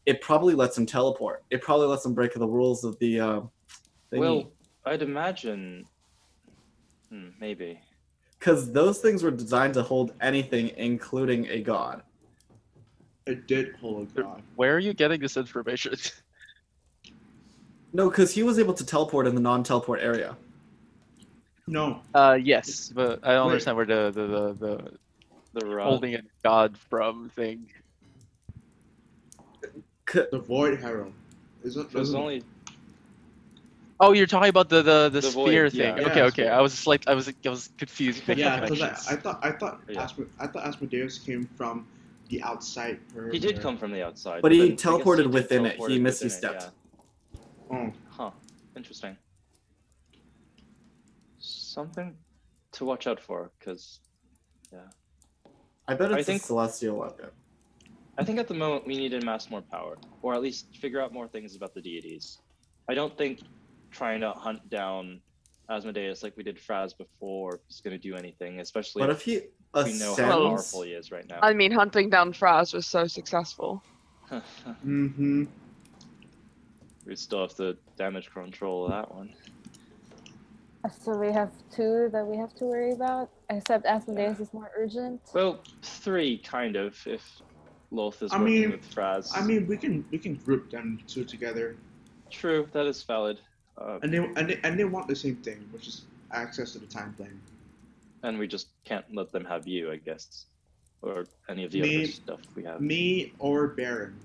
It 0.05 0.21
probably 0.21 0.53
lets 0.53 0.77
him 0.77 0.85
teleport. 0.85 1.43
It 1.49 1.63
probably 1.63 1.87
lets 1.87 2.05
him 2.05 2.13
break 2.13 2.35
the 2.35 2.47
rules 2.47 2.83
of 2.83 2.99
the. 2.99 3.19
Uh, 3.19 3.41
well, 4.11 4.51
I'd 4.85 5.01
imagine. 5.01 5.87
Hmm, 7.09 7.29
maybe. 7.39 7.79
because 8.37 8.71
those 8.71 8.99
things 8.99 9.23
were 9.23 9.31
designed 9.31 9.73
to 9.73 9.81
hold 9.81 10.13
anything, 10.21 10.69
including 10.77 11.47
a 11.47 11.61
god. 11.61 12.03
It 13.25 13.47
did 13.47 13.75
hold 13.77 14.07
a 14.15 14.21
god. 14.21 14.43
Where 14.55 14.75
are 14.75 14.79
you 14.79 14.93
getting 14.93 15.19
this 15.19 15.35
information? 15.35 15.95
No, 17.91 18.09
because 18.09 18.33
he 18.33 18.43
was 18.43 18.57
able 18.59 18.73
to 18.75 18.85
teleport 18.85 19.27
in 19.27 19.35
the 19.35 19.41
non-teleport 19.41 19.99
area. 19.99 20.37
No, 21.67 22.01
Uh, 22.13 22.38
yes, 22.41 22.91
but 22.93 23.19
I 23.23 23.33
don't 23.33 23.47
Wait. 23.47 23.51
understand 23.53 23.77
where 23.77 23.85
the 23.85 24.11
the 24.13 24.27
the, 24.27 24.53
the 25.53 25.65
The 25.65 25.83
holding 25.83 26.15
a 26.15 26.21
god 26.43 26.77
from 26.89 27.29
thing. 27.35 27.67
C- 30.09 30.23
the 30.31 30.39
Void 30.39 30.79
Herald. 30.79 31.13
Isn't, 31.63 31.81
It 31.88 31.93
was 31.93 32.09
doesn't- 32.09 32.19
only 32.19 32.43
Oh, 34.03 34.13
you're 34.13 34.25
talking 34.25 34.49
about 34.49 34.67
the 34.67 34.81
the, 34.81 35.09
the, 35.09 35.21
The 35.21 35.29
void, 35.29 35.47
sphere 35.49 35.65
yeah. 35.67 35.69
thing. 35.93 35.97
Yeah, 36.03 36.09
okay, 36.09 36.21
okay. 36.23 36.47
I 36.47 36.59
was 36.59 36.88
like, 36.88 37.07
I 37.07 37.13
was 37.13 37.27
I 37.29 37.49
was 37.49 37.69
confused. 37.77 38.23
Yeah, 38.27 38.59
because. 38.59 38.81
I, 38.81 39.13
I 39.13 39.15
thought 39.15 39.39
I 39.43 39.51
thought 39.51 39.79
Yeah. 39.88 40.01
Asmo- 40.05 40.27
I 40.39 40.47
thought 40.47 40.65
Asmodeus 40.65 41.19
came 41.19 41.45
from 41.55 41.85
the 42.29 42.41
outside. 42.41 42.99
he 43.31 43.38
did 43.38 43.61
come 43.61 43.77
from 43.77 43.91
the 43.91 44.01
outside. 44.03 44.41
But 44.41 44.51
he 44.53 44.57
then 44.57 44.67
I 44.67 44.69
guess 44.71 44.81
teleported 44.81 45.27
within 45.31 45.65
it. 45.67 45.75
He 45.75 45.81
teleported 45.83 46.01
misty 46.01 46.25
within 46.25 46.49
it, 46.55 46.61
stepped. 46.61 46.69
Oh. 47.69 47.93
Huh. 48.09 48.31
Interesting. 48.75 49.15
Something 51.72 52.15
to 52.73 52.85
watch 52.85 53.07
out 53.07 53.19
for, 53.19 53.49
because 53.57 54.02
yeah. 54.73 54.80
I 55.88 55.93
bet 55.93 56.14
I 56.14 56.18
it's 56.18 56.27
think- 56.27 56.41
a 56.41 56.45
celestial 56.45 56.98
weapon. 56.98 57.27
I 58.18 58.26
think 58.26 58.39
at 58.39 58.49
the 58.49 58.53
moment 58.53 58.85
we 58.85 58.98
need 58.98 59.10
to 59.10 59.19
amass 59.19 59.49
more 59.49 59.61
power, 59.61 59.98
or 60.22 60.34
at 60.34 60.41
least 60.41 60.76
figure 60.76 61.02
out 61.02 61.14
more 61.14 61.27
things 61.30 61.56
about 61.56 61.73
the 61.73 61.81
deities. 61.81 62.39
I 62.89 62.93
don't 62.93 63.18
think 63.18 63.39
trying 63.89 64.19
to 64.19 64.31
hunt 64.31 64.69
down 64.69 65.22
Asmodeus 65.69 66.22
like 66.22 66.35
we 66.35 66.43
did 66.43 66.57
Fraz 66.57 66.95
before 66.95 67.61
is 67.69 67.80
going 67.80 67.98
to 67.98 68.10
do 68.10 68.15
anything, 68.15 68.60
especially 68.60 69.02
But 69.02 69.11
if 69.11 69.26
if 69.27 69.41
he 69.85 69.91
we 69.93 69.98
know 69.98 70.14
how 70.15 70.49
powerful 70.49 70.81
he 70.81 70.91
is 70.91 71.10
right 71.11 71.27
now. 71.27 71.39
I 71.41 71.53
mean, 71.53 71.72
hunting 71.72 72.10
down 72.10 72.34
Fraz 72.34 72.73
was 72.73 72.85
so 72.85 73.07
successful. 73.07 73.81
mm-hmm. 74.30 75.45
we 77.06 77.15
still 77.15 77.41
have 77.41 77.56
to 77.56 77.77
damage 77.98 78.30
control 78.31 78.89
that 78.89 79.14
one. 79.14 79.34
So 80.89 81.15
we 81.15 81.31
have 81.31 81.51
two 81.69 82.09
that 82.11 82.25
we 82.25 82.37
have 82.37 82.55
to 82.55 82.65
worry 82.65 82.91
about, 82.91 83.29
except 83.51 83.85
Asmodeus 83.85 84.39
is 84.39 84.51
more 84.51 84.71
urgent. 84.75 85.21
Well, 85.33 85.61
three 85.83 86.39
kind 86.39 86.75
of. 86.75 86.97
If 87.05 87.23
Lolth 87.93 88.23
is 88.23 88.31
I 88.31 88.39
working 88.39 88.53
mean- 88.61 88.71
with 88.71 88.89
Fraz. 88.95 89.31
I 89.35 89.43
mean, 89.43 89.67
we 89.67 89.77
can 89.77 90.03
we 90.11 90.17
can 90.17 90.35
group 90.35 90.71
them 90.71 90.99
two 91.07 91.23
together, 91.23 91.75
true. 92.31 92.67
That 92.73 92.87
is 92.87 93.03
valid. 93.03 93.39
Uh, 93.77 93.99
and 94.01 94.11
they 94.11 94.17
and 94.17 94.49
they, 94.49 94.59
and 94.63 94.79
they 94.79 94.85
want 94.85 95.07
the 95.07 95.15
same 95.15 95.35
thing, 95.37 95.67
which 95.71 95.87
is 95.87 96.05
access 96.31 96.71
to 96.73 96.79
the 96.79 96.87
time 96.87 97.13
plane. 97.13 97.39
and 98.23 98.37
we 98.39 98.47
just 98.47 98.67
can't 98.85 99.05
let 99.13 99.31
them 99.31 99.45
have 99.45 99.67
you, 99.67 99.91
I 99.91 99.97
guess, 99.97 100.45
or 101.03 101.25
any 101.49 101.63
of 101.63 101.71
the 101.71 101.81
Me- 101.81 102.03
other 102.03 102.11
stuff 102.11 102.39
we 102.55 102.63
have. 102.63 102.81
Me 102.81 103.33
or 103.39 103.67
Baron. 103.67 104.15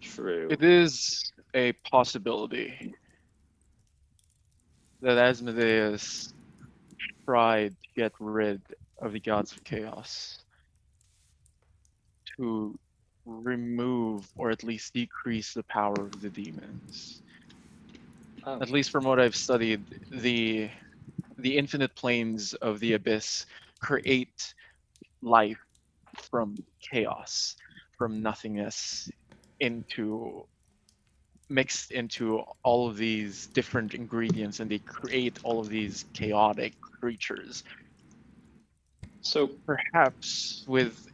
True. 0.00 0.46
It 0.50 0.62
is 0.62 1.32
a 1.54 1.72
possibility 1.90 2.94
that 5.04 5.18
Asmodeus 5.18 6.32
tried 7.26 7.70
to 7.72 8.00
get 8.00 8.12
rid 8.20 8.62
of 9.02 9.12
the 9.12 9.20
gods 9.20 9.52
of 9.52 9.64
chaos 9.64 10.38
to 12.36 12.74
remove 13.26 14.28
or 14.36 14.50
at 14.50 14.64
least 14.64 14.94
decrease 14.94 15.54
the 15.54 15.64
power 15.64 15.94
of 16.06 16.20
the 16.22 16.30
demons. 16.30 17.22
Oh, 18.46 18.60
At 18.62 18.70
least 18.70 18.90
from 18.90 19.04
what 19.04 19.20
I've 19.20 19.36
studied, 19.36 19.84
the 20.10 20.70
the 21.38 21.58
infinite 21.58 21.94
planes 21.96 22.54
of 22.54 22.80
the 22.80 22.94
abyss 22.94 23.46
create 23.80 24.54
life 25.22 25.60
from 26.30 26.56
chaos, 26.80 27.56
from 27.98 28.22
nothingness 28.22 29.10
into 29.60 30.46
mixed 31.48 31.90
into 31.92 32.42
all 32.62 32.88
of 32.88 32.96
these 32.96 33.48
different 33.54 33.94
ingredients 33.94 34.60
and 34.60 34.70
they 34.70 34.78
create 34.78 35.38
all 35.44 35.60
of 35.60 35.68
these 35.68 36.04
chaotic 36.14 36.74
creatures. 37.00 37.62
so 39.20 39.50
Perhaps 39.66 40.64
with 40.66 41.06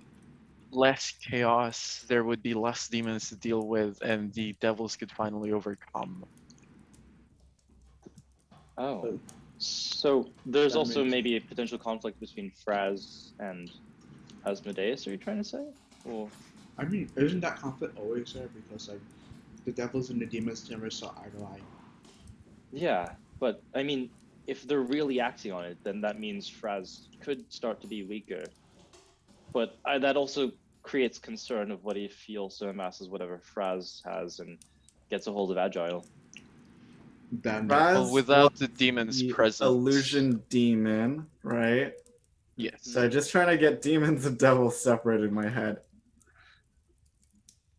less 0.72 1.12
chaos, 1.30 2.04
there 2.08 2.22
would 2.24 2.42
be 2.42 2.54
less 2.54 2.88
demons 2.88 3.28
to 3.28 3.36
deal 3.36 3.66
with 3.66 4.00
and 4.02 4.32
the 4.34 4.54
devils 4.60 4.96
could 4.96 5.10
finally 5.12 5.52
overcome. 5.52 6.24
Oh. 8.78 9.18
So 9.58 10.26
there's 10.46 10.72
That 10.72 10.78
also 10.78 11.00
makes- 11.04 11.10
maybe 11.10 11.36
a 11.36 11.40
potential 11.40 11.76
conflict 11.78 12.18
between 12.20 12.50
Fraz 12.64 13.32
and 13.38 13.70
Asmodeus, 14.46 15.06
are 15.06 15.10
you 15.10 15.18
trying 15.18 15.38
to 15.38 15.44
say? 15.44 15.66
Or 16.06 16.28
I 16.78 16.84
mean, 16.84 17.10
isn't 17.16 17.40
that 17.40 17.56
conflict 17.58 17.98
always 17.98 18.32
there? 18.32 18.48
Because 18.48 18.88
like, 18.88 19.00
the 19.64 19.72
devils 19.72 20.10
and 20.10 20.20
the 20.20 20.26
demons 20.26 20.68
never 20.70 20.90
saw 20.90 21.08
eye 21.18 21.28
to 21.36 21.44
eye. 21.44 21.60
yeah, 22.72 23.12
but 23.38 23.62
I 23.74 23.82
mean 23.82 24.10
if 24.46 24.62
they're 24.66 24.80
really 24.80 25.20
acting 25.20 25.52
on 25.52 25.64
it, 25.64 25.78
then 25.84 26.00
that 26.00 26.18
means 26.18 26.50
Fraz 26.50 27.06
could 27.20 27.50
start 27.52 27.80
to 27.82 27.86
be 27.86 28.02
weaker. 28.02 28.42
But 29.52 29.78
I, 29.84 29.98
that 29.98 30.16
also 30.16 30.50
creates 30.82 31.18
concern 31.18 31.70
of 31.70 31.84
what 31.84 31.96
if 31.96 32.20
he 32.26 32.36
also 32.36 32.68
amasses 32.68 33.08
whatever 33.08 33.40
Fraz 33.54 34.00
has 34.04 34.40
and 34.40 34.58
gets 35.08 35.26
a 35.28 35.32
hold 35.32 35.52
of 35.52 35.58
Agile. 35.58 36.04
Then 37.30 37.68
Raz 37.68 37.94
Well, 37.94 38.12
without 38.12 38.56
the 38.56 38.66
demons 38.66 39.20
the 39.20 39.32
present. 39.32 39.68
illusion 39.68 40.42
demon, 40.48 41.26
right? 41.44 41.92
Yes. 42.56 42.80
So 42.80 43.04
I'm 43.04 43.10
just 43.10 43.30
trying 43.30 43.48
to 43.48 43.56
get 43.56 43.82
demons 43.82 44.26
and 44.26 44.36
devils 44.36 44.82
separated 44.82 45.28
in 45.28 45.34
my 45.34 45.48
head. 45.48 45.78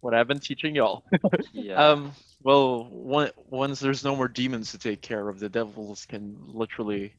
What 0.02 0.14
I've 0.14 0.28
been 0.28 0.40
teaching 0.40 0.76
y'all. 0.76 1.04
Yeah. 1.54 1.92
Um. 1.92 2.12
Well, 2.44 2.86
one, 2.90 3.30
once 3.50 3.80
there's 3.80 4.04
no 4.04 4.16
more 4.16 4.28
demons 4.28 4.72
to 4.72 4.80
take 4.80 5.02
care 5.02 5.30
of, 5.30 5.40
the 5.40 5.48
devils 5.48 6.06
can 6.08 6.38
literally 6.48 7.14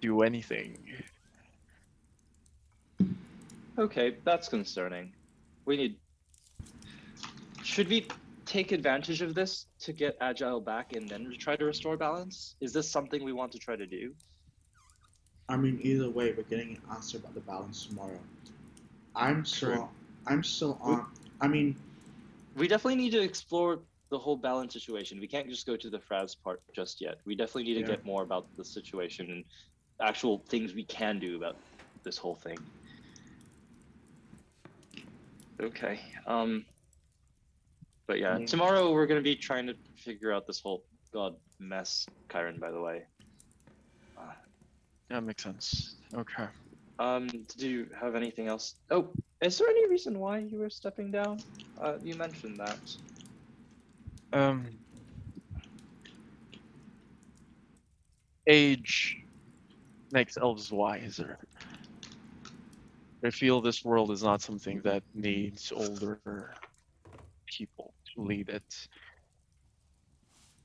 do 0.00 0.22
anything. 0.22 0.78
Okay, 3.76 4.16
that's 4.24 4.48
concerning. 4.48 5.12
We 5.64 5.76
need. 5.76 5.96
Should 7.64 7.88
we 7.88 8.06
take 8.46 8.72
advantage 8.72 9.20
of 9.20 9.34
this 9.34 9.66
to 9.80 9.92
get 9.92 10.16
Agile 10.20 10.60
back 10.60 10.94
and 10.94 11.08
then 11.08 11.34
try 11.38 11.56
to 11.56 11.64
restore 11.64 11.96
balance? 11.96 12.54
Is 12.60 12.72
this 12.72 12.88
something 12.88 13.24
we 13.24 13.32
want 13.32 13.52
to 13.52 13.58
try 13.58 13.76
to 13.76 13.86
do? 13.86 14.14
I 15.48 15.56
mean, 15.56 15.80
either 15.82 16.08
way, 16.08 16.32
we're 16.36 16.44
getting 16.44 16.76
an 16.76 16.82
answer 16.94 17.18
about 17.18 17.34
the 17.34 17.40
balance 17.40 17.86
tomorrow. 17.86 18.18
I'm 19.16 19.44
still, 19.44 19.90
I'm 20.26 20.44
still 20.44 20.78
on. 20.82 21.06
I 21.40 21.48
mean, 21.48 21.76
We 22.56 22.66
definitely 22.66 22.96
need 22.96 23.10
to 23.12 23.22
explore 23.22 23.80
the 24.10 24.18
whole 24.18 24.36
balance 24.36 24.72
situation. 24.72 25.20
We 25.20 25.28
can't 25.28 25.48
just 25.48 25.66
go 25.66 25.76
to 25.76 25.90
the 25.90 25.98
Fraz 25.98 26.34
part 26.42 26.60
just 26.74 27.00
yet. 27.00 27.18
We 27.24 27.36
definitely 27.36 27.64
need 27.64 27.74
to 27.74 27.80
Yeah. 27.80 27.96
get 27.96 28.04
more 28.04 28.22
about 28.22 28.48
the 28.56 28.64
situation 28.64 29.30
and 29.30 29.44
actual 30.02 30.44
things 30.48 30.74
we 30.74 30.84
can 30.84 31.18
do 31.20 31.36
about 31.36 31.56
this 32.04 32.16
whole 32.18 32.34
thing. 32.36 32.58
Okay. 35.62 36.00
Um. 36.26 36.64
But 38.06 38.18
yeah, 38.18 38.38
Yeah. 38.38 38.46
tomorrow 38.46 38.92
we're 38.92 39.06
gonna 39.06 39.20
be 39.20 39.36
trying 39.36 39.66
to 39.66 39.76
figure 39.96 40.32
out 40.32 40.46
this 40.46 40.60
whole 40.60 40.84
god 41.12 41.34
mess, 41.60 42.08
Kyron. 42.30 42.58
By 42.58 42.70
the 42.70 42.80
way. 42.80 43.06
Uh, 44.16 44.32
That 45.10 45.22
makes 45.22 45.42
sense. 45.42 45.96
Okay. 46.14 46.48
Um, 46.98 47.28
did 47.28 47.62
you 47.62 47.86
have 48.00 48.14
anything 48.16 48.48
else? 48.48 48.74
Oh, 48.90 49.12
is 49.42 49.58
there 49.58 49.68
any 49.68 49.88
reason 49.88 50.18
why 50.18 50.38
you 50.38 50.58
were 50.58 50.70
stepping 50.70 51.10
down? 51.10 51.42
Uh, 51.80 51.94
you 52.02 52.14
mentioned 52.14 52.58
that. 52.58 52.78
Um, 54.32 54.66
age 58.46 59.16
makes 60.10 60.36
elves 60.36 60.72
wiser. 60.72 61.38
I 63.24 63.30
feel 63.30 63.60
this 63.60 63.84
world 63.84 64.10
is 64.10 64.22
not 64.22 64.42
something 64.42 64.80
that 64.84 65.02
needs 65.14 65.72
older 65.74 66.54
people 67.46 67.92
to 68.14 68.22
lead 68.22 68.48
it. 68.48 68.88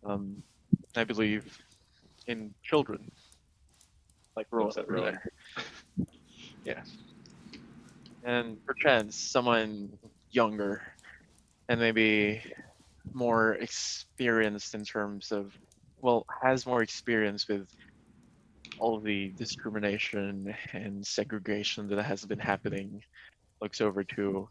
Um, 0.05 0.43
I 0.95 1.03
believe 1.03 1.57
in 2.27 2.53
children, 2.63 3.11
like 4.35 4.47
Rowan 4.51 4.67
Looks 4.67 4.77
at 4.77 4.83
over 4.85 5.01
there. 5.01 5.23
Yeah. 6.65 6.81
And 8.25 8.57
perchance 8.65 9.17
someone 9.17 9.89
younger 10.31 10.81
and 11.67 11.79
maybe 11.79 12.41
more 13.13 13.55
experienced 13.55 14.75
in 14.75 14.85
terms 14.85 15.31
of, 15.31 15.53
well, 15.97 16.25
has 16.41 16.65
more 16.65 16.81
experience 16.81 17.47
with 17.47 17.67
all 18.79 18.99
the 18.99 19.33
discrimination 19.37 20.55
and 20.73 21.05
segregation 21.05 21.87
that 21.89 22.03
has 22.03 22.25
been 22.25 22.39
happening, 22.39 23.01
looks 23.61 23.81
over 23.81 24.03
to 24.03 24.47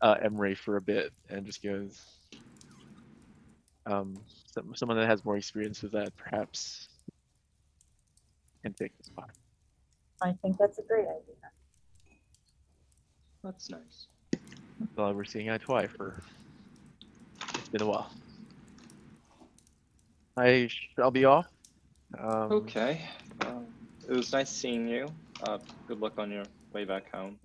uh, 0.00 0.16
for 0.56 0.76
a 0.76 0.82
bit 0.82 1.12
and 1.30 1.46
just 1.46 1.62
goes, 1.62 2.00
um, 3.86 4.14
some, 4.52 4.74
someone 4.74 4.98
that 4.98 5.08
has 5.08 5.24
more 5.24 5.36
experience 5.36 5.82
with 5.82 5.92
that 5.92 6.14
perhaps 6.16 6.88
can 8.62 8.74
take 8.74 8.96
the 8.98 9.04
spot. 9.04 9.30
I 10.22 10.34
think 10.42 10.58
that's 10.58 10.78
a 10.78 10.82
great 10.82 11.06
idea. 11.06 11.36
That's 13.44 13.70
nice. 13.70 14.06
Well, 14.96 15.14
we're 15.14 15.24
seeing 15.24 15.50
eye 15.50 15.58
to 15.58 15.74
eye 15.74 15.86
for 15.86 16.22
it's 17.56 17.68
been 17.68 17.82
a 17.82 17.86
while. 17.86 18.10
I 20.36 20.68
shall 20.96 21.10
be 21.10 21.24
off. 21.24 21.46
Um, 22.18 22.52
Okay. 22.52 23.00
Um, 23.44 23.66
it 24.08 24.12
was 24.12 24.32
nice 24.32 24.50
seeing 24.50 24.88
you. 24.88 25.08
Uh, 25.42 25.58
good 25.86 26.00
luck 26.00 26.18
on 26.18 26.30
your 26.30 26.44
way 26.72 26.84
back 26.84 27.12
home. 27.12 27.38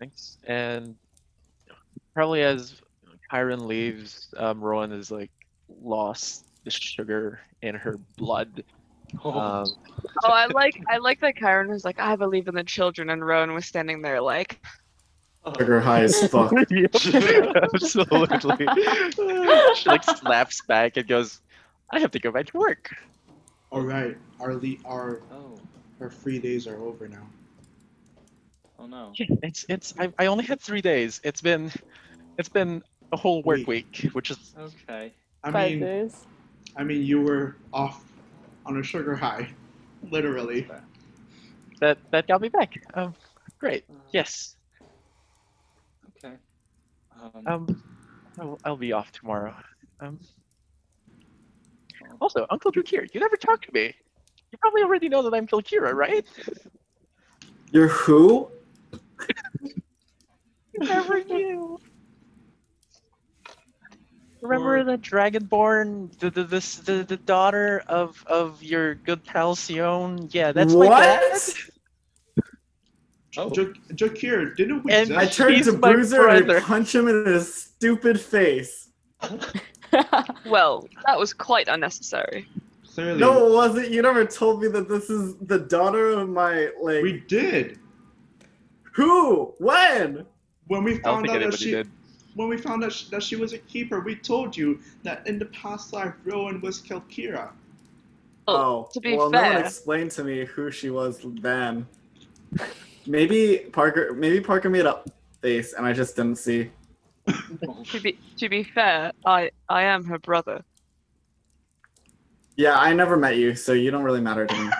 Thanks. 0.00 0.38
And 0.44 0.94
probably 2.14 2.42
as 2.42 2.80
Kyron 3.30 3.66
leaves, 3.66 4.32
um, 4.38 4.60
Rowan 4.60 4.92
is 4.92 5.10
like 5.10 5.30
lost 5.68 6.46
the 6.64 6.70
sugar 6.70 7.40
in 7.60 7.74
her 7.74 7.98
blood. 8.16 8.64
Um, 9.24 9.66
Oh, 10.24 10.28
I 10.32 10.46
like 10.46 10.80
I 10.88 10.98
like 10.98 11.20
that 11.20 11.36
Kyron 11.36 11.68
was 11.68 11.84
like, 11.84 11.98
I 11.98 12.16
believe 12.16 12.48
in 12.48 12.54
the 12.54 12.64
children, 12.64 13.10
and 13.10 13.24
Rowan 13.24 13.52
was 13.54 13.64
standing 13.66 14.02
there 14.02 14.20
like, 14.20 14.60
Sugar 15.58 15.80
high 15.80 16.02
as 16.02 16.28
fuck. 16.30 16.52
Absolutely. 17.72 18.66
she 19.76 19.88
like 19.88 20.04
slaps 20.04 20.60
back 20.66 20.96
and 20.96 21.06
goes, 21.06 21.40
I 21.90 21.98
have 22.00 22.10
to 22.12 22.18
go 22.18 22.30
back 22.30 22.46
to 22.46 22.58
work. 22.58 22.90
All 23.70 23.80
right, 23.82 24.16
our 24.40 24.54
le- 24.54 24.76
our 24.84 25.22
Oh, 25.32 25.58
our 26.00 26.10
free 26.10 26.38
days 26.38 26.66
are 26.66 26.76
over 26.82 27.08
now. 27.08 27.26
oh 28.78 28.86
no. 28.86 29.12
It's 29.42 29.64
it's 29.68 29.94
I, 29.98 30.12
I 30.18 30.26
only 30.26 30.44
had 30.44 30.60
three 30.60 30.82
days. 30.82 31.20
It's 31.24 31.40
been 31.40 31.70
it's 32.38 32.48
been 32.48 32.82
a 33.12 33.16
whole 33.16 33.42
work 33.42 33.66
week, 33.66 34.08
which 34.12 34.30
is 34.30 34.54
Okay. 34.58 35.12
I 35.44 35.50
Five 35.50 35.70
mean, 35.70 35.80
days. 35.80 36.24
I 36.76 36.84
mean, 36.84 37.02
you 37.02 37.20
were 37.22 37.56
off 37.72 38.04
on 38.70 38.78
a 38.78 38.82
sugar 38.82 39.16
high, 39.16 39.48
literally. 40.10 40.66
that 41.80 41.98
that 42.12 42.28
got 42.28 42.40
me 42.40 42.48
back. 42.48 42.80
Um, 42.94 43.14
great. 43.58 43.84
Yes. 44.12 44.56
Okay. 46.24 46.36
Um, 47.20 47.46
Um, 47.46 47.82
I'll, 48.38 48.58
I'll 48.64 48.76
be 48.76 48.92
off 48.92 49.10
tomorrow. 49.10 49.54
Um. 49.98 50.20
Also, 52.20 52.46
Uncle 52.50 52.70
Drakir, 52.72 53.12
you 53.12 53.20
never 53.20 53.36
talked 53.36 53.66
to 53.66 53.72
me. 53.72 53.94
You 54.52 54.58
probably 54.58 54.82
already 54.82 55.08
know 55.08 55.22
that 55.22 55.34
I'm 55.34 55.46
Kilkira, 55.46 55.92
right? 55.92 56.24
You're 57.72 57.88
who? 57.88 58.50
You 60.72 60.86
never 60.86 61.24
knew. 61.24 61.80
Remember 64.42 64.84
the 64.84 64.96
Dragonborn, 64.98 66.18
the 66.18 66.30
the 66.30 66.44
this 66.44 66.76
the, 66.76 67.04
the 67.04 67.16
daughter 67.18 67.82
of 67.86 68.24
of 68.26 68.62
your 68.62 68.94
good 68.94 69.24
pal 69.24 69.54
Sion? 69.54 70.28
Yeah, 70.32 70.52
that's 70.52 70.74
my 70.74 70.88
dad. 70.88 71.32
What? 71.32 71.56
oh, 73.36 73.50
Jo- 73.50 73.72
Jokir, 73.92 74.56
didn't 74.56 74.82
we 74.84 74.92
And 74.92 75.08
just 75.08 75.20
I 75.20 75.26
turned 75.26 75.64
to 75.64 75.72
my 75.72 75.92
Bruiser 75.92 76.28
and 76.28 76.46
brother. 76.46 76.60
I 76.60 76.62
punch 76.62 76.94
him 76.94 77.08
in 77.08 77.26
his 77.26 77.54
stupid 77.54 78.20
face. 78.20 78.88
well, 80.46 80.88
that 81.06 81.18
was 81.18 81.34
quite 81.34 81.68
unnecessary. 81.68 82.48
clearly 82.94 83.20
No, 83.20 83.46
it 83.46 83.52
wasn't. 83.52 83.90
You 83.90 84.00
never 84.00 84.24
told 84.24 84.62
me 84.62 84.68
that 84.68 84.88
this 84.88 85.10
is 85.10 85.36
the 85.36 85.58
daughter 85.58 86.10
of 86.10 86.28
my 86.30 86.70
like. 86.80 87.02
we 87.02 87.20
did 87.28 87.78
Who? 88.94 89.54
When? 89.58 90.24
when 90.66 90.84
we 90.84 90.98
found 90.98 91.28
out 91.28 91.40
that 91.40 91.58
she 91.58 91.72
did. 91.72 91.90
When 92.34 92.48
we 92.48 92.56
found 92.56 92.84
out 92.84 93.04
that 93.10 93.22
she 93.22 93.36
was 93.36 93.52
a 93.52 93.58
keeper. 93.58 94.00
We 94.00 94.16
told 94.16 94.56
you 94.56 94.80
that 95.02 95.26
in 95.26 95.38
the 95.38 95.46
past 95.46 95.92
life, 95.92 96.14
Rowan 96.24 96.60
was 96.60 96.80
Kelkira. 96.80 97.50
Oh, 98.46 98.88
to 98.92 99.00
be 99.00 99.16
well, 99.16 99.30
no 99.30 99.42
one 99.42 99.56
explained 99.58 100.10
to 100.12 100.24
me 100.24 100.44
who 100.44 100.70
she 100.70 100.90
was 100.90 101.20
then. 101.40 101.86
Maybe 103.06 103.66
Parker. 103.72 104.12
Maybe 104.14 104.40
Parker 104.40 104.70
made 104.70 104.86
up 104.86 105.08
face, 105.40 105.72
and 105.72 105.86
I 105.86 105.92
just 105.92 106.16
didn't 106.16 106.36
see. 106.36 106.70
To 107.26 108.00
be 108.00 108.18
to 108.38 108.48
be 108.48 108.64
fair, 108.64 109.12
I 109.24 109.50
I 109.68 109.82
am 109.82 110.04
her 110.04 110.18
brother. 110.18 110.64
Yeah, 112.56 112.78
I 112.78 112.92
never 112.92 113.16
met 113.16 113.36
you, 113.36 113.54
so 113.54 113.72
you 113.72 113.90
don't 113.90 114.02
really 114.02 114.20
matter 114.20 114.46
to 114.46 114.54
me. 114.54 114.70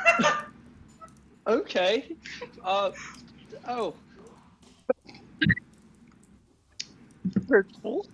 okay. 1.46 2.16
Uh, 2.64 2.90
oh, 3.68 3.94
Hurtful. 7.50 8.06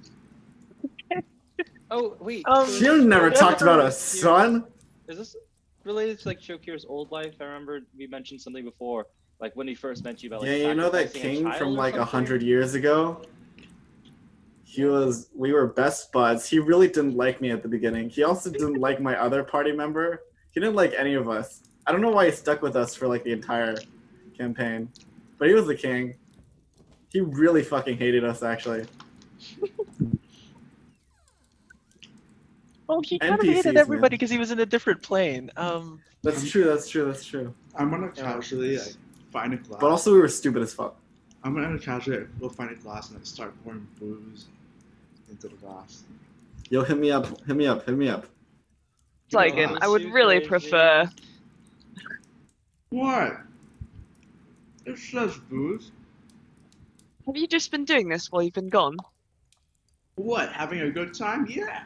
oh, 1.91 2.17
wait. 2.21 2.43
Um, 2.49 2.67
so 2.67 2.97
never 2.97 3.31
talked 3.31 3.61
about 3.61 3.85
a 3.85 3.93
son. 3.93 4.65
Is 5.09 5.19
this 5.19 5.37
related 5.85 6.19
to 6.21 6.29
like 6.29 6.41
Jokir's 6.41 6.87
old 6.89 7.13
life? 7.13 7.35
I 7.41 7.45
remember 7.45 7.81
we 7.97 8.07
mentioned 8.07 8.41
something 8.41 8.65
before, 8.65 9.07
like 9.39 9.55
when 9.55 9.67
we 9.67 9.75
first 9.75 10.03
met 10.05 10.23
you 10.23 10.31
about 10.31 10.41
like. 10.41 10.51
Yeah, 10.51 10.69
you 10.69 10.75
know 10.75 10.89
that 10.89 11.13
sacrificing 11.13 11.45
king 11.45 11.53
from 11.53 11.75
like 11.75 11.97
a 11.97 12.05
hundred 12.05 12.43
years 12.43 12.75
ago. 12.75 13.23
He 14.65 14.85
was. 14.85 15.29
We 15.35 15.53
were 15.53 15.67
best 15.67 16.13
buds. 16.13 16.49
He 16.49 16.59
really 16.59 16.89
didn't 16.89 17.15
like 17.15 17.43
me 17.43 17.51
at 17.51 17.63
the 17.63 17.69
beginning. 17.69 18.09
He 18.09 18.25
also 18.25 18.51
didn't 18.51 18.81
like 18.81 19.01
my 19.01 19.17
other 19.21 19.45
party 19.45 19.73
member. 19.73 20.23
He 20.51 20.61
didn't 20.61 20.77
like 20.77 20.95
any 20.97 21.13
of 21.13 21.29
us. 21.29 21.63
I 21.87 21.93
don't 21.93 22.01
know 22.01 22.11
why 22.11 22.25
he 22.25 22.33
stuck 22.33 22.63
with 22.63 22.75
us 22.75 22.95
for 22.95 23.07
like 23.07 23.23
the 23.23 23.33
entire 23.33 23.77
campaign, 24.37 24.89
but 25.39 25.49
he 25.49 25.55
was 25.55 25.67
the 25.67 25.75
king. 25.75 26.15
He 27.11 27.21
really 27.21 27.63
fucking 27.63 27.99
hated 27.99 28.25
us, 28.25 28.43
actually. 28.43 28.87
Well, 32.87 33.01
he 33.03 33.19
kind 33.19 33.35
of 33.35 33.47
hated 33.47 33.77
everybody 33.77 34.15
because 34.15 34.31
he 34.31 34.39
was 34.39 34.51
in 34.51 34.61
a 34.61 34.67
different 34.67 35.03
plane. 35.03 35.51
Um, 35.57 36.01
That's 36.23 36.49
true. 36.49 36.65
That's 36.65 36.89
true. 36.89 37.05
That's 37.05 37.25
true. 37.25 37.53
I'm 37.75 37.91
gonna 37.91 38.11
casually 38.11 38.79
like, 38.79 38.95
find 39.33 39.55
a 39.55 39.57
glass. 39.57 39.81
But 39.81 39.91
also, 39.91 40.13
we 40.13 40.21
were 40.21 40.29
stupid 40.29 40.63
as 40.63 40.73
fuck. 40.73 40.97
I'm 41.43 41.55
gonna 41.55 41.79
casually 41.79 42.19
like, 42.19 42.41
go 42.41 42.49
find 42.49 42.71
a 42.71 42.75
glass 42.75 43.09
and 43.09 43.19
like, 43.19 43.27
start 43.27 43.55
pouring 43.65 43.87
booze 43.99 44.47
into 45.31 45.49
the 45.49 45.57
glass. 45.57 46.05
Yo, 46.71 46.83
hit 46.85 46.99
me 46.99 47.11
up. 47.11 47.27
Hit 47.47 47.57
me 47.57 47.67
up. 47.67 47.85
Hit 47.87 47.97
me 47.97 48.09
up. 48.09 48.27
Sligan, 49.33 49.79
I 49.81 49.89
would 49.89 50.05
really 50.13 50.41
prefer. 50.41 51.11
What? 52.91 53.39
It's 54.85 55.05
just 55.09 55.49
booze. 55.49 55.91
Have 57.27 57.37
you 57.37 57.49
just 57.49 57.73
been 57.73 57.85
doing 57.85 58.09
this 58.09 58.31
while 58.31 58.45
you've 58.45 58.55
been 58.55 58.69
gone? 58.69 58.97
What? 60.17 60.51
Having 60.53 60.81
a 60.81 60.91
good 60.91 61.15
time? 61.15 61.47
Yeah. 61.49 61.83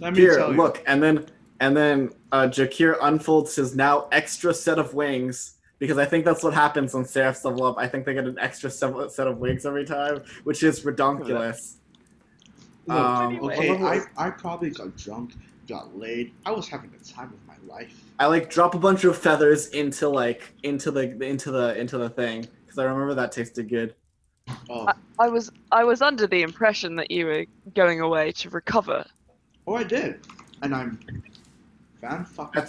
Let 0.00 0.12
me 0.12 0.20
Here, 0.20 0.36
tell 0.36 0.50
you. 0.50 0.56
look, 0.56 0.82
and 0.86 1.02
then 1.02 1.26
and 1.60 1.76
then 1.76 2.10
uh, 2.32 2.42
Jokir 2.48 2.96
unfolds 3.02 3.56
his 3.56 3.74
now 3.74 4.08
extra 4.12 4.52
set 4.52 4.78
of 4.78 4.94
wings 4.94 5.54
because 5.78 5.98
I 5.98 6.04
think 6.04 6.24
that's 6.24 6.42
what 6.44 6.54
happens 6.54 6.94
when 6.94 7.04
Seraphs 7.04 7.44
level 7.44 7.64
up. 7.64 7.76
I 7.78 7.88
think 7.88 8.04
they 8.04 8.14
get 8.14 8.24
an 8.26 8.38
extra 8.38 8.70
se- 8.70 9.08
set 9.08 9.26
of 9.26 9.38
wings 9.38 9.64
every 9.64 9.84
time, 9.84 10.22
which 10.44 10.62
is 10.62 10.80
redonkulous. 10.84 11.76
Look, 12.86 12.96
Um, 12.98 13.40
okay, 13.44 13.70
what 13.70 13.80
I, 14.16 14.26
I 14.26 14.30
probably 14.30 14.70
got 14.70 14.96
drunk, 14.96 15.34
got 15.68 15.96
laid. 15.96 16.32
I 16.44 16.50
was 16.50 16.68
having 16.68 16.90
the 16.90 17.04
time 17.04 17.32
of 17.32 17.46
my 17.46 17.74
life. 17.74 18.02
I 18.18 18.26
like 18.26 18.50
drop 18.50 18.74
a 18.74 18.78
bunch 18.78 19.04
of 19.04 19.16
feathers 19.16 19.68
into 19.68 20.08
like 20.08 20.52
into 20.62 20.90
the 20.90 21.10
into 21.24 21.50
the 21.50 21.78
into 21.78 21.96
the 21.96 22.10
thing 22.10 22.46
because 22.64 22.78
I 22.78 22.84
remember 22.84 23.14
that 23.14 23.32
tasted 23.32 23.68
good. 23.68 23.94
Oh, 24.68 24.88
I 25.18 25.28
was 25.28 25.50
I 25.70 25.84
was 25.84 26.02
under 26.02 26.26
the 26.26 26.42
impression 26.42 26.96
that 26.96 27.10
you 27.10 27.26
were 27.26 27.44
going 27.74 28.00
away 28.00 28.32
to 28.32 28.50
recover. 28.50 29.04
oh, 29.66 29.74
I 29.74 29.84
did, 29.84 30.20
and 30.62 30.74
I'm 30.74 30.98
fan 32.00 32.24
fucking 32.24 32.64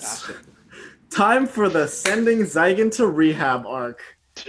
Time 1.10 1.46
for 1.46 1.70
the 1.70 1.88
sending 1.88 2.40
Zygon 2.40 2.92
to 2.98 3.08
rehab 3.08 3.66
arc. 3.68 4.02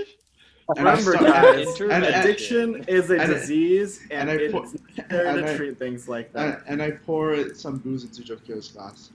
Remember, 0.77 1.13
start- 1.13 1.27
guys, 1.27 1.81
and- 1.81 1.93
and- 1.93 2.05
addiction 2.07 2.85
is 2.89 3.11
a 3.11 3.19
and- 3.19 3.31
disease, 3.33 4.01
and, 4.11 4.29
and 4.29 4.31
I 4.31 4.43
it's 4.45 4.53
put- 4.53 4.63
necessary 4.97 5.29
and 5.29 5.47
to 5.47 5.53
I- 5.53 5.57
treat 5.57 5.79
things 5.79 6.09
like 6.09 6.33
that. 6.33 6.63
and 6.67 6.83
I 6.83 6.93
pour 6.93 7.55
some 7.55 7.79
booze 7.79 8.05
into 8.05 8.23
Jokir's 8.23 8.69
glass. 8.69 9.11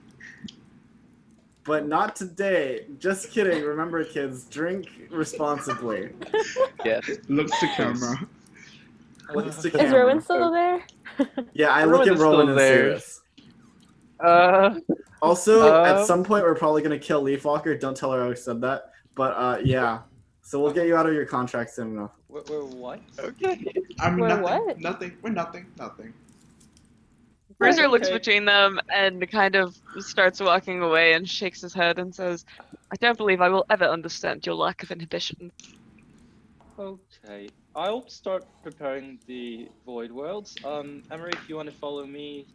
But 1.65 1.87
not 1.87 2.15
today. 2.15 2.87
Just 2.97 3.31
kidding. 3.31 3.63
Remember, 3.63 4.03
kids, 4.03 4.45
drink 4.45 4.87
responsibly. 5.11 6.09
Yes. 6.85 7.09
Looks 7.27 7.59
to 7.59 7.67
camera. 7.75 8.15
Looks 9.33 9.57
to 9.61 9.69
camera. 9.69 9.85
Is 9.85 9.91
camera. 9.91 10.05
Rowan 10.05 10.21
still 10.21 10.51
there? 10.51 10.81
Yeah, 11.53 11.67
I 11.69 11.83
Rowan 11.85 11.91
look 11.91 12.07
at 12.07 12.13
is 12.13 12.19
still 12.19 12.31
Rowan 12.31 12.49
and 12.49 12.57
there. 12.57 12.77
serious. 12.99 13.21
Uh, 14.21 14.79
Also, 15.21 15.67
Um, 15.75 15.85
at 15.85 16.05
some 16.05 16.23
point, 16.23 16.43
we're 16.45 16.55
probably 16.55 16.81
gonna 16.81 16.97
kill 16.97 17.21
Leafwalker. 17.23 17.77
Don't 17.79 17.95
tell 17.95 18.11
her 18.13 18.23
I 18.25 18.33
said 18.33 18.61
that. 18.61 18.91
But 19.15 19.33
uh, 19.35 19.59
yeah. 19.63 19.99
So 20.41 20.61
we'll 20.61 20.71
get 20.73 20.87
you 20.87 20.95
out 20.95 21.05
of 21.05 21.13
your 21.13 21.25
contract 21.25 21.71
soon 21.71 21.89
enough. 21.97 22.11
We're, 22.29 22.41
we're 22.49 22.63
what? 22.63 23.01
okay. 23.19 23.65
I'm 23.99 24.17
We're 24.17 24.29
nothing. 24.29 24.43
what? 24.43 24.79
Nothing. 24.79 25.17
We're 25.21 25.29
nothing. 25.31 25.65
Nothing. 25.77 26.13
Bruiser 27.59 27.89
looks 27.89 28.09
between 28.09 28.45
them 28.45 28.79
and 28.93 29.29
kind 29.29 29.55
of 29.55 29.77
starts 29.99 30.39
walking 30.39 30.81
away 30.81 31.13
and 31.13 31.27
shakes 31.29 31.61
his 31.61 31.73
head 31.73 31.99
and 31.99 32.15
says, 32.15 32.45
I 32.91 32.95
don't 32.95 33.17
believe 33.17 33.41
I 33.41 33.49
will 33.49 33.65
ever 33.69 33.83
understand 33.83 34.45
your 34.45 34.55
lack 34.55 34.81
of 34.81 34.91
inhibition. 34.91 35.51
Okay. 36.79 37.49
I'll 37.75 38.07
start 38.07 38.45
preparing 38.63 39.19
the 39.27 39.67
void 39.85 40.11
worlds. 40.11 40.55
Um, 40.63 41.03
Emery, 41.11 41.33
if 41.33 41.49
you 41.49 41.57
want 41.57 41.69
to 41.69 41.75
follow 41.75 42.05
me, 42.05 42.47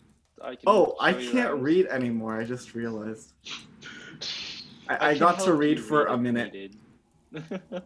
I 0.43 0.51
can. 0.51 0.65
Oh, 0.67 0.97
I 0.99 1.13
can't 1.13 1.51
around. 1.51 1.63
read 1.63 1.87
anymore. 1.87 2.41
I 2.41 2.45
just 2.45 2.75
realized. 2.75 3.35
I, 4.89 5.11
I, 5.11 5.13
can 5.13 5.21
got 5.21 5.41
to 5.41 5.53
read 5.53 5.81
for 5.81 6.05
read 6.05 6.15
a 6.15 6.17
minute. 6.17 6.53
needed. 6.53 6.77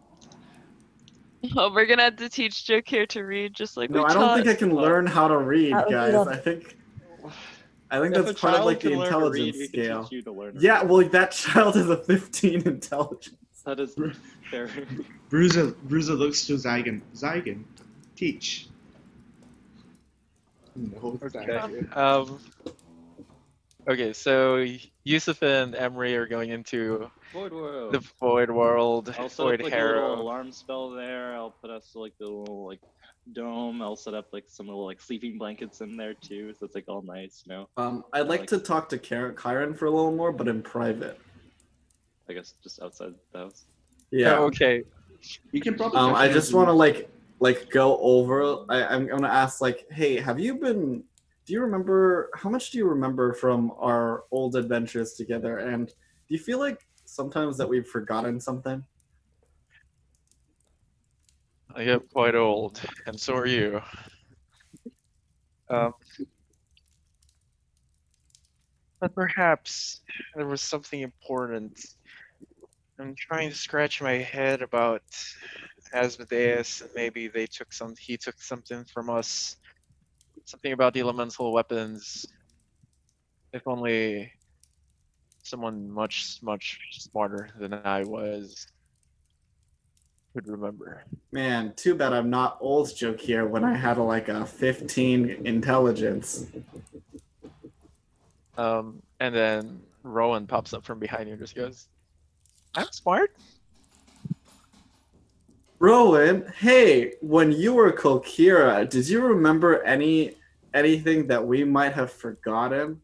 Oh, 1.57 1.73
we're 1.73 1.87
gonna 1.87 2.03
have 2.03 2.17
to 2.17 2.29
teach 2.29 2.67
Jokir 2.67 3.07
to 3.11 3.23
read 3.23 3.55
just 3.55 3.77
like 3.77 3.91
No, 3.91 4.01
we 4.01 4.07
I 4.07 4.15
don't 4.15 4.35
think 4.37 4.49
I 4.49 4.59
can 4.59 4.75
learn 4.75 5.07
how 5.07 5.29
to 5.29 5.39
read, 5.39 5.73
That 5.73 5.87
would 5.87 5.91
be 5.91 5.95
guys. 5.95 6.27
I 6.27 6.37
think 6.37 6.77
I 7.91 8.01
think 8.01 8.15
If 8.17 8.27
that's 8.27 8.41
part 8.41 8.55
of 8.55 8.65
like 8.67 8.81
the 8.81 8.91
can 8.91 8.99
learn 8.99 9.13
to 9.13 9.31
read, 9.31 9.55
intelligence 9.55 9.69
scale. 9.69 10.09
you 10.11 10.23
to 10.23 10.33
learn 10.33 10.57
Yeah, 10.61 10.81
read. 10.81 10.91
well, 10.91 11.09
that 11.09 11.31
child 11.43 11.77
is 11.77 11.89
a 11.89 11.97
15 11.97 12.63
intelligence. 12.69 13.37
that 13.65 13.81
is 13.81 13.95
fair. 14.51 14.71
Bruiser. 15.31 15.69
Bruiser 15.85 16.15
looks 16.15 16.47
to 16.47 16.55
Zygon. 16.55 17.01
Zygon, 17.15 17.65
teach. 18.17 18.69
No, 20.77 21.19
Okay. 21.23 21.45
thank 21.47 21.73
you. 21.73 21.89
Um. 21.95 22.39
Okay, 23.89 24.13
so 24.13 24.67
Yusuf 25.05 25.43
and 25.43 25.75
Emery 25.75 26.15
are 26.17 26.27
going 26.27 26.51
into 26.51 27.11
void 27.33 27.53
world. 27.53 27.93
the 27.95 28.01
Void 28.21 28.51
World, 28.51 29.15
I'll 29.19 29.29
set 29.31 29.43
Void 29.45 29.61
up 29.61 29.65
like 29.65 29.73
a 29.73 29.77
little 29.77 29.95
Harrow. 29.95 30.21
alarm 30.21 30.53
spell 30.53 30.91
there. 30.91 31.35
I'll 31.35 31.53
put 31.53 31.71
us 31.71 31.93
like 31.95 32.13
the 32.19 32.27
little 32.27 32.67
like 32.67 32.81
dome. 33.33 33.81
I'll 33.81 33.97
set 33.97 34.13
up 34.13 34.27
like 34.33 34.45
some 34.49 34.67
little 34.67 34.85
like 34.85 35.01
sleeping 35.01 35.39
blankets 35.39 35.81
in 35.81 35.97
there 35.97 36.13
too, 36.13 36.53
so 36.59 36.67
it's 36.67 36.75
like 36.75 36.85
all 36.89 37.01
nice, 37.01 37.43
you 37.47 37.53
know. 37.55 37.69
Um, 37.79 38.05
I'd 38.13 38.29
like 38.29 38.41
Like- 38.41 38.49
to 38.51 38.59
talk 38.59 38.91
to 38.91 38.99
Karen, 38.99 39.35
Kyron 39.35 39.75
for 39.77 39.87
a 39.87 39.91
little 39.91 40.13
more, 40.13 40.33
but 40.33 40.49
in 40.49 40.61
private. 40.63 41.19
I 42.29 42.35
guess 42.35 42.55
just 42.63 42.83
outside 42.83 43.15
the 43.33 43.39
house. 43.39 43.65
Yeah. 44.11 44.39
Oh, 44.39 44.45
okay. 44.45 44.83
You 45.53 45.63
can 45.63 45.75
probably. 45.77 45.99
Um, 45.99 46.15
I 46.15 46.29
just 46.29 46.53
want 46.53 46.69
to 46.69 46.73
like 46.75 47.09
like 47.41 47.71
go 47.71 47.97
over. 48.01 48.65
I, 48.69 48.85
I'm 48.85 49.07
gonna 49.07 49.29
ask 49.29 49.63
like, 49.63 49.87
hey, 49.91 50.21
have 50.21 50.39
you 50.39 50.57
been? 50.57 51.05
Do 51.49 51.55
you 51.55 51.63
remember 51.63 52.29
how 52.35 52.51
much 52.51 52.73
do 52.73 52.77
you 52.77 52.87
remember 52.87 53.33
from 53.33 53.73
our 53.79 54.25
old 54.31 54.55
adventures 54.55 55.15
together? 55.15 55.57
And 55.57 55.87
do 55.89 55.95
you 56.29 56.39
feel 56.39 56.59
like 56.59 56.87
sometimes 57.07 57.57
that 57.57 57.67
we've 57.67 57.87
forgotten 57.87 58.39
something? 58.39 58.85
I 61.75 61.85
get 61.85 62.03
quite 62.13 62.35
old, 62.35 62.79
and 63.07 63.19
so 63.19 63.35
are 63.35 63.47
you. 63.47 63.81
Um, 65.71 65.95
but 69.01 69.15
perhaps 69.15 70.03
there 70.37 70.47
was 70.47 70.61
something 70.61 71.01
important. 71.01 71.81
I'm 73.01 73.15
trying 73.17 73.49
to 73.49 73.57
scratch 73.57 74.03
my 74.03 74.19
head 74.19 74.61
about 74.61 75.03
Asmodeus, 75.95 76.83
and 76.83 76.91
maybe 76.95 77.29
they 77.29 77.47
took 77.47 77.73
some. 77.73 77.95
He 77.99 78.19
took 78.19 78.39
something 78.39 78.85
from 78.93 79.09
us. 79.09 79.57
Something 80.49 80.73
about 80.73 80.95
the 80.95 81.01
elemental 81.01 81.53
weapons. 81.53 82.25
If 83.53 83.69
only 83.69 84.33
someone 85.43 85.91
much, 85.91 86.39
much 86.41 86.81
smarter 86.91 87.51
than 87.59 87.75
I 87.75 88.03
was 88.05 88.67
could 90.33 90.49
remember. 90.49 91.05
Man, 91.33 91.75
too 91.77 91.95
bad 91.95 92.15
I'm 92.15 92.31
not 92.31 92.57
old 92.63 92.87
Jokir 92.87 93.47
when 93.47 93.63
I 93.63 93.77
had 93.77 93.99
a, 93.99 94.03
like 94.03 94.31
a 94.31 94.47
15 94.47 95.43
intelligence. 95.45 96.47
Um, 98.57 99.03
and 99.21 99.35
then 99.35 99.83
Rowan 100.03 100.47
pops 100.47 100.73
up 100.73 100.83
from 100.83 100.99
behind 100.99 101.27
you 101.27 101.35
and 101.35 101.43
just 101.43 101.57
goes, 101.57 101.89
I'm 102.75 102.91
smart. 102.91 103.37
Rowan, 105.79 106.51
hey, 106.57 107.13
when 107.21 107.53
you 107.53 107.75
were 107.75 107.93
Kokira, 107.93 108.89
did 108.89 109.09
you 109.09 109.21
remember 109.21 109.83
any 109.85 110.38
anything 110.79 111.27
that 111.27 111.45
we 111.45 111.65
might 111.65 111.93
have 111.93 112.13
forgotten? 112.13 113.01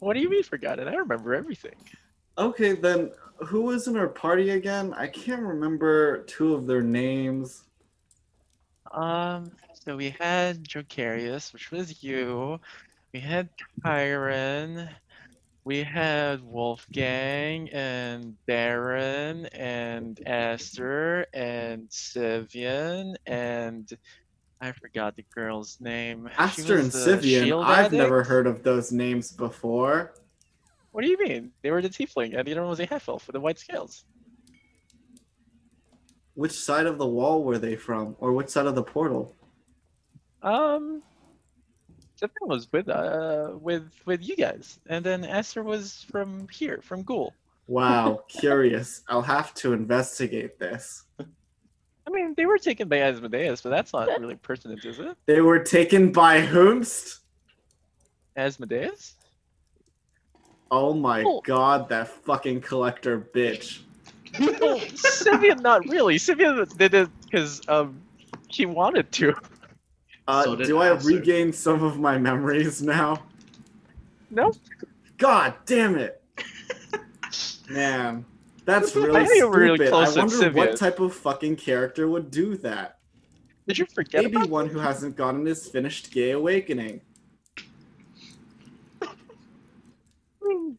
What 0.00 0.14
do 0.14 0.20
you 0.20 0.28
mean 0.28 0.42
forgotten? 0.42 0.88
I 0.88 0.94
remember 0.94 1.34
everything. 1.34 1.74
Okay, 2.36 2.72
then 2.72 3.10
who 3.38 3.62
was 3.62 3.88
in 3.88 3.96
our 3.96 4.08
party 4.08 4.50
again? 4.50 4.94
I 4.94 5.08
can't 5.08 5.42
remember 5.42 6.24
two 6.24 6.54
of 6.54 6.66
their 6.66 6.82
names. 6.82 7.64
Um, 8.92 9.50
so 9.84 9.96
we 9.96 10.10
had 10.20 10.64
Jocarius, 10.64 11.52
which 11.52 11.70
was 11.70 12.02
you. 12.02 12.60
We 13.12 13.20
had 13.20 13.48
Kyron. 13.84 14.88
We 15.64 15.82
had 15.82 16.42
Wolfgang 16.42 17.68
and 17.70 18.34
Baron 18.46 19.46
and 19.46 20.18
Esther 20.24 21.26
and 21.34 21.88
Sivian 21.90 23.16
and 23.26 23.90
I 24.60 24.72
forgot 24.72 25.16
the 25.16 25.24
girl's 25.34 25.78
name. 25.80 26.28
Aster 26.36 26.78
and 26.78 26.90
Sivian, 26.90 27.64
I've 27.64 27.92
never 27.92 28.24
heard 28.24 28.46
of 28.46 28.62
those 28.62 28.90
names 28.90 29.30
before. 29.30 30.14
What 30.90 31.02
do 31.02 31.10
you 31.10 31.18
mean? 31.18 31.52
They 31.62 31.70
were 31.70 31.82
the 31.82 31.88
tiefling, 31.88 32.36
and 32.36 32.46
the 32.46 32.52
other 32.52 32.62
one 32.62 32.70
was 32.70 32.80
a 32.80 32.86
half 32.86 33.08
elf 33.08 33.26
with 33.26 33.34
the 33.34 33.40
white 33.40 33.58
scales. 33.58 34.04
Which 36.34 36.52
side 36.52 36.86
of 36.86 36.98
the 36.98 37.06
wall 37.06 37.44
were 37.44 37.58
they 37.58 37.76
from? 37.76 38.16
Or 38.18 38.32
which 38.32 38.48
side 38.48 38.66
of 38.66 38.74
the 38.74 38.82
portal? 38.82 39.34
Um, 40.42 41.02
Sivian 42.20 42.48
was 42.48 42.70
with 42.72 42.88
uh 42.88 43.52
with 43.60 43.90
with 44.06 44.26
you 44.26 44.36
guys, 44.36 44.80
and 44.86 45.04
then 45.04 45.24
Esther 45.24 45.62
was 45.62 46.04
from 46.10 46.48
here, 46.50 46.80
from 46.82 47.02
Ghoul. 47.02 47.32
Wow, 47.68 48.24
curious. 48.28 49.02
I'll 49.08 49.22
have 49.22 49.54
to 49.54 49.72
investigate 49.72 50.58
this. 50.58 51.04
I 52.08 52.10
mean, 52.10 52.32
they 52.36 52.46
were 52.46 52.56
taken 52.56 52.88
by 52.88 53.00
Asmodeus, 53.00 53.60
but 53.60 53.68
that's 53.68 53.92
not 53.92 54.18
really 54.18 54.36
pertinent, 54.36 54.82
is 54.84 54.98
it? 54.98 55.14
They 55.26 55.42
were 55.42 55.58
taken 55.58 56.10
by 56.10 56.40
whomst? 56.40 57.18
Asmodeus? 58.34 59.14
Oh 60.70 60.94
my 60.94 61.24
Oh. 61.26 61.42
god, 61.44 61.88
that 61.90 62.08
fucking 62.08 62.62
collector 62.62 63.20
bitch. 63.34 63.80
well, 64.38 64.80
Sivian, 64.94 65.60
not 65.60 65.86
really. 65.86 66.16
Sivian 66.16 66.66
did 66.78 66.94
it 66.94 67.10
because 67.24 67.60
um 67.68 68.00
she 68.50 68.64
wanted 68.64 69.12
to. 69.12 69.34
Uh, 70.26 70.44
So 70.44 70.56
do 70.56 70.78
I 70.78 70.90
Aster. 70.90 71.08
regain 71.08 71.52
some 71.52 71.82
of 71.82 71.98
my 71.98 72.16
memories 72.16 72.80
now? 72.82 73.22
No, 74.30 74.52
God 75.18 75.54
damn 75.66 75.96
it! 75.96 76.22
Man, 77.70 78.24
that's 78.68 78.94
really 78.94 79.24
think 79.24 79.38
you 79.38 79.48
were 79.48 79.58
really 79.58 79.76
stupid. 79.76 79.90
close 79.92 80.16
I 80.16 80.20
wonder 80.20 80.50
what 80.52 80.76
type 80.76 81.00
of 81.00 81.14
fucking 81.14 81.56
character 81.56 82.06
would 82.06 82.30
do 82.30 82.54
that. 82.58 82.98
did 83.66 83.78
you 83.78 83.86
forget 83.86 84.24
Maybe 84.24 84.46
one 84.46 84.68
who 84.68 84.78
hasn't 84.78 85.16
gotten 85.16 85.46
his 85.46 85.66
finished 85.66 86.10
gay 86.12 86.32
awakening. 86.32 87.00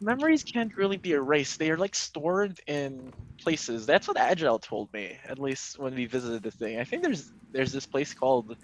Memories 0.00 0.42
can't 0.44 0.76
really 0.76 0.98
be 0.98 1.12
erased. 1.12 1.58
They 1.58 1.70
are 1.70 1.78
like 1.78 1.94
stored 1.94 2.60
in 2.66 3.14
places. 3.38 3.86
That's 3.86 4.06
what 4.06 4.18
Agile 4.18 4.58
told 4.58 4.92
me, 4.92 5.16
at 5.26 5.38
least 5.38 5.78
when 5.78 5.94
we 5.94 6.04
visited 6.04 6.42
the 6.42 6.50
thing. 6.50 6.78
I 6.78 6.84
think 6.84 7.02
there's 7.02 7.32
there's 7.52 7.72
this 7.72 7.86
place 7.86 8.12
called 8.12 8.56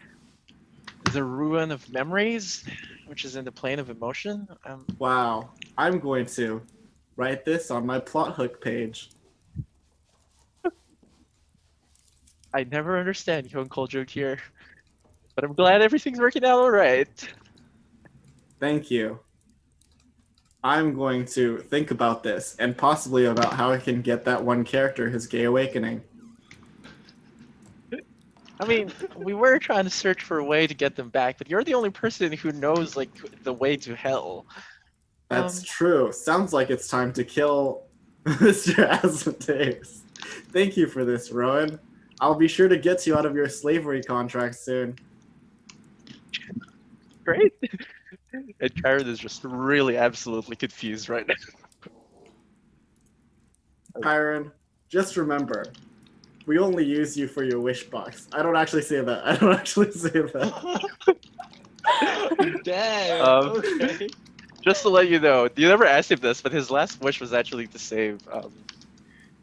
the 1.13 1.25
Ruin 1.25 1.71
of 1.71 1.89
Memories, 1.91 2.65
which 3.07 3.25
is 3.25 3.37
in 3.37 3.47
the 3.47 3.53
plane 3.53 3.79
of 3.79 3.89
emotion. 3.89 4.47
Um, 4.67 4.85
Wow, 4.99 5.51
I'm 5.81 5.99
going 5.99 6.27
to 6.27 6.61
write 7.17 7.47
this 7.47 7.71
on 7.71 7.87
my 7.87 7.99
plot 7.99 8.35
hook 8.35 8.61
page. 8.61 9.09
I 12.53 12.65
never 12.65 12.99
understand 12.99 13.51
Cold 13.71 13.91
Jokir, 13.91 14.39
but 15.35 15.43
I'm 15.43 15.55
glad 15.55 15.81
everything's 15.81 16.21
working 16.21 16.45
out 16.45 16.59
all 16.59 16.71
right. 16.71 17.09
Thank 18.59 18.91
you. 18.91 19.21
I'm 20.63 20.93
going 20.93 21.25
to 21.27 21.57
think 21.57 21.93
about 21.93 22.23
this 22.23 22.57
and 22.59 22.77
possibly 22.77 23.25
about 23.25 23.55
how 23.55 23.71
I 23.71 23.79
can 23.79 24.03
get 24.03 24.27
that 24.27 24.45
one 24.45 24.65
character 24.65 25.09
his 25.09 25.27
gay 25.27 25.45
awakening. 25.45 26.03
I 28.61 28.67
mean, 28.67 28.93
we 29.17 29.33
were 29.33 29.59
trying 29.59 29.85
to 29.85 29.91
search 29.91 30.25
for 30.25 30.41
a 30.41 30.45
way 30.45 30.67
to 30.67 30.75
get 30.75 30.95
them 30.95 31.09
back, 31.09 31.39
but 31.39 31.49
you're 31.49 31.65
the 31.65 31.73
only 31.73 31.89
person 31.89 32.31
who 32.33 32.53
knows 32.53 32.99
like 32.99 33.09
the 33.45 33.55
way 33.55 33.79
to 33.79 33.97
hell. 33.97 34.45
That's 35.31 35.61
Um, 35.61 35.65
true. 35.65 36.13
Sounds 36.13 36.53
like 36.53 36.69
it's 36.71 36.89
time 36.89 37.13
to 37.15 37.25
kill 37.25 37.85
Mr. 38.25 38.87
Asmodeus. 38.87 40.03
Thank 40.53 40.77
you 40.77 40.87
for 40.87 41.05
this, 41.05 41.31
Rowan. 41.31 41.79
I'll 42.21 42.35
be 42.35 42.49
sure 42.49 42.69
to 42.69 42.77
get 42.77 43.07
you 43.07 43.17
out 43.17 43.25
of 43.25 43.35
your 43.35 43.49
slavery 43.49 44.03
contract 44.03 44.57
soon. 44.57 44.97
Great. 47.25 47.55
and 48.61 48.83
Karen 48.83 49.09
is 49.09 49.19
just 49.19 49.45
really 49.45 49.97
absolutely 49.97 50.57
confused 50.57 51.09
right 51.09 51.27
now. 51.27 51.35
Kyron, 54.01 54.51
just 54.89 55.17
remember, 55.17 55.65
we 56.47 56.59
only 56.59 56.85
use 56.85 57.17
you 57.17 57.27
for 57.29 57.45
your 57.45 57.61
wish 57.61 57.85
box. 57.85 58.29
I 58.33 58.43
don't 58.43 58.57
actually 58.57 58.83
say 58.83 59.01
that. 59.01 59.25
I 59.27 59.37
don't 59.37 59.55
actually 59.55 59.93
say 59.93 60.11
that. 60.11 60.85
Damn. 62.65 63.25
Um, 63.27 63.49
okay. 63.59 64.09
Just 64.63 64.83
to 64.83 64.89
let 64.91 65.09
you 65.09 65.19
know, 65.19 65.49
you 65.57 65.69
never 65.69 65.87
asked 65.87 66.11
him 66.11 66.21
this, 66.21 66.41
but 66.41 66.53
his 66.53 66.71
last 66.71 67.01
wish 67.01 67.21
was 67.21 67.33
actually 67.33 67.67
to 67.69 67.79
save 67.79 68.21
um, 68.31 68.53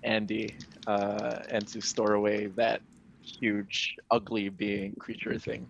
Andy 0.03 0.55
uh, 0.85 1.39
and 1.49 1.67
to 1.69 1.81
store 1.81 2.13
away 2.13 2.47
that 2.55 2.81
huge, 3.23 3.97
ugly 4.11 4.49
being 4.49 4.93
creature 4.95 5.37
thing. 5.39 5.67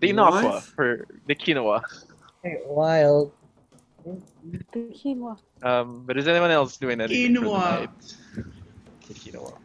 The 0.00 0.12
What? 0.12 0.32
Inaqua 0.32 0.62
for 0.62 1.06
the 1.26 1.34
quinoa. 1.34 1.82
Hey, 2.42 2.58
wild. 2.64 3.32
The 4.04 4.20
quinoa. 4.74 5.38
Um, 5.62 6.04
but 6.06 6.16
is 6.16 6.26
anyone 6.26 6.50
else 6.50 6.78
doing 6.78 7.00
anything 7.00 7.36
for 7.36 7.42
the 7.42 7.48
Quinoa. 7.48 7.90
The 9.08 9.14
quinoa. 9.14 9.56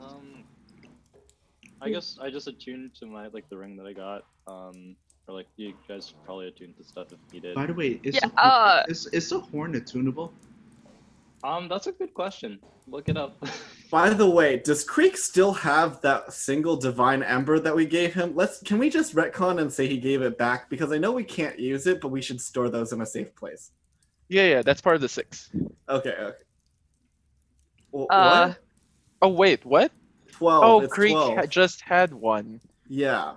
Um, 0.00 0.44
I 1.82 1.90
guess 1.90 2.18
I 2.20 2.30
just 2.30 2.48
attuned 2.48 2.94
to 3.00 3.06
my 3.06 3.28
like 3.28 3.48
the 3.50 3.58
ring 3.58 3.76
that 3.76 3.86
I 3.86 3.92
got. 3.92 4.24
Um, 4.46 4.96
or 5.26 5.34
like 5.34 5.46
you 5.56 5.74
guys 5.88 6.12
probably 6.24 6.48
attuned 6.48 6.76
to 6.76 6.84
stuff 6.84 7.08
if 7.12 7.18
needed. 7.32 7.54
By 7.54 7.66
the 7.66 7.74
way, 7.74 8.00
is, 8.02 8.14
Yeah, 8.14 8.28
the, 8.28 8.44
uh, 8.44 8.82
is, 8.88 9.06
is 9.08 9.28
the 9.30 9.40
horn 9.40 9.74
attunable? 9.74 10.30
Um, 11.42 11.68
that's 11.68 11.86
a 11.86 11.92
good 11.92 12.14
question. 12.14 12.58
Look 12.88 13.08
it 13.08 13.16
up. 13.16 13.36
By 13.90 14.10
the 14.10 14.28
way, 14.28 14.58
does 14.58 14.82
Creek 14.82 15.16
still 15.16 15.52
have 15.52 16.00
that 16.00 16.32
single 16.32 16.76
divine 16.76 17.22
ember 17.22 17.58
that 17.60 17.74
we 17.74 17.86
gave 17.86 18.12
him? 18.14 18.34
Let's 18.34 18.60
can 18.62 18.78
we 18.78 18.90
just 18.90 19.14
retcon 19.14 19.60
and 19.60 19.72
say 19.72 19.86
he 19.86 19.98
gave 19.98 20.22
it 20.22 20.36
back 20.38 20.68
because 20.68 20.90
I 20.92 20.98
know 20.98 21.12
we 21.12 21.22
can't 21.24 21.58
use 21.58 21.86
it, 21.86 22.00
but 22.00 22.08
we 22.08 22.20
should 22.22 22.40
store 22.40 22.68
those 22.70 22.92
in 22.92 23.00
a 23.02 23.06
safe 23.06 23.34
place. 23.36 23.70
Yeah, 24.28 24.46
yeah, 24.46 24.62
that's 24.62 24.80
part 24.80 24.96
of 24.96 25.02
the 25.02 25.08
six. 25.08 25.50
Okay, 25.88 26.10
okay. 26.18 26.36
Well, 27.92 28.06
Uh, 28.10 28.46
what? 28.48 28.58
Oh 29.22 29.28
wait, 29.28 29.64
what? 29.64 29.92
Twelve. 30.32 30.64
oh, 30.64 30.80
it's 30.80 30.92
Greek 30.92 31.12
12. 31.12 31.36
ha- 31.36 31.46
just 31.46 31.80
had 31.82 32.12
one. 32.12 32.60
Yeah. 32.88 33.34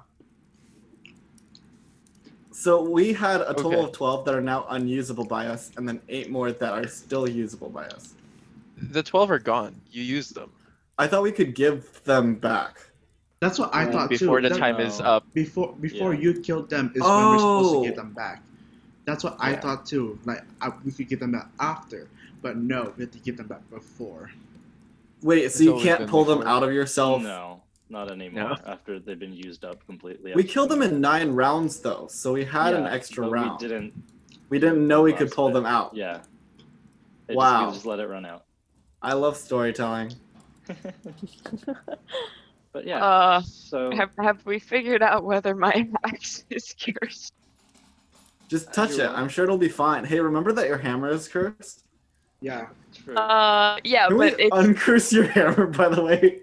So 2.59 2.81
we 2.81 3.13
had 3.13 3.41
a 3.41 3.53
total 3.53 3.73
Okay. 3.75 3.84
of 3.84 3.91
12 3.91 4.25
that 4.25 4.34
are 4.34 4.41
now 4.41 4.65
unusable 4.71 5.25
by 5.25 5.45
us, 5.45 5.69
and 5.77 5.88
then 5.88 6.01
eight 6.09 6.31
more 6.31 6.51
that 6.51 6.73
are 6.73 6.88
still 6.88 7.29
usable 7.29 7.69
by 7.69 7.85
us. 7.85 8.15
The 8.81 9.03
twelve 9.03 9.29
are 9.29 9.38
gone. 9.38 9.79
You 9.91 10.01
used 10.03 10.34
them 10.34 10.49
I 10.97 11.05
thought 11.05 11.21
we 11.21 11.31
could 11.31 11.53
give 11.53 12.01
them 12.05 12.34
back. 12.34 12.79
That's 13.41 13.59
what 13.59 13.69
I 13.75 13.85
Uh, 13.88 13.91
thought 13.91 14.09
before 14.09 14.39
too. 14.41 14.49
the 14.49 14.55
That- 14.55 14.59
time 14.59 14.79
is 14.79 14.99
up. 14.99 15.23
Before 15.35 15.75
before 15.79 16.15
Yeah. 16.15 16.21
you 16.34 16.41
killed 16.41 16.67
them 16.71 16.91
is 16.95 17.01
when 17.03 17.11
we're 17.11 17.38
supposed 17.38 17.75
Oh. 17.75 17.81
to 17.84 17.88
give 17.89 17.95
them 17.95 18.13
back. 18.13 18.41
That's 19.05 19.23
what 19.23 19.38
I 19.39 19.51
Yeah. 19.51 19.59
thought 19.61 19.85
too. 19.85 20.17
Like 20.25 20.43
I, 20.59 20.71
we 20.84 20.91
could 20.91 21.07
give 21.07 21.19
them 21.19 21.34
back 21.34 21.49
after, 21.59 22.07
but 22.41 22.57
no, 22.57 22.91
we 22.97 23.03
have 23.03 23.11
to 23.11 23.19
give 23.19 23.38
them 23.38 23.45
back 23.47 23.69
before. 23.69 24.31
Wait, 25.21 25.43
It's 25.43 25.57
so 25.59 25.63
you 25.63 25.79
can't 25.79 25.99
been 25.99 26.09
pull 26.09 26.25
them 26.25 26.41
out 26.41 26.63
of 26.63 26.73
yourself? 26.73 27.21
no, 27.21 27.56
not 27.89 28.11
anymore. 28.11 28.57
After 28.65 28.99
they've 28.99 29.19
been 29.19 29.34
used 29.34 29.64
up 29.64 29.85
completely. 29.85 30.34
We 30.35 30.43
killed 30.43 30.69
them 30.69 30.81
in 30.81 30.99
nine 30.99 31.31
rounds 31.31 31.80
though, 31.80 32.07
so 32.09 32.34
we 32.34 32.43
had 32.43 32.73
an 32.73 32.85
extra 32.85 33.27
round. 33.27 33.61
We 33.61 33.68
didn't. 33.68 33.93
We 34.49 34.59
didn't 34.59 34.88
know 34.88 35.01
we 35.01 35.14
could 35.14 35.31
pull 35.31 35.49
bit. 35.49 35.55
them 35.55 35.65
out. 35.65 35.95
Yeah. 35.95 36.22
It 37.27 37.35
Wow. 37.35 37.65
Just, 37.65 37.68
we 37.68 37.73
just 37.76 37.85
let 37.85 37.99
it 37.99 38.07
run 38.07 38.26
out. 38.26 38.45
I 39.01 39.14
love 39.14 39.38
storytelling. 39.38 40.14
but 42.72 42.85
yeah. 42.85 43.03
Uh, 43.03 43.41
so 43.41 43.91
have 43.91 44.11
have 44.19 44.45
we 44.45 44.59
figured 44.59 45.01
out 45.01 45.23
whether 45.23 45.55
my 45.55 45.88
axe 46.05 46.45
is 46.49 46.73
cursed? 46.73 47.34
Just 48.47 48.73
touch 48.73 48.97
You're 48.97 49.07
it. 49.07 49.09
I'm 49.09 49.27
sure 49.27 49.43
it'll 49.43 49.57
be 49.57 49.69
fine. 49.69 50.05
Hey, 50.05 50.19
remember 50.19 50.53
that 50.53 50.68
your 50.68 50.77
hammer 50.77 51.09
is 51.09 51.27
cursed? 51.27 51.84
Yeah. 52.39 52.68
true. 52.93 53.15
Uh, 53.15 53.77
yeah, 53.84 54.07
Can 54.07 54.18
but 54.18 54.38
we 54.38 54.45
it's 54.45 54.55
uncurse 54.55 55.11
your 55.11 55.26
hammer, 55.27 55.68
by 55.68 55.89
the 55.89 56.01
way? 56.01 56.41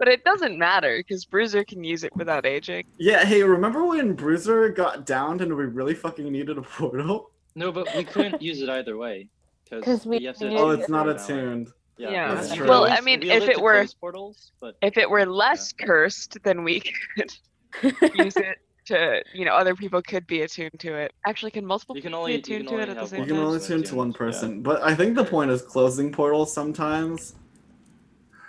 But 0.00 0.08
it 0.08 0.24
doesn't 0.24 0.58
matter 0.58 0.96
because 0.98 1.24
Bruiser 1.26 1.62
can 1.62 1.84
use 1.84 2.02
it 2.04 2.16
without 2.16 2.46
aging. 2.46 2.86
Yeah, 2.98 3.22
hey, 3.24 3.42
remember 3.44 3.84
when 3.84 4.14
Bruiser 4.14 4.70
got 4.70 5.04
downed 5.06 5.42
and 5.42 5.54
we 5.54 5.66
really 5.66 5.94
fucking 5.94 6.32
needed 6.32 6.56
a 6.58 6.62
portal? 6.62 7.30
no, 7.54 7.70
but 7.70 7.86
we 7.94 8.02
couldn't 8.04 8.40
use 8.40 8.62
it 8.62 8.68
either 8.70 8.96
way. 8.96 9.28
'Cause 9.70 10.06
we 10.06 10.24
have 10.24 10.36
to 10.38 10.48
Oh, 10.56 10.70
it's 10.70 10.88
not 10.88 11.08
attuned 11.08 11.66
now. 11.66 11.72
Yeah, 11.98 12.10
Yeah. 12.10 12.34
That's 12.34 12.54
true. 12.54 12.66
Well, 12.66 12.86
I 12.90 13.00
mean, 13.02 13.20
we 13.20 13.30
if 13.30 13.46
it 13.48 13.60
were- 13.60 13.86
portals, 14.00 14.52
but 14.60 14.76
If 14.82 14.96
it 14.96 15.08
were 15.08 15.26
less 15.26 15.72
cursed, 15.72 16.38
then 16.42 16.64
we 16.64 16.80
could 17.16 17.94
use 18.16 18.36
it 18.36 18.56
to, 18.86 19.22
you 19.34 19.44
know, 19.44 19.52
other 19.52 19.74
people 19.76 20.00
could 20.02 20.26
be 20.26 20.40
attuned 20.42 20.80
to 20.80 20.94
it. 20.94 21.12
Actually, 21.26 21.50
can 21.52 21.66
multiple 21.66 21.94
You 21.94 22.02
can 22.02 22.10
people 22.12 22.20
only- 22.20 22.32
be 22.32 22.50
you 22.50 22.56
attuned 22.56 22.68
can 22.68 22.76
to 22.78 22.82
it 22.82 22.88
at 22.88 22.94
the 22.94 23.00
have 23.02 23.08
same 23.10 23.18
You 23.18 23.20
one 23.22 23.28
can 23.28 23.36
only 23.46 23.56
attune 23.58 23.76
tune 23.76 23.82
to 23.90 23.94
one 23.96 24.08
attuned, 24.10 24.14
yeah. 24.14 24.32
person, 24.40 24.62
but 24.62 24.82
I 24.82 24.94
think 24.94 25.14
the 25.14 25.24
point 25.24 25.50
is 25.50 25.60
closing 25.62 26.10
portals 26.10 26.52
sometimes. 26.52 27.34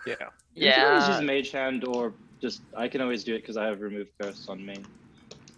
Yeah. 0.08 0.16
You 0.62 0.72
can 0.72 0.86
always 0.88 1.08
Yeah. 1.08 1.18
use 1.20 1.26
Mage 1.28 1.52
Hand 1.52 1.84
or 1.86 2.14
just 2.42 2.62
I 2.76 2.88
can 2.88 3.02
always 3.02 3.24
do 3.24 3.36
it 3.36 3.42
because 3.42 3.58
I 3.58 3.66
have 3.66 3.82
remove 3.82 4.08
curse 4.20 4.48
on 4.48 4.66
me. 4.66 4.76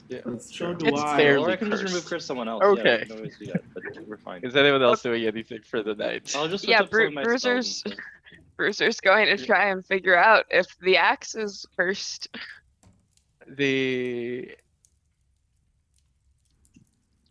That's 0.10 0.56
So 0.56 0.66
true. 0.74 0.76
do 0.76 0.88
It's 0.88 1.02
I. 1.02 1.18
fair. 1.18 1.32
Or 1.38 1.40
Fairly 1.40 1.54
I 1.54 1.56
can 1.56 1.70
just 1.72 1.84
remove 1.84 2.06
curse 2.06 2.26
someone 2.26 2.48
else. 2.48 2.62
Yeah, 2.64 2.70
Okay. 2.70 3.02
I 3.02 3.06
can 3.06 3.18
always 3.18 3.38
do 3.38 3.46
that, 3.48 3.64
but 3.74 3.84
we're 4.08 4.18
fine. 4.18 4.44
Is 4.44 4.56
anyone 4.56 4.82
else 4.84 5.02
doing 5.02 5.26
anything 5.26 5.62
for 5.64 5.82
the 5.82 5.96
night? 5.96 6.34
I'll 6.36 6.48
just 6.48 6.68
Yeah, 6.68 6.78
switch 6.80 6.86
up 6.86 6.90
some 6.92 7.00
Bru- 7.00 7.12
my 7.12 7.24
Bruiser's- 7.24 7.78
stuff. 7.78 7.94
Bruiser's 8.58 9.00
going 9.02 9.36
to 9.36 9.44
try 9.44 9.70
and 9.70 9.86
figure 9.86 10.16
out 10.16 10.46
if 10.52 10.68
the 10.80 10.98
axe 10.98 11.36
is 11.36 11.66
cursed. 11.76 12.28
The 13.48 14.56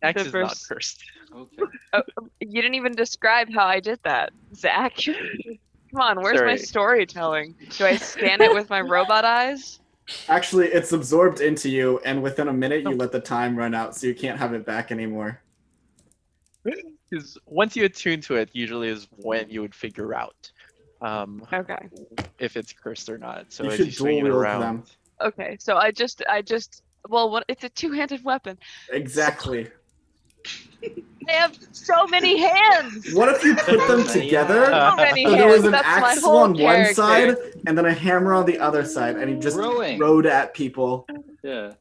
axe 0.01 0.21
The 0.23 0.27
is 0.27 0.33
not 0.33 0.49
first- 0.49 0.69
cursed. 0.69 1.03
Okay. 1.33 1.63
Oh, 1.93 2.01
you 2.41 2.61
didn't 2.61 2.75
even 2.75 2.91
describe 2.91 3.51
how 3.51 3.65
I 3.65 3.79
did 3.79 3.99
that, 4.03 4.31
Zach. 4.55 4.97
Come 5.93 6.01
on, 6.01 6.21
where's 6.21 6.41
my 6.41 6.55
storytelling? 6.55 7.55
Do 7.77 7.85
I 7.85 7.97
scan 7.97 8.41
it 8.41 8.51
with 8.51 8.67
my 8.69 8.81
robot 8.95 9.25
eyes? 9.25 9.79
Actually, 10.27 10.67
it's 10.69 10.91
absorbed 10.91 11.39
into 11.39 11.69
you, 11.69 11.99
and 12.03 12.23
within 12.23 12.47
a 12.47 12.53
minute, 12.53 12.81
you 12.83 12.89
let 12.89 13.11
the 13.11 13.19
time 13.19 13.55
run 13.55 13.75
out, 13.75 13.95
so 13.95 14.07
you 14.07 14.15
can't 14.15 14.39
have 14.39 14.53
it 14.53 14.65
back 14.65 14.91
anymore. 14.91 15.41
Because 17.11 17.37
once 17.45 17.75
you 17.75 17.85
attune 17.85 18.21
to 18.21 18.37
it, 18.37 18.49
usually 18.53 18.87
is 18.87 19.07
when 19.17 19.47
you 19.47 19.61
would 19.61 19.75
figure 19.75 20.15
out 20.15 20.51
um, 20.99 21.45
Okay. 21.53 21.77
if 22.39 22.57
it's 22.57 22.73
cursed 22.73 23.07
or 23.07 23.19
not. 23.19 23.53
So 23.53 23.65
you 23.65 23.69
as 23.69 23.75
should 23.75 23.85
you 23.87 23.91
swing 23.91 24.17
it 24.17 24.21
dual 24.21 24.29
wield 24.31 24.41
around, 24.41 24.61
them. 24.61 24.83
Okay, 25.21 25.57
so 25.59 25.75
I 25.77 25.91
just, 25.91 26.23
I 26.27 26.41
just, 26.41 26.81
well, 27.07 27.29
what, 27.29 27.45
it's 27.47 27.63
a 27.63 27.69
two-handed 27.69 28.23
weapon. 28.23 28.57
Exactly. 28.91 29.69
They 30.81 31.33
have 31.33 31.57
so 31.71 32.05
many 32.07 32.37
hands. 32.41 33.13
What 33.13 33.29
if 33.29 33.43
you 33.45 33.55
put 33.55 33.87
them 33.87 34.05
together? 34.05 34.65
So 34.65 34.95
many 34.97 35.23
So 35.23 35.31
there 35.31 35.47
was 35.47 35.63
an 35.63 35.71
That's 35.71 36.01
my 36.01 36.11
axe 36.11 36.21
whole 36.21 36.37
on 36.39 36.49
one 36.51 36.57
character. 36.57 36.93
side 36.93 37.35
and 37.65 37.77
then 37.77 37.85
a 37.85 37.93
hammer 37.93 38.33
on 38.33 38.45
the 38.45 38.59
other 38.59 38.83
side, 38.83 39.15
and 39.15 39.29
he 39.29 39.37
just 39.37 39.57
Rowing. 39.57 39.97
rode 39.99 40.25
at 40.25 40.53
people. 40.53 41.07
Yeah. 41.43 41.73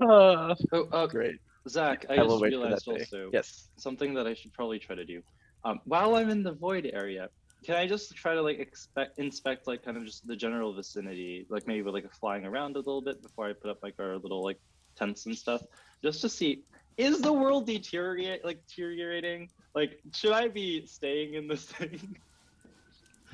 Uh, 0.00 0.54
Oh, 0.72 0.88
uh, 0.92 1.06
great. 1.06 1.36
Zach, 1.68 2.04
I 2.10 2.16
I 2.16 2.22
will 2.22 2.28
just 2.32 2.42
wait 2.42 2.52
for 2.52 2.58
realized 2.60 2.86
that 2.86 2.94
day. 2.94 3.00
also 3.00 3.30
Yes. 3.32 3.68
something 3.78 4.12
that 4.14 4.26
I 4.26 4.34
should 4.34 4.52
probably 4.52 4.78
try 4.78 4.94
to 4.94 5.04
do. 5.06 5.22
Um, 5.64 5.80
while 5.84 6.14
I'm 6.14 6.28
in 6.28 6.42
the 6.42 6.52
void 6.52 6.90
area, 6.92 7.30
can 7.64 7.76
I 7.76 7.86
just 7.88 8.14
try 8.14 8.34
to 8.34 8.42
like 8.42 8.58
expect 8.58 9.18
inspect 9.18 9.66
like 9.66 9.82
kind 9.82 9.96
of 9.96 10.04
just 10.04 10.26
the 10.26 10.36
general 10.36 10.74
vicinity, 10.74 11.46
like 11.48 11.66
maybe 11.66 11.80
with 11.82 11.94
like 11.94 12.04
a 12.04 12.10
flying 12.20 12.44
around 12.44 12.76
a 12.76 12.80
little 12.80 13.00
bit 13.02 13.22
before 13.22 13.48
I 13.48 13.54
put 13.54 13.70
up 13.70 13.78
like 13.82 13.94
our 13.98 14.18
little 14.18 14.44
like 14.44 14.60
tents 14.96 15.24
and 15.26 15.36
stuff, 15.36 15.62
just 16.04 16.20
to 16.20 16.28
see 16.28 16.62
is 16.96 17.20
the 17.20 17.32
world 17.32 17.66
deteriorate 17.66 18.44
like 18.44 18.66
deteriorating? 18.66 19.48
Like, 19.74 20.00
should 20.14 20.32
I 20.32 20.48
be 20.48 20.86
staying 20.86 21.34
in 21.34 21.48
this 21.48 21.64
thing? 21.64 22.16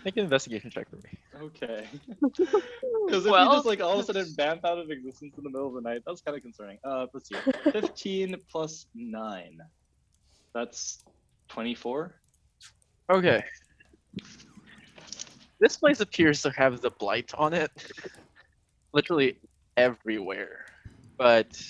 Make 0.04 0.16
an 0.16 0.24
investigation 0.24 0.70
check 0.70 0.88
for 0.90 0.96
me. 0.96 1.18
Okay. 1.40 1.86
Because 3.04 3.26
if 3.26 3.32
you 3.32 3.44
just 3.50 3.66
like 3.66 3.80
all 3.80 3.94
of 3.94 4.00
a 4.00 4.04
sudden 4.04 4.26
vamp 4.36 4.64
out 4.64 4.78
of 4.78 4.90
existence 4.90 5.36
in 5.36 5.42
the 5.42 5.50
middle 5.50 5.66
of 5.66 5.74
the 5.74 5.80
night, 5.80 6.02
that's 6.06 6.20
kind 6.20 6.36
of 6.36 6.42
concerning. 6.42 6.78
Uh, 6.84 7.06
let's 7.12 7.28
see. 7.28 7.34
15 7.72 8.36
plus 8.48 8.86
9. 8.94 9.58
That's 10.54 11.02
24. 11.48 12.14
Okay. 13.10 13.42
This 15.58 15.76
place 15.76 16.00
appears 16.00 16.42
to 16.42 16.50
have 16.50 16.80
the 16.80 16.90
blight 16.90 17.32
on 17.36 17.52
it. 17.52 17.70
Literally 18.92 19.36
everywhere. 19.76 20.64
But 21.18 21.60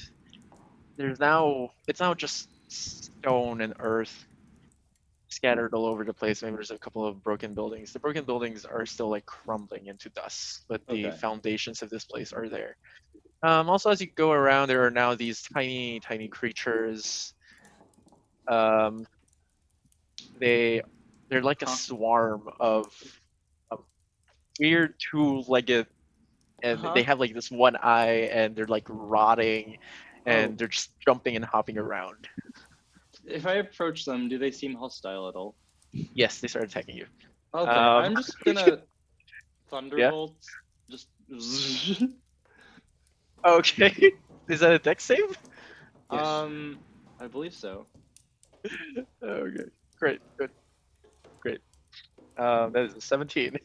there's 0.96 1.18
now 1.20 1.70
it's 1.88 2.00
now 2.00 2.14
just 2.14 2.48
stone 2.68 3.60
and 3.60 3.74
earth. 3.80 4.26
scattered 5.28 5.74
all 5.74 5.86
over 5.86 6.04
the 6.04 6.12
place. 6.14 6.42
Maybe 6.42 6.54
there's 6.54 6.70
a 6.70 6.78
couple 6.78 7.04
of 7.06 7.22
broken 7.22 7.54
buildings. 7.54 7.92
The 7.92 8.00
broken 8.00 8.24
buildings 8.24 8.64
are 8.64 8.84
still 8.86 9.08
like 9.10 9.26
crumbling 9.26 9.86
into 9.86 10.10
dust, 10.10 10.64
but 10.68 10.82
the 10.88 11.10
Okay. 11.10 11.12
foundations 11.12 11.82
of 11.82 11.90
this 11.90 12.04
place 12.04 12.32
are 12.32 12.48
there. 12.48 12.76
Um, 13.42 13.68
also, 13.68 13.90
as 13.90 14.00
you 14.00 14.08
go 14.16 14.32
around, 14.32 14.68
there 14.68 14.84
are 14.84 14.90
now 14.90 15.14
these 15.14 15.42
tiny, 15.42 16.00
tiny 16.00 16.28
creatures. 16.28 17.34
Um, 18.48 19.06
they 20.40 20.82
they're 21.30 21.42
like 21.42 21.62
a 21.62 21.66
swarm 21.66 22.48
of, 22.60 22.86
of 23.70 23.80
weird 24.60 24.94
two-legged, 25.10 25.86
and 26.62 26.80
Uh-huh. 26.80 26.92
they 26.92 27.02
have 27.04 27.20
like 27.20 27.34
this 27.34 27.50
one 27.50 27.76
eye, 27.76 28.28
and 28.32 28.54
they're 28.56 28.66
like 28.66 28.86
rotting, 28.88 29.76
and 30.26 30.52
Oh. 30.52 30.56
they're 30.56 30.68
just 30.68 30.92
jumping 31.00 31.36
and 31.36 31.44
hopping 31.44 31.78
around. 31.78 32.28
If 33.26 33.46
I 33.46 33.54
approach 33.54 34.04
them, 34.04 34.28
do 34.28 34.38
they 34.38 34.50
seem 34.50 34.74
hostile 34.74 35.28
at 35.28 35.34
all? 35.34 35.54
Yes, 35.92 36.40
they 36.40 36.48
start 36.48 36.64
attacking 36.64 36.96
you. 36.96 37.06
Okay, 37.54 37.70
Um, 37.70 38.04
I'm 38.04 38.16
just 38.16 38.38
gonna 38.44 38.82
thunderbolt. 39.70 40.36
Just. 40.90 41.08
Okay. 43.44 44.12
Is 44.48 44.60
that 44.60 44.72
a 44.72 44.78
dex 44.78 45.04
save? 45.04 45.18
Yes. 46.12 46.26
Um, 46.26 46.78
I 47.20 47.26
believe 47.26 47.54
so. 47.54 47.86
Okay. 49.22 49.64
Great. 49.98 50.20
Good. 50.38 50.50
Great. 51.40 51.60
Um, 52.38 52.72
that 52.72 52.84
is 52.84 52.94
a 52.94 53.00
17. 53.00 53.56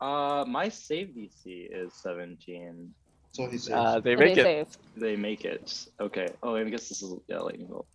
Uh, 0.00 0.44
my 0.48 0.68
save 0.68 1.08
DC 1.16 1.68
is 1.70 1.94
17. 2.02 2.92
So 3.36 3.46
he 3.48 3.58
says. 3.58 3.74
Uh, 3.74 4.00
they 4.00 4.16
make 4.16 4.34
you 4.36 4.42
it. 4.42 4.72
say? 4.72 4.78
They 4.96 5.14
make 5.14 5.44
it. 5.44 5.86
Okay. 6.00 6.26
Oh, 6.42 6.56
I 6.56 6.64
guess 6.64 6.88
this 6.88 7.02
is 7.02 7.12
yeah, 7.28 7.40
lightning 7.40 7.66
bolt. 7.66 7.86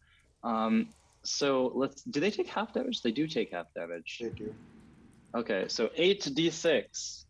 Um, 0.43 0.89
so 1.23 1.71
let's. 1.73 2.03
Do 2.03 2.19
they 2.19 2.29
take 2.29 2.47
half 2.47 2.75
damage? 2.75 3.01
They 3.01 3.11
do 3.11 3.25
take 3.25 3.51
half 3.51 3.65
damage. 3.73 4.19
they 4.21 4.29
do. 4.29 4.53
Okay, 5.33 5.65
so 5.67 5.89
eight 5.95 6.21
d6. 6.21 7.25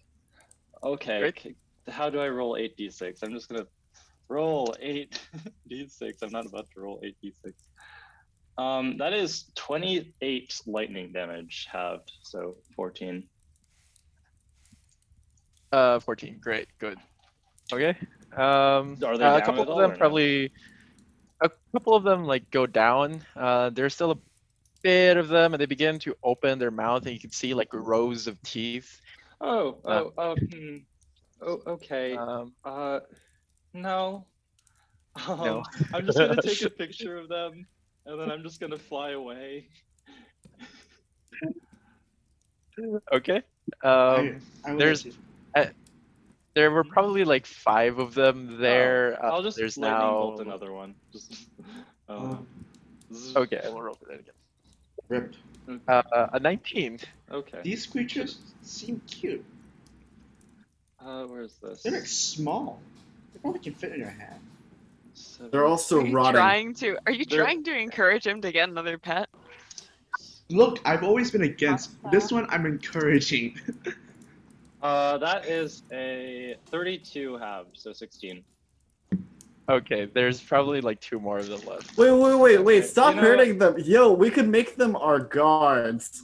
Okay. 0.84 1.20
Great. 1.20 1.56
How 1.88 2.10
do 2.10 2.20
I 2.20 2.28
roll 2.28 2.58
eight 2.58 2.76
d6? 2.78 3.24
I'm 3.24 3.32
just 3.32 3.48
gonna 3.48 3.68
roll 4.28 4.76
eight 4.82 5.18
d6. 5.72 6.16
I'm 6.22 6.32
not 6.32 6.46
about 6.46 6.68
to 6.74 6.82
roll 6.82 7.00
eight 7.04 7.16
d6. 7.24 7.54
Um, 8.58 8.98
that 8.98 9.14
is 9.14 9.46
28 9.56 10.62
lightning 10.68 11.14
damage 11.14 11.68
halved, 11.72 12.12
so 12.22 12.58
14. 12.76 13.24
Uh, 15.72 16.00
14. 16.02 16.40
Great. 16.42 16.68
Good. 16.78 16.98
Okay. 17.74 17.98
Um, 18.36 18.98
Are 19.04 19.18
they 19.18 19.26
uh, 19.26 19.38
a 19.38 19.40
down 19.40 19.42
couple 19.42 19.62
at 19.62 19.68
of 19.68 19.70
all 19.70 19.78
them 19.78 19.92
or 19.92 19.94
no? 19.94 19.98
probably. 19.98 20.52
A 21.44 21.50
couple 21.74 21.96
of 21.96 22.04
them 22.04 22.26
like 22.26 22.50
go 22.52 22.68
down. 22.68 23.24
Uh, 23.36 23.70
there's 23.72 23.96
still 23.96 24.12
a 24.12 24.18
bit 24.84 25.18
of 25.18 25.28
them, 25.28 25.54
and 25.54 25.62
they 25.62 25.66
begin 25.66 25.98
to 26.00 26.16
open 26.24 26.60
their 26.60 26.70
mouth, 26.72 27.04
and 27.06 27.14
you 27.14 27.20
can 27.20 27.32
see 27.32 27.54
like 27.56 27.74
rows 27.74 28.28
of 28.28 28.40
teeth. 28.44 29.02
Oh, 29.40 29.80
Uh, 29.84 30.04
oh, 30.06 30.14
oh, 30.18 30.36
hmm. 30.36 30.78
oh, 31.42 31.62
okay. 31.66 32.16
Um, 32.16 32.54
Uh, 32.64 33.00
no. 33.74 34.28
Um, 35.28 35.40
No. 35.40 35.64
I'm 35.94 36.06
just 36.06 36.18
gonna 36.20 36.40
take 36.42 36.62
a 36.62 36.70
picture 36.70 37.18
of 37.18 37.28
them, 37.28 37.66
and 38.06 38.20
then 38.22 38.30
I'm 38.32 38.44
just 38.44 38.60
gonna 38.60 38.78
fly 38.78 39.12
away. 39.12 39.68
okay. 43.14 43.42
Um, 43.84 44.42
I 44.64 44.72
will 44.72 44.78
there's- 44.78 45.06
let 45.06 45.14
you- 45.16 45.22
there 46.54 46.72
were 46.72 46.84
probably 46.84 47.24
like 47.24 47.46
five 47.46 48.00
of 48.00 48.14
them 48.14 48.58
there. 48.60 49.18
Oh, 49.22 49.28
I'll 49.28 49.40
uh, 49.40 49.44
just 49.44 49.58
there's 49.58 49.78
now. 49.78 50.12
bolt 50.12 50.42
another 50.42 50.72
one. 50.72 50.96
Just. 51.12 51.48
Um. 52.10 52.46
Okay, 53.36 53.60
we'll 53.66 53.82
roll 53.82 53.96
for 53.96 54.06
that 54.06 54.20
again. 54.20 54.34
Rip. 55.10 55.36
Uh, 55.88 56.28
a 56.34 56.40
19. 56.40 57.00
Okay. 57.32 57.60
These 57.64 57.86
creatures 57.86 58.40
seem 58.62 59.02
cute. 59.08 59.44
Uh, 61.00 61.24
where's 61.26 61.54
this? 61.62 61.84
They're 61.84 61.94
like 61.94 62.06
small. 62.06 62.80
They 63.34 63.40
probably 63.40 63.60
can 63.60 63.74
fit 63.74 63.92
in 63.94 64.00
your 64.00 64.10
hand. 64.10 64.40
Seven- 65.14 65.52
They're 65.52 65.66
also 65.66 66.00
Are 66.02 66.06
rotting. 66.12 66.34
trying 66.34 66.74
to? 66.76 66.98
Are 67.06 67.12
you 67.12 67.26
They're- 67.26 67.44
trying 67.44 67.64
to 67.66 67.78
encourage 67.78 68.26
him 68.26 68.42
to 68.42 68.52
get 68.52 68.70
another 68.70 68.98
pet? 68.98 69.28
Look, 70.50 70.80
I've 70.86 71.04
always 71.04 71.32
been 71.32 71.44
against. 71.44 71.92
This 72.12 72.32
one 72.32 72.46
I'm 72.50 72.66
encouraging. 72.66 73.60
Uh, 74.82 75.18
that 75.20 75.46
is 75.46 75.84
a 75.92 76.56
32 76.68 77.38
half, 77.38 77.66
so 77.74 77.94
16. 77.94 78.44
Okay, 79.70 80.06
there's 80.06 80.42
probably 80.42 80.82
like 80.82 81.00
two 81.00 81.20
more 81.20 81.38
of 81.38 81.48
them 81.48 81.62
left. 81.68 81.96
Wait, 81.98 82.12
wait, 82.12 82.36
wait, 82.36 82.58
wait! 82.58 82.78
Okay, 82.80 82.88
Stop 82.88 83.16
you 83.16 83.22
know 83.22 83.28
hurting 83.28 83.58
them. 83.60 83.76
Yo, 83.78 84.12
we 84.12 84.30
could 84.30 84.50
make 84.50 84.76
them 84.76 84.96
our 84.96 85.20
guards. 85.20 86.24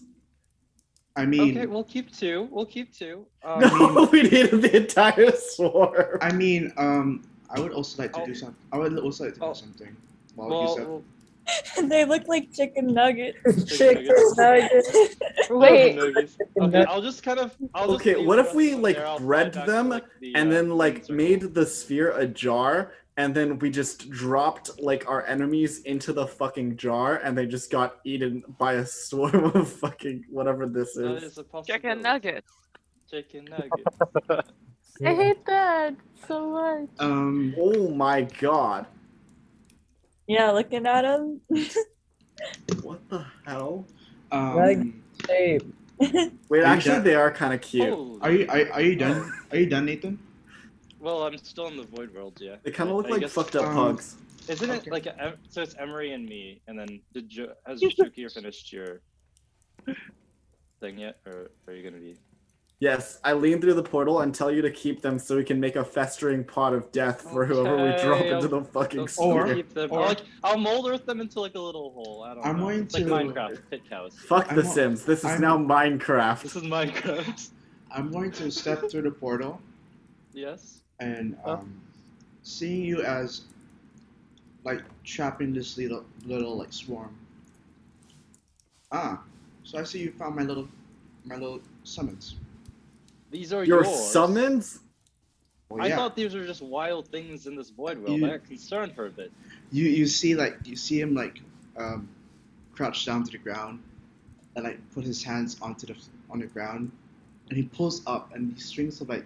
I 1.15 1.25
mean, 1.25 1.51
Okay, 1.57 1.65
we'll 1.65 1.83
keep 1.83 2.11
two. 2.15 2.47
We'll 2.51 2.65
keep 2.65 2.93
two. 2.93 3.25
Um, 3.43 3.59
No, 3.61 4.09
we 4.11 4.23
needed 4.23 4.61
the 4.61 4.75
entire 4.77 5.31
swarm. 5.31 6.17
I 6.21 6.31
mean, 6.33 6.73
um, 6.77 7.23
I 7.49 7.59
would 7.59 7.71
also 7.73 8.01
like 8.01 8.13
to 8.13 8.21
Oh. 8.21 8.25
do 8.25 8.35
something. 8.35 8.55
I 8.71 8.77
would 8.77 8.97
also 8.99 9.25
like 9.25 9.35
to 9.35 9.43
Oh. 9.45 9.53
do 9.53 9.59
something. 9.59 9.95
While 10.35 10.49
well, 10.49 10.61
you 10.63 10.75
said, 10.75 10.87
well, 10.87 11.03
they 11.83 12.05
look 12.05 12.27
like 12.27 12.51
chicken 12.53 12.87
nuggets. 12.93 13.37
Chicken 13.77 14.13
nuggets. 14.37 14.89
Wait, 15.49 15.95
nuggies. 15.95 16.35
Okay, 16.61 16.83
I'll 16.85 17.01
just 17.01 17.23
kind 17.23 17.39
of. 17.39 17.55
I'll 17.73 17.91
Okay, 17.95 18.15
leave 18.15 18.27
what 18.27 18.39
if 18.39 18.53
we 18.53 18.75
like 18.75 18.97
there, 18.97 19.17
bred 19.19 19.53
them 19.53 19.89
like, 19.89 20.05
the, 20.19 20.35
and 20.35 20.49
uh, 20.49 20.53
then 20.53 20.69
like 20.69 21.09
made 21.09 21.53
the 21.53 21.65
sphere 21.65 22.11
a 22.11 22.25
jar 22.27 22.93
and 23.17 23.33
then 23.33 23.57
we 23.59 23.69
just 23.69 24.09
dropped 24.11 24.69
like 24.79 25.09
our 25.09 25.25
enemies 25.25 25.81
into 25.83 26.13
the 26.13 26.27
fucking 26.27 26.77
jar 26.77 27.15
and 27.23 27.35
they 27.37 27.45
just 27.47 27.71
got 27.71 27.95
eaten 28.05 28.43
by 28.59 28.73
a 28.73 28.85
swarm 28.85 29.45
of 29.55 29.67
fucking 29.69 30.23
whatever 30.29 30.67
this 30.67 30.93
That 30.95 31.23
is. 31.23 31.37
is. 31.37 31.39
Chicken 31.65 32.01
nuggets. 32.01 32.51
Chicken 33.09 33.45
nuggets. 33.45 33.97
I 35.05 35.13
hate 35.13 35.45
that 35.45 35.95
so 36.27 36.51
much. 36.51 36.89
um, 36.99 37.55
Oh 37.57 37.89
my 37.89 38.21
god. 38.21 38.85
Yeah, 40.27 40.51
looking 40.51 40.85
at 40.85 41.05
him. 41.05 41.41
What 42.83 42.99
the 43.09 43.25
hell? 43.47 43.85
um, 44.31 45.01
Hey, 45.27 45.59
Wait, 45.99 46.31
you 46.51 46.63
actually 46.63 46.99
they 46.99 47.15
are 47.15 47.31
kind 47.31 47.51
of 47.53 47.61
cute. 47.61 47.89
Holy- 47.89 48.21
are 48.21 48.31
you 48.31 48.45
are, 48.47 48.71
are 48.73 48.81
you 48.81 48.95
done? 48.95 49.33
Are 49.51 49.57
you 49.57 49.65
done, 49.65 49.85
Nathan? 49.85 50.19
Well, 50.99 51.23
I'm 51.23 51.35
still 51.37 51.67
in 51.67 51.77
the 51.77 51.83
void 51.83 52.13
world, 52.13 52.37
yeah. 52.39 52.57
They 52.63 52.69
kind 52.71 52.89
of 52.91 52.97
look 52.97 53.07
I 53.07 53.11
like 53.11 53.21
guess- 53.21 53.33
fucked 53.33 53.55
up 53.55 53.65
um, 53.65 53.73
pugs. 53.73 54.17
Isn't 54.47 54.69
it 54.69 54.87
like 54.91 55.07
a, 55.07 55.33
so? 55.49 55.61
It's 55.63 55.75
Emery 55.79 56.13
and 56.13 56.25
me, 56.25 56.61
and 56.67 56.77
then 56.79 57.01
did 57.13 57.27
jo- 57.29 57.53
has 57.65 57.81
Shuki 57.81 58.31
finished 58.31 58.71
your 58.71 59.01
thing 60.79 60.99
yet, 60.99 61.17
or 61.25 61.49
are 61.67 61.73
you 61.73 61.83
gonna 61.83 62.01
be? 62.01 62.15
Yes, 62.79 63.19
I 63.23 63.33
lean 63.33 63.59
through 63.59 63.73
the 63.73 63.81
portal 63.83 64.21
and 64.21 64.33
tell 64.35 64.51
you 64.51 64.61
to 64.61 64.69
keep 64.69 65.01
them 65.01 65.17
so 65.17 65.35
we 65.35 65.43
can 65.43 65.59
make 65.59 65.75
a 65.75 65.83
festering 65.83 66.43
pot 66.43 66.73
of 66.73 66.91
death 66.91 67.21
for 67.21 67.43
whoever 67.43 67.75
we 67.75 67.89
drop 68.03 68.19
Okay, 68.21 68.29
into 68.29 68.47
the 68.47 68.61
fucking 68.61 68.99
I'll- 68.99 69.07
sphere. 69.07 69.47
I'll 69.47 69.55
keep 69.55 69.73
them. 69.73 69.91
or- 69.91 69.99
I'll, 70.01 70.07
like, 70.09 70.21
I'll 70.43 70.57
mold 70.59 70.87
earth 70.87 71.05
them 71.07 71.19
into 71.19 71.39
like 71.39 71.55
a 71.55 71.59
little 71.59 71.91
hole. 71.91 72.23
I 72.23 72.35
don't 72.35 72.45
I'm 72.45 72.57
know. 72.57 72.63
going 72.65 72.81
it's 72.83 72.93
like 72.93 73.05
to- 73.05 73.09
Minecraft 73.09 73.59
pit 73.71 73.81
cows. 73.89 74.15
Fuck 74.27 74.49
the 74.49 74.61
I'm- 74.61 74.65
Sims. 74.65 75.05
This 75.05 75.19
is 75.19 75.25
I'm- 75.25 75.41
now 75.41 75.57
Minecraft. 75.57 76.43
This 76.43 76.55
is 76.55 76.63
Minecraft. 76.63 77.49
I'm 77.89 78.11
going 78.11 78.31
to 78.33 78.51
step 78.51 78.83
through 78.91 79.03
the 79.03 79.11
portal 79.11 79.59
yes. 80.33 80.81
and 80.99 81.35
Huh? 81.43 81.53
um, 81.53 81.81
seeing 82.43 82.83
you 82.85 83.01
as 83.01 83.41
like 84.63 84.81
trapping 85.03 85.51
this 85.51 85.77
little 85.77 86.05
little 86.25 86.55
like 86.57 86.71
swarm. 86.73 87.15
Ah, 88.91 89.23
so 89.63 89.79
I 89.79 89.83
see 89.83 89.99
you 89.99 90.11
found 90.11 90.35
my 90.35 90.43
little 90.43 90.67
my 91.25 91.35
little 91.37 91.59
summons. 91.83 92.35
These 93.31 93.53
are 93.53 93.63
Your 93.63 93.83
yours. 93.83 94.09
summons? 94.11 94.79
Well, 95.69 95.83
I 95.83 95.91
thought 95.91 96.15
these 96.15 96.33
were 96.33 96.45
just 96.45 96.61
wild 96.61 97.09
things 97.09 97.45
in 97.45 97.55
this 97.55 97.69
void 97.71 97.97
world. 97.97 98.17
You- 98.19 98.25
I 98.25 98.29
got 98.37 98.45
concerned 98.47 98.93
for 98.95 99.07
a 99.07 99.09
bit. 99.09 99.31
you 99.71 99.85
you 99.85 100.05
see 100.07 100.33
like 100.33 100.55
you 100.65 100.75
see 100.77 100.99
him 101.01 101.13
like 101.13 101.41
um, 101.75 102.07
crouch 102.73 103.05
down 103.05 103.23
to 103.23 103.31
the 103.31 103.37
ground 103.37 103.83
and 104.55 104.63
like 104.63 104.79
put 104.93 105.03
his 105.03 105.21
hands 105.23 105.57
onto 105.61 105.85
the 105.87 105.95
on 106.29 106.39
the 106.39 106.47
ground 106.47 106.91
and 107.49 107.57
he 107.57 107.63
pulls 107.63 108.01
up 108.07 108.33
and 108.33 108.55
these 108.55 108.65
strings 108.65 109.01
of 109.01 109.09
like 109.09 109.25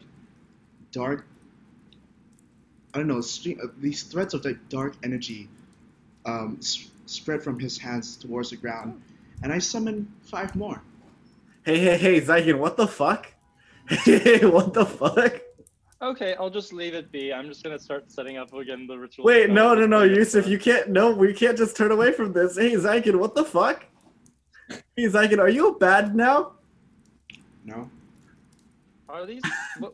dark 0.92 1.26
I 2.94 2.98
don't 2.98 3.08
know 3.08 3.22
string 3.22 3.60
uh, 3.64 3.68
these 3.80 4.02
threads 4.04 4.34
of 4.34 4.44
like 4.44 4.58
dark 4.70 4.96
energy 5.04 5.48
um, 6.26 6.58
s- 6.60 6.90
spread 7.06 7.44
from 7.44 7.60
his 7.60 7.78
hands 7.78 8.18
towards 8.18 8.50
the 8.50 8.58
ground 8.58 9.00
and 9.44 9.52
I 9.54 9.60
summon 9.60 10.12
five 10.24 10.56
more. 10.56 10.82
Hey, 11.64 11.78
hey, 11.80 11.98
hey, 11.98 12.22
Zykin, 12.22 12.58
what 12.58 12.78
the 12.78 12.88
fuck? 12.88 13.32
Hey, 13.92 14.46
what 14.46 14.74
the 14.74 14.86
fuck? 14.86 15.42
Okay, 16.02 16.34
I'll 16.36 16.50
just 16.50 16.74
leave 16.74 16.94
it 16.94 17.12
be. 17.12 17.34
I'm 17.34 17.48
just 17.48 17.64
gonna 17.64 17.78
start 17.78 18.12
setting 18.12 18.38
up 18.38 18.54
again 18.54 18.88
the 18.88 18.98
ritual. 18.98 19.26
Wait, 19.26 19.50
no, 19.50 19.76
no, 19.76 19.86
no, 19.86 20.02
and 20.02 20.16
Yusuf, 20.16 20.48
you 20.48 20.58
can't. 20.58 20.90
No, 20.90 21.12
we 21.12 21.34
can't 21.34 21.58
just 21.58 21.76
turn 21.78 21.92
away 21.92 22.12
from 22.12 22.34
this. 22.34 22.58
Hey, 22.58 22.72
Zykin, 22.74 23.18
what 23.18 23.36
the 23.36 23.44
fuck? 23.44 23.86
Hey, 24.96 25.06
Zykin, 25.06 25.40
are 25.40 25.50
you 25.50 25.78
bad 25.80 26.16
now? 26.16 26.54
No, 27.66 27.92
Are 29.10 29.26
these? 29.26 29.44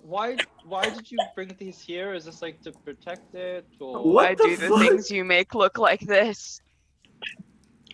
why? 0.03 0.37
Why 0.63 0.83
did 0.89 1.11
you 1.11 1.17
bring 1.35 1.53
these 1.57 1.81
here? 1.81 2.13
Is 2.13 2.23
this 2.25 2.41
like 2.41 2.61
to 2.61 2.71
protect 2.71 3.33
it 3.35 3.65
or? 3.79 4.01
What 4.01 4.29
I 4.29 4.35
the 4.35 4.43
do 4.43 4.55
the 4.55 4.77
things 4.77 5.11
you 5.11 5.25
make 5.25 5.55
look 5.55 5.77
like 5.77 6.01
this. 6.01 6.61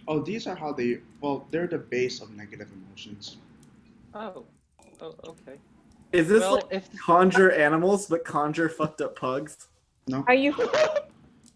Oh, 0.08 0.20
these 0.20 0.46
are 0.48 0.56
how 0.56 0.74
they. 0.74 1.00
Well, 1.22 1.48
they're 1.50 1.66
the 1.66 1.80
base 1.80 2.22
of 2.22 2.30
negative 2.32 2.68
emotions. 2.72 3.38
Oh. 4.14 4.44
Oh, 5.02 5.16
okay. 5.26 5.58
Is 6.14 6.28
this 6.28 6.42
well, 6.42 6.56
like 6.56 6.66
if 6.70 7.00
conjure 7.00 7.52
animals 7.52 8.06
but 8.06 8.24
conjure 8.24 8.70
fucked 8.70 9.02
up 9.02 9.16
pugs? 9.16 9.68
No. 10.08 10.24
Are 10.28 10.36
you 10.36 10.54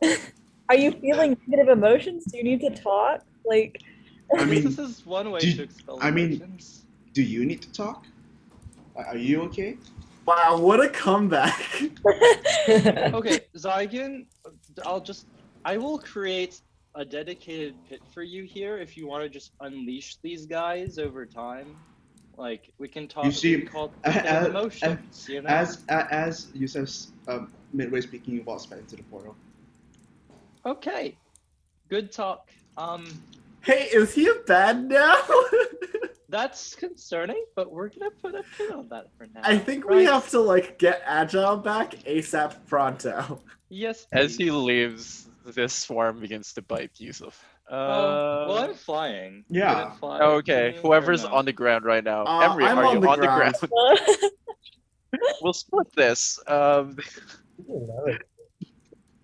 are 0.70 0.76
you 0.76 0.92
feeling 0.94 1.38
negative 1.46 1.78
emotions? 1.78 2.26
Do 2.26 2.38
you 2.38 2.44
need 2.44 2.62
to 2.62 2.72
talk? 2.72 3.22
Like 3.46 3.82
I 4.36 4.46
mean, 4.46 4.64
this 4.64 4.80
is 4.80 5.06
one 5.06 5.30
way 5.30 5.40
do- 5.40 5.54
to 5.54 5.64
expel 5.64 6.00
I 6.02 6.10
mean- 6.10 6.34
emotions. 6.34 6.86
do 7.14 7.22
you 7.22 7.46
need 7.46 7.62
to 7.62 7.72
talk? 7.72 8.06
Are 8.96 9.06
are 9.06 9.18
you 9.18 9.44
okay? 9.44 9.78
Wow, 10.26 10.58
what 10.60 10.84
a 10.84 10.90
comeback! 10.90 11.82
okay, 12.68 13.40
Zygon, 13.56 14.26
I'll 14.86 15.00
just 15.00 15.28
I 15.64 15.78
will 15.78 16.00
create 16.00 16.60
a 16.96 17.06
dedicated 17.06 17.76
pit 17.88 18.02
for 18.14 18.24
you 18.24 18.44
here 18.44 18.78
if 18.78 18.98
you 18.98 19.08
want 19.08 19.24
to 19.24 19.30
just 19.30 19.52
unleash 19.62 20.18
these 20.24 20.46
guys 20.46 20.98
over 20.98 21.26
time. 21.26 21.78
Like 22.38 22.72
we 22.78 22.88
can 22.88 23.08
talk. 23.08 23.26
You 23.26 23.32
see, 23.32 23.56
we 23.56 23.62
can 23.64 23.72
call 23.72 23.92
a- 24.04 24.10
it 24.12 24.26
a- 24.26 24.46
emotions. 24.48 25.28
you 25.28 25.42
know. 25.42 25.50
As 25.50 25.84
as 25.90 26.48
Yusuf's 26.54 27.12
um, 27.28 27.52
midway 27.74 28.02
speaking, 28.02 28.36
you 28.36 28.44
walk 28.44 28.70
back 28.70 28.80
into 28.80 28.96
the 28.96 29.04
portal. 29.04 29.36
okay, 30.66 31.18
good 31.90 32.12
talk. 32.12 32.50
Um, 32.78 33.06
Hey, 33.62 33.90
is 33.92 34.14
he 34.16 34.28
a 34.30 34.36
bad 34.46 34.88
now? 34.88 35.18
that's 36.30 36.74
concerning, 36.76 37.44
but 37.54 37.70
we're 37.70 37.90
gonna 37.90 38.12
put 38.12 38.34
a 38.34 38.44
pin 38.58 38.72
on 38.72 38.88
that 38.90 39.08
for 39.18 39.28
now. 39.34 39.42
I 39.44 39.58
think 39.58 39.90
we 39.90 40.06
have 40.06 40.30
to 40.30 40.40
like 40.40 40.78
get 40.80 41.02
agile 41.06 41.58
back 41.58 41.96
ASAP 42.06 42.66
pronto. 42.68 43.42
Yes. 43.70 44.08
As 44.14 44.38
he 44.38 44.52
leaves, 44.52 45.28
this 45.44 45.74
swarm 45.74 46.22
begins 46.22 46.54
to 46.54 46.62
bite 46.62 46.92
Yusuf. 46.98 47.44
Uh, 47.70 47.74
Oh, 47.76 48.46
well, 48.48 48.58
I'm 48.70 48.74
flying. 48.74 49.44
Yeah. 49.50 49.92
it 49.94 49.98
fly 50.00 50.22
okay, 50.22 50.78
whoever's 50.82 51.24
No. 51.24 51.34
on 51.34 51.46
the 51.46 51.52
ground 51.54 51.84
right 51.86 52.04
now. 52.04 52.24
Uh, 52.26 52.40
Emery, 52.52 52.66
I'm 52.66 52.80
are 52.80 52.86
on 52.86 52.96
you 52.96 53.02
the 53.02 53.10
on 53.10 53.20
ground. 53.20 53.56
the 53.60 53.68
ground? 53.68 55.22
we'll 55.42 55.54
split 55.54 55.88
this. 55.96 56.40
Um, 56.48 56.98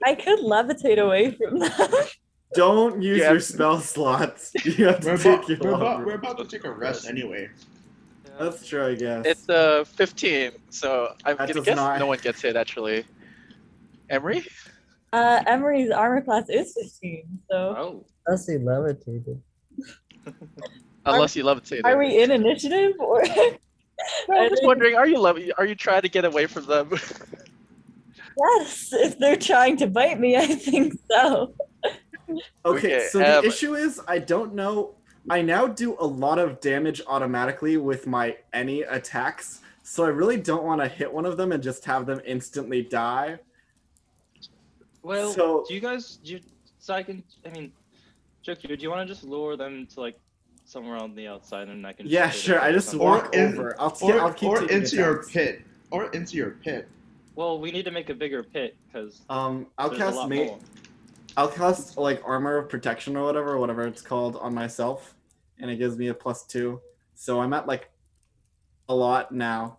I 0.06 0.16
could 0.16 0.40
levitate 0.40 0.98
away 1.00 1.32
from 1.32 1.60
that. 1.60 2.10
Don't 2.54 3.02
use 3.02 3.20
Yeah. 3.20 3.32
your 3.32 3.40
spell 3.40 3.80
slots. 3.80 4.52
You 4.66 4.88
have 4.88 5.00
to 5.02 5.08
We're 5.12 5.18
take 5.18 5.36
about, 5.38 5.50
your 5.50 5.60
we're, 5.62 5.74
about, 5.76 6.06
we're 6.06 6.14
about 6.16 6.38
to 6.40 6.46
take 6.46 6.66
a 6.66 6.72
rest 6.72 7.08
anyway. 7.08 7.50
Yeah. 8.26 8.32
That's 8.40 8.68
true, 8.68 8.86
I 8.88 8.96
guess. 8.96 9.26
it's 9.26 9.50
uh 9.50 9.84
15, 9.86 10.52
so 10.70 11.14
I'm 11.26 11.38
That 11.38 11.48
gonna 11.50 11.62
guess 11.62 11.76
not- 11.78 12.00
no 12.00 12.08
one 12.08 12.20
gets 12.20 12.42
hit 12.42 12.56
actually. 12.56 13.06
Emery? 14.10 14.46
Uh, 15.14 15.42
Emery's 15.48 15.92
armor 15.92 16.22
class 16.22 16.50
is 16.50 16.74
15, 16.76 17.24
so 17.50 17.58
Oh. 17.78 18.06
Unless 18.28 18.48
he 18.48 18.58
levitated. 18.58 19.42
Unless 21.06 21.36
you 21.36 21.44
levitate. 21.44 21.82
are 21.86 21.98
we 21.98 22.22
in 22.22 22.32
initiative 22.32 22.94
or? 23.00 23.24
I'm 24.32 24.50
just 24.50 24.64
wondering, 24.64 24.96
are 24.96 25.08
you 25.08 25.20
lev- 25.20 25.52
Are 25.58 25.66
you 25.66 25.76
trying 25.76 26.02
to 26.02 26.10
get 26.10 26.26
away 26.26 26.46
from 26.46 26.66
them? 26.66 26.90
yes, 28.40 28.90
if 28.94 29.20
they're 29.20 29.36
trying 29.36 29.78
to 29.78 29.88
bite 29.88 30.20
me, 30.20 30.36
I 30.36 30.48
think 30.48 30.94
so. 31.10 31.54
Okay, 32.30 32.40
Okay, 32.66 33.08
so 33.12 33.20
the 33.20 33.40
um, 33.40 33.46
issue 33.46 33.76
is 33.76 34.02
I 34.08 34.20
don't 34.20 34.54
know. 34.56 34.96
I 35.30 35.42
now 35.42 35.68
do 35.68 35.96
a 36.00 36.06
lot 36.06 36.40
of 36.40 36.60
damage 36.60 37.02
automatically 37.08 37.78
with 37.78 38.08
my 38.08 38.38
any 38.54 38.82
attacks, 38.82 39.62
so 39.84 40.04
I 40.06 40.10
really 40.10 40.38
don't 40.38 40.64
want 40.64 40.82
to 40.82 40.88
hit 40.88 41.12
one 41.12 41.26
of 41.26 41.38
them 41.38 41.52
and 41.52 41.62
just 41.62 41.86
have 41.86 42.06
them 42.06 42.20
instantly 42.26 42.82
die. 42.82 43.40
Well, 45.02 45.34
So- 45.34 45.66
do 45.68 45.74
you 45.74 45.82
guys 45.82 46.18
do 46.18 46.34
you, 46.34 46.40
so 46.80 46.94
I 46.94 47.04
can 47.04 47.24
I 47.46 47.50
mean, 47.50 47.72
Jokir, 48.46 48.68
do 48.78 48.84
you 48.84 48.90
want 48.90 49.08
to 49.08 49.14
just 49.14 49.24
lure 49.24 49.56
them 49.56 49.88
to 49.94 50.02
like 50.02 50.20
somewhere 50.66 50.98
on 50.98 51.16
the 51.16 51.28
outside 51.28 51.70
and 51.70 51.86
I 51.88 51.94
can? 51.94 52.06
Yeah, 52.08 52.28
just 52.30 52.44
sure. 52.44 52.60
I 52.62 52.72
just 52.72 52.94
Or 52.94 52.98
walk 53.00 53.36
in- 53.36 53.54
over. 53.54 53.76
I'll, 53.80 53.92
t- 53.92 54.12
Or, 54.12 54.20
I'll 54.20 54.34
keep 54.34 54.50
or 54.50 54.64
into 54.70 54.96
your 54.96 55.14
attacks. 55.20 55.32
pit. 55.32 55.62
Or 55.92 56.10
into 56.12 56.36
your 56.38 56.52
pit. 56.52 56.88
Well, 57.36 57.60
we 57.60 57.72
need 57.72 57.86
to 57.86 57.92
make 57.92 58.10
a 58.10 58.14
bigger 58.14 58.44
pit 58.44 58.76
because 58.88 59.22
Um, 59.30 59.68
I'll 59.78 59.90
there's 59.90 60.02
a 60.02 60.04
cast 60.06 60.18
lot 60.18 60.30
ma- 60.30 60.36
more. 60.36 60.60
I'll 61.38 61.48
cast 61.50 61.98
like 61.98 62.22
armor 62.26 62.58
of 62.58 62.70
protection 62.70 63.16
or 63.16 63.24
whatever, 63.24 63.58
whatever 63.58 63.88
it's 63.88 64.02
called, 64.02 64.36
on 64.38 64.54
myself, 64.54 65.16
and 65.60 65.70
it 65.72 65.78
gives 65.78 65.98
me 65.98 66.08
a 66.08 66.14
plus 66.14 66.44
two. 66.46 66.82
So 67.16 67.42
I'm 67.42 67.54
at 67.54 67.68
like 67.68 67.90
a 68.90 68.96
lot 68.96 69.32
now. 69.32 69.78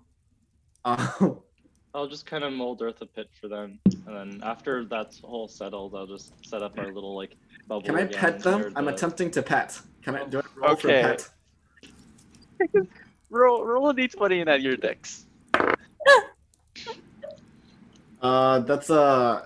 Um, 0.84 1.40
I'll 1.94 2.08
just 2.08 2.26
kind 2.26 2.42
of 2.42 2.52
mold 2.52 2.82
Earth 2.82 3.00
a 3.02 3.06
pit 3.06 3.28
for 3.40 3.46
them, 3.46 3.78
and 4.06 4.16
then 4.16 4.40
after 4.42 4.84
that's 4.84 5.20
all 5.22 5.46
settled, 5.46 5.94
I'll 5.94 6.08
just 6.08 6.32
set 6.44 6.60
up 6.62 6.76
our 6.76 6.92
little 6.92 7.14
like 7.16 7.36
bubble. 7.68 7.82
can 7.82 7.96
I 7.96 8.00
again 8.00 8.18
pet 8.18 8.40
them? 8.40 8.60
where 8.60 8.72
I'm 8.76 8.84
the- 8.86 8.94
attempting 8.94 9.30
to 9.32 9.42
pet. 9.42 9.80
Can 10.02 10.16
I 10.16 10.24
do 10.24 10.38
it? 10.40 10.46
Roll 10.56 10.76
for 10.76 10.88
Okay. 10.90 11.02
pet. 11.02 11.28
roll 13.30 13.64
roll 13.64 13.88
a 13.90 13.94
d20 13.94 14.40
and 14.42 14.50
add 14.50 14.62
your 14.62 14.76
dex. 14.76 15.26
Uh, 18.22 18.60
that's 18.60 18.88
uh, 18.88 19.44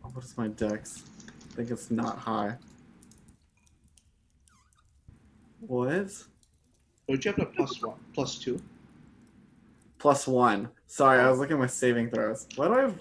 what 0.00 0.24
is 0.24 0.34
my 0.38 0.48
dex? 0.48 1.04
I 1.52 1.56
think 1.56 1.70
it's 1.70 1.90
not 1.90 2.16
high. 2.16 2.56
What? 5.60 6.10
Would 7.08 7.22
you 7.22 7.32
have 7.32 7.38
the 7.38 7.44
plus 7.54 7.82
one? 7.82 7.98
Plus 8.14 8.38
two? 8.38 8.58
Plus 9.98 10.26
one. 10.26 10.70
Sorry, 10.86 11.20
I 11.20 11.28
was 11.28 11.38
looking 11.38 11.54
at 11.56 11.60
my 11.60 11.66
saving 11.66 12.08
throws. 12.10 12.46
Why 12.56 12.68
do 12.68 12.74
I 12.74 12.80
have? 12.80 12.98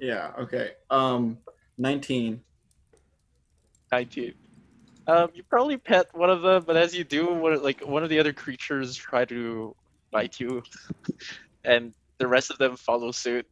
Yeah. 0.00 0.32
Okay. 0.40 0.72
Um, 0.90 1.38
nineteen. 1.78 2.42
19. 3.96 4.32
Um, 5.06 5.28
you 5.34 5.42
probably 5.42 5.76
pet 5.76 6.06
one 6.14 6.30
of 6.30 6.42
them, 6.42 6.64
but 6.66 6.76
as 6.76 6.94
you 6.96 7.04
do, 7.04 7.26
one 7.26 7.62
like 7.62 7.80
one 7.86 8.02
of 8.02 8.08
the 8.08 8.18
other 8.18 8.32
creatures 8.32 8.96
try 8.96 9.24
to 9.26 9.74
bite 10.10 10.40
you, 10.40 10.62
and 11.64 11.92
the 12.18 12.26
rest 12.26 12.50
of 12.50 12.58
them 12.58 12.76
follow 12.76 13.10
suit. 13.12 13.46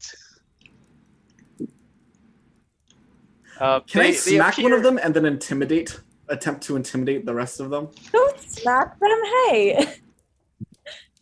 Uh, 3.60 3.80
Can 3.80 4.00
I 4.00 4.04
they- 4.04 4.10
they 4.12 4.16
smack 4.16 4.58
one 4.58 4.72
of 4.72 4.82
them 4.82 4.98
and 5.02 5.12
then 5.14 5.26
intimidate? 5.26 6.00
Attempt 6.28 6.62
to 6.62 6.76
intimidate 6.76 7.26
the 7.26 7.34
rest 7.34 7.58
of 7.58 7.70
them? 7.70 7.88
Don't 8.12 8.40
smack 8.40 8.98
them, 8.98 9.18
hey! 9.48 9.94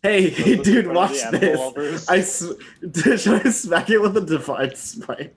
Hey, 0.01 0.29
hey, 0.29 0.55
dude, 0.55 0.87
watch 0.87 1.19
this. 1.29 1.59
lovers. 1.59 2.07
I 2.07 2.19
s- 2.19 2.53
should 2.95 3.45
I 3.45 3.49
smack 3.49 3.89
it 3.89 3.97
with 4.01 4.15
a 4.15 4.21
divine 4.21 4.73
spike? 4.73 5.35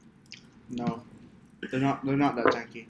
No. 0.70 1.02
They're 1.68 1.80
not 1.80 2.06
they're 2.06 2.16
not 2.16 2.36
that 2.36 2.44
tanky. 2.44 2.86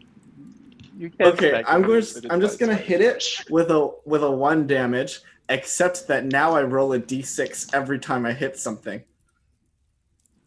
You 1.03 1.11
can 1.11 1.27
Okay, 1.27 1.65
I'm 1.67 1.83
going. 1.83 1.97
with 1.97 2.27
I'm 2.31 2.41
just 2.41 2.61
gonna 2.61 2.77
hit 2.77 3.01
it 3.01 3.25
with 3.51 3.73
a 3.73 3.91
with 4.05 4.23
a 4.23 4.31
one 4.31 4.69
damage. 4.69 5.19
Except 5.49 6.07
that 6.07 6.27
now 6.27 6.55
I 6.55 6.63
roll 6.63 6.93
a 6.93 7.01
d6 7.01 7.75
every 7.75 7.99
time 7.99 8.25
I 8.25 8.33
hit 8.33 8.57
something. 8.57 9.03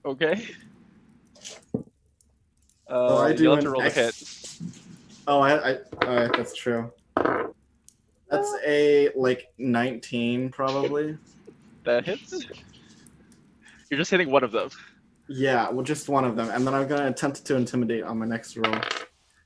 Okay. 0.05 0.47
Uh, 1.75 1.81
Oh, 2.87 3.17
I 3.17 3.33
do 3.33 3.43
you'll 3.43 3.55
have 3.55 3.65
an 3.65 3.65
to 3.65 3.71
roll 3.71 3.81
ex- 3.81 3.97
a 3.97 4.01
hit. 4.03 4.71
Oh, 5.27 5.41
I, 5.41 5.71
I 5.71 5.77
alright, 6.05 6.31
that's 6.37 6.53
true. 6.55 6.89
That's 8.29 8.53
a 8.65 9.09
like 9.13 9.51
19 9.57 10.51
probably. 10.51 11.17
That 11.83 12.05
hits. 12.05 12.47
You're 13.89 13.97
just 13.99 14.09
hitting 14.09 14.31
one 14.31 14.43
of 14.45 14.51
them. 14.53 14.69
Yeah, 15.27 15.69
well, 15.69 15.83
just 15.83 16.07
one 16.07 16.23
of 16.23 16.35
them, 16.37 16.49
and 16.49 16.65
then 16.65 16.73
I'm 16.73 16.87
gonna 16.87 17.07
attempt 17.07 17.43
to 17.45 17.55
intimidate 17.55 18.03
on 18.05 18.17
my 18.17 18.25
next 18.25 18.55
roll. 18.55 18.73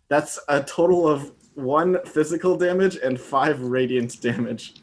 That's 0.10 0.40
a 0.48 0.62
total 0.64 1.08
of 1.08 1.32
one 1.54 2.04
physical 2.06 2.58
damage 2.58 2.98
and 2.98 3.20
five 3.20 3.62
radiant 3.62 4.22
damage. 4.22 4.76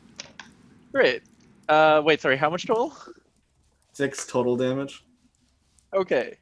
Great. 0.93 1.23
Uh, 1.69 2.01
wait, 2.05 2.21
sorry. 2.21 2.37
How 2.37 2.49
much 2.49 2.67
total? 2.67 2.93
Six 3.93 4.27
total 4.27 4.57
damage. 4.57 5.05
Okay. 5.93 6.39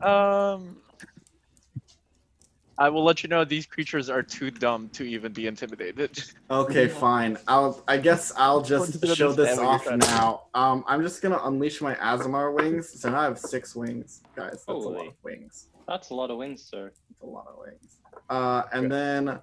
Um, 0.00 0.76
I 2.76 2.88
will 2.88 3.04
let 3.04 3.22
you 3.22 3.28
know 3.28 3.44
these 3.44 3.66
creatures 3.66 4.10
are 4.10 4.22
too 4.22 4.50
dumb 4.50 4.88
to 4.90 5.04
even 5.04 5.32
be 5.32 5.46
intimidated. 5.46 6.22
Okay, 6.50 6.88
fine. 6.88 7.38
I'll. 7.48 7.82
I 7.88 7.96
guess 7.96 8.32
I'll 8.36 8.62
just 8.62 8.92
show 9.16 9.32
this 9.32 9.36
this 9.36 9.56
damage 9.56 9.56
you're 9.56 9.66
off 9.66 9.84
trying 9.84 10.00
to 10.00 10.06
do. 10.06 10.12
now. 10.12 10.42
Um, 10.54 10.84
I'm 10.86 11.02
just 11.02 11.22
gonna 11.22 11.40
unleash 11.44 11.80
my 11.80 11.94
Aasimar 11.96 12.52
wings. 12.54 13.00
So 13.00 13.10
now 13.10 13.20
I 13.20 13.24
have 13.24 13.38
six 13.38 13.74
wings, 13.74 14.22
guys. 14.36 14.50
That's 14.50 14.68
a 14.68 14.72
lot 14.72 14.96
Holy. 14.96 15.08
of 15.08 15.14
wings. 15.22 15.68
That's 15.86 16.10
a 16.10 16.14
lot 16.14 16.30
of 16.30 16.38
wins, 16.38 16.62
sir. 16.62 16.92
That's 17.10 17.22
a 17.22 17.26
lot 17.26 17.46
of 17.48 17.58
wings. 17.58 17.98
Uh, 18.30 18.62
and 18.72 18.90
then 18.90 19.38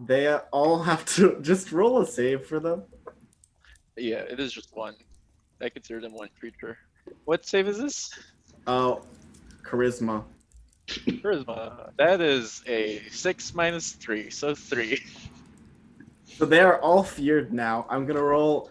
they 0.00 0.34
all 0.52 0.82
have 0.90 1.04
to 1.16 1.38
just 1.42 1.72
roll 1.72 2.00
a 2.00 2.06
save 2.06 2.46
for 2.46 2.60
them. 2.60 2.82
yeah, 3.96 4.18
it 4.20 4.40
is 4.40 4.52
just 4.52 4.74
one. 4.76 4.94
I 5.60 5.68
consider 5.68 6.00
them 6.00 6.12
one 6.14 6.28
creature. 6.38 6.78
What 7.24 7.44
save 7.46 7.68
is 7.68 7.78
this? 7.78 8.10
Oh, 8.66 9.02
charisma. 9.62 10.24
Charisma. 10.88 11.90
That 11.96 12.20
is 12.20 12.62
a 12.66 13.00
six 13.10 13.54
minus 13.54 13.92
three, 13.92 14.30
so 14.30 14.54
three. 14.54 15.00
So 16.38 16.46
they 16.46 16.60
are 16.60 16.80
all 16.80 17.02
feared 17.02 17.52
now. 17.52 17.84
I'm 17.90 18.06
gonna 18.06 18.22
roll. 18.22 18.70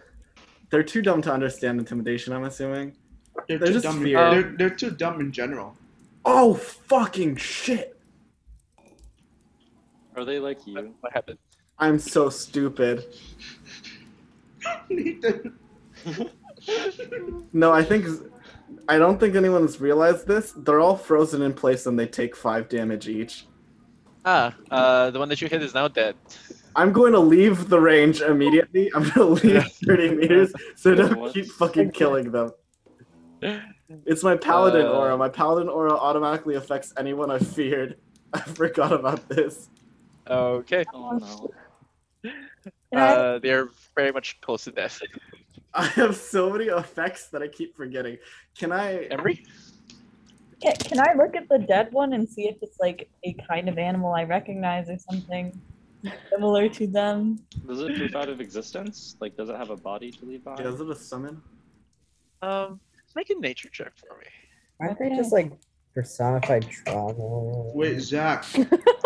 They're 0.70 0.82
too 0.82 1.00
dumb 1.00 1.22
to 1.22 1.32
understand 1.32 1.78
intimidation. 1.78 2.32
I'm 2.32 2.42
assuming. 2.42 2.96
They're, 3.46 3.56
They're 3.56 3.68
too 3.68 3.72
just 3.74 3.84
dumb. 3.84 4.02
feared. 4.02 4.32
They're, 4.32 4.56
they're 4.68 4.76
too 4.76 4.90
dumb 4.90 5.20
in 5.20 5.30
general. 5.30 5.76
Oh 6.24 6.54
fucking 6.54 7.36
shit! 7.36 7.98
Are 10.16 10.24
they 10.24 10.38
like 10.38 10.66
you? 10.66 10.94
what 11.00 11.12
happened? 11.12 11.38
I'm 11.78 11.98
so 11.98 12.30
stupid. 12.30 13.04
Nathan. 14.88 15.58
No, 17.52 17.72
I 17.72 17.82
think 17.82 18.06
I 18.88 18.98
don't 18.98 19.18
think 19.18 19.34
anyone's 19.34 19.80
realized 19.80 20.26
this. 20.26 20.52
They're 20.56 20.80
all 20.80 20.96
frozen 20.96 21.42
in 21.42 21.54
place 21.54 21.86
and 21.86 21.98
they 21.98 22.06
take 22.06 22.36
five 22.36 22.68
damage 22.68 23.08
each. 23.08 23.46
Ah, 24.24 24.54
uh, 24.70 25.10
the 25.10 25.18
one 25.18 25.28
that 25.28 25.42
you 25.42 25.48
hit 25.48 25.62
is 25.62 25.74
now 25.74 25.88
dead. 25.88 26.14
I'm 26.76 26.92
going 26.92 27.12
to 27.12 27.18
leave 27.18 27.68
the 27.68 27.80
range 27.80 28.20
immediately. 28.20 28.90
I'm 28.94 29.02
going 29.10 29.36
to 29.36 29.46
leave 29.46 29.66
30 29.84 30.14
meters 30.14 30.52
so 30.76 30.94
don't 30.94 31.32
keep 31.32 31.46
fucking 31.46 31.90
killing 31.90 32.30
them. 32.30 32.52
It's 34.06 34.22
my 34.22 34.36
paladin 34.36 34.86
Uh, 34.86 34.92
aura. 34.92 35.16
My 35.16 35.28
paladin 35.28 35.68
aura 35.68 35.92
automatically 35.92 36.54
affects 36.56 36.92
anyone 36.96 37.30
I 37.30 37.38
feared. 37.38 37.96
I 38.32 38.40
forgot 38.40 38.92
about 38.92 39.28
this. 39.28 39.68
Okay. 40.28 40.84
Oh 40.94 41.12
no. 41.12 41.50
Uh, 42.94 43.38
they're 43.38 43.70
very 43.96 44.12
much 44.12 44.38
close 44.42 44.64
to 44.64 44.70
death. 44.70 45.00
I 45.72 45.86
have 45.86 46.14
so 46.14 46.50
many 46.50 46.66
effects 46.66 47.28
that 47.28 47.42
I 47.42 47.48
keep 47.48 47.74
forgetting. 47.74 48.18
Can 48.58 48.70
I? 48.70 49.04
Emery? 49.04 49.42
Can, 50.60 50.74
can 50.76 51.00
I 51.00 51.14
look 51.14 51.34
at 51.34 51.48
the 51.48 51.58
dead 51.58 51.88
one 51.92 52.12
and 52.12 52.28
see 52.28 52.42
if 52.48 52.56
it's 52.60 52.78
like 52.78 53.08
a 53.24 53.32
kind 53.48 53.70
of 53.70 53.78
animal 53.78 54.12
I 54.12 54.24
recognize 54.24 54.90
or 54.90 54.98
something 55.10 55.58
similar 56.28 56.68
to 56.68 56.86
them? 56.86 57.38
Does 57.66 57.80
it 57.80 57.96
proof 57.96 58.14
out 58.14 58.28
of 58.28 58.42
existence? 58.42 59.16
Like, 59.20 59.38
does 59.38 59.48
it 59.48 59.56
have 59.56 59.70
a 59.70 59.76
body 59.76 60.10
to 60.10 60.26
leave 60.26 60.42
Yeah, 60.46 60.56
behind? 60.56 60.74
is 60.74 60.80
it 60.82 60.90
a 60.90 60.94
summon? 60.94 61.40
Um, 62.42 62.78
make 63.16 63.30
a 63.30 63.34
nature 63.38 63.68
check 63.70 63.92
for 63.96 64.18
me. 64.18 64.26
Aren't 64.80 64.98
they 64.98 65.10
just 65.10 65.32
like 65.32 65.52
personified 65.94 66.68
trauma? 66.68 67.72
Wait, 67.74 68.00
Zach. 68.00 68.44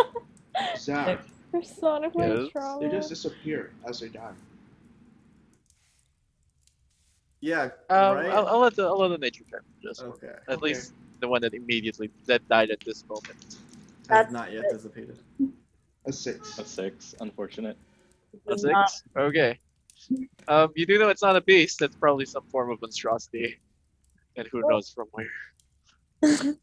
Zach. 0.79 1.21
Personified 1.53 2.39
Yes. 2.39 2.49
trauma. 2.53 2.81
They 2.89 2.95
just 2.95 3.09
disappear 3.09 3.73
as 3.89 4.01
they 4.01 4.09
die. 4.09 4.33
Yeah. 7.41 7.65
Um, 7.91 8.17
right. 8.17 8.31
I'll, 8.31 8.47
I'll 8.49 8.59
let 8.61 8.75
the 8.77 8.85
I'll 8.87 8.99
let 8.99 9.09
the 9.09 9.19
nature 9.19 9.45
check 9.51 9.61
just 9.83 10.03
one. 10.03 10.13
okay. 10.13 10.29
At 10.49 10.55
Okay. 10.57 10.63
least 10.67 10.93
the 11.21 11.29
one 11.29 11.41
that 11.43 11.55
immediately 11.55 12.11
that 12.27 12.47
died 12.49 12.71
at 12.71 12.81
this 12.81 13.05
moment. 13.09 13.37
Has 13.45 13.59
That's 14.09 14.33
not 14.33 14.53
yet 14.53 14.65
dissipated. 14.71 15.19
A 16.07 16.13
six. 16.13 16.59
A 16.59 16.65
six. 16.65 17.15
Unfortunate. 17.21 17.77
A 18.49 18.53
It's 18.53 18.65
not- 18.65 18.91
six. 18.91 19.03
Okay. 19.17 19.59
Um, 20.49 20.71
you 20.77 20.87
do 20.87 20.99
know 20.99 21.09
it's 21.09 21.23
not 21.23 21.37
a 21.37 21.41
beast. 21.41 21.79
That's 21.81 21.97
probably 21.97 22.27
some 22.27 22.45
form 22.45 22.71
of 22.71 22.81
monstrosity, 22.81 23.59
and 24.37 24.47
who 24.49 24.63
knows 24.69 24.91
from 24.91 25.07
where. 25.13 25.27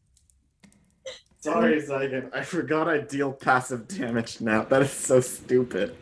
Sorry, 1.40 1.80
Zygon. 1.82 2.34
I 2.34 2.42
forgot 2.42 2.88
I 2.88 2.98
deal 2.98 3.32
passive 3.32 3.86
damage 3.86 4.40
now. 4.40 4.62
That 4.62 4.82
is 4.82 4.90
so 4.90 5.20
stupid. 5.20 5.94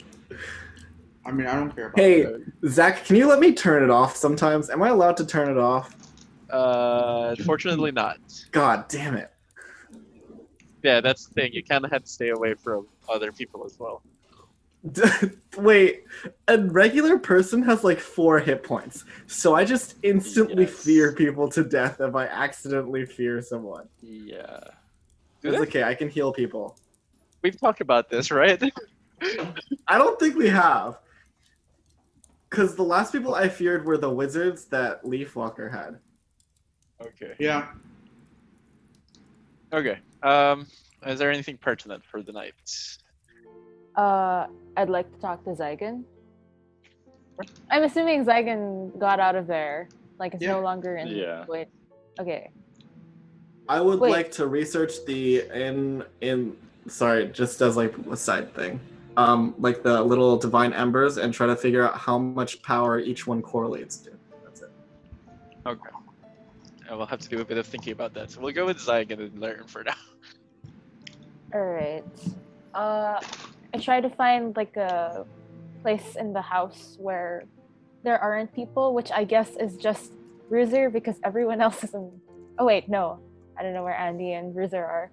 I 1.24 1.32
mean, 1.32 1.46
I 1.46 1.54
don't 1.54 1.74
care 1.74 1.86
about 1.86 1.98
Hey, 1.98 2.22
that. 2.22 2.52
Zach, 2.66 3.04
can 3.04 3.16
you 3.16 3.26
let 3.26 3.40
me 3.40 3.52
turn 3.52 3.82
it 3.82 3.90
off 3.90 4.16
sometimes? 4.16 4.70
Am 4.70 4.82
I 4.82 4.88
allowed 4.90 5.16
to 5.18 5.26
turn 5.26 5.50
it 5.50 5.58
off? 5.58 5.94
Uh, 6.50 7.34
fortunately 7.44 7.90
not. 7.90 8.18
God 8.50 8.86
damn 8.88 9.16
it. 9.16 9.30
Yeah, 10.82 11.00
that's 11.00 11.26
the 11.26 11.34
thing. 11.34 11.52
You 11.52 11.62
kind 11.64 11.84
of 11.84 11.90
have 11.92 12.02
to 12.04 12.08
stay 12.10 12.28
away 12.30 12.54
from 12.54 12.86
other 13.08 13.32
people 13.32 13.64
as 13.64 13.78
well. 13.78 14.02
Wait, 15.56 16.04
a 16.48 16.58
regular 16.58 17.18
person 17.18 17.62
has 17.62 17.84
like 17.84 18.00
four 18.00 18.40
hit 18.40 18.62
points, 18.64 19.04
so 19.26 19.54
I 19.54 19.64
just 19.64 19.94
instantly 20.02 20.64
Yes. 20.64 20.74
fear 20.84 21.12
people 21.14 21.48
to 21.50 21.62
death 21.62 22.00
if 22.00 22.14
I 22.14 22.26
accidentally 22.26 23.06
fear 23.06 23.40
someone. 23.42 23.88
Yeah. 24.00 24.58
Do 25.40 25.48
It's 25.50 25.58
they? 25.58 25.62
okay, 25.66 25.82
I 25.84 25.94
can 25.94 26.08
heal 26.08 26.32
people. 26.32 26.76
We've 27.42 27.58
talked 27.60 27.80
about 27.80 28.08
this, 28.08 28.30
right? 28.30 28.60
I 29.88 29.98
don't 29.98 30.18
think 30.18 30.36
we 30.36 30.48
have. 30.48 30.98
Because 32.50 32.74
the 32.76 32.82
last 32.82 33.12
people 33.12 33.34
I 33.34 33.48
feared 33.48 33.84
were 33.86 33.96
the 33.96 34.10
wizards 34.10 34.64
that 34.66 35.02
Leafwalker 35.04 35.70
had. 35.72 35.98
okay. 37.00 37.34
Yeah. 37.38 37.68
Okay. 39.72 39.98
Um, 40.22 40.66
is 41.06 41.18
there 41.18 41.30
anything 41.30 41.56
pertinent 41.56 42.04
for 42.04 42.22
the 42.22 42.32
night? 42.32 42.54
Uh, 43.96 44.46
I'd 44.76 44.88
like 44.88 45.12
to 45.12 45.18
talk 45.20 45.44
to 45.44 45.50
Zygon. 45.50 46.04
I'm 47.70 47.82
assuming 47.84 48.24
Zygon 48.24 48.98
got 48.98 49.20
out 49.20 49.34
of 49.34 49.46
there. 49.46 49.88
Like, 50.18 50.34
it's 50.34 50.42
Yeah. 50.42 50.52
no 50.52 50.60
longer 50.60 50.96
in. 50.96 51.08
Yeah. 51.08 51.44
Wait. 51.48 51.68
Okay. 52.20 52.50
I 53.68 53.80
would 53.80 54.00
Wait. 54.00 54.10
like 54.10 54.30
to 54.32 54.46
research 54.46 55.04
the 55.06 55.42
in 55.54 56.04
in 56.20 56.56
sorry, 56.88 57.28
just 57.28 57.60
as 57.62 57.76
like 57.76 57.96
a 58.10 58.16
side 58.16 58.52
thing. 58.54 58.80
Um, 59.16 59.54
like 59.58 59.82
the 59.82 60.02
little 60.02 60.36
divine 60.36 60.72
embers 60.72 61.16
and 61.18 61.32
try 61.32 61.46
to 61.46 61.54
figure 61.56 61.86
out 61.86 61.96
how 61.96 62.18
much 62.18 62.62
power 62.62 62.98
each 62.98 63.26
one 63.26 63.40
correlates 63.42 63.98
to. 63.98 64.10
That's 64.44 64.62
it. 64.62 64.70
Okay. 65.66 65.90
I 66.90 66.94
will 66.94 67.06
have 67.06 67.20
to 67.20 67.28
do 67.28 67.40
a 67.40 67.44
bit 67.44 67.56
of 67.58 67.66
thinking 67.66 67.92
about 67.92 68.14
that. 68.14 68.30
So 68.30 68.40
we'll 68.40 68.52
go 68.52 68.66
with 68.66 68.78
Zygon 68.78 69.20
and 69.20 69.38
learn 69.38 69.64
for 69.66 69.84
now. 69.84 69.94
Alright. 71.54 72.04
Uh, 72.74 73.20
I 73.74 73.78
try 73.78 74.00
to 74.00 74.10
find 74.10 74.54
like 74.56 74.76
a 74.76 75.24
place 75.82 76.16
in 76.16 76.32
the 76.32 76.42
house 76.42 76.96
where 77.00 77.44
there 78.04 78.18
aren't 78.18 78.52
people, 78.54 78.94
which 78.94 79.10
I 79.12 79.24
guess 79.24 79.56
is 79.56 79.76
just 79.76 80.12
Bruiser 80.48 80.90
because 80.90 81.16
everyone 81.24 81.60
else 81.66 81.82
is 81.84 81.94
in. 81.94 82.10
Oh, 82.58 82.66
wait, 82.66 82.88
no. 82.88 83.18
I 83.58 83.62
don't 83.62 83.74
know 83.74 83.84
where 83.84 83.96
Andy 83.96 84.32
and 84.32 84.52
Bruiser 84.54 84.84
are. 84.84 85.10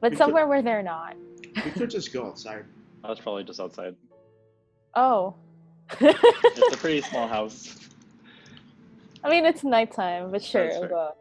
But 0.00 0.12
You 0.12 0.18
could- 0.18 0.18
somewhere 0.24 0.46
where 0.46 0.62
they're 0.62 0.82
not. 0.82 1.16
We 1.64 1.70
could 1.70 1.90
just 1.90 2.12
go 2.12 2.26
outside. 2.26 2.64
I 3.04 3.08
was 3.08 3.20
probably 3.20 3.44
just 3.44 3.60
outside. 3.60 3.94
Oh. 4.94 5.34
It's 6.00 6.72
a 6.72 6.76
pretty 6.76 7.00
small 7.02 7.28
house. 7.36 7.76
I 9.22 9.30
mean, 9.30 9.44
it's 9.46 9.62
nighttime, 9.64 10.30
but 10.30 10.42
sure, 10.42 10.64
That's 10.66 10.76
I'll 10.82 10.88
go 10.88 11.14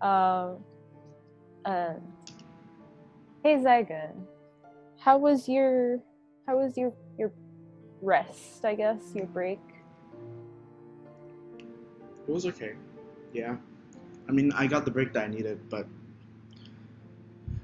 outside. 0.00 0.50
Um, 0.54 0.64
and 1.64 2.02
hey, 3.42 3.56
Zygon, 3.56 4.12
how 5.08 5.16
was 5.16 5.48
your 5.48 6.00
how 6.46 6.58
was 6.58 6.76
your 6.76 6.92
your 7.16 7.32
rest? 8.02 8.62
I 8.62 8.74
guess 8.74 9.00
your 9.14 9.24
break. 9.24 9.58
It 12.28 12.30
was 12.30 12.44
okay. 12.44 12.74
Yeah. 13.32 13.56
I 14.28 14.32
mean, 14.32 14.52
I 14.52 14.66
got 14.66 14.84
the 14.84 14.90
break 14.90 15.14
that 15.14 15.24
I 15.24 15.28
needed, 15.28 15.58
but 15.70 15.86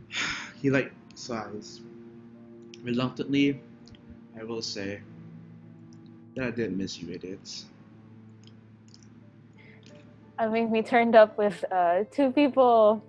he 0.63 0.71
like 0.71 0.91
sighs. 1.17 1.83
Reluctantly, 2.83 3.61
I 4.41 4.45
will 4.45 4.63
say 4.63 5.03
that 6.37 6.47
I 6.47 6.51
did 6.51 6.75
miss 6.75 6.99
you, 6.99 7.13
idiots. 7.13 7.67
I 10.39 10.49
mean, 10.49 10.71
we 10.71 10.81
turned 10.81 11.15
up 11.15 11.37
with 11.37 11.63
uh, 11.71 12.05
two 12.11 12.31
people 12.33 13.05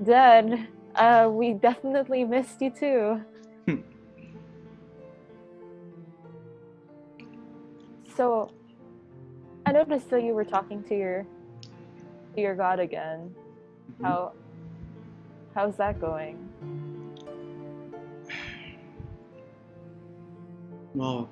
dead. 0.00 0.68
Uh, 0.94 1.28
we 1.28 1.54
definitely 1.54 2.22
missed 2.22 2.62
you 2.62 2.70
too. 2.70 3.24
So, 8.20 8.50
I 9.64 9.72
noticed 9.72 10.10
that 10.10 10.22
you 10.22 10.34
were 10.34 10.44
talking 10.44 10.82
to 10.84 10.94
your 10.94 11.26
to 12.34 12.40
your 12.42 12.54
god 12.54 12.78
again. 12.78 13.34
Mhm. 13.92 14.04
How 14.04 14.32
how's 15.54 15.78
that 15.78 15.98
going? 15.98 16.36
Well, 20.94 21.30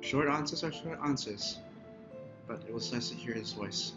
short 0.00 0.26
answers 0.26 0.64
are 0.64 0.72
short 0.72 0.98
answers, 1.04 1.60
but 2.48 2.64
it 2.66 2.74
was 2.74 2.92
nice 2.92 3.08
to 3.10 3.14
hear 3.14 3.34
his 3.34 3.52
voice. 3.52 3.92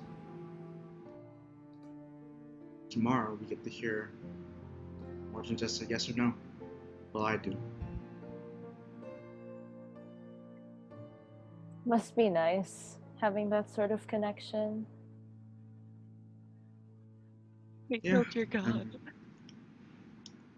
Tomorrow 2.92 3.36
we 3.42 3.48
get 3.48 3.64
to 3.64 3.70
hear 3.72 4.12
more 5.32 5.42
than 5.42 5.58
just 5.58 5.82
a 5.82 5.86
yes 5.86 6.08
or 6.08 6.14
no. 6.14 6.36
Well, 7.14 7.26
I 7.26 7.38
do. 7.38 7.58
Must 11.86 12.16
be 12.16 12.30
nice 12.30 12.98
having 13.20 13.50
that 13.50 13.70
sort 13.70 13.92
of 13.92 14.06
connection. 14.08 14.86
We 17.90 18.00
Yeah. 18.04 18.12
killed 18.12 18.36
your 18.36 18.46
god. 18.46 18.98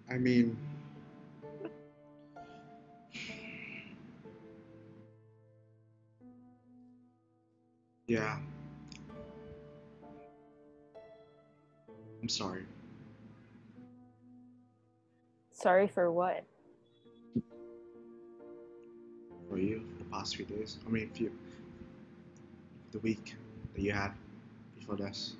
I 0.09 0.17
mean, 0.17 0.57
yeah. 8.07 8.37
I'm 12.21 12.29
sorry. 12.29 12.65
Sorry 15.53 15.87
for 15.87 16.11
what? 16.11 16.43
for 19.49 19.57
you 19.59 19.81
for 19.97 20.02
the 20.02 20.02
past 20.13 20.35
few 20.35 20.45
days. 20.45 20.77
I 20.85 20.89
mean, 20.89 21.09
few, 21.09 21.31
the 22.91 22.99
week 22.99 23.35
that 23.73 23.81
you 23.81 23.91
had 23.91 24.11
before 24.77 24.95
this. 24.95 25.35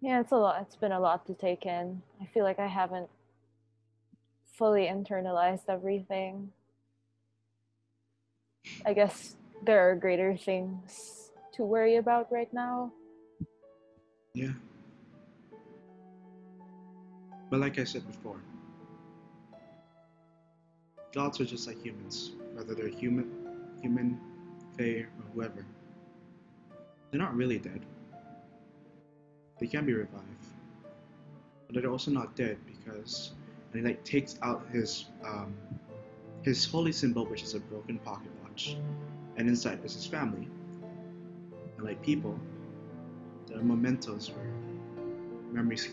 Yeah, 0.00 0.20
it's 0.20 0.32
a 0.32 0.36
lot. 0.36 0.62
It's 0.62 0.76
been 0.76 0.92
a 0.92 1.00
lot 1.00 1.26
to 1.26 1.34
take 1.34 1.66
in. 1.66 2.02
I 2.20 2.26
feel 2.26 2.44
like 2.44 2.58
I 2.58 2.66
haven't 2.68 3.08
fully 4.52 4.82
internalized 4.82 5.64
everything. 5.68 6.52
I 8.86 8.92
guess 8.92 9.34
there 9.64 9.90
are 9.90 9.94
greater 9.94 10.36
things 10.36 11.30
to 11.54 11.64
worry 11.64 11.96
about 11.96 12.30
right 12.30 12.52
now. 12.52 12.92
Yeah. 14.34 14.52
But 17.50 17.60
like 17.60 17.78
I 17.78 17.84
said 17.84 18.06
before, 18.06 18.36
gods 21.14 21.40
are 21.40 21.44
just 21.44 21.66
like 21.68 21.80
humans, 21.82 22.32
whether 22.54 22.74
they're 22.74 22.88
human, 22.88 23.30
human, 23.80 24.18
fae, 24.76 25.06
or 25.06 25.24
whoever. 25.32 25.64
They're 27.10 27.20
not 27.20 27.36
really 27.36 27.58
dead. 27.58 27.86
They 29.60 29.68
can 29.68 29.86
be 29.86 29.92
revived, 29.92 30.46
but 31.66 31.80
they're 31.80 31.90
also 31.90 32.10
not 32.10 32.34
dead 32.34 32.58
because 32.66 33.32
and 33.72 33.82
he 33.82 33.88
like 33.88 34.04
takes 34.04 34.36
out 34.42 34.66
his 34.72 35.06
um, 35.24 35.54
his 36.42 36.64
holy 36.64 36.92
symbol, 36.92 37.26
which 37.26 37.42
is 37.42 37.54
a 37.54 37.60
broken 37.60 37.98
pocket 37.98 38.30
watch, 38.42 38.76
and 39.36 39.48
inside 39.48 39.80
is 39.84 39.94
his 39.94 40.06
family. 40.06 40.48
And 41.76 41.86
like 41.86 42.02
people, 42.02 42.38
there 43.46 43.58
are 43.58 43.62
mementos 43.62 44.30
where 44.30 44.52
memories 45.52 45.88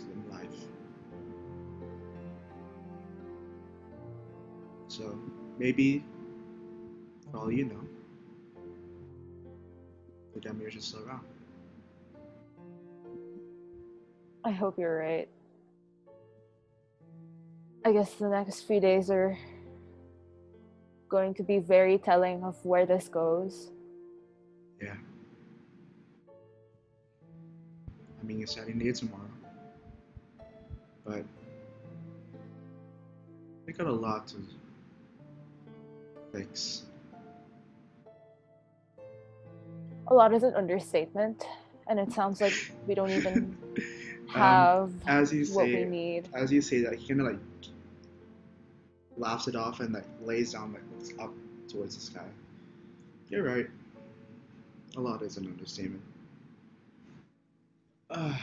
So 5.01 5.17
maybe, 5.57 6.03
for 7.31 7.39
all 7.39 7.51
you 7.51 7.65
know, 7.65 7.83
the 10.35 10.39
Demiurge 10.39 10.75
is 10.75 10.85
still 10.85 11.03
around. 11.07 11.25
I 14.43 14.51
hope 14.51 14.77
you're 14.77 14.95
right. 14.95 15.27
I 17.83 17.91
guess 17.91 18.13
the 18.13 18.29
next 18.29 18.61
few 18.61 18.79
days 18.79 19.09
are 19.09 19.35
going 21.09 21.33
to 21.33 21.43
be 21.43 21.57
very 21.57 21.97
telling 21.97 22.43
of 22.43 22.63
where 22.63 22.85
this 22.85 23.07
goes. 23.07 23.71
Yeah. 24.79 24.93
I 28.19 28.23
mean, 28.23 28.43
it's 28.43 28.51
starting 28.51 28.77
day 28.77 28.91
tomorrow. 28.91 29.23
But 31.03 31.25
we 33.65 33.73
got 33.73 33.87
a 33.87 33.91
lot 33.91 34.27
to 34.27 34.37
fix. 36.31 36.83
A 40.07 40.13
lot 40.13 40.33
is 40.33 40.43
an 40.43 40.53
understatement, 40.55 41.45
and 41.87 41.99
it 41.99 42.11
sounds 42.11 42.41
like 42.41 42.53
we 42.87 42.95
don't 42.95 43.11
even 43.11 43.57
Um, 44.33 44.39
have 44.39 44.91
as 45.07 45.33
you 45.33 45.45
what 45.53 45.65
we 45.65 45.73
say, 45.73 45.83
need. 45.83 46.29
as 46.33 46.53
you 46.53 46.61
say 46.61 46.79
that, 46.83 46.95
he 46.95 47.05
kind 47.09 47.19
of 47.19 47.27
like 47.27 47.39
laughs 49.17 49.49
it 49.49 49.57
off 49.57 49.81
and 49.81 49.93
like 49.93 50.05
lays 50.23 50.53
down, 50.53 50.71
like 50.71 50.83
looks 50.97 51.11
up 51.19 51.33
towards 51.67 51.95
the 51.95 52.01
sky. 52.01 52.25
You're 53.29 53.43
right. 53.43 53.67
A 54.95 55.01
lot 55.01 55.21
is 55.21 55.35
an 55.35 55.47
understatement. 55.47 56.01
Ah, 58.09 58.41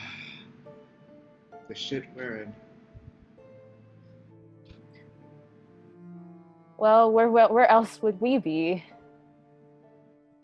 the 1.69 1.75
shit 1.75 2.05
we're 2.15 2.43
in. 2.43 2.55
Well, 6.79 7.11
where, 7.11 7.29
where 7.29 7.49
where 7.49 7.69
else 7.69 8.01
would 8.03 8.21
we 8.21 8.39
be? 8.39 8.85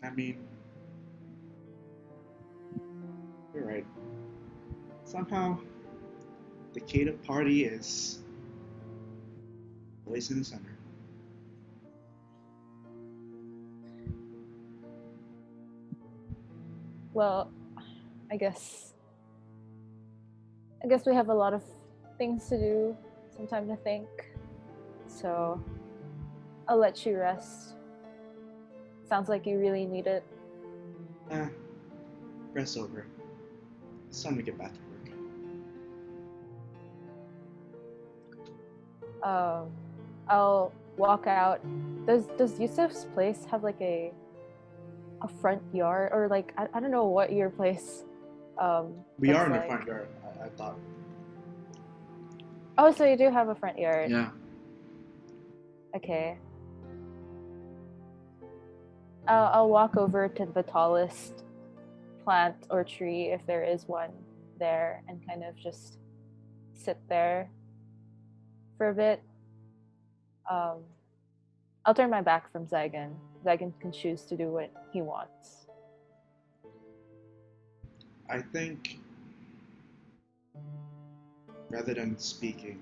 I 0.03 0.09
mean, 0.09 0.37
you're 3.53 3.65
right. 3.65 3.85
Somehow, 5.05 5.57
the 6.73 6.81
Kata 6.81 7.13
party 7.25 7.63
is 7.63 8.19
always 10.05 10.29
in 10.29 10.39
the 10.39 10.43
center. 10.43 10.75
Well, 17.13 17.49
I 18.29 18.35
guess 18.35 18.93
I 20.83 20.87
guess 20.87 21.05
we 21.05 21.15
have 21.15 21.29
a 21.29 21.33
lot 21.33 21.53
of 21.53 21.63
things 22.17 22.49
to 22.49 22.57
do, 22.57 22.97
some 23.37 23.47
time 23.47 23.69
to 23.69 23.77
think. 23.77 24.09
So 25.07 25.63
I'll 26.67 26.77
let 26.77 27.05
you 27.05 27.17
rest. 27.17 27.73
Sounds 29.07 29.29
like 29.29 29.45
you 29.45 29.59
really 29.59 29.85
need 29.85 30.07
it. 30.07 30.23
Ah, 31.31 31.49
rest 32.53 32.77
over. 32.77 33.05
It's 34.09 34.21
time 34.23 34.35
to 34.37 34.41
get 34.41 34.57
back 34.57 34.71
to 34.73 34.79
work. 34.79 35.11
Um, 39.23 39.69
I'll 40.27 40.71
walk 40.97 41.27
out. 41.27 41.61
Does 42.05 42.25
Does 42.37 42.59
Yusuf's 42.59 43.05
place 43.13 43.45
have 43.51 43.63
like 43.63 43.79
a 43.81 44.11
a 45.21 45.27
front 45.27 45.61
yard 45.73 46.11
or 46.13 46.27
like 46.27 46.53
I, 46.57 46.67
I 46.73 46.79
don't 46.79 46.91
know 46.91 47.05
what 47.05 47.31
your 47.31 47.49
place 47.49 48.03
um 48.57 48.93
We 49.17 49.31
are 49.31 49.45
in 49.45 49.53
the 49.53 49.61
front 49.61 49.87
yard, 49.87 50.07
I, 50.23 50.45
I 50.45 50.49
thought. 50.49 50.77
Oh, 52.77 52.91
so 52.91 53.05
you 53.05 53.17
do 53.17 53.29
have 53.29 53.49
a 53.49 53.55
front 53.55 53.79
yard. 53.79 54.11
Yeah. 54.11 54.29
Okay. 55.95 56.37
I'll, 59.27 59.49
I'll 59.53 59.69
walk 59.69 59.97
over 59.97 60.27
to 60.27 60.45
the 60.45 60.63
tallest 60.63 61.43
plant 62.23 62.55
or 62.69 62.83
tree, 62.83 63.31
if 63.31 63.45
there 63.45 63.63
is 63.63 63.87
one 63.87 64.11
there, 64.59 65.03
and 65.07 65.25
kind 65.27 65.43
of 65.43 65.55
just 65.55 65.97
sit 66.73 66.97
there 67.09 67.49
for 68.77 68.89
a 68.89 68.93
bit. 68.93 69.21
Um, 70.49 70.77
I'll 71.85 71.93
turn 71.93 72.09
my 72.09 72.21
back 72.21 72.51
from 72.51 72.67
Zygon. 72.67 73.13
Zygon 73.43 73.73
can 73.79 73.91
choose 73.91 74.23
to 74.23 74.37
do 74.37 74.49
what 74.49 74.71
he 74.91 75.01
wants. 75.01 75.67
I 78.29 78.41
think 78.41 78.99
rather 81.69 81.93
than 81.93 82.17
speaking, 82.17 82.79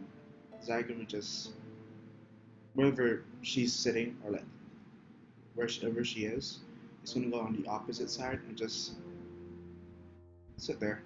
Zygon 0.65 0.99
would 0.99 1.09
just 1.09 1.51
wherever 2.75 3.23
she's 3.41 3.73
sitting 3.73 4.17
or 4.25 4.31
like 4.31 4.45
wherever 5.55 6.03
she 6.03 6.25
is, 6.25 6.59
he's 7.01 7.13
gonna 7.13 7.29
go 7.29 7.39
on 7.39 7.61
the 7.61 7.67
opposite 7.69 8.09
side 8.09 8.39
and 8.47 8.57
just 8.57 8.93
sit 10.57 10.79
there. 10.79 11.01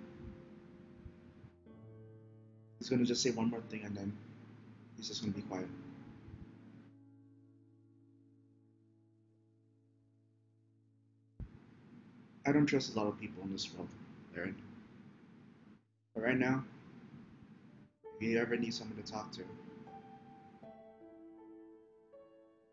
He's 2.80 2.90
gonna 2.90 3.06
just 3.06 3.22
say 3.22 3.32
one 3.32 3.50
more 3.50 3.62
thing 3.70 3.84
and 3.84 3.96
then 3.96 4.14
he's 4.96 5.08
just 5.08 5.22
gonna 5.22 5.34
be 5.34 5.42
quiet. 5.42 5.68
I 12.46 12.54
don't 12.54 12.66
trust 12.66 12.96
a 12.96 12.98
lot 12.98 13.08
of 13.08 13.20
people 13.20 13.44
in 13.44 13.52
this 13.52 13.74
world, 13.74 13.90
Aaron. 14.36 14.56
But 16.16 16.24
right 16.24 16.38
now, 16.38 16.64
if 18.16 18.22
you 18.22 18.40
ever 18.40 18.56
need 18.56 18.74
someone 18.74 18.96
to 19.04 19.12
talk 19.12 19.32
to, 19.34 19.42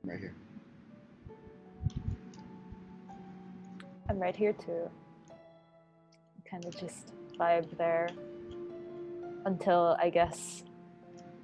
I'm 0.03 0.11
right 0.11 0.21
here. 0.21 0.35
I'm 4.09 4.19
right 4.19 4.37
here 4.37 4.53
too. 4.53 4.89
Kind 6.51 6.65
of 6.67 6.77
just 6.79 7.13
vibe 7.39 7.77
there 7.77 8.09
until 9.45 9.97
I 10.01 10.11
guess 10.11 10.63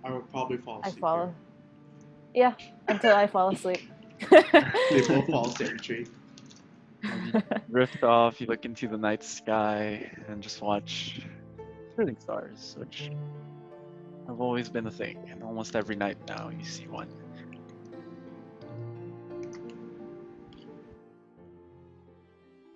I 0.04 0.10
will 0.10 0.20
probably 0.20 0.58
fall 0.58 0.80
I 0.82 0.88
asleep. 0.88 1.00
fall. 1.00 1.34
Yeah, 2.34 2.54
until 2.88 3.16
I 3.16 3.26
fall 3.26 3.50
asleep. 3.50 3.80
Here. 4.28 4.44
They 4.90 5.00
both 5.06 5.26
fall 5.26 5.46
asleep 5.48 5.70
in 5.70 5.78
tree. 5.78 6.06
Drift 7.70 8.02
off, 8.02 8.40
you 8.40 8.46
look 8.46 8.64
into 8.64 8.88
the 8.88 8.98
night 8.98 9.22
sky 9.24 10.10
and 10.28 10.42
just 10.42 10.60
watch 10.60 11.22
shooting 11.96 12.16
stars, 12.18 12.76
which 12.78 13.10
have 14.26 14.40
always 14.40 14.68
been 14.68 14.86
a 14.86 14.90
thing. 14.90 15.18
And 15.30 15.42
almost 15.42 15.74
every 15.74 15.96
night 15.96 16.18
now 16.28 16.50
you 16.56 16.64
see 16.64 16.86
one. 16.86 17.08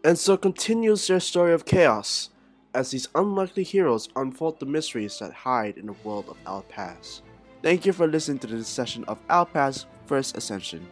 And 0.05 0.19
so 0.19 0.37
continues 0.37 1.07
their 1.07 1.19
story 1.19 1.55
of 1.55 1.65
chaos, 1.65 2.29
as 2.75 2.91
these 2.91 3.09
unlikely 3.15 3.63
heroes 3.63 4.11
unfold 4.17 4.61
the 4.61 4.67
mysteries 4.67 5.19
that 5.19 5.33
hide 5.33 5.79
in 5.79 5.87
the 5.87 5.95
world 6.05 6.27
of 6.29 6.37
Alpaz. 6.45 7.23
Thank 7.63 7.87
you 7.87 7.95
for 7.95 8.07
listening 8.07 8.39
to 8.41 8.47
this 8.47 8.69
session 8.69 9.05
of 9.05 9.27
Alpaz 9.29 9.87
First 10.05 10.37
Ascension. 10.37 10.87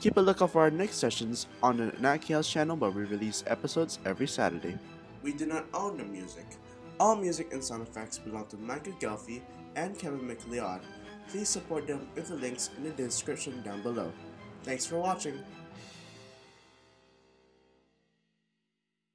Keep 0.00 0.18
a 0.18 0.20
lookout 0.20 0.50
for 0.50 0.60
our 0.60 0.70
next 0.70 0.96
sessions 0.96 1.46
on 1.62 1.78
the 1.78 1.86
Nat 2.00 2.18
Chaos 2.18 2.46
channel 2.46 2.76
where 2.76 2.90
we 2.90 3.04
release 3.04 3.42
episodes 3.46 3.98
every 4.04 4.28
Saturday. 4.28 4.76
We 5.22 5.32
do 5.32 5.46
not 5.46 5.64
own 5.72 5.96
the 5.96 6.04
music. 6.04 6.44
All 7.00 7.16
music 7.16 7.54
and 7.54 7.64
sound 7.64 7.88
effects 7.88 8.18
belong 8.18 8.46
to 8.48 8.58
Michael 8.58 8.92
Ghelfi 9.00 9.40
and 9.76 9.98
Kevin 9.98 10.26
MacLeod. 10.26 10.82
Please 11.28 11.48
support 11.48 11.86
them 11.86 12.06
with 12.14 12.28
the 12.28 12.34
links 12.34 12.68
in 12.76 12.84
the 12.84 12.90
description 12.90 13.62
down 13.62 13.80
below. 13.80 14.12
Thanks 14.64 14.84
for 14.84 14.98
watching. 14.98 15.42